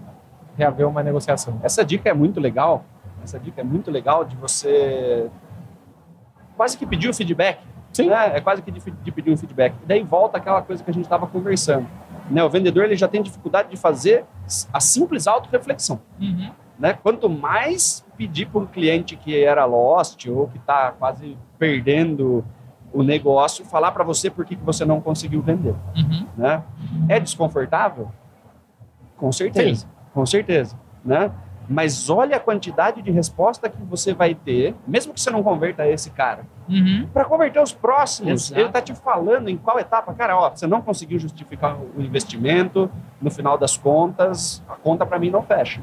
reaver 0.58 0.88
uma 0.88 1.04
negociação. 1.04 1.60
Essa 1.62 1.84
dica 1.84 2.10
é 2.10 2.14
muito 2.14 2.40
legal. 2.40 2.86
Essa 3.22 3.38
dica 3.38 3.60
é 3.60 3.64
muito 3.64 3.92
legal 3.92 4.24
de 4.24 4.38
você 4.38 5.30
quase 6.56 6.78
que 6.78 6.86
pedir 6.86 7.10
o 7.10 7.14
feedback. 7.14 7.60
Sim. 7.92 8.08
Né? 8.08 8.38
É 8.38 8.40
quase 8.40 8.62
que 8.62 8.72
de, 8.72 8.80
de 8.80 9.12
pedir 9.12 9.32
um 9.32 9.36
feedback. 9.36 9.76
E 9.84 9.86
daí 9.86 10.02
volta 10.02 10.38
aquela 10.38 10.62
coisa 10.62 10.82
que 10.82 10.90
a 10.90 10.94
gente 10.94 11.04
estava 11.04 11.28
conversando. 11.28 11.86
Né? 12.32 12.42
O 12.42 12.50
vendedor 12.50 12.86
ele 12.86 12.96
já 12.96 13.10
tem 13.10 13.22
dificuldade 13.22 13.70
de 13.70 13.76
fazer 13.76 14.24
a 14.72 14.80
simples 14.80 15.28
auto-reflexão. 15.28 16.00
Uhum. 16.22 16.52
Né? 16.80 16.94
Quanto 16.94 17.30
mais 17.30 18.06
pedir 18.16 18.46
para 18.46 18.62
um 18.62 18.66
cliente 18.66 19.18
que 19.18 19.44
era 19.44 19.66
lost 19.66 20.26
ou 20.28 20.48
que 20.48 20.58
está 20.58 20.94
quase 20.94 21.38
perdendo 21.58 22.46
o 22.92 23.04
negócio, 23.04 23.64
falar 23.66 23.92
para 23.92 24.04
você 24.04 24.30
por 24.30 24.46
que, 24.46 24.56
que 24.56 24.64
você 24.64 24.86
não 24.86 25.00
conseguiu 25.00 25.42
vender. 25.42 25.76
Uhum. 25.96 26.26
Né? 26.38 26.64
É 27.08 27.20
desconfortável? 27.20 28.12
Com 29.18 29.32
certeza, 29.32 29.82
Sim. 29.82 29.88
com 30.14 30.26
certeza. 30.26 30.78
Né? 31.04 31.32
Mas 31.70 32.10
olha 32.10 32.38
a 32.38 32.40
quantidade 32.40 33.02
de 33.02 33.12
resposta 33.12 33.70
que 33.70 33.82
você 33.84 34.12
vai 34.12 34.34
ter, 34.34 34.76
mesmo 34.88 35.14
que 35.14 35.22
você 35.22 35.30
não 35.30 35.44
converta 35.44 35.88
esse 35.88 36.10
cara, 36.10 36.44
uhum. 36.68 37.08
para 37.14 37.26
converter 37.26 37.62
os 37.62 37.72
próximos. 37.72 38.46
Exato. 38.46 38.60
Ele 38.60 38.70
está 38.70 38.82
te 38.82 38.96
falando 38.96 39.50
em 39.50 39.58
qual 39.58 39.78
etapa, 39.78 40.12
cara, 40.14 40.36
ó, 40.36 40.50
você 40.50 40.66
não 40.66 40.82
conseguiu 40.82 41.20
justificar 41.20 41.78
o 41.78 42.02
investimento, 42.02 42.90
no 43.22 43.30
final 43.30 43.56
das 43.56 43.78
contas, 43.78 44.64
a 44.68 44.76
conta 44.76 45.06
para 45.06 45.20
mim 45.20 45.30
não 45.30 45.44
fecha. 45.44 45.80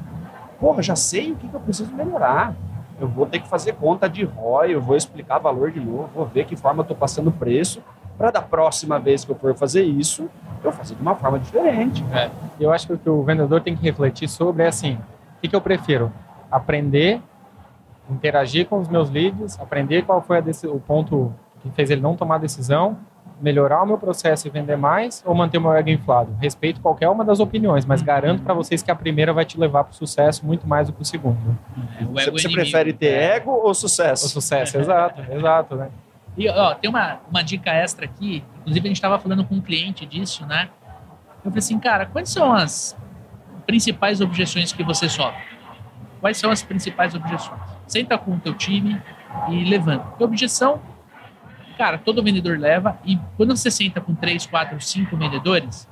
Porra, 0.59 0.83
já 0.83 0.97
sei 0.97 1.33
o 1.33 1.37
que, 1.37 1.47
que 1.47 1.55
eu 1.55 1.61
preciso 1.61 1.95
melhorar 1.95 2.57
eu 3.01 3.09
vou 3.09 3.27
ter 3.27 3.41
que 3.41 3.49
fazer 3.49 3.75
conta 3.75 4.09
de 4.09 4.25
ROI, 4.25 4.75
eu 4.75 4.81
vou 4.81 4.97
explicar 4.97 5.39
valor 5.39 5.71
de 5.71 5.81
novo, 5.81 6.09
vou 6.15 6.27
ver 6.27 6.47
que 6.47 6.57
forma 6.57 6.81
eu 6.81 6.83
estou 6.83 6.97
passando 6.97 7.31
preço, 7.31 7.83
para 8.17 8.31
da 8.31 8.41
próxima 8.41 8.99
vez 8.99 9.25
que 9.25 9.33
eu 9.33 9.37
for 9.37 9.55
fazer 9.55 9.83
isso, 9.83 10.29
eu 10.65 10.73
fazer 10.73 10.95
de 10.95 11.03
uma 11.03 11.15
forma 11.15 11.39
diferente. 11.39 12.05
É. 12.13 12.31
Eu 12.59 12.73
acho 12.73 12.87
que 12.87 12.93
o 12.95 12.99
que 12.99 13.11
o 13.11 13.23
vendedor 13.23 13.61
tem 13.61 13.77
que 13.77 13.83
refletir 13.83 14.29
sobre 14.29 14.63
é 14.63 14.69
assim, 14.69 14.95
o 14.95 15.41
que, 15.41 15.49
que 15.49 15.57
eu 15.57 15.61
prefiro? 15.61 16.11
Aprender, 16.51 17.21
interagir 18.11 18.67
com 18.67 18.79
os 18.79 18.89
meus 18.89 19.11
leads, 19.11 19.61
aprender 19.61 20.03
qual 20.03 20.23
foi 20.23 20.39
o 20.65 20.81
ponto 20.81 21.33
que 21.63 21.71
fez 21.71 21.91
ele 21.91 22.01
não 22.01 22.17
tomar 22.17 22.39
decisão, 22.39 22.97
melhorar 23.41 23.83
o 23.83 23.87
meu 23.87 23.99
processo 23.99 24.47
e 24.47 24.51
vender 24.51 24.77
mais 24.77 25.23
ou 25.27 25.35
manter 25.35 25.59
o 25.59 25.61
meu 25.61 25.73
ego 25.73 25.91
inflado? 25.91 26.35
Respeito 26.41 26.81
qualquer 26.81 27.09
uma 27.09 27.25
das 27.25 27.41
opiniões, 27.41 27.85
mas 27.85 28.01
uhum. 28.01 28.07
garanto 28.07 28.43
para 28.43 28.55
vocês 28.55 28.83
que 28.83 28.91
a 28.91 28.95
primeira 28.95 29.33
vai 29.33 29.45
te 29.45 29.59
levar 29.59 29.85
para 29.85 29.93
o 29.93 29.95
sucesso 29.95 30.45
muito 30.45 30.67
mais 30.67 30.89
do 30.89 30.93
que 30.93 31.03
o 31.03 31.05
segundo. 31.05 31.59
É, 32.01 32.05
o 32.05 32.13
você, 32.13 32.31
você 32.31 32.49
prefere 32.49 32.93
ter 32.93 33.13
é. 33.13 33.37
ego 33.37 33.51
ou 33.51 33.75
sucesso? 33.75 34.27
O 34.27 34.29
sucesso, 34.29 34.79
exato, 34.79 35.23
exato, 35.31 35.77
né? 35.77 35.91
E 36.37 36.49
ó, 36.49 36.75
tem 36.75 36.91
uma, 36.91 37.19
uma 37.31 37.43
dica 37.43 37.71
extra 37.71 38.05
aqui, 38.05 38.45
inclusive 38.61 38.87
a 38.87 38.89
gente 38.89 38.97
estava 38.97 39.19
falando 39.19 39.45
com 39.45 39.55
um 39.55 39.61
cliente 39.61 40.05
disso, 40.05 40.45
né? 40.45 40.69
Eu 41.45 41.51
falei 41.51 41.59
assim, 41.59 41.79
cara, 41.79 42.07
quais 42.07 42.29
são 42.29 42.53
as 42.53 42.97
principais 43.67 44.21
objeções 44.21 44.73
que 44.73 44.83
você 44.83 45.09
sofre? 45.09 45.43
Quais 46.21 46.37
são 46.37 46.51
as 46.51 46.63
principais 46.63 47.15
objeções? 47.15 47.61
Senta 47.87 48.19
com 48.19 48.33
o 48.33 48.41
teu 48.41 48.55
time 48.55 49.01
e 49.49 49.65
levanta. 49.65 50.05
Que 50.17 50.25
objeção 50.25 50.81
Cara, 51.77 51.99
todo 51.99 52.23
vendedor 52.23 52.59
leva 52.59 52.99
e 53.05 53.19
quando 53.37 53.55
você 53.57 53.71
senta 53.71 54.01
com 54.01 54.15
três, 54.15 54.47
quatro, 54.47 54.81
cinco 54.81 55.17
vendedores, 55.17 55.89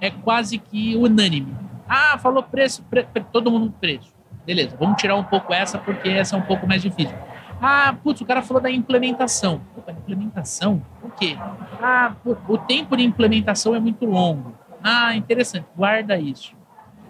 é 0.00 0.10
quase 0.10 0.58
que 0.58 0.94
unânime. 0.96 1.56
Ah, 1.88 2.18
falou 2.18 2.42
preço, 2.42 2.82
pre, 2.84 3.04
pre, 3.04 3.24
todo 3.32 3.50
mundo 3.50 3.72
preço. 3.80 4.14
Beleza, 4.44 4.76
vamos 4.78 5.00
tirar 5.00 5.16
um 5.16 5.24
pouco 5.24 5.52
essa 5.52 5.78
porque 5.78 6.08
essa 6.08 6.36
é 6.36 6.38
um 6.38 6.42
pouco 6.42 6.66
mais 6.66 6.82
difícil. 6.82 7.16
Ah, 7.60 7.96
putz, 8.02 8.20
o 8.20 8.26
cara 8.26 8.42
falou 8.42 8.62
da 8.62 8.70
implementação. 8.70 9.62
Opa, 9.76 9.92
implementação? 9.92 10.82
O 11.02 11.08
quê? 11.08 11.36
Ah, 11.80 12.14
o 12.46 12.58
tempo 12.58 12.96
de 12.96 13.02
implementação 13.02 13.74
é 13.74 13.80
muito 13.80 14.04
longo. 14.04 14.54
Ah, 14.82 15.16
interessante, 15.16 15.66
guarda 15.74 16.18
isso. 16.18 16.54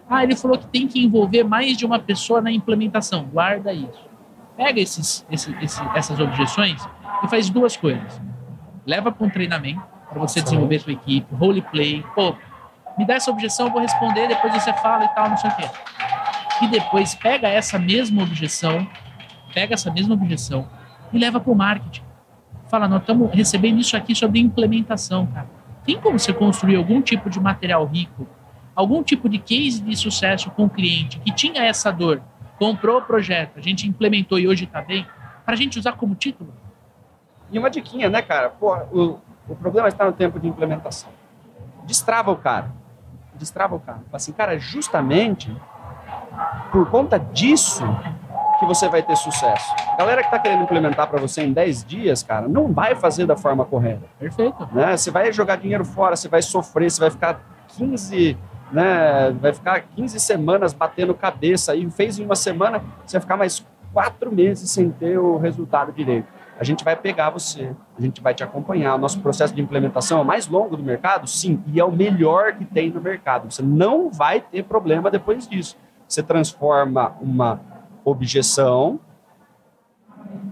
Ah, 0.08 0.22
ele 0.22 0.36
falou 0.36 0.56
que 0.56 0.66
tem 0.68 0.86
que 0.86 1.04
envolver 1.04 1.42
mais 1.42 1.76
de 1.76 1.84
uma 1.84 1.98
pessoa 1.98 2.40
na 2.40 2.52
implementação, 2.52 3.24
guarda 3.24 3.72
isso. 3.72 4.06
Pega 4.56 4.80
esses, 4.80 5.26
esse, 5.30 5.54
esse, 5.60 5.82
essas 5.94 6.20
objeções 6.20 6.86
e 7.22 7.28
faz 7.28 7.50
duas 7.50 7.76
coisas. 7.76 8.20
Leva 8.84 9.10
para 9.10 9.26
um 9.26 9.30
treinamento 9.30 9.82
para 10.08 10.20
você 10.20 10.40
desenvolver 10.40 10.78
sua 10.80 10.92
equipe, 10.92 11.34
roleplay. 11.34 12.04
Pô, 12.14 12.34
me 12.96 13.04
dá 13.04 13.14
essa 13.14 13.30
objeção, 13.30 13.66
eu 13.66 13.72
vou 13.72 13.80
responder, 13.80 14.28
depois 14.28 14.52
você 14.54 14.72
fala 14.74 15.04
e 15.04 15.08
tal, 15.08 15.28
não 15.28 15.36
sei 15.36 15.50
o 15.50 15.56
quê. 15.56 15.68
E 16.62 16.68
depois 16.68 17.14
pega 17.14 17.48
essa 17.48 17.78
mesma 17.78 18.22
objeção, 18.22 18.86
pega 19.52 19.74
essa 19.74 19.90
mesma 19.90 20.14
objeção 20.14 20.66
e 21.12 21.18
leva 21.18 21.38
para 21.38 21.52
o 21.52 21.54
marketing. 21.54 22.02
Fala, 22.68 22.88
nós 22.88 23.00
estamos 23.00 23.30
recebendo 23.32 23.78
isso 23.78 23.96
aqui 23.96 24.14
sobre 24.14 24.40
implementação, 24.40 25.26
cara. 25.26 25.48
Tem 25.84 26.00
como 26.00 26.18
você 26.18 26.32
construir 26.32 26.76
algum 26.76 27.00
tipo 27.00 27.30
de 27.30 27.38
material 27.38 27.84
rico, 27.86 28.26
algum 28.74 29.02
tipo 29.02 29.28
de 29.28 29.38
case 29.38 29.80
de 29.80 29.94
sucesso 29.96 30.50
com 30.50 30.64
o 30.64 30.70
cliente 30.70 31.18
que 31.20 31.32
tinha 31.32 31.62
essa 31.62 31.92
dor, 31.92 32.20
comprou 32.58 32.98
o 32.98 33.02
projeto, 33.02 33.58
a 33.58 33.62
gente 33.62 33.86
implementou 33.86 34.38
e 34.38 34.48
hoje 34.48 34.64
está 34.64 34.80
bem, 34.80 35.06
para 35.44 35.54
a 35.54 35.56
gente 35.56 35.78
usar 35.78 35.92
como 35.92 36.14
título? 36.14 36.52
E 37.50 37.58
uma 37.58 37.70
diquinha, 37.70 38.08
né, 38.08 38.22
cara? 38.22 38.50
Pô, 38.50 38.76
o, 38.92 39.18
o 39.48 39.56
problema 39.56 39.88
está 39.88 40.04
no 40.04 40.12
tempo 40.12 40.38
de 40.40 40.48
implementação. 40.48 41.10
Destrava 41.84 42.30
o 42.30 42.36
cara. 42.36 42.70
Destrava 43.34 43.74
o 43.74 43.80
cara. 43.80 43.98
Fala 43.98 44.08
assim, 44.12 44.32
cara, 44.32 44.58
justamente 44.58 45.54
por 46.72 46.90
conta 46.90 47.18
disso 47.18 47.84
que 48.58 48.66
você 48.66 48.88
vai 48.88 49.02
ter 49.02 49.16
sucesso. 49.16 49.74
A 49.92 49.96
galera 49.96 50.22
que 50.22 50.28
está 50.28 50.38
querendo 50.38 50.62
implementar 50.62 51.06
para 51.08 51.20
você 51.20 51.42
em 51.42 51.52
10 51.52 51.84
dias, 51.84 52.22
cara, 52.22 52.48
não 52.48 52.72
vai 52.72 52.94
fazer 52.94 53.26
da 53.26 53.36
forma 53.36 53.64
correta. 53.64 54.02
Perfeito. 54.18 54.68
Né? 54.72 54.96
Você 54.96 55.10
vai 55.10 55.32
jogar 55.32 55.56
dinheiro 55.56 55.84
fora, 55.84 56.16
você 56.16 56.28
vai 56.28 56.42
sofrer, 56.42 56.90
você 56.90 57.00
vai 57.00 57.10
ficar 57.10 57.40
15, 57.68 58.36
né? 58.72 59.30
Vai 59.40 59.52
ficar 59.52 59.80
15 59.80 60.18
semanas 60.18 60.72
batendo 60.72 61.14
cabeça 61.14 61.74
e 61.74 61.88
fez 61.90 62.18
em 62.18 62.24
uma 62.24 62.34
semana, 62.34 62.82
você 63.04 63.18
vai 63.18 63.20
ficar 63.20 63.36
mais 63.36 63.64
quatro 63.92 64.34
meses 64.34 64.70
sem 64.70 64.90
ter 64.90 65.18
o 65.18 65.36
resultado 65.38 65.92
direito. 65.92 66.28
A 66.58 66.64
gente 66.64 66.82
vai 66.82 66.96
pegar 66.96 67.28
você, 67.30 67.74
a 67.98 68.00
gente 68.00 68.22
vai 68.22 68.32
te 68.32 68.42
acompanhar. 68.42 68.94
O 68.94 68.98
nosso 68.98 69.20
processo 69.20 69.54
de 69.54 69.60
implementação 69.60 70.18
é 70.18 70.22
o 70.22 70.24
mais 70.24 70.46
longo 70.46 70.76
do 70.76 70.82
mercado? 70.82 71.26
Sim, 71.26 71.62
e 71.66 71.78
é 71.78 71.84
o 71.84 71.92
melhor 71.92 72.54
que 72.54 72.64
tem 72.64 72.90
no 72.90 73.00
mercado. 73.00 73.50
Você 73.50 73.62
não 73.62 74.10
vai 74.10 74.40
ter 74.40 74.64
problema 74.64 75.10
depois 75.10 75.46
disso. 75.46 75.76
Você 76.08 76.22
transforma 76.22 77.14
uma 77.20 77.60
objeção 78.04 78.98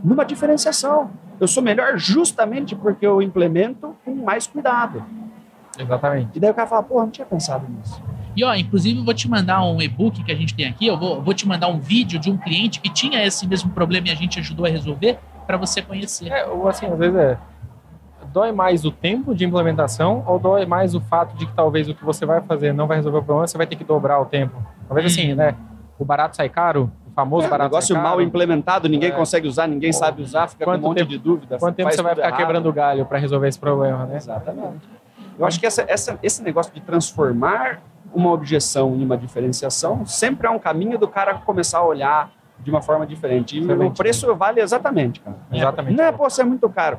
numa 0.03 0.25
diferenciação. 0.25 1.11
Eu 1.41 1.49
sou 1.49 1.63
melhor 1.63 1.97
justamente 1.97 2.77
porque 2.77 3.07
eu 3.07 3.23
implemento 3.23 3.97
com 4.05 4.15
mais 4.15 4.47
cuidado. 4.47 5.03
Exatamente. 5.79 6.37
E 6.37 6.41
daí 6.41 6.51
o 6.51 6.55
cara 6.55 6.69
fala, 6.69 6.83
pô, 6.83 7.01
não 7.01 7.11
tinha 7.11 7.27
pensado 7.27 7.67
nisso. 7.69 8.01
E 8.37 8.45
ó, 8.45 8.55
inclusive 8.55 8.99
eu 8.99 9.05
vou 9.05 9.15
te 9.15 9.29
mandar 9.29 9.65
um 9.65 9.81
e-book 9.81 10.23
que 10.23 10.33
a 10.33 10.35
gente 10.35 10.55
tem 10.55 10.67
aqui, 10.67 10.87
eu 10.87 10.99
vou, 10.99 11.23
vou 11.23 11.33
te 11.33 11.47
mandar 11.47 11.69
um 11.69 11.79
vídeo 11.79 12.19
de 12.19 12.31
um 12.31 12.37
cliente 12.37 12.81
que 12.81 12.91
tinha 12.93 13.25
esse 13.25 13.47
mesmo 13.47 13.71
problema 13.71 14.09
e 14.09 14.11
a 14.11 14.15
gente 14.15 14.39
ajudou 14.39 14.67
a 14.67 14.69
resolver 14.69 15.19
para 15.47 15.57
você 15.57 15.83
conhecer. 15.83 16.29
É, 16.31 16.47
ou 16.47 16.69
assim, 16.69 16.87
às 16.87 16.99
vezes 16.99 17.17
é. 17.17 17.39
Dói 18.33 18.51
mais 18.53 18.85
o 18.85 18.91
tempo 18.91 19.35
de 19.35 19.45
implementação 19.45 20.25
ou 20.27 20.39
dói 20.39 20.67
mais 20.67 20.95
o 20.95 21.01
fato 21.01 21.37
de 21.37 21.47
que 21.47 21.53
talvez 21.53 21.89
o 21.89 21.95
que 21.95 22.05
você 22.05 22.27
vai 22.27 22.41
fazer 22.41 22.73
não 22.73 22.87
vai 22.87 22.97
resolver 22.97 23.19
o 23.19 23.23
problema, 23.23 23.47
você 23.47 23.57
vai 23.57 23.67
ter 23.67 23.77
que 23.77 23.85
dobrar 23.85 24.21
o 24.21 24.25
tempo? 24.25 24.57
Talvez 24.89 25.07
assim, 25.07 25.33
Hum. 25.33 25.37
né? 25.37 25.55
O 25.99 26.05
barato 26.05 26.35
sai 26.35 26.49
caro, 26.49 26.91
o 27.07 27.11
famoso 27.13 27.47
É, 27.47 27.51
barato 27.51 27.71
negócio 27.71 27.95
sai 27.95 28.03
caro. 28.03 28.09
mal 28.17 28.21
implementado, 28.23 28.89
ninguém 28.89 29.11
É. 29.11 29.13
consegue 29.13 29.47
usar, 29.47 29.69
ninguém 29.69 29.93
sabe 29.93 30.21
usar, 30.23 30.49
fica 30.49 30.65
com 30.65 30.73
um 30.73 30.79
monte 30.79 30.99
tempo- 30.99 31.11
de 31.11 31.19
dúvida. 31.19 31.59
Quanto 31.59 31.77
tempo 31.77 31.93
você 31.93 32.03
vai 32.03 32.15
ficar 32.17 32.27
errado. 32.29 32.39
quebrando 32.41 32.73
galho 32.73 33.07
para 33.07 33.19
resolver 33.19 33.47
esse 33.47 33.59
problema, 33.59 34.05
né? 34.07 34.17
Exatamente. 34.17 34.89
Eu 35.39 35.47
acho 35.47 35.61
que 35.61 35.67
essa, 35.67 35.85
essa- 35.87 36.19
esse 36.21 36.43
negócio 36.43 36.73
de 36.75 36.81
transformar 36.81 37.81
uma 38.13 38.33
objeção 38.33 38.97
em 38.97 39.05
uma 39.05 39.17
diferenciação 39.17 40.05
sempre 40.07 40.47
é 40.49 40.51
um 40.51 40.59
caminho 40.59 40.99
do 40.99 41.07
cara 41.07 41.35
começar 41.35 41.79
a 41.79 41.85
olhar 41.85 42.31
de 42.65 42.71
uma 42.71 42.81
forma 42.81 43.07
diferente. 43.07 43.59
E 43.59 43.73
o 43.73 43.91
preço 43.91 44.35
vale 44.35 44.61
exatamente, 44.61 45.21
cara. 45.21 45.37
Exatamente. 45.53 45.97
Não 45.97 46.05
é, 46.05 46.11
pô, 46.11 46.29
você 46.29 46.41
é 46.41 46.45
muito 46.45 46.69
caro. 46.71 46.99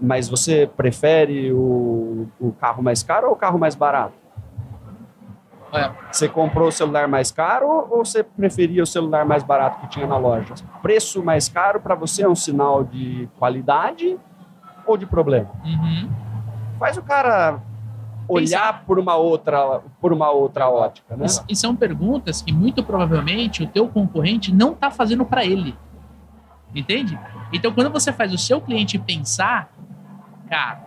Mas 0.00 0.28
você 0.28 0.68
prefere 0.76 1.52
o, 1.52 2.26
o 2.40 2.52
carro 2.52 2.82
mais 2.82 3.02
caro 3.02 3.28
ou 3.28 3.34
o 3.34 3.36
carro 3.36 3.58
mais 3.58 3.74
barato? 3.74 4.14
É. 5.72 5.90
Você 6.10 6.28
comprou 6.28 6.68
o 6.68 6.72
celular 6.72 7.06
mais 7.06 7.30
caro 7.30 7.86
ou 7.88 8.04
você 8.04 8.24
preferia 8.24 8.82
o 8.82 8.86
celular 8.86 9.24
mais 9.24 9.44
barato 9.44 9.80
que 9.80 9.88
tinha 9.88 10.06
na 10.06 10.16
loja? 10.16 10.54
Preço 10.82 11.22
mais 11.22 11.48
caro 11.48 11.80
para 11.80 11.94
você 11.94 12.24
é 12.24 12.28
um 12.28 12.34
sinal 12.34 12.82
de 12.82 13.28
qualidade 13.38 14.18
ou 14.84 14.96
de 14.96 15.06
problema? 15.06 15.50
Uhum. 15.64 16.10
Faz 16.76 16.96
o 16.96 17.02
cara 17.02 17.60
olhar 18.32 18.84
por 18.84 18.98
uma 18.98 19.16
outra 19.16 19.80
por 20.00 20.12
uma 20.12 20.30
outra 20.30 20.68
ótica, 20.68 21.16
né? 21.16 21.26
E, 21.48 21.52
e 21.52 21.56
são 21.56 21.74
perguntas 21.74 22.42
que 22.42 22.52
muito 22.52 22.82
provavelmente 22.82 23.62
o 23.62 23.66
teu 23.66 23.88
concorrente 23.88 24.52
não 24.54 24.72
está 24.72 24.90
fazendo 24.90 25.24
para 25.24 25.44
ele. 25.44 25.76
Entende? 26.74 27.18
Então, 27.52 27.72
quando 27.72 27.90
você 27.90 28.12
faz 28.12 28.32
o 28.32 28.38
seu 28.38 28.60
cliente 28.60 28.98
pensar, 28.98 29.72
cara, 30.48 30.86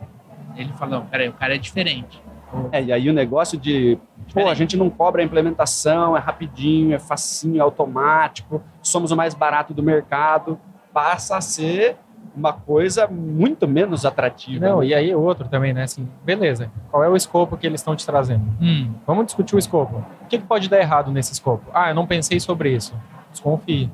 ele 0.55 0.71
fala, 0.73 0.99
não, 0.99 1.05
peraí, 1.05 1.27
o 1.27 1.33
cara 1.33 1.55
é 1.55 1.57
diferente. 1.57 2.21
É, 2.71 2.83
e 2.83 2.93
aí 2.93 3.09
o 3.09 3.13
negócio 3.13 3.57
de, 3.57 3.97
pô, 4.33 4.47
a 4.47 4.53
gente 4.53 4.77
não 4.77 4.89
cobra 4.89 5.21
a 5.21 5.25
implementação, 5.25 6.15
é 6.15 6.19
rapidinho, 6.19 6.93
é 6.93 6.99
facinho, 6.99 7.57
é 7.57 7.59
automático, 7.59 8.61
somos 8.81 9.11
o 9.11 9.15
mais 9.15 9.33
barato 9.33 9.73
do 9.73 9.81
mercado, 9.81 10.59
passa 10.93 11.35
a 11.35 11.41
ser 11.41 11.97
uma 12.35 12.53
coisa 12.53 13.07
muito 13.07 13.67
menos 13.67 14.05
atrativa. 14.05 14.65
Não, 14.65 14.79
né? 14.79 14.87
e 14.87 14.93
aí 14.93 15.15
outro 15.15 15.47
também, 15.47 15.73
né? 15.73 15.83
Assim, 15.83 16.07
beleza, 16.23 16.71
qual 16.89 17.03
é 17.03 17.09
o 17.09 17.15
escopo 17.15 17.55
que 17.57 17.67
eles 17.67 17.79
estão 17.81 17.95
te 17.95 18.05
trazendo? 18.05 18.43
Hum, 18.61 18.91
Vamos 19.05 19.25
discutir 19.25 19.55
o 19.55 19.59
escopo. 19.59 20.03
O 20.21 20.25
que, 20.27 20.37
que 20.37 20.45
pode 20.45 20.67
dar 20.69 20.79
errado 20.79 21.11
nesse 21.11 21.33
escopo? 21.33 21.69
Ah, 21.73 21.89
eu 21.89 21.95
não 21.95 22.07
pensei 22.07 22.39
sobre 22.39 22.71
isso. 22.73 22.93
Desconfie. 23.31 23.89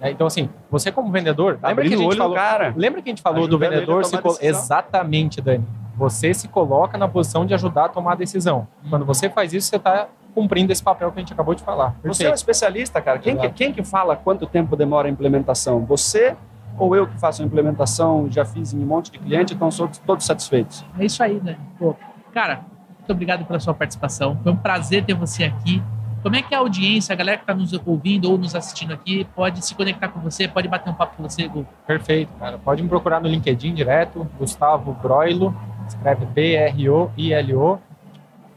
É, 0.00 0.10
então, 0.10 0.26
assim, 0.26 0.48
você 0.70 0.90
como 0.90 1.12
vendedor, 1.12 1.58
Tá 1.58 1.68
lembra 1.68 1.84
que 1.84 1.96
falou, 1.96 2.28
do 2.30 2.34
cara. 2.34 2.74
lembra 2.76 3.00
que 3.00 3.08
a 3.08 3.12
gente 3.12 3.22
falou 3.22 3.46
do 3.46 3.56
Ajudando 3.56 3.72
a 3.72 3.74
vendedor 3.74 4.04
se. 4.04 4.46
Exatamente, 4.46 5.40
Dani. 5.40 5.64
Você 5.96 6.34
se 6.34 6.48
coloca 6.48 6.98
na 6.98 7.06
posição 7.06 7.46
de 7.46 7.54
ajudar 7.54 7.84
a 7.84 7.88
tomar 7.88 8.12
a 8.12 8.16
decisão. 8.16 8.66
Quando 8.90 9.04
você 9.04 9.28
faz 9.28 9.52
isso, 9.52 9.68
você 9.68 9.76
está 9.76 10.08
cumprindo 10.34 10.72
esse 10.72 10.82
papel 10.82 11.12
que 11.12 11.18
a 11.18 11.20
gente 11.20 11.32
acabou 11.32 11.54
de 11.54 11.62
falar. 11.62 11.94
Você 12.02 12.24
é 12.24 12.26
um 12.26 12.30
Perfeito. 12.30 12.34
especialista, 12.36 13.00
cara. 13.00 13.18
Quem 13.18 13.36
que, 13.36 13.48
quem 13.50 13.72
que 13.72 13.84
fala 13.84 14.16
quanto 14.16 14.46
tempo 14.46 14.74
demora 14.74 15.06
a 15.06 15.10
implementação? 15.10 15.84
Você 15.84 16.34
ou 16.78 16.94
eu 16.96 17.06
que 17.06 17.18
faço 17.18 17.42
a 17.42 17.44
implementação, 17.44 18.26
já 18.30 18.44
fiz 18.44 18.72
em 18.72 18.82
um 18.82 18.86
monte 18.86 19.10
de 19.10 19.18
cliente, 19.18 19.54
então 19.54 19.70
sou 19.70 19.88
todos 20.06 20.24
satisfeitos. 20.24 20.84
é 20.98 21.04
isso 21.04 21.22
aí, 21.22 21.40
né? 21.42 21.56
Pô, 21.78 21.94
cara, 22.32 22.64
muito 22.98 23.10
obrigado 23.10 23.44
pela 23.44 23.58
sua 23.58 23.74
participação. 23.74 24.38
Foi 24.42 24.52
um 24.52 24.56
prazer 24.56 25.04
ter 25.04 25.14
você 25.14 25.44
aqui. 25.44 25.82
Como 26.22 26.36
é 26.36 26.42
que 26.42 26.54
a 26.54 26.58
audiência, 26.58 27.12
a 27.12 27.16
galera 27.16 27.36
que 27.38 27.42
está 27.42 27.54
nos 27.54 27.72
ouvindo 27.84 28.30
ou 28.30 28.38
nos 28.38 28.54
assistindo 28.54 28.92
aqui, 28.92 29.26
pode 29.34 29.64
se 29.64 29.74
conectar 29.74 30.06
com 30.08 30.20
você, 30.20 30.46
pode 30.46 30.68
bater 30.68 30.88
um 30.88 30.94
papo 30.94 31.16
com 31.16 31.22
você, 31.24 31.48
Gu? 31.48 31.66
Perfeito, 31.84 32.30
cara. 32.38 32.58
Pode 32.58 32.80
me 32.80 32.88
procurar 32.88 33.20
no 33.20 33.26
LinkedIn 33.26 33.74
direto, 33.74 34.24
Gustavo 34.38 34.92
Broilo, 35.02 35.52
escreve 35.88 36.24
B-R-O-I-L-O, 36.26 37.80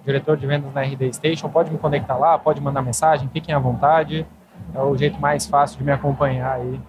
diretor 0.06 0.38
de 0.38 0.46
vendas 0.46 0.72
na 0.74 0.82
RD 0.82 1.12
Station. 1.14 1.50
Pode 1.50 1.72
me 1.72 1.80
conectar 1.80 2.16
lá, 2.18 2.38
pode 2.38 2.62
mandar 2.62 2.84
mensagem, 2.84 3.28
fiquem 3.30 3.56
à 3.56 3.58
vontade. 3.58 4.28
É 4.74 4.80
o 4.80 4.96
jeito 4.96 5.20
mais 5.20 5.48
fácil 5.48 5.80
de 5.80 5.84
me 5.84 5.92
acompanhar 5.92 6.54
aí. 6.54 6.80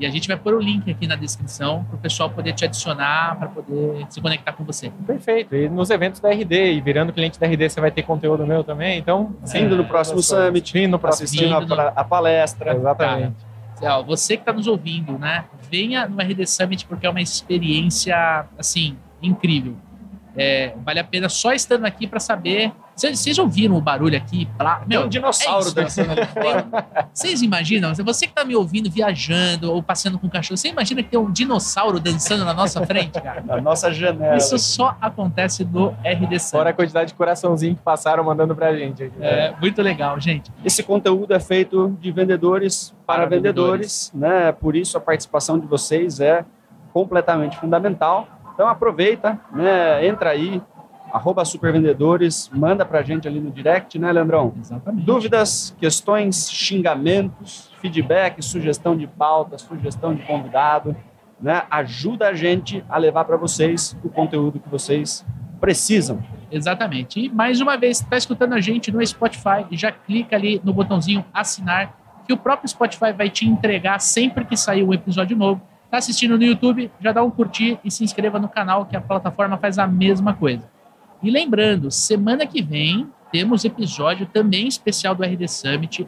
E 0.00 0.06
a 0.06 0.10
gente 0.10 0.28
vai 0.28 0.36
pôr 0.36 0.54
o 0.54 0.60
link 0.60 0.88
aqui 0.90 1.06
na 1.08 1.16
descrição 1.16 1.82
para 1.84 1.96
o 1.96 1.98
pessoal 1.98 2.30
poder 2.30 2.52
te 2.52 2.64
adicionar, 2.64 3.36
para 3.36 3.48
poder 3.48 4.06
se 4.08 4.20
conectar 4.20 4.52
com 4.52 4.62
você. 4.64 4.92
Perfeito. 5.06 5.54
E 5.56 5.68
nos 5.68 5.90
eventos 5.90 6.20
da 6.20 6.30
RD, 6.30 6.74
e 6.74 6.80
virando 6.80 7.12
cliente 7.12 7.38
da 7.40 7.46
RD, 7.46 7.68
você 7.68 7.80
vai 7.80 7.90
ter 7.90 8.02
conteúdo 8.04 8.46
meu 8.46 8.62
também. 8.62 8.98
Então, 8.98 9.34
Indo 9.54 9.76
no 9.76 9.84
próximo 9.84 10.22
summit, 10.22 10.72
Vindo 10.72 10.92
no 10.92 10.98
próximo 11.00 11.24
assistindo 11.24 11.54
a, 11.54 11.60
no- 11.60 11.92
a 11.96 12.04
palestra. 12.04 12.74
Exatamente. 12.76 13.36
Ó, 13.82 14.02
você 14.02 14.36
que 14.36 14.42
está 14.42 14.52
nos 14.52 14.66
ouvindo, 14.66 15.18
né? 15.18 15.44
Venha 15.70 16.08
no 16.08 16.20
RD 16.20 16.46
Summit 16.46 16.84
porque 16.86 17.06
é 17.06 17.10
uma 17.10 17.20
experiência, 17.20 18.46
assim, 18.58 18.96
incrível. 19.22 19.76
É, 20.36 20.74
vale 20.84 21.00
a 21.00 21.04
pena 21.04 21.28
só 21.28 21.52
estando 21.52 21.84
aqui 21.84 22.06
para 22.06 22.20
saber. 22.20 22.72
Vocês 22.98 23.38
ouviram 23.38 23.76
o 23.76 23.80
barulho 23.80 24.16
aqui? 24.16 24.48
Tem 24.58 24.88
Meu, 24.88 25.04
um 25.04 25.08
dinossauro 25.08 25.68
é 25.68 25.72
dançando 25.72 26.10
ali 26.10 26.26
fora. 26.26 26.66
Vocês 27.14 27.42
imaginam? 27.42 27.94
Você 27.94 28.26
que 28.26 28.32
tá 28.32 28.44
me 28.44 28.56
ouvindo 28.56 28.90
viajando 28.90 29.72
ou 29.72 29.82
passeando 29.82 30.18
com 30.18 30.26
o 30.26 30.30
cachorro, 30.30 30.56
você 30.56 30.68
imagina 30.68 31.02
que 31.02 31.10
tem 31.10 31.18
um 31.18 31.30
dinossauro 31.30 32.00
dançando 32.00 32.44
na 32.44 32.52
nossa 32.52 32.84
frente, 32.84 33.20
cara? 33.20 33.40
Na 33.42 33.60
nossa 33.60 33.92
janela. 33.92 34.36
Isso 34.36 34.58
só 34.58 34.96
acontece 35.00 35.64
no 35.64 35.94
RD 36.04 36.38
Fora 36.50 36.70
a 36.70 36.72
quantidade 36.72 37.08
de 37.08 37.14
coraçãozinho 37.14 37.76
que 37.76 37.82
passaram 37.82 38.24
mandando 38.24 38.54
pra 38.54 38.74
gente. 38.76 39.04
aqui. 39.04 39.14
É 39.20 39.54
muito 39.60 39.80
legal, 39.82 40.18
gente. 40.20 40.50
Esse 40.64 40.82
conteúdo 40.82 41.32
é 41.32 41.40
feito 41.40 41.96
de 42.00 42.10
vendedores 42.10 42.94
para, 43.06 43.18
Para 43.18 43.26
vendedores, 43.26 44.10
né? 44.14 44.52
Por 44.52 44.74
isso 44.74 44.96
a 44.96 45.00
participação 45.00 45.58
de 45.58 45.66
vocês 45.66 46.20
é 46.20 46.44
completamente 46.92 47.56
fundamental. 47.58 48.26
Então 48.54 48.66
aproveita, 48.68 49.38
né? 49.52 50.04
Entra 50.06 50.30
aí, 50.30 50.60
arroba 51.12 51.44
supervendedores, 51.44 52.50
manda 52.54 52.84
pra 52.84 53.02
gente 53.02 53.26
ali 53.26 53.40
no 53.40 53.50
direct, 53.50 53.98
né, 53.98 54.10
Leandrão? 54.12 54.54
Exatamente. 54.58 55.04
Dúvidas, 55.04 55.74
questões, 55.78 56.50
xingamentos, 56.50 57.70
feedback, 57.80 58.42
sugestão 58.42 58.96
de 58.96 59.06
pauta, 59.06 59.58
sugestão 59.58 60.14
de 60.14 60.22
convidado, 60.22 60.96
né? 61.40 61.62
Ajuda 61.70 62.28
a 62.28 62.34
gente 62.34 62.84
a 62.88 62.98
levar 62.98 63.24
para 63.24 63.36
vocês 63.36 63.96
o 64.02 64.08
conteúdo 64.08 64.58
que 64.58 64.68
vocês 64.68 65.24
precisam. 65.60 66.22
Exatamente. 66.50 67.20
E 67.20 67.28
mais 67.28 67.60
uma 67.60 67.76
vez, 67.76 68.00
está 68.00 68.16
escutando 68.16 68.54
a 68.54 68.60
gente 68.60 68.90
no 68.90 69.04
Spotify, 69.04 69.66
já 69.72 69.92
clica 69.92 70.36
ali 70.36 70.60
no 70.64 70.72
botãozinho 70.72 71.24
assinar, 71.32 71.96
que 72.26 72.32
o 72.32 72.36
próprio 72.36 72.68
Spotify 72.68 73.12
vai 73.12 73.30
te 73.30 73.46
entregar 73.46 73.98
sempre 74.00 74.44
que 74.44 74.56
sair 74.56 74.82
um 74.82 74.92
episódio 74.92 75.36
novo. 75.36 75.60
Tá 75.90 75.98
assistindo 75.98 76.36
no 76.36 76.44
YouTube, 76.44 76.90
já 77.00 77.12
dá 77.12 77.22
um 77.22 77.30
curtir 77.30 77.78
e 77.82 77.90
se 77.90 78.04
inscreva 78.04 78.38
no 78.38 78.48
canal, 78.48 78.84
que 78.84 78.96
a 78.96 79.00
plataforma 79.00 79.56
faz 79.56 79.78
a 79.78 79.86
mesma 79.86 80.34
coisa. 80.34 80.68
E 81.22 81.30
lembrando, 81.30 81.90
semana 81.90 82.46
que 82.46 82.62
vem 82.62 83.08
temos 83.32 83.64
episódio 83.64 84.26
também 84.26 84.66
especial 84.66 85.14
do 85.14 85.22
RD 85.22 85.48
Summit 85.48 86.06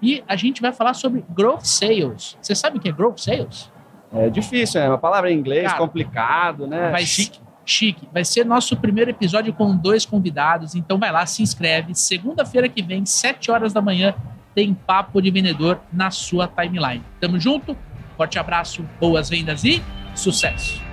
e 0.00 0.22
a 0.26 0.36
gente 0.36 0.60
vai 0.60 0.72
falar 0.72 0.94
sobre 0.94 1.24
Growth 1.30 1.64
Sales. 1.64 2.36
Você 2.40 2.54
sabe 2.54 2.78
o 2.78 2.80
que 2.80 2.88
é 2.88 2.92
Growth 2.92 3.18
Sales? 3.18 3.70
É 4.12 4.28
difícil, 4.28 4.80
é 4.80 4.88
uma 4.88 4.98
palavra 4.98 5.30
em 5.30 5.38
inglês, 5.38 5.64
Cara, 5.64 5.78
complicado, 5.78 6.66
né? 6.66 6.90
vai 6.90 7.04
Chique. 7.06 7.40
Chique. 7.64 8.08
Vai 8.12 8.24
ser 8.24 8.44
nosso 8.44 8.76
primeiro 8.76 9.10
episódio 9.10 9.52
com 9.52 9.76
dois 9.76 10.04
convidados. 10.04 10.74
Então 10.74 10.98
vai 10.98 11.12
lá, 11.12 11.24
se 11.26 11.42
inscreve. 11.42 11.94
Segunda-feira 11.94 12.68
que 12.68 12.82
vem, 12.82 13.06
7 13.06 13.50
horas 13.50 13.72
da 13.72 13.80
manhã, 13.80 14.14
tem 14.54 14.74
Papo 14.74 15.20
de 15.20 15.30
Vendedor 15.30 15.80
na 15.92 16.10
sua 16.10 16.46
timeline. 16.46 17.04
Tamo 17.20 17.38
junto, 17.38 17.76
forte 18.16 18.38
abraço, 18.38 18.84
boas 19.00 19.30
vendas 19.30 19.64
e 19.64 19.82
sucesso! 20.14 20.91